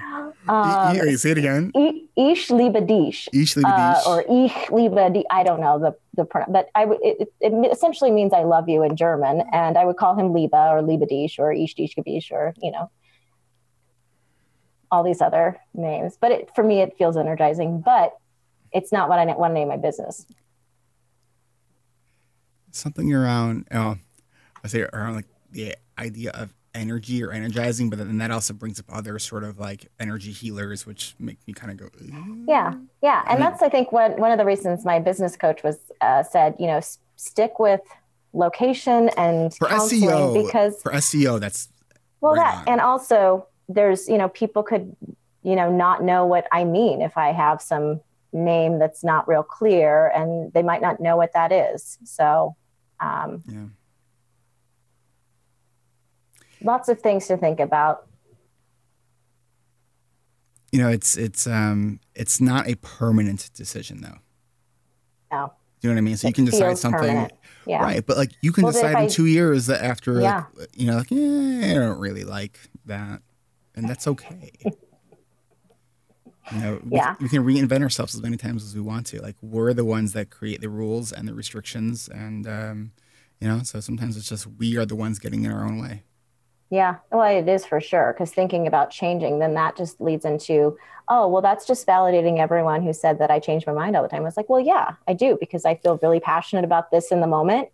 Um, 0.47 0.95
E- 0.95 1.09
e- 1.11 1.17
say 1.17 1.31
it 1.31 1.37
again. 1.37 1.71
I- 1.75 2.03
Ich 2.15 2.49
liebe 2.49 2.81
dich. 2.81 3.27
Ich 3.33 3.55
liebe 3.57 3.67
Uh, 3.67 3.93
dich. 3.93 4.07
or 4.07 4.23
Ich 4.29 4.71
liebe 4.71 5.11
dich. 5.13 5.25
I 5.29 5.43
don't 5.43 5.59
know 5.59 5.77
the, 5.77 5.93
the 6.15 6.23
pronoun, 6.25 6.53
but 6.53 6.69
I 6.73 6.85
would, 6.85 6.97
it, 7.03 7.27
it, 7.41 7.53
it 7.53 7.71
essentially 7.71 8.09
means 8.11 8.31
I 8.33 8.43
love 8.43 8.69
you 8.69 8.83
in 8.83 8.95
German. 8.95 9.43
And 9.51 9.77
I 9.77 9.83
would 9.85 9.97
call 9.97 10.15
him 10.15 10.33
Liebe 10.33 10.55
or 10.55 10.81
Liebe 10.81 11.05
dich 11.05 11.37
or 11.39 11.51
Ich 11.51 11.75
dich 11.75 11.95
gebisch 11.95 12.31
or, 12.31 12.53
you 12.61 12.71
know, 12.71 12.89
all 14.89 15.03
these 15.03 15.21
other 15.21 15.57
names. 15.73 16.17
But 16.19 16.31
it, 16.31 16.49
for 16.55 16.63
me, 16.63 16.81
it 16.81 16.95
feels 16.97 17.17
energizing, 17.17 17.81
but 17.81 18.13
it's 18.71 18.91
not 18.93 19.09
what 19.09 19.19
I 19.19 19.25
want 19.25 19.51
to 19.51 19.55
name 19.55 19.67
my 19.67 19.77
business. 19.77 20.25
something 22.71 23.11
around 23.11 23.65
oh 23.71 23.97
I 24.63 24.67
say 24.67 24.81
around 24.93 25.15
like 25.15 25.25
the 25.51 25.75
idea 25.97 26.29
of 26.31 26.53
energy 26.77 27.23
or 27.23 27.31
energizing, 27.31 27.89
but 27.89 27.99
then 27.99 28.17
that 28.19 28.31
also 28.31 28.53
brings 28.53 28.79
up 28.79 28.85
other 28.91 29.19
sort 29.19 29.43
of 29.43 29.59
like 29.59 29.87
energy 29.99 30.31
healers, 30.31 30.85
which 30.85 31.15
make 31.19 31.37
me 31.47 31.53
kind 31.53 31.71
of 31.71 31.77
go. 31.77 31.89
Yeah, 32.47 32.73
yeah, 33.01 33.23
and 33.27 33.41
that's 33.41 33.61
I 33.61 33.69
think 33.69 33.91
one 33.91 34.13
one 34.19 34.31
of 34.31 34.37
the 34.37 34.45
reasons 34.45 34.85
my 34.85 34.99
business 34.99 35.35
coach 35.35 35.63
was 35.63 35.77
uh, 36.01 36.23
said, 36.23 36.55
you 36.59 36.67
know, 36.67 36.77
s- 36.77 36.99
stick 37.15 37.59
with 37.59 37.81
location 38.33 39.09
and 39.17 39.53
For 39.53 39.67
SEO, 39.67 40.45
because 40.45 40.81
for 40.81 40.91
SEO, 40.91 41.39
that's 41.39 41.69
well 42.21 42.33
right 42.33 42.43
that 42.43 42.67
on. 42.67 42.73
and 42.73 42.81
also 42.81 43.47
there's 43.69 44.07
you 44.07 44.17
know 44.17 44.29
people 44.29 44.63
could 44.63 44.95
you 45.43 45.55
know 45.55 45.71
not 45.71 46.03
know 46.03 46.25
what 46.25 46.47
I 46.51 46.63
mean 46.63 47.01
if 47.01 47.17
I 47.17 47.31
have 47.31 47.61
some 47.61 48.01
name 48.33 48.77
that's 48.79 49.03
not 49.03 49.27
real 49.27 49.43
clear 49.43 50.07
and 50.09 50.51
they 50.53 50.61
might 50.61 50.81
not 50.81 50.99
know 50.99 51.15
what 51.17 51.33
that 51.33 51.51
is. 51.51 51.97
So 52.03 52.55
um, 52.99 53.43
yeah. 53.47 53.65
Lots 56.61 56.89
of 56.89 56.99
things 57.01 57.27
to 57.27 57.37
think 57.37 57.59
about. 57.59 58.05
You 60.71 60.79
know, 60.79 60.89
it's 60.89 61.17
it's 61.17 61.47
um 61.47 61.99
it's 62.15 62.41
not 62.41 62.67
a 62.67 62.75
permanent 62.75 63.49
decision 63.53 64.01
though. 64.01 64.17
No, 65.31 65.53
Do 65.81 65.87
you 65.87 65.93
know 65.93 65.95
what 65.95 65.97
I 65.99 66.01
mean? 66.01 66.17
So 66.17 66.27
you 66.27 66.33
can 66.33 66.45
decide 66.45 66.77
something, 66.77 67.29
yeah, 67.65 67.81
right? 67.83 68.05
But 68.05 68.17
like 68.17 68.31
you 68.41 68.51
can 68.51 68.63
Well, 68.63 68.73
decide 68.73 68.91
in 68.91 68.97
I- 68.97 69.07
two 69.07 69.25
years 69.25 69.65
that 69.67 69.83
after, 69.83 70.13
like, 70.13 70.45
you 70.73 70.87
know, 70.87 70.97
like 70.97 71.11
yeah, 71.11 71.71
I 71.71 71.73
don't 71.73 71.99
really 71.99 72.23
like 72.23 72.59
that, 72.85 73.21
and 73.75 73.87
that's 73.89 74.07
okay. 74.07 74.51
You 76.53 76.61
know, 76.61 76.79
we, 76.85 76.95
Yeah. 76.95 77.15
we 77.19 77.27
can 77.27 77.43
reinvent 77.43 77.81
ourselves 77.81 78.15
as 78.15 78.21
many 78.21 78.37
times 78.37 78.63
as 78.63 78.73
we 78.73 78.79
want 78.79 79.05
to. 79.07 79.21
Like 79.21 79.35
we're 79.41 79.73
the 79.73 79.83
ones 79.83 80.13
that 80.13 80.29
create 80.29 80.61
the 80.61 80.69
rules 80.69 81.11
and 81.11 81.27
the 81.27 81.33
restrictions, 81.33 82.07
and 82.07 82.47
um, 82.47 82.91
you 83.41 83.49
know, 83.49 83.63
so 83.63 83.81
sometimes 83.81 84.15
it's 84.15 84.29
just 84.29 84.47
we 84.57 84.77
are 84.77 84.85
the 84.85 84.95
ones 84.95 85.19
getting 85.19 85.43
in 85.43 85.51
our 85.51 85.65
own 85.65 85.77
way. 85.77 86.03
Yeah, 86.69 86.97
well, 87.11 87.23
it 87.23 87.47
is 87.47 87.65
for 87.65 87.79
sure. 87.79 88.13
Because 88.13 88.33
thinking 88.33 88.67
about 88.67 88.91
changing, 88.91 89.39
then 89.39 89.53
that 89.53 89.77
just 89.77 90.01
leads 90.01 90.25
into, 90.25 90.77
oh, 91.07 91.27
well, 91.27 91.41
that's 91.41 91.65
just 91.65 91.87
validating 91.87 92.39
everyone 92.39 92.83
who 92.83 92.91
said 92.91 93.19
that 93.19 93.31
I 93.31 93.39
change 93.39 93.65
my 93.65 93.73
mind 93.73 93.95
all 93.95 94.03
the 94.03 94.09
time. 94.09 94.21
I 94.21 94.25
was 94.25 94.37
like, 94.37 94.49
well, 94.49 94.59
yeah, 94.59 94.93
I 95.07 95.13
do 95.13 95.37
because 95.39 95.65
I 95.65 95.75
feel 95.75 95.99
really 96.01 96.19
passionate 96.19 96.65
about 96.65 96.91
this 96.91 97.11
in 97.11 97.21
the 97.21 97.27
moment. 97.27 97.69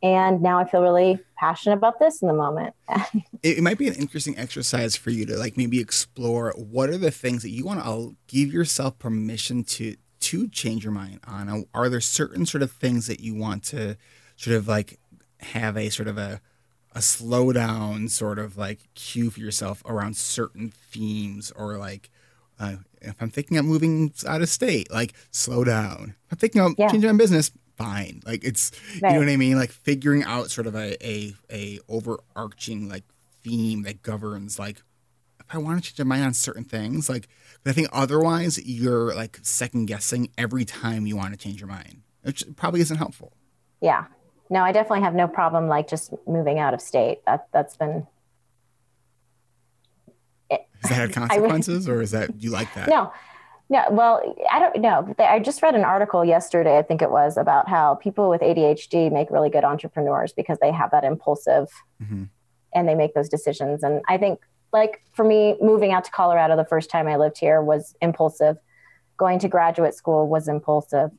And 0.00 0.40
now 0.40 0.60
I 0.60 0.64
feel 0.64 0.82
really 0.82 1.18
passionate 1.36 1.76
about 1.76 1.98
this 1.98 2.22
in 2.22 2.28
the 2.28 2.34
moment. 2.34 2.74
it, 3.42 3.58
it 3.58 3.62
might 3.62 3.78
be 3.78 3.88
an 3.88 3.94
interesting 3.94 4.38
exercise 4.38 4.94
for 4.94 5.10
you 5.10 5.26
to 5.26 5.36
like 5.36 5.56
maybe 5.56 5.80
explore 5.80 6.54
what 6.56 6.88
are 6.88 6.98
the 6.98 7.10
things 7.10 7.42
that 7.42 7.50
you 7.50 7.64
want 7.64 7.82
to 7.82 8.16
give 8.28 8.52
yourself 8.52 8.98
permission 8.98 9.64
to 9.64 9.96
to 10.20 10.48
change 10.48 10.82
your 10.84 10.92
mind 10.92 11.20
on 11.26 11.48
Uh, 11.48 11.60
are 11.72 11.88
there 11.88 12.00
certain 12.00 12.44
sort 12.44 12.62
of 12.62 12.72
things 12.72 13.06
that 13.06 13.20
you 13.20 13.34
want 13.34 13.62
to 13.62 13.96
sort 14.36 14.56
of 14.56 14.66
like 14.66 14.98
have 15.40 15.76
a 15.76 15.90
sort 15.90 16.08
of 16.08 16.18
a 16.18 16.40
a 16.98 17.02
slow 17.02 17.52
down 17.52 18.08
sort 18.08 18.38
of 18.38 18.56
like 18.56 18.80
cue 18.94 19.30
for 19.30 19.40
yourself 19.40 19.82
around 19.86 20.16
certain 20.16 20.72
themes 20.90 21.52
or 21.54 21.76
like 21.78 22.10
uh, 22.60 22.76
if 23.00 23.14
I'm 23.20 23.30
thinking 23.30 23.56
of 23.56 23.64
moving 23.64 24.12
out 24.26 24.42
of 24.42 24.48
state, 24.48 24.90
like 24.90 25.12
slow 25.30 25.62
down. 25.62 26.14
If 26.26 26.32
I'm 26.32 26.38
thinking 26.38 26.60
of 26.60 26.72
Yeah. 26.76 26.88
changing 26.90 27.10
my 27.12 27.16
business, 27.16 27.52
fine. 27.76 28.20
Like 28.26 28.42
it's 28.42 28.72
you 28.94 29.00
know 29.02 29.18
what 29.20 29.28
I 29.28 29.36
mean? 29.36 29.56
Like 29.56 29.70
figuring 29.70 30.24
out 30.24 30.50
sort 30.50 30.66
of 30.66 30.74
a, 30.74 30.96
a 31.06 31.34
a 31.52 31.78
overarching 31.88 32.88
like 32.88 33.04
theme 33.44 33.84
that 33.84 34.02
governs 34.02 34.58
like 34.58 34.82
if 35.40 35.46
I 35.54 35.58
want 35.58 35.82
to 35.84 35.94
change 35.94 35.98
my 36.00 36.16
mind 36.16 36.24
on 36.26 36.34
certain 36.34 36.64
things, 36.64 37.08
like 37.08 37.28
but 37.62 37.70
I 37.70 37.74
think 37.74 37.88
otherwise 37.92 38.58
you're 38.66 39.14
like 39.14 39.38
second 39.42 39.86
guessing 39.86 40.30
every 40.36 40.64
time 40.64 41.06
you 41.06 41.16
want 41.16 41.32
to 41.32 41.38
change 41.38 41.60
your 41.60 41.68
mind, 41.68 42.02
which 42.22 42.42
probably 42.56 42.80
isn't 42.80 42.96
helpful. 42.96 43.32
yeah. 43.80 44.06
No, 44.50 44.62
I 44.62 44.72
definitely 44.72 45.02
have 45.02 45.14
no 45.14 45.28
problem 45.28 45.68
like 45.68 45.88
just 45.88 46.12
moving 46.26 46.58
out 46.58 46.74
of 46.74 46.80
state. 46.80 47.24
That 47.26 47.48
that's 47.52 47.76
been 47.76 48.06
Has 50.50 50.60
that 50.82 50.92
had 50.94 51.12
consequences, 51.28 51.88
or 51.88 52.00
is 52.00 52.12
that 52.12 52.42
you 52.42 52.50
like 52.50 52.72
that? 52.74 52.88
No, 52.88 53.12
no. 53.68 53.84
Well, 53.90 54.34
I 54.50 54.58
don't 54.58 54.80
know. 54.80 55.14
I 55.18 55.38
just 55.40 55.62
read 55.62 55.74
an 55.74 55.84
article 55.84 56.24
yesterday, 56.24 56.78
I 56.78 56.82
think 56.82 57.02
it 57.02 57.10
was, 57.10 57.36
about 57.36 57.68
how 57.68 57.96
people 57.96 58.30
with 58.30 58.40
ADHD 58.40 59.12
make 59.12 59.30
really 59.30 59.50
good 59.50 59.64
entrepreneurs 59.64 60.32
because 60.32 60.58
they 60.60 60.72
have 60.72 60.90
that 60.92 61.04
impulsive 61.04 61.68
Mhm. 62.02 62.28
and 62.74 62.88
they 62.88 62.94
make 62.94 63.14
those 63.14 63.28
decisions. 63.28 63.82
And 63.82 64.02
I 64.08 64.16
think, 64.18 64.40
like 64.72 65.02
for 65.12 65.24
me, 65.24 65.56
moving 65.60 65.92
out 65.92 66.04
to 66.04 66.10
Colorado 66.10 66.56
the 66.56 66.64
first 66.64 66.90
time 66.90 67.06
I 67.08 67.16
lived 67.16 67.38
here 67.38 67.60
was 67.62 67.94
impulsive. 68.00 68.56
Going 69.16 69.38
to 69.40 69.48
graduate 69.48 69.94
school 69.94 70.28
was 70.28 70.48
impulsive. 70.48 71.10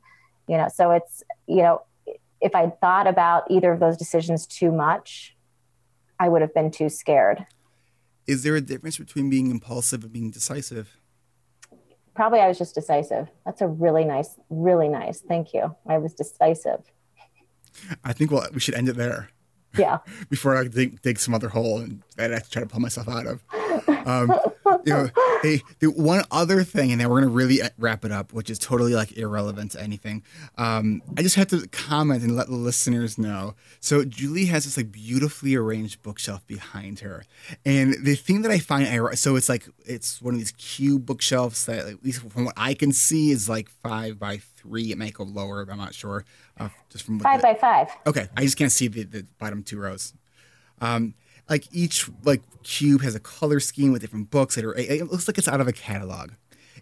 You 0.47 0.57
know, 0.57 0.68
so 0.68 0.91
it's, 0.91 1.23
you 1.45 1.57
know, 1.57 1.81
if 2.41 2.55
I 2.55 2.69
thought 2.81 3.07
about 3.07 3.43
either 3.49 3.71
of 3.71 3.79
those 3.79 3.97
decisions 3.97 4.45
too 4.47 4.71
much, 4.71 5.35
I 6.19 6.29
would 6.29 6.41
have 6.41 6.53
been 6.53 6.71
too 6.71 6.89
scared. 6.89 7.45
Is 8.27 8.43
there 8.43 8.55
a 8.55 8.61
difference 8.61 8.97
between 8.97 9.29
being 9.29 9.49
impulsive 9.49 10.03
and 10.03 10.13
being 10.13 10.31
decisive? 10.31 10.97
Probably 12.15 12.39
I 12.39 12.47
was 12.47 12.57
just 12.57 12.75
decisive. 12.75 13.27
That's 13.45 13.61
a 13.61 13.67
really 13.67 14.03
nice, 14.03 14.37
really 14.49 14.89
nice. 14.89 15.21
Thank 15.21 15.53
you. 15.53 15.75
I 15.87 15.97
was 15.97 16.13
decisive. 16.13 16.81
I 18.03 18.13
think 18.13 18.31
well, 18.31 18.45
we 18.53 18.59
should 18.59 18.73
end 18.75 18.89
it 18.89 18.97
there 18.97 19.29
Yeah. 19.77 19.99
before 20.29 20.57
I 20.57 20.67
dig, 20.67 21.01
dig 21.01 21.17
some 21.19 21.33
other 21.33 21.49
hole 21.49 21.79
and 21.79 22.03
that 22.17 22.33
I 22.33 22.39
try 22.39 22.61
to 22.61 22.67
pull 22.67 22.81
myself 22.81 23.07
out 23.07 23.25
of. 23.25 23.43
Um, 24.05 24.31
you 24.85 24.93
know, 24.93 25.09
hey, 25.41 25.61
the 25.79 25.87
one 25.87 26.23
other 26.31 26.63
thing, 26.63 26.91
and 26.91 26.99
then 27.01 27.09
we're 27.09 27.21
gonna 27.21 27.31
really 27.31 27.59
wrap 27.77 28.03
it 28.05 28.11
up, 28.11 28.33
which 28.33 28.49
is 28.49 28.59
totally 28.59 28.93
like 28.93 29.17
irrelevant 29.17 29.71
to 29.71 29.81
anything. 29.81 30.23
Um, 30.57 31.01
I 31.17 31.21
just 31.21 31.35
have 31.35 31.47
to 31.49 31.67
comment 31.69 32.23
and 32.23 32.35
let 32.35 32.47
the 32.47 32.55
listeners 32.55 33.17
know. 33.17 33.55
So 33.79 34.03
Julie 34.05 34.45
has 34.45 34.65
this 34.65 34.77
like 34.77 34.91
beautifully 34.91 35.55
arranged 35.55 36.01
bookshelf 36.03 36.45
behind 36.47 36.99
her, 36.99 37.23
and 37.65 37.95
the 38.03 38.15
thing 38.15 38.41
that 38.43 38.51
I 38.51 38.59
find, 38.59 38.87
ir- 38.87 39.15
so 39.15 39.35
it's 39.35 39.49
like 39.49 39.67
it's 39.85 40.21
one 40.21 40.33
of 40.33 40.39
these 40.39 40.51
cube 40.51 41.05
bookshelves 41.05 41.65
that, 41.65 41.79
at 41.87 42.03
least 42.03 42.21
from 42.29 42.45
what 42.45 42.53
I 42.57 42.73
can 42.73 42.91
see, 42.91 43.31
is 43.31 43.47
like 43.49 43.69
five 43.69 44.19
by 44.19 44.37
three. 44.37 44.91
It 44.91 44.97
might 44.97 45.13
go 45.13 45.23
lower, 45.23 45.65
but 45.65 45.71
I'm 45.71 45.77
not 45.77 45.93
sure. 45.93 46.25
Uh, 46.59 46.69
just 46.89 47.05
from 47.05 47.17
what 47.17 47.23
Five 47.23 47.41
the- 47.41 47.47
by 47.47 47.53
five. 47.55 47.87
Okay, 48.05 48.27
I 48.35 48.41
just 48.43 48.57
can't 48.57 48.71
see 48.71 48.87
the, 48.89 49.03
the 49.03 49.25
bottom 49.39 49.63
two 49.63 49.79
rows. 49.79 50.13
Um, 50.81 51.13
like 51.49 51.67
each 51.71 52.09
like 52.23 52.41
cube 52.63 53.01
has 53.01 53.15
a 53.15 53.19
color 53.19 53.59
scheme 53.59 53.91
with 53.91 54.01
different 54.01 54.30
books 54.30 54.55
that 54.55 54.65
are. 54.65 54.76
It 54.76 55.11
looks 55.11 55.27
like 55.27 55.38
it's 55.38 55.47
out 55.47 55.61
of 55.61 55.67
a 55.67 55.73
catalog. 55.73 56.31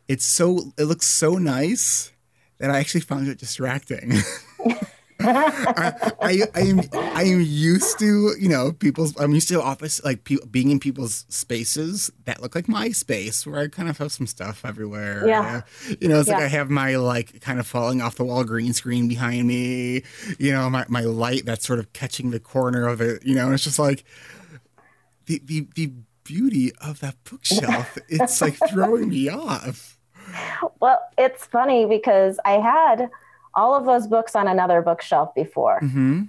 It's 0.07 0.25
so 0.25 0.71
it 0.77 0.85
looks 0.85 1.07
so 1.07 1.35
nice 1.35 2.11
that 2.59 2.69
I 2.69 2.79
actually 2.79 3.01
found 3.01 3.27
it 3.27 3.37
distracting. 3.37 4.13
I, 5.19 6.11
I, 6.21 6.41
I 6.53 6.59
am 6.61 6.81
I 6.93 7.23
am 7.23 7.41
used 7.41 7.97
to 7.99 8.35
you 8.39 8.47
know 8.47 8.71
people's. 8.71 9.19
I'm 9.19 9.33
used 9.33 9.47
to 9.49 9.61
office 9.61 10.03
like 10.03 10.23
pe- 10.23 10.37
being 10.49 10.69
in 10.69 10.79
people's 10.79 11.25
spaces 11.29 12.11
that 12.25 12.41
look 12.41 12.53
like 12.53 12.67
my 12.67 12.89
space 12.89 13.45
where 13.45 13.59
I 13.59 13.67
kind 13.67 13.89
of 13.89 13.97
have 13.97 14.11
some 14.11 14.27
stuff 14.27 14.63
everywhere. 14.63 15.27
Yeah. 15.27 15.61
You 15.99 16.07
know, 16.07 16.19
it's 16.19 16.29
like 16.29 16.43
I 16.43 16.47
have 16.47 16.69
my 16.69 16.97
like 16.97 17.41
kind 17.41 17.59
of 17.59 17.65
falling 17.65 18.01
off 18.01 18.15
the 18.15 18.25
wall 18.25 18.43
green 18.43 18.73
screen 18.73 19.07
behind 19.07 19.47
me. 19.47 20.03
You 20.37 20.51
know, 20.51 20.69
my 20.69 20.85
my 20.87 21.01
light 21.01 21.45
that's 21.45 21.65
sort 21.65 21.79
of 21.79 21.91
catching 21.93 22.29
the 22.29 22.39
corner 22.39 22.87
of 22.87 23.01
it. 23.01 23.25
You 23.25 23.33
know, 23.35 23.45
and 23.45 23.53
it's 23.55 23.63
just 23.63 23.79
like 23.79 24.03
the 25.27 25.41
the 25.45 25.67
the 25.75 25.91
beauty 26.23 26.71
of 26.81 26.99
that 26.99 27.15
bookshelf. 27.29 27.97
it's 28.09 28.41
like 28.41 28.55
throwing 28.69 29.09
me 29.09 29.29
off. 29.29 29.93
Well, 30.81 30.99
it's 31.17 31.45
funny 31.45 31.85
because 31.85 32.37
I 32.43 32.53
had 32.59 33.09
all 33.55 33.75
of 33.75 33.85
those 33.85 34.07
books 34.07 34.35
on 34.35 34.47
another 34.49 34.81
bookshelf 34.81 35.33
before, 35.35 35.79
hmm 35.79 36.23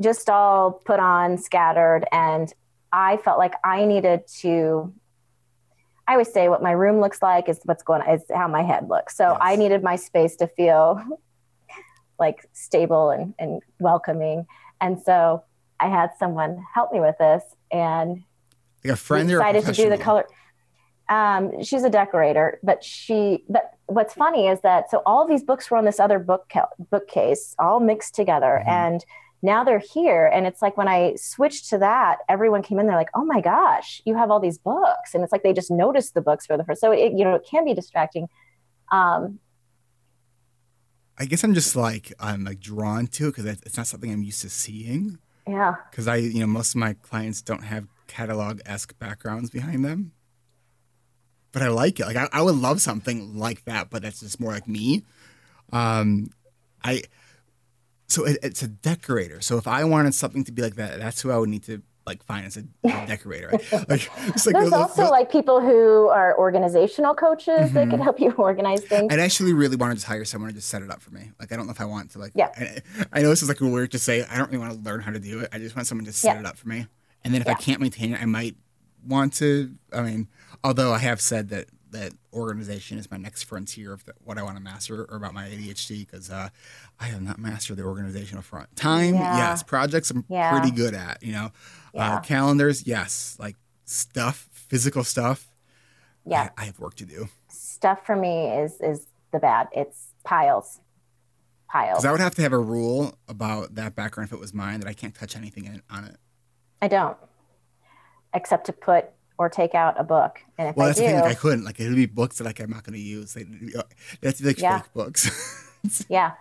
just 0.00 0.28
all 0.30 0.72
put 0.72 0.98
on, 1.00 1.38
scattered, 1.38 2.04
and 2.12 2.52
I 2.92 3.16
felt 3.18 3.38
like 3.38 3.54
I 3.64 3.84
needed 3.86 4.22
to. 4.40 4.92
I 6.06 6.12
always 6.12 6.32
say 6.32 6.48
what 6.48 6.62
my 6.62 6.72
room 6.72 7.00
looks 7.00 7.22
like 7.22 7.48
is 7.48 7.58
what's 7.64 7.82
going 7.82 8.02
is 8.10 8.22
how 8.32 8.46
my 8.48 8.62
head 8.62 8.88
looks. 8.88 9.16
So 9.16 9.30
Yes. 9.30 9.38
I 9.40 9.56
needed 9.56 9.82
my 9.82 9.96
space 9.96 10.36
to 10.36 10.46
feel 10.46 11.02
like 12.18 12.44
stable 12.52 13.10
and, 13.10 13.34
and 13.38 13.62
welcoming. 13.80 14.46
And 14.80 15.00
so 15.00 15.42
I 15.80 15.88
had 15.88 16.10
someone 16.18 16.62
help 16.74 16.92
me 16.92 17.00
with 17.00 17.16
this 17.18 17.42
and 17.70 18.22
Like 18.84 18.94
a 18.94 18.96
friend 18.96 19.28
we 19.28 19.34
decided 19.34 19.64
to 19.64 19.72
do 19.72 19.88
the 19.90 19.98
color. 19.98 20.26
Um, 21.08 21.62
she's 21.62 21.84
a 21.84 21.90
decorator, 21.90 22.58
but 22.62 22.82
she. 22.82 23.44
But 23.48 23.72
what's 23.86 24.14
funny 24.14 24.46
is 24.48 24.60
that 24.62 24.90
so 24.90 25.02
all 25.04 25.26
these 25.28 25.42
books 25.42 25.70
were 25.70 25.76
on 25.76 25.84
this 25.84 26.00
other 26.00 26.18
book 26.18 26.48
ca- 26.50 26.68
bookcase, 26.90 27.54
all 27.58 27.78
mixed 27.80 28.14
together, 28.14 28.62
Mhm. 28.64 28.68
and 28.70 29.04
now 29.42 29.62
they're 29.64 29.78
here. 29.92 30.26
And 30.32 30.46
it's 30.46 30.62
like 30.62 30.78
when 30.78 30.88
I 30.88 31.16
switched 31.16 31.68
to 31.68 31.78
that, 31.78 32.20
everyone 32.30 32.62
came 32.62 32.78
in. 32.78 32.86
They're 32.86 32.96
like, 32.96 33.10
"Oh 33.14 33.24
my 33.26 33.42
gosh, 33.42 34.00
you 34.06 34.16
have 34.16 34.30
all 34.30 34.40
these 34.40 34.56
books!" 34.56 35.14
And 35.14 35.22
it's 35.22 35.32
like 35.32 35.42
they 35.42 35.52
just 35.52 35.70
noticed 35.70 36.14
the 36.14 36.22
books 36.22 36.46
for 36.46 36.56
the 36.56 36.64
first. 36.64 36.80
So 36.80 36.90
it, 36.92 37.12
you 37.12 37.24
know, 37.24 37.34
it 37.34 37.46
can 37.50 37.66
be 37.66 37.74
distracting. 37.74 38.28
Um, 38.90 39.40
I 41.18 41.26
guess 41.26 41.44
I'm 41.44 41.54
just 41.54 41.76
like 41.76 42.12
I'm 42.18 42.44
like 42.44 42.60
drawn 42.60 43.06
to 43.08 43.28
it 43.28 43.36
because 43.36 43.44
it's 43.44 43.76
not 43.76 43.86
something 43.86 44.10
I'm 44.10 44.22
used 44.22 44.40
to 44.40 44.48
seeing. 44.50 45.18
Yeah, 45.46 45.74
Because 45.90 46.08
I, 46.08 46.16
you 46.16 46.40
know, 46.40 46.46
most 46.46 46.70
of 46.70 46.76
my 46.76 46.94
clients 46.94 47.42
don't 47.42 47.64
have 47.64 47.86
catalog 48.06 48.60
esque 48.64 48.98
backgrounds 48.98 49.50
behind 49.50 49.84
them. 49.84 50.12
But 51.52 51.62
I 51.62 51.68
like 51.68 52.00
it. 52.00 52.06
Like 52.06 52.16
I, 52.16 52.28
I 52.32 52.42
would 52.42 52.56
love 52.56 52.80
something 52.80 53.38
like 53.38 53.64
that, 53.64 53.90
but 53.90 54.02
that's 54.02 54.20
just 54.20 54.40
more 54.40 54.52
like 54.52 54.66
me. 54.66 55.04
Um, 55.72 56.30
I 56.82 57.02
so 58.08 58.24
it, 58.24 58.38
it's 58.42 58.62
a 58.62 58.68
decorator. 58.68 59.40
So 59.40 59.56
if 59.56 59.66
I 59.66 59.84
wanted 59.84 60.14
something 60.14 60.44
to 60.44 60.52
be 60.52 60.62
like 60.62 60.76
that, 60.76 60.98
that's 60.98 61.20
who 61.20 61.30
I 61.30 61.38
would 61.38 61.48
need 61.48 61.64
to 61.64 61.82
like 62.06 62.22
find 62.24 62.44
as 62.46 62.56
a, 62.56 62.62
decorator. 63.06 63.48
Right? 63.52 63.88
Like, 63.88 64.10
it's 64.28 64.44
like 64.46 64.52
there's 64.54 64.64
those- 64.64 64.72
also 64.72 65.02
those- 65.02 65.10
like 65.10 65.30
people 65.32 65.60
who 65.60 66.08
are 66.08 66.36
organizational 66.38 67.14
coaches 67.14 67.72
that 67.72 67.86
Mhm. 67.88 67.90
can 67.90 68.00
help 68.00 68.20
you 68.20 68.30
organize 68.38 68.82
things. 68.82 69.12
I'd 69.12 69.20
actually 69.20 69.52
really 69.54 69.76
want 69.76 69.92
to 69.92 69.94
just 69.96 70.06
hire 70.06 70.24
someone 70.24 70.50
to 70.50 70.54
just 70.56 70.68
set 70.68 70.82
it 70.82 70.90
up 70.90 71.00
for 71.00 71.10
me. 71.10 71.30
Like, 71.40 71.50
I 71.52 71.56
don't 71.56 71.66
know 71.66 71.72
if 71.72 71.80
I 71.80 71.86
want 71.86 72.10
to, 72.12 72.18
like, 72.18 72.32
Yeah. 72.34 72.50
I, 72.56 72.78
I 73.12 73.22
know 73.22 73.30
this 73.30 73.42
is 73.42 73.48
like 73.48 73.60
weird 73.60 73.92
to 73.92 73.98
say. 73.98 74.24
I 74.24 74.36
don't 74.36 74.50
really 74.50 74.58
want 74.64 74.72
to 74.74 74.80
learn 74.90 75.00
how 75.00 75.12
to 75.12 75.18
do 75.20 75.40
it. 75.40 75.48
I 75.52 75.58
just 75.58 75.74
want 75.76 75.86
someone 75.86 76.04
to 76.06 76.12
set 76.12 76.34
Yeah. 76.34 76.40
it 76.40 76.46
up 76.46 76.56
for 76.58 76.68
me. 76.68 76.86
And 77.24 77.32
then 77.32 77.40
if 77.40 77.48
I 77.48 77.54
can't 77.54 77.80
maintain 77.80 78.12
it, 78.12 78.20
I 78.20 78.26
might 78.26 78.56
want 79.06 79.32
to. 79.34 79.74
I 79.92 80.02
mean, 80.02 80.28
although 80.62 80.92
I 80.92 80.98
have 80.98 81.20
said 81.22 81.48
that 81.50 81.68
that 81.94 82.12
organization 82.32 82.98
is 82.98 83.10
my 83.10 83.16
next 83.16 83.44
frontier 83.44 83.92
of 83.92 84.04
the, 84.04 84.12
what 84.24 84.36
I 84.36 84.42
want 84.42 84.56
to 84.56 84.62
master 84.62 85.04
or 85.04 85.16
about 85.16 85.32
my 85.32 85.48
ADHD 85.48 86.06
because 86.06 86.28
uh, 86.30 86.48
I 87.00 87.04
have 87.06 87.22
not 87.22 87.38
mastered 87.38 87.76
the 87.78 87.84
organizational 87.84 88.42
front. 88.42 88.74
Time, 88.76 89.14
Yeah. 89.14 89.36
yes. 89.36 89.62
Projects, 89.62 90.10
I'm 90.10 90.24
Yeah. 90.28 90.50
pretty 90.50 90.70
good 90.74 90.94
at. 90.94 91.22
You 91.22 91.32
know, 91.32 91.50
Yeah. 91.94 92.16
uh, 92.16 92.20
calendars, 92.20 92.86
yes. 92.86 93.36
Like 93.40 93.56
stuff, 93.84 94.48
physical 94.52 95.04
stuff. 95.04 95.48
yeah. 96.26 96.50
I, 96.56 96.62
I 96.62 96.64
have 96.66 96.78
work 96.78 96.94
to 96.96 97.06
do. 97.06 97.28
stuff 97.48 98.04
for 98.06 98.16
me 98.16 98.48
is 98.50 98.80
is 98.80 99.06
the 99.32 99.38
bad. 99.38 99.68
It's 99.72 100.08
piles, 100.24 100.80
piles. 101.68 101.90
Because 101.96 102.04
I 102.06 102.10
would 102.12 102.20
have 102.20 102.34
to 102.36 102.42
have 102.42 102.52
a 102.52 102.58
rule 102.58 103.14
about 103.28 103.74
that 103.74 103.94
background 103.94 104.28
if 104.28 104.32
it 104.32 104.40
was 104.40 104.52
mine 104.54 104.80
that 104.80 104.88
I 104.88 104.94
can't 104.94 105.14
touch 105.14 105.36
anything 105.36 105.64
in, 105.66 105.82
on 105.90 106.04
it. 106.04 106.16
I 106.82 106.88
don't, 106.88 107.16
except 108.32 108.66
to 108.66 108.72
put 108.72 109.10
or 109.38 109.48
take 109.48 109.74
out 109.74 109.98
a 109.98 110.04
book. 110.04 110.40
And 110.58 110.68
if 110.68 110.76
Well, 110.76 110.86
I 110.86 110.88
that's 110.90 110.98
do, 110.98 111.04
the 111.06 111.10
thing. 111.12 111.20
Like, 111.20 111.30
I 111.30 111.34
couldn't. 111.34 111.64
Like, 111.64 111.80
it 111.80 111.86
would 111.88 111.96
be 111.96 112.06
books 112.06 112.38
that 112.38 112.44
like 112.44 112.60
I'm 112.60 112.70
not 112.70 112.84
going 112.84 112.94
to 112.94 113.00
use. 113.04 113.36
That's 114.20 114.40
like 114.42 114.58
Yeah. 114.60 114.80
fake 114.80 114.92
books. 114.94 116.06
yeah. 116.08 116.32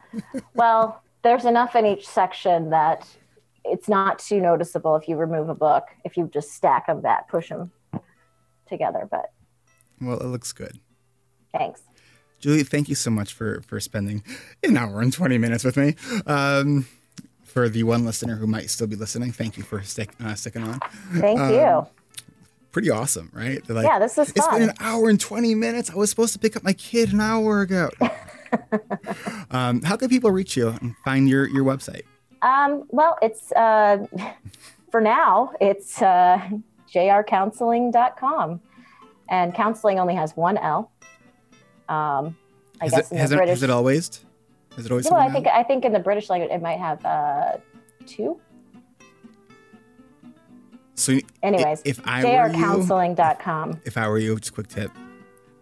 Well, 0.53 1.02
there's 1.24 1.45
enough 1.45 1.76
in 1.76 1.86
each 1.86 2.07
section 2.07 2.70
that 2.70 3.07
it's 3.65 3.88
not 3.90 4.20
too 4.20 4.40
noticeable 4.41 4.95
if 4.95 5.07
you 5.07 5.15
remove 5.15 5.49
a 5.49 5.56
book. 5.56 5.86
If 6.03 6.18
you 6.18 6.30
just 6.34 6.52
stack 6.52 6.88
them 6.88 7.02
back, 7.02 7.30
push 7.30 7.49
them 7.49 7.72
together. 8.68 9.07
But 9.10 9.32
well, 10.02 10.18
it 10.20 10.26
looks 10.28 10.52
good. 10.53 10.80
thanks. 11.53 11.82
Julie, 12.40 12.64
thank 12.64 12.90
you 12.90 12.95
so 12.95 13.10
much 13.10 13.34
for 13.34 13.61
for 13.61 13.80
spending 13.80 14.22
an 14.64 14.76
hour 14.76 14.99
and 14.99 15.14
20 15.14 15.38
minutes 15.38 15.64
with 15.64 15.78
me. 15.78 15.95
Um, 16.28 16.86
for 17.45 17.70
the 17.70 17.84
one 17.84 18.03
listener 18.06 18.36
who 18.36 18.48
might 18.48 18.70
still 18.70 18.88
be 18.88 18.98
listening, 18.98 19.32
thank 19.32 19.56
you 19.57 19.64
for 19.64 19.82
stick, 19.84 20.10
uh, 20.22 20.34
sticking 20.36 20.64
on. 20.64 20.80
Thank 21.14 21.40
Um, 21.40 21.53
you. 21.53 21.88
Pretty 22.73 22.89
awesome, 22.89 23.29
right? 23.33 23.63
They're 23.65 23.75
like, 23.75 23.85
Yeah, 23.85 23.99
this 23.99 24.17
is 24.17 24.29
It's 24.35 24.45
fun. 24.45 24.59
been 24.59 24.69
an 24.69 24.75
hour 24.79 25.07
and 25.07 25.19
20 25.19 25.55
minutes. 25.55 25.89
I 25.89 25.95
was 25.95 26.09
supposed 26.09 26.33
to 26.33 26.39
pick 26.39 26.57
up 26.57 26.63
my 26.63 26.73
kid 26.73 27.13
an 27.13 27.21
hour 27.21 27.61
ago. 27.61 27.89
um, 29.51 29.81
how 29.83 29.95
can 29.95 30.09
people 30.09 30.31
reach 30.31 30.57
you 30.57 30.69
and 30.69 30.95
find 31.05 31.29
your, 31.29 31.47
your 31.47 31.63
website? 31.63 32.01
Um, 32.41 32.83
well, 32.89 33.17
it's 33.21 33.51
uh, 33.53 34.05
for 34.91 34.99
now, 34.99 35.53
it's 35.61 36.01
uh, 36.01 36.41
jrcounseling.com. 36.93 38.59
And 39.29 39.53
counseling 39.53 39.99
only 39.99 40.15
has 40.15 40.35
one 40.35 40.57
L. 40.57 40.91
Um, 41.89 42.35
I 42.81 42.85
Has 42.85 42.91
guess 42.91 43.11
it, 43.11 43.13
in 43.13 43.17
has, 43.19 43.29
the 43.29 43.35
it, 43.35 43.37
British. 43.37 43.63
it 43.63 43.69
always? 43.69 44.25
Has 44.75 44.85
it 44.85 44.91
always? 44.91 45.05
well, 45.09 45.21
I 45.21 45.29
think 45.31 45.45
that? 45.45 45.55
I 45.55 45.63
think 45.63 45.85
in 45.85 45.93
the 45.93 45.99
British 45.99 46.29
language 46.29 46.51
it 46.51 46.61
might 46.61 46.79
have 46.79 47.03
uh, 47.05 47.57
two. 48.05 48.39
So, 50.95 51.18
Anyways, 51.41 51.82
if 51.86 51.99
I 52.06 52.24
were 52.24 52.48
you, 52.48 52.53
jrcounseling.com. 52.56 53.82
if 53.86 53.98
I 53.98 54.07
were 54.07 54.20
you, 54.20 54.38
just 54.38 54.49
a 54.52 54.53
quick 54.53 54.68
tip, 54.68 54.91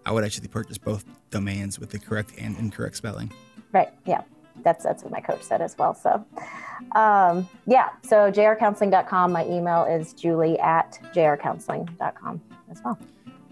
I 0.05 0.11
would 0.11 0.23
actually 0.23 0.47
purchase 0.47 0.77
both 0.77 1.05
domains 1.29 1.79
with 1.79 1.91
the 1.91 1.99
correct 1.99 2.33
and 2.37 2.57
incorrect 2.57 2.97
spelling. 2.97 3.31
Right. 3.71 3.89
Yeah. 4.05 4.21
That's 4.63 4.83
that's 4.83 5.01
what 5.03 5.11
my 5.11 5.21
coach 5.21 5.41
said 5.43 5.61
as 5.61 5.77
well. 5.77 5.93
So, 5.95 6.23
um, 6.93 7.47
yeah. 7.65 7.89
So 8.03 8.29
jrcounseling.com. 8.31 9.31
My 9.31 9.45
email 9.45 9.85
is 9.85 10.13
julie 10.13 10.59
at 10.59 10.99
jrcounseling.com 11.15 12.41
as 12.69 12.81
well. 12.83 12.99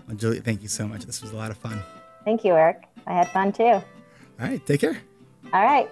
Well, 0.08 0.18
Julie, 0.18 0.40
thank 0.42 0.62
you 0.62 0.68
so 0.68 0.88
much. 0.88 1.06
This 1.06 1.22
was 1.22 1.32
a 1.32 1.36
lot 1.36 1.50
of 1.52 1.58
fun. 1.58 1.82
Thank 2.26 2.44
you, 2.44 2.54
Eric. 2.54 2.84
I 3.08 3.14
had 3.14 3.30
fun 3.30 3.52
too. 3.54 3.64
All 3.64 3.84
right, 4.40 4.64
take 4.66 4.82
care. 4.82 4.98
All 5.54 5.64
right. 5.64 5.90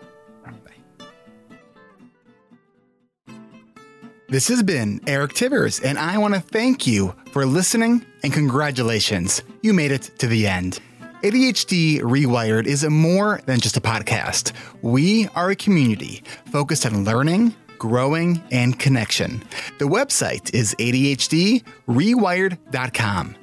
This 4.30 4.50
has 4.50 4.62
been 4.62 5.00
Eric 5.08 5.36
Tivers, 5.36 5.82
and 5.82 5.98
I 5.98 6.18
want 6.18 6.34
to 6.34 6.42
thank 6.42 6.86
you 6.86 7.16
for 7.32 7.46
listening 7.46 8.06
and 8.24 8.34
congratulations. 8.34 9.42
You 9.62 9.74
made 9.74 9.92
it 9.92 10.12
to 10.18 10.28
the 10.28 10.46
end. 10.46 10.80
ADHD 11.24 12.02
Rewired 12.02 12.68
is 12.68 12.84
more 12.90 13.40
than 13.46 13.62
just 13.62 13.78
a 13.78 13.82
podcast. 13.82 14.52
We 14.82 15.30
are 15.30 15.52
a 15.52 15.56
community 15.56 16.26
focused 16.52 16.86
on 16.86 17.06
learning, 17.06 17.56
growing, 17.78 18.44
and 18.52 18.78
connection. 18.78 19.42
The 19.80 19.86
website 19.86 20.54
is 20.54 20.76
ADHDrewired.com. 20.78 23.36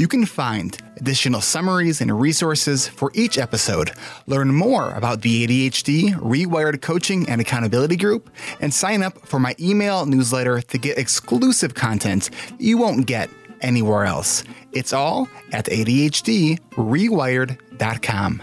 You 0.00 0.08
can 0.08 0.24
find 0.24 0.76
additional 0.96 1.42
summaries 1.42 2.00
and 2.00 2.18
resources 2.18 2.88
for 2.88 3.10
each 3.12 3.36
episode, 3.36 3.92
learn 4.26 4.54
more 4.54 4.92
about 4.92 5.20
the 5.20 5.46
ADHD 5.46 6.14
Rewired 6.14 6.80
Coaching 6.80 7.28
and 7.28 7.38
Accountability 7.38 7.98
Group, 7.98 8.30
and 8.62 8.72
sign 8.72 9.02
up 9.02 9.26
for 9.26 9.38
my 9.38 9.54
email 9.60 10.06
newsletter 10.06 10.62
to 10.62 10.78
get 10.78 10.96
exclusive 10.96 11.74
content 11.74 12.30
you 12.58 12.78
won't 12.78 13.06
get 13.06 13.28
anywhere 13.60 14.06
else. 14.06 14.42
It's 14.72 14.94
all 14.94 15.28
at 15.52 15.66
ADHDrewired.com. 15.66 18.42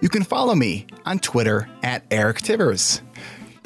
You 0.00 0.08
can 0.08 0.24
follow 0.24 0.54
me 0.54 0.86
on 1.04 1.18
Twitter 1.18 1.68
at 1.82 2.04
Eric 2.10 2.38
Tivers. 2.38 3.02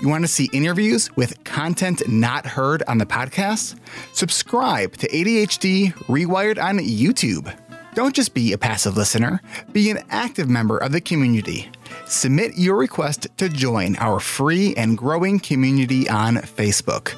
You 0.01 0.09
want 0.09 0.24
to 0.24 0.28
see 0.28 0.48
interviews 0.55 1.14
with 1.14 1.44
content 1.44 2.02
not 2.09 2.47
heard 2.47 2.82
on 2.89 2.97
the 2.97 3.05
podcast? 3.05 3.77
Subscribe 4.14 4.97
to 4.97 5.09
ADHD 5.09 5.93
Rewired 6.06 6.62
on 6.62 6.78
YouTube. 6.78 7.55
Don't 7.94 8.14
just 8.14 8.32
be 8.32 8.52
a 8.55 8.59
passive 8.59 8.97
listener, 8.97 9.43
be 9.72 9.90
an 9.90 9.98
active 10.09 10.48
member 10.48 10.78
of 10.78 10.93
the 10.93 11.01
community. 11.02 11.70
submit 12.06 12.56
your 12.56 12.77
request 12.77 13.28
to 13.36 13.48
join 13.48 13.97
our 13.97 14.20
free 14.20 14.74
and 14.77 14.97
growing 14.97 15.39
community 15.39 16.09
on 16.09 16.36
Facebook. 16.36 17.14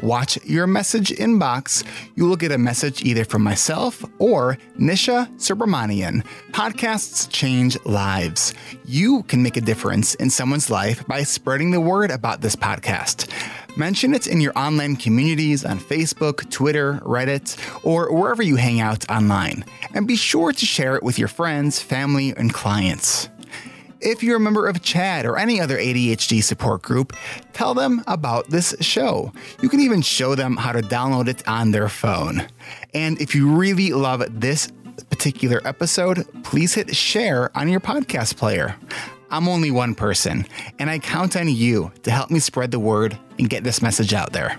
Watch 0.00 0.38
your 0.44 0.66
message 0.66 1.10
inbox. 1.10 1.84
You 2.14 2.26
will 2.26 2.36
get 2.36 2.52
a 2.52 2.58
message 2.58 3.02
either 3.02 3.24
from 3.24 3.42
myself 3.42 4.04
or 4.18 4.58
Nisha 4.78 5.28
Subramanian. 5.38 6.24
Podcasts 6.52 7.30
change 7.30 7.82
lives. 7.84 8.52
You 8.84 9.22
can 9.24 9.42
make 9.42 9.56
a 9.56 9.60
difference 9.60 10.14
in 10.16 10.30
someone's 10.30 10.70
life 10.70 11.06
by 11.06 11.22
spreading 11.22 11.70
the 11.70 11.80
word 11.80 12.10
about 12.10 12.40
this 12.40 12.56
podcast. 12.56 13.30
Mention 13.76 14.14
it 14.14 14.26
in 14.26 14.40
your 14.40 14.56
online 14.58 14.96
communities 14.96 15.64
on 15.64 15.78
Facebook, 15.78 16.48
Twitter, 16.50 16.94
Reddit, 17.02 17.58
or 17.84 18.10
wherever 18.10 18.42
you 18.42 18.56
hang 18.56 18.80
out 18.80 19.08
online. 19.10 19.64
And 19.94 20.06
be 20.06 20.16
sure 20.16 20.52
to 20.52 20.66
share 20.66 20.96
it 20.96 21.02
with 21.02 21.18
your 21.18 21.28
friends, 21.28 21.80
family, 21.80 22.34
and 22.36 22.52
clients. 22.52 23.28
If 24.00 24.22
you're 24.22 24.36
a 24.36 24.40
member 24.40 24.66
of 24.66 24.82
CHADD 24.82 25.24
or 25.24 25.38
any 25.38 25.60
other 25.60 25.78
ADHD 25.78 26.42
support 26.42 26.82
group, 26.82 27.14
tell 27.54 27.72
them 27.72 28.02
about 28.06 28.50
this 28.50 28.74
show. 28.80 29.32
You 29.62 29.68
can 29.68 29.80
even 29.80 30.02
show 30.02 30.34
them 30.34 30.56
how 30.56 30.72
to 30.72 30.82
download 30.82 31.28
it 31.28 31.46
on 31.48 31.70
their 31.70 31.88
phone. 31.88 32.46
And 32.92 33.20
if 33.20 33.34
you 33.34 33.50
really 33.54 33.92
love 33.92 34.22
this 34.28 34.70
particular 35.08 35.62
episode, 35.64 36.26
please 36.44 36.74
hit 36.74 36.94
share 36.94 37.56
on 37.56 37.68
your 37.68 37.80
podcast 37.80 38.36
player. 38.36 38.76
I'm 39.30 39.48
only 39.48 39.70
one 39.70 39.94
person, 39.94 40.46
and 40.78 40.88
I 40.90 40.98
count 40.98 41.36
on 41.36 41.48
you 41.48 41.90
to 42.02 42.10
help 42.10 42.30
me 42.30 42.38
spread 42.38 42.70
the 42.70 42.78
word 42.78 43.18
and 43.38 43.50
get 43.50 43.64
this 43.64 43.82
message 43.82 44.12
out 44.12 44.32
there. 44.32 44.58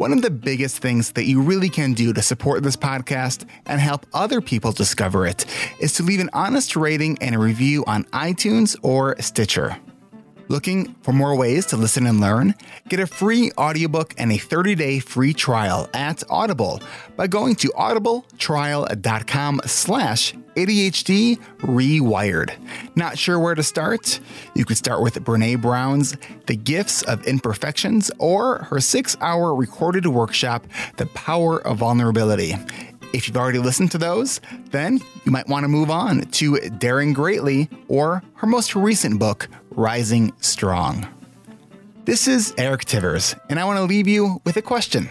One 0.00 0.14
of 0.14 0.22
the 0.22 0.30
biggest 0.30 0.78
things 0.78 1.12
that 1.12 1.24
you 1.24 1.42
really 1.42 1.68
can 1.68 1.92
do 1.92 2.14
to 2.14 2.22
support 2.22 2.62
this 2.62 2.74
podcast 2.74 3.44
and 3.66 3.78
help 3.78 4.06
other 4.14 4.40
people 4.40 4.72
discover 4.72 5.26
it 5.26 5.44
is 5.78 5.92
to 5.96 6.02
leave 6.02 6.20
an 6.20 6.30
honest 6.32 6.74
rating 6.74 7.18
and 7.20 7.34
a 7.34 7.38
review 7.38 7.84
on 7.86 8.04
iTunes 8.04 8.78
or 8.82 9.20
Stitcher. 9.20 9.76
Looking 10.50 10.96
for 11.02 11.12
more 11.12 11.36
ways 11.36 11.64
to 11.66 11.76
listen 11.76 12.08
and 12.08 12.20
learn? 12.20 12.56
Get 12.88 12.98
a 12.98 13.06
free 13.06 13.52
audiobook 13.56 14.14
and 14.18 14.32
a 14.32 14.36
30-day 14.36 14.98
free 14.98 15.32
trial 15.32 15.88
at 15.94 16.24
Audible 16.28 16.80
by 17.16 17.28
going 17.28 17.54
to 17.54 17.68
audibletrial.com 17.68 19.60
slash 19.66 20.34
ADHD 20.56 21.38
Rewired. 21.58 22.50
Not 22.96 23.16
sure 23.16 23.38
where 23.38 23.54
to 23.54 23.62
start? 23.62 24.18
You 24.56 24.64
could 24.64 24.76
start 24.76 25.02
with 25.02 25.14
Brene 25.24 25.62
Brown's 25.62 26.16
The 26.46 26.56
Gifts 26.56 27.02
of 27.02 27.24
Imperfections 27.28 28.10
or 28.18 28.64
her 28.64 28.80
six-hour 28.80 29.54
recorded 29.54 30.08
workshop, 30.08 30.66
The 30.96 31.06
Power 31.06 31.64
of 31.64 31.78
Vulnerability. 31.78 32.56
If 33.12 33.26
you've 33.26 33.36
already 33.36 33.58
listened 33.58 33.90
to 33.92 33.98
those, 33.98 34.40
then 34.70 35.00
you 35.24 35.32
might 35.32 35.48
want 35.48 35.64
to 35.64 35.68
move 35.68 35.90
on 35.90 36.20
to 36.20 36.58
Daring 36.78 37.12
Greatly 37.12 37.68
or 37.88 38.22
her 38.34 38.46
most 38.46 38.76
recent 38.76 39.18
book, 39.18 39.48
Rising 39.70 40.32
Strong. 40.40 41.08
This 42.04 42.28
is 42.28 42.54
Eric 42.56 42.84
Tivers, 42.84 43.38
and 43.48 43.58
I 43.58 43.64
want 43.64 43.78
to 43.78 43.84
leave 43.84 44.06
you 44.06 44.40
with 44.44 44.56
a 44.56 44.62
question. 44.62 45.10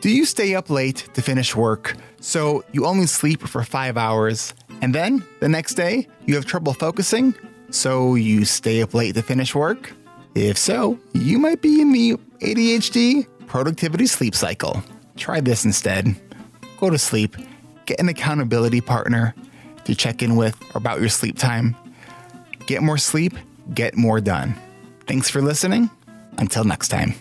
Do 0.00 0.10
you 0.10 0.24
stay 0.24 0.54
up 0.54 0.70
late 0.70 1.08
to 1.12 1.20
finish 1.20 1.54
work 1.54 1.96
so 2.20 2.64
you 2.72 2.86
only 2.86 3.06
sleep 3.06 3.46
for 3.46 3.62
five 3.62 3.98
hours, 3.98 4.54
and 4.80 4.94
then 4.94 5.22
the 5.40 5.48
next 5.48 5.74
day 5.74 6.08
you 6.24 6.36
have 6.36 6.46
trouble 6.46 6.72
focusing 6.72 7.34
so 7.70 8.14
you 8.14 8.46
stay 8.46 8.80
up 8.80 8.94
late 8.94 9.14
to 9.14 9.22
finish 9.22 9.54
work? 9.54 9.92
If 10.34 10.56
so, 10.56 10.98
you 11.12 11.38
might 11.38 11.60
be 11.60 11.82
in 11.82 11.92
the 11.92 12.16
ADHD 12.40 13.26
productivity 13.46 14.06
sleep 14.06 14.34
cycle. 14.34 14.82
Try 15.16 15.40
this 15.40 15.64
instead 15.64 16.16
go 16.76 16.90
to 16.90 16.98
sleep, 16.98 17.36
get 17.86 18.00
an 18.00 18.08
accountability 18.08 18.80
partner 18.80 19.34
to 19.84 19.94
check 19.94 20.22
in 20.22 20.36
with 20.36 20.56
about 20.74 21.00
your 21.00 21.08
sleep 21.08 21.38
time. 21.38 21.76
Get 22.66 22.82
more 22.82 22.98
sleep, 22.98 23.34
get 23.74 23.96
more 23.96 24.20
done. 24.20 24.54
Thanks 25.06 25.30
for 25.30 25.40
listening. 25.40 25.90
Until 26.38 26.64
next 26.64 26.88
time. 26.88 27.14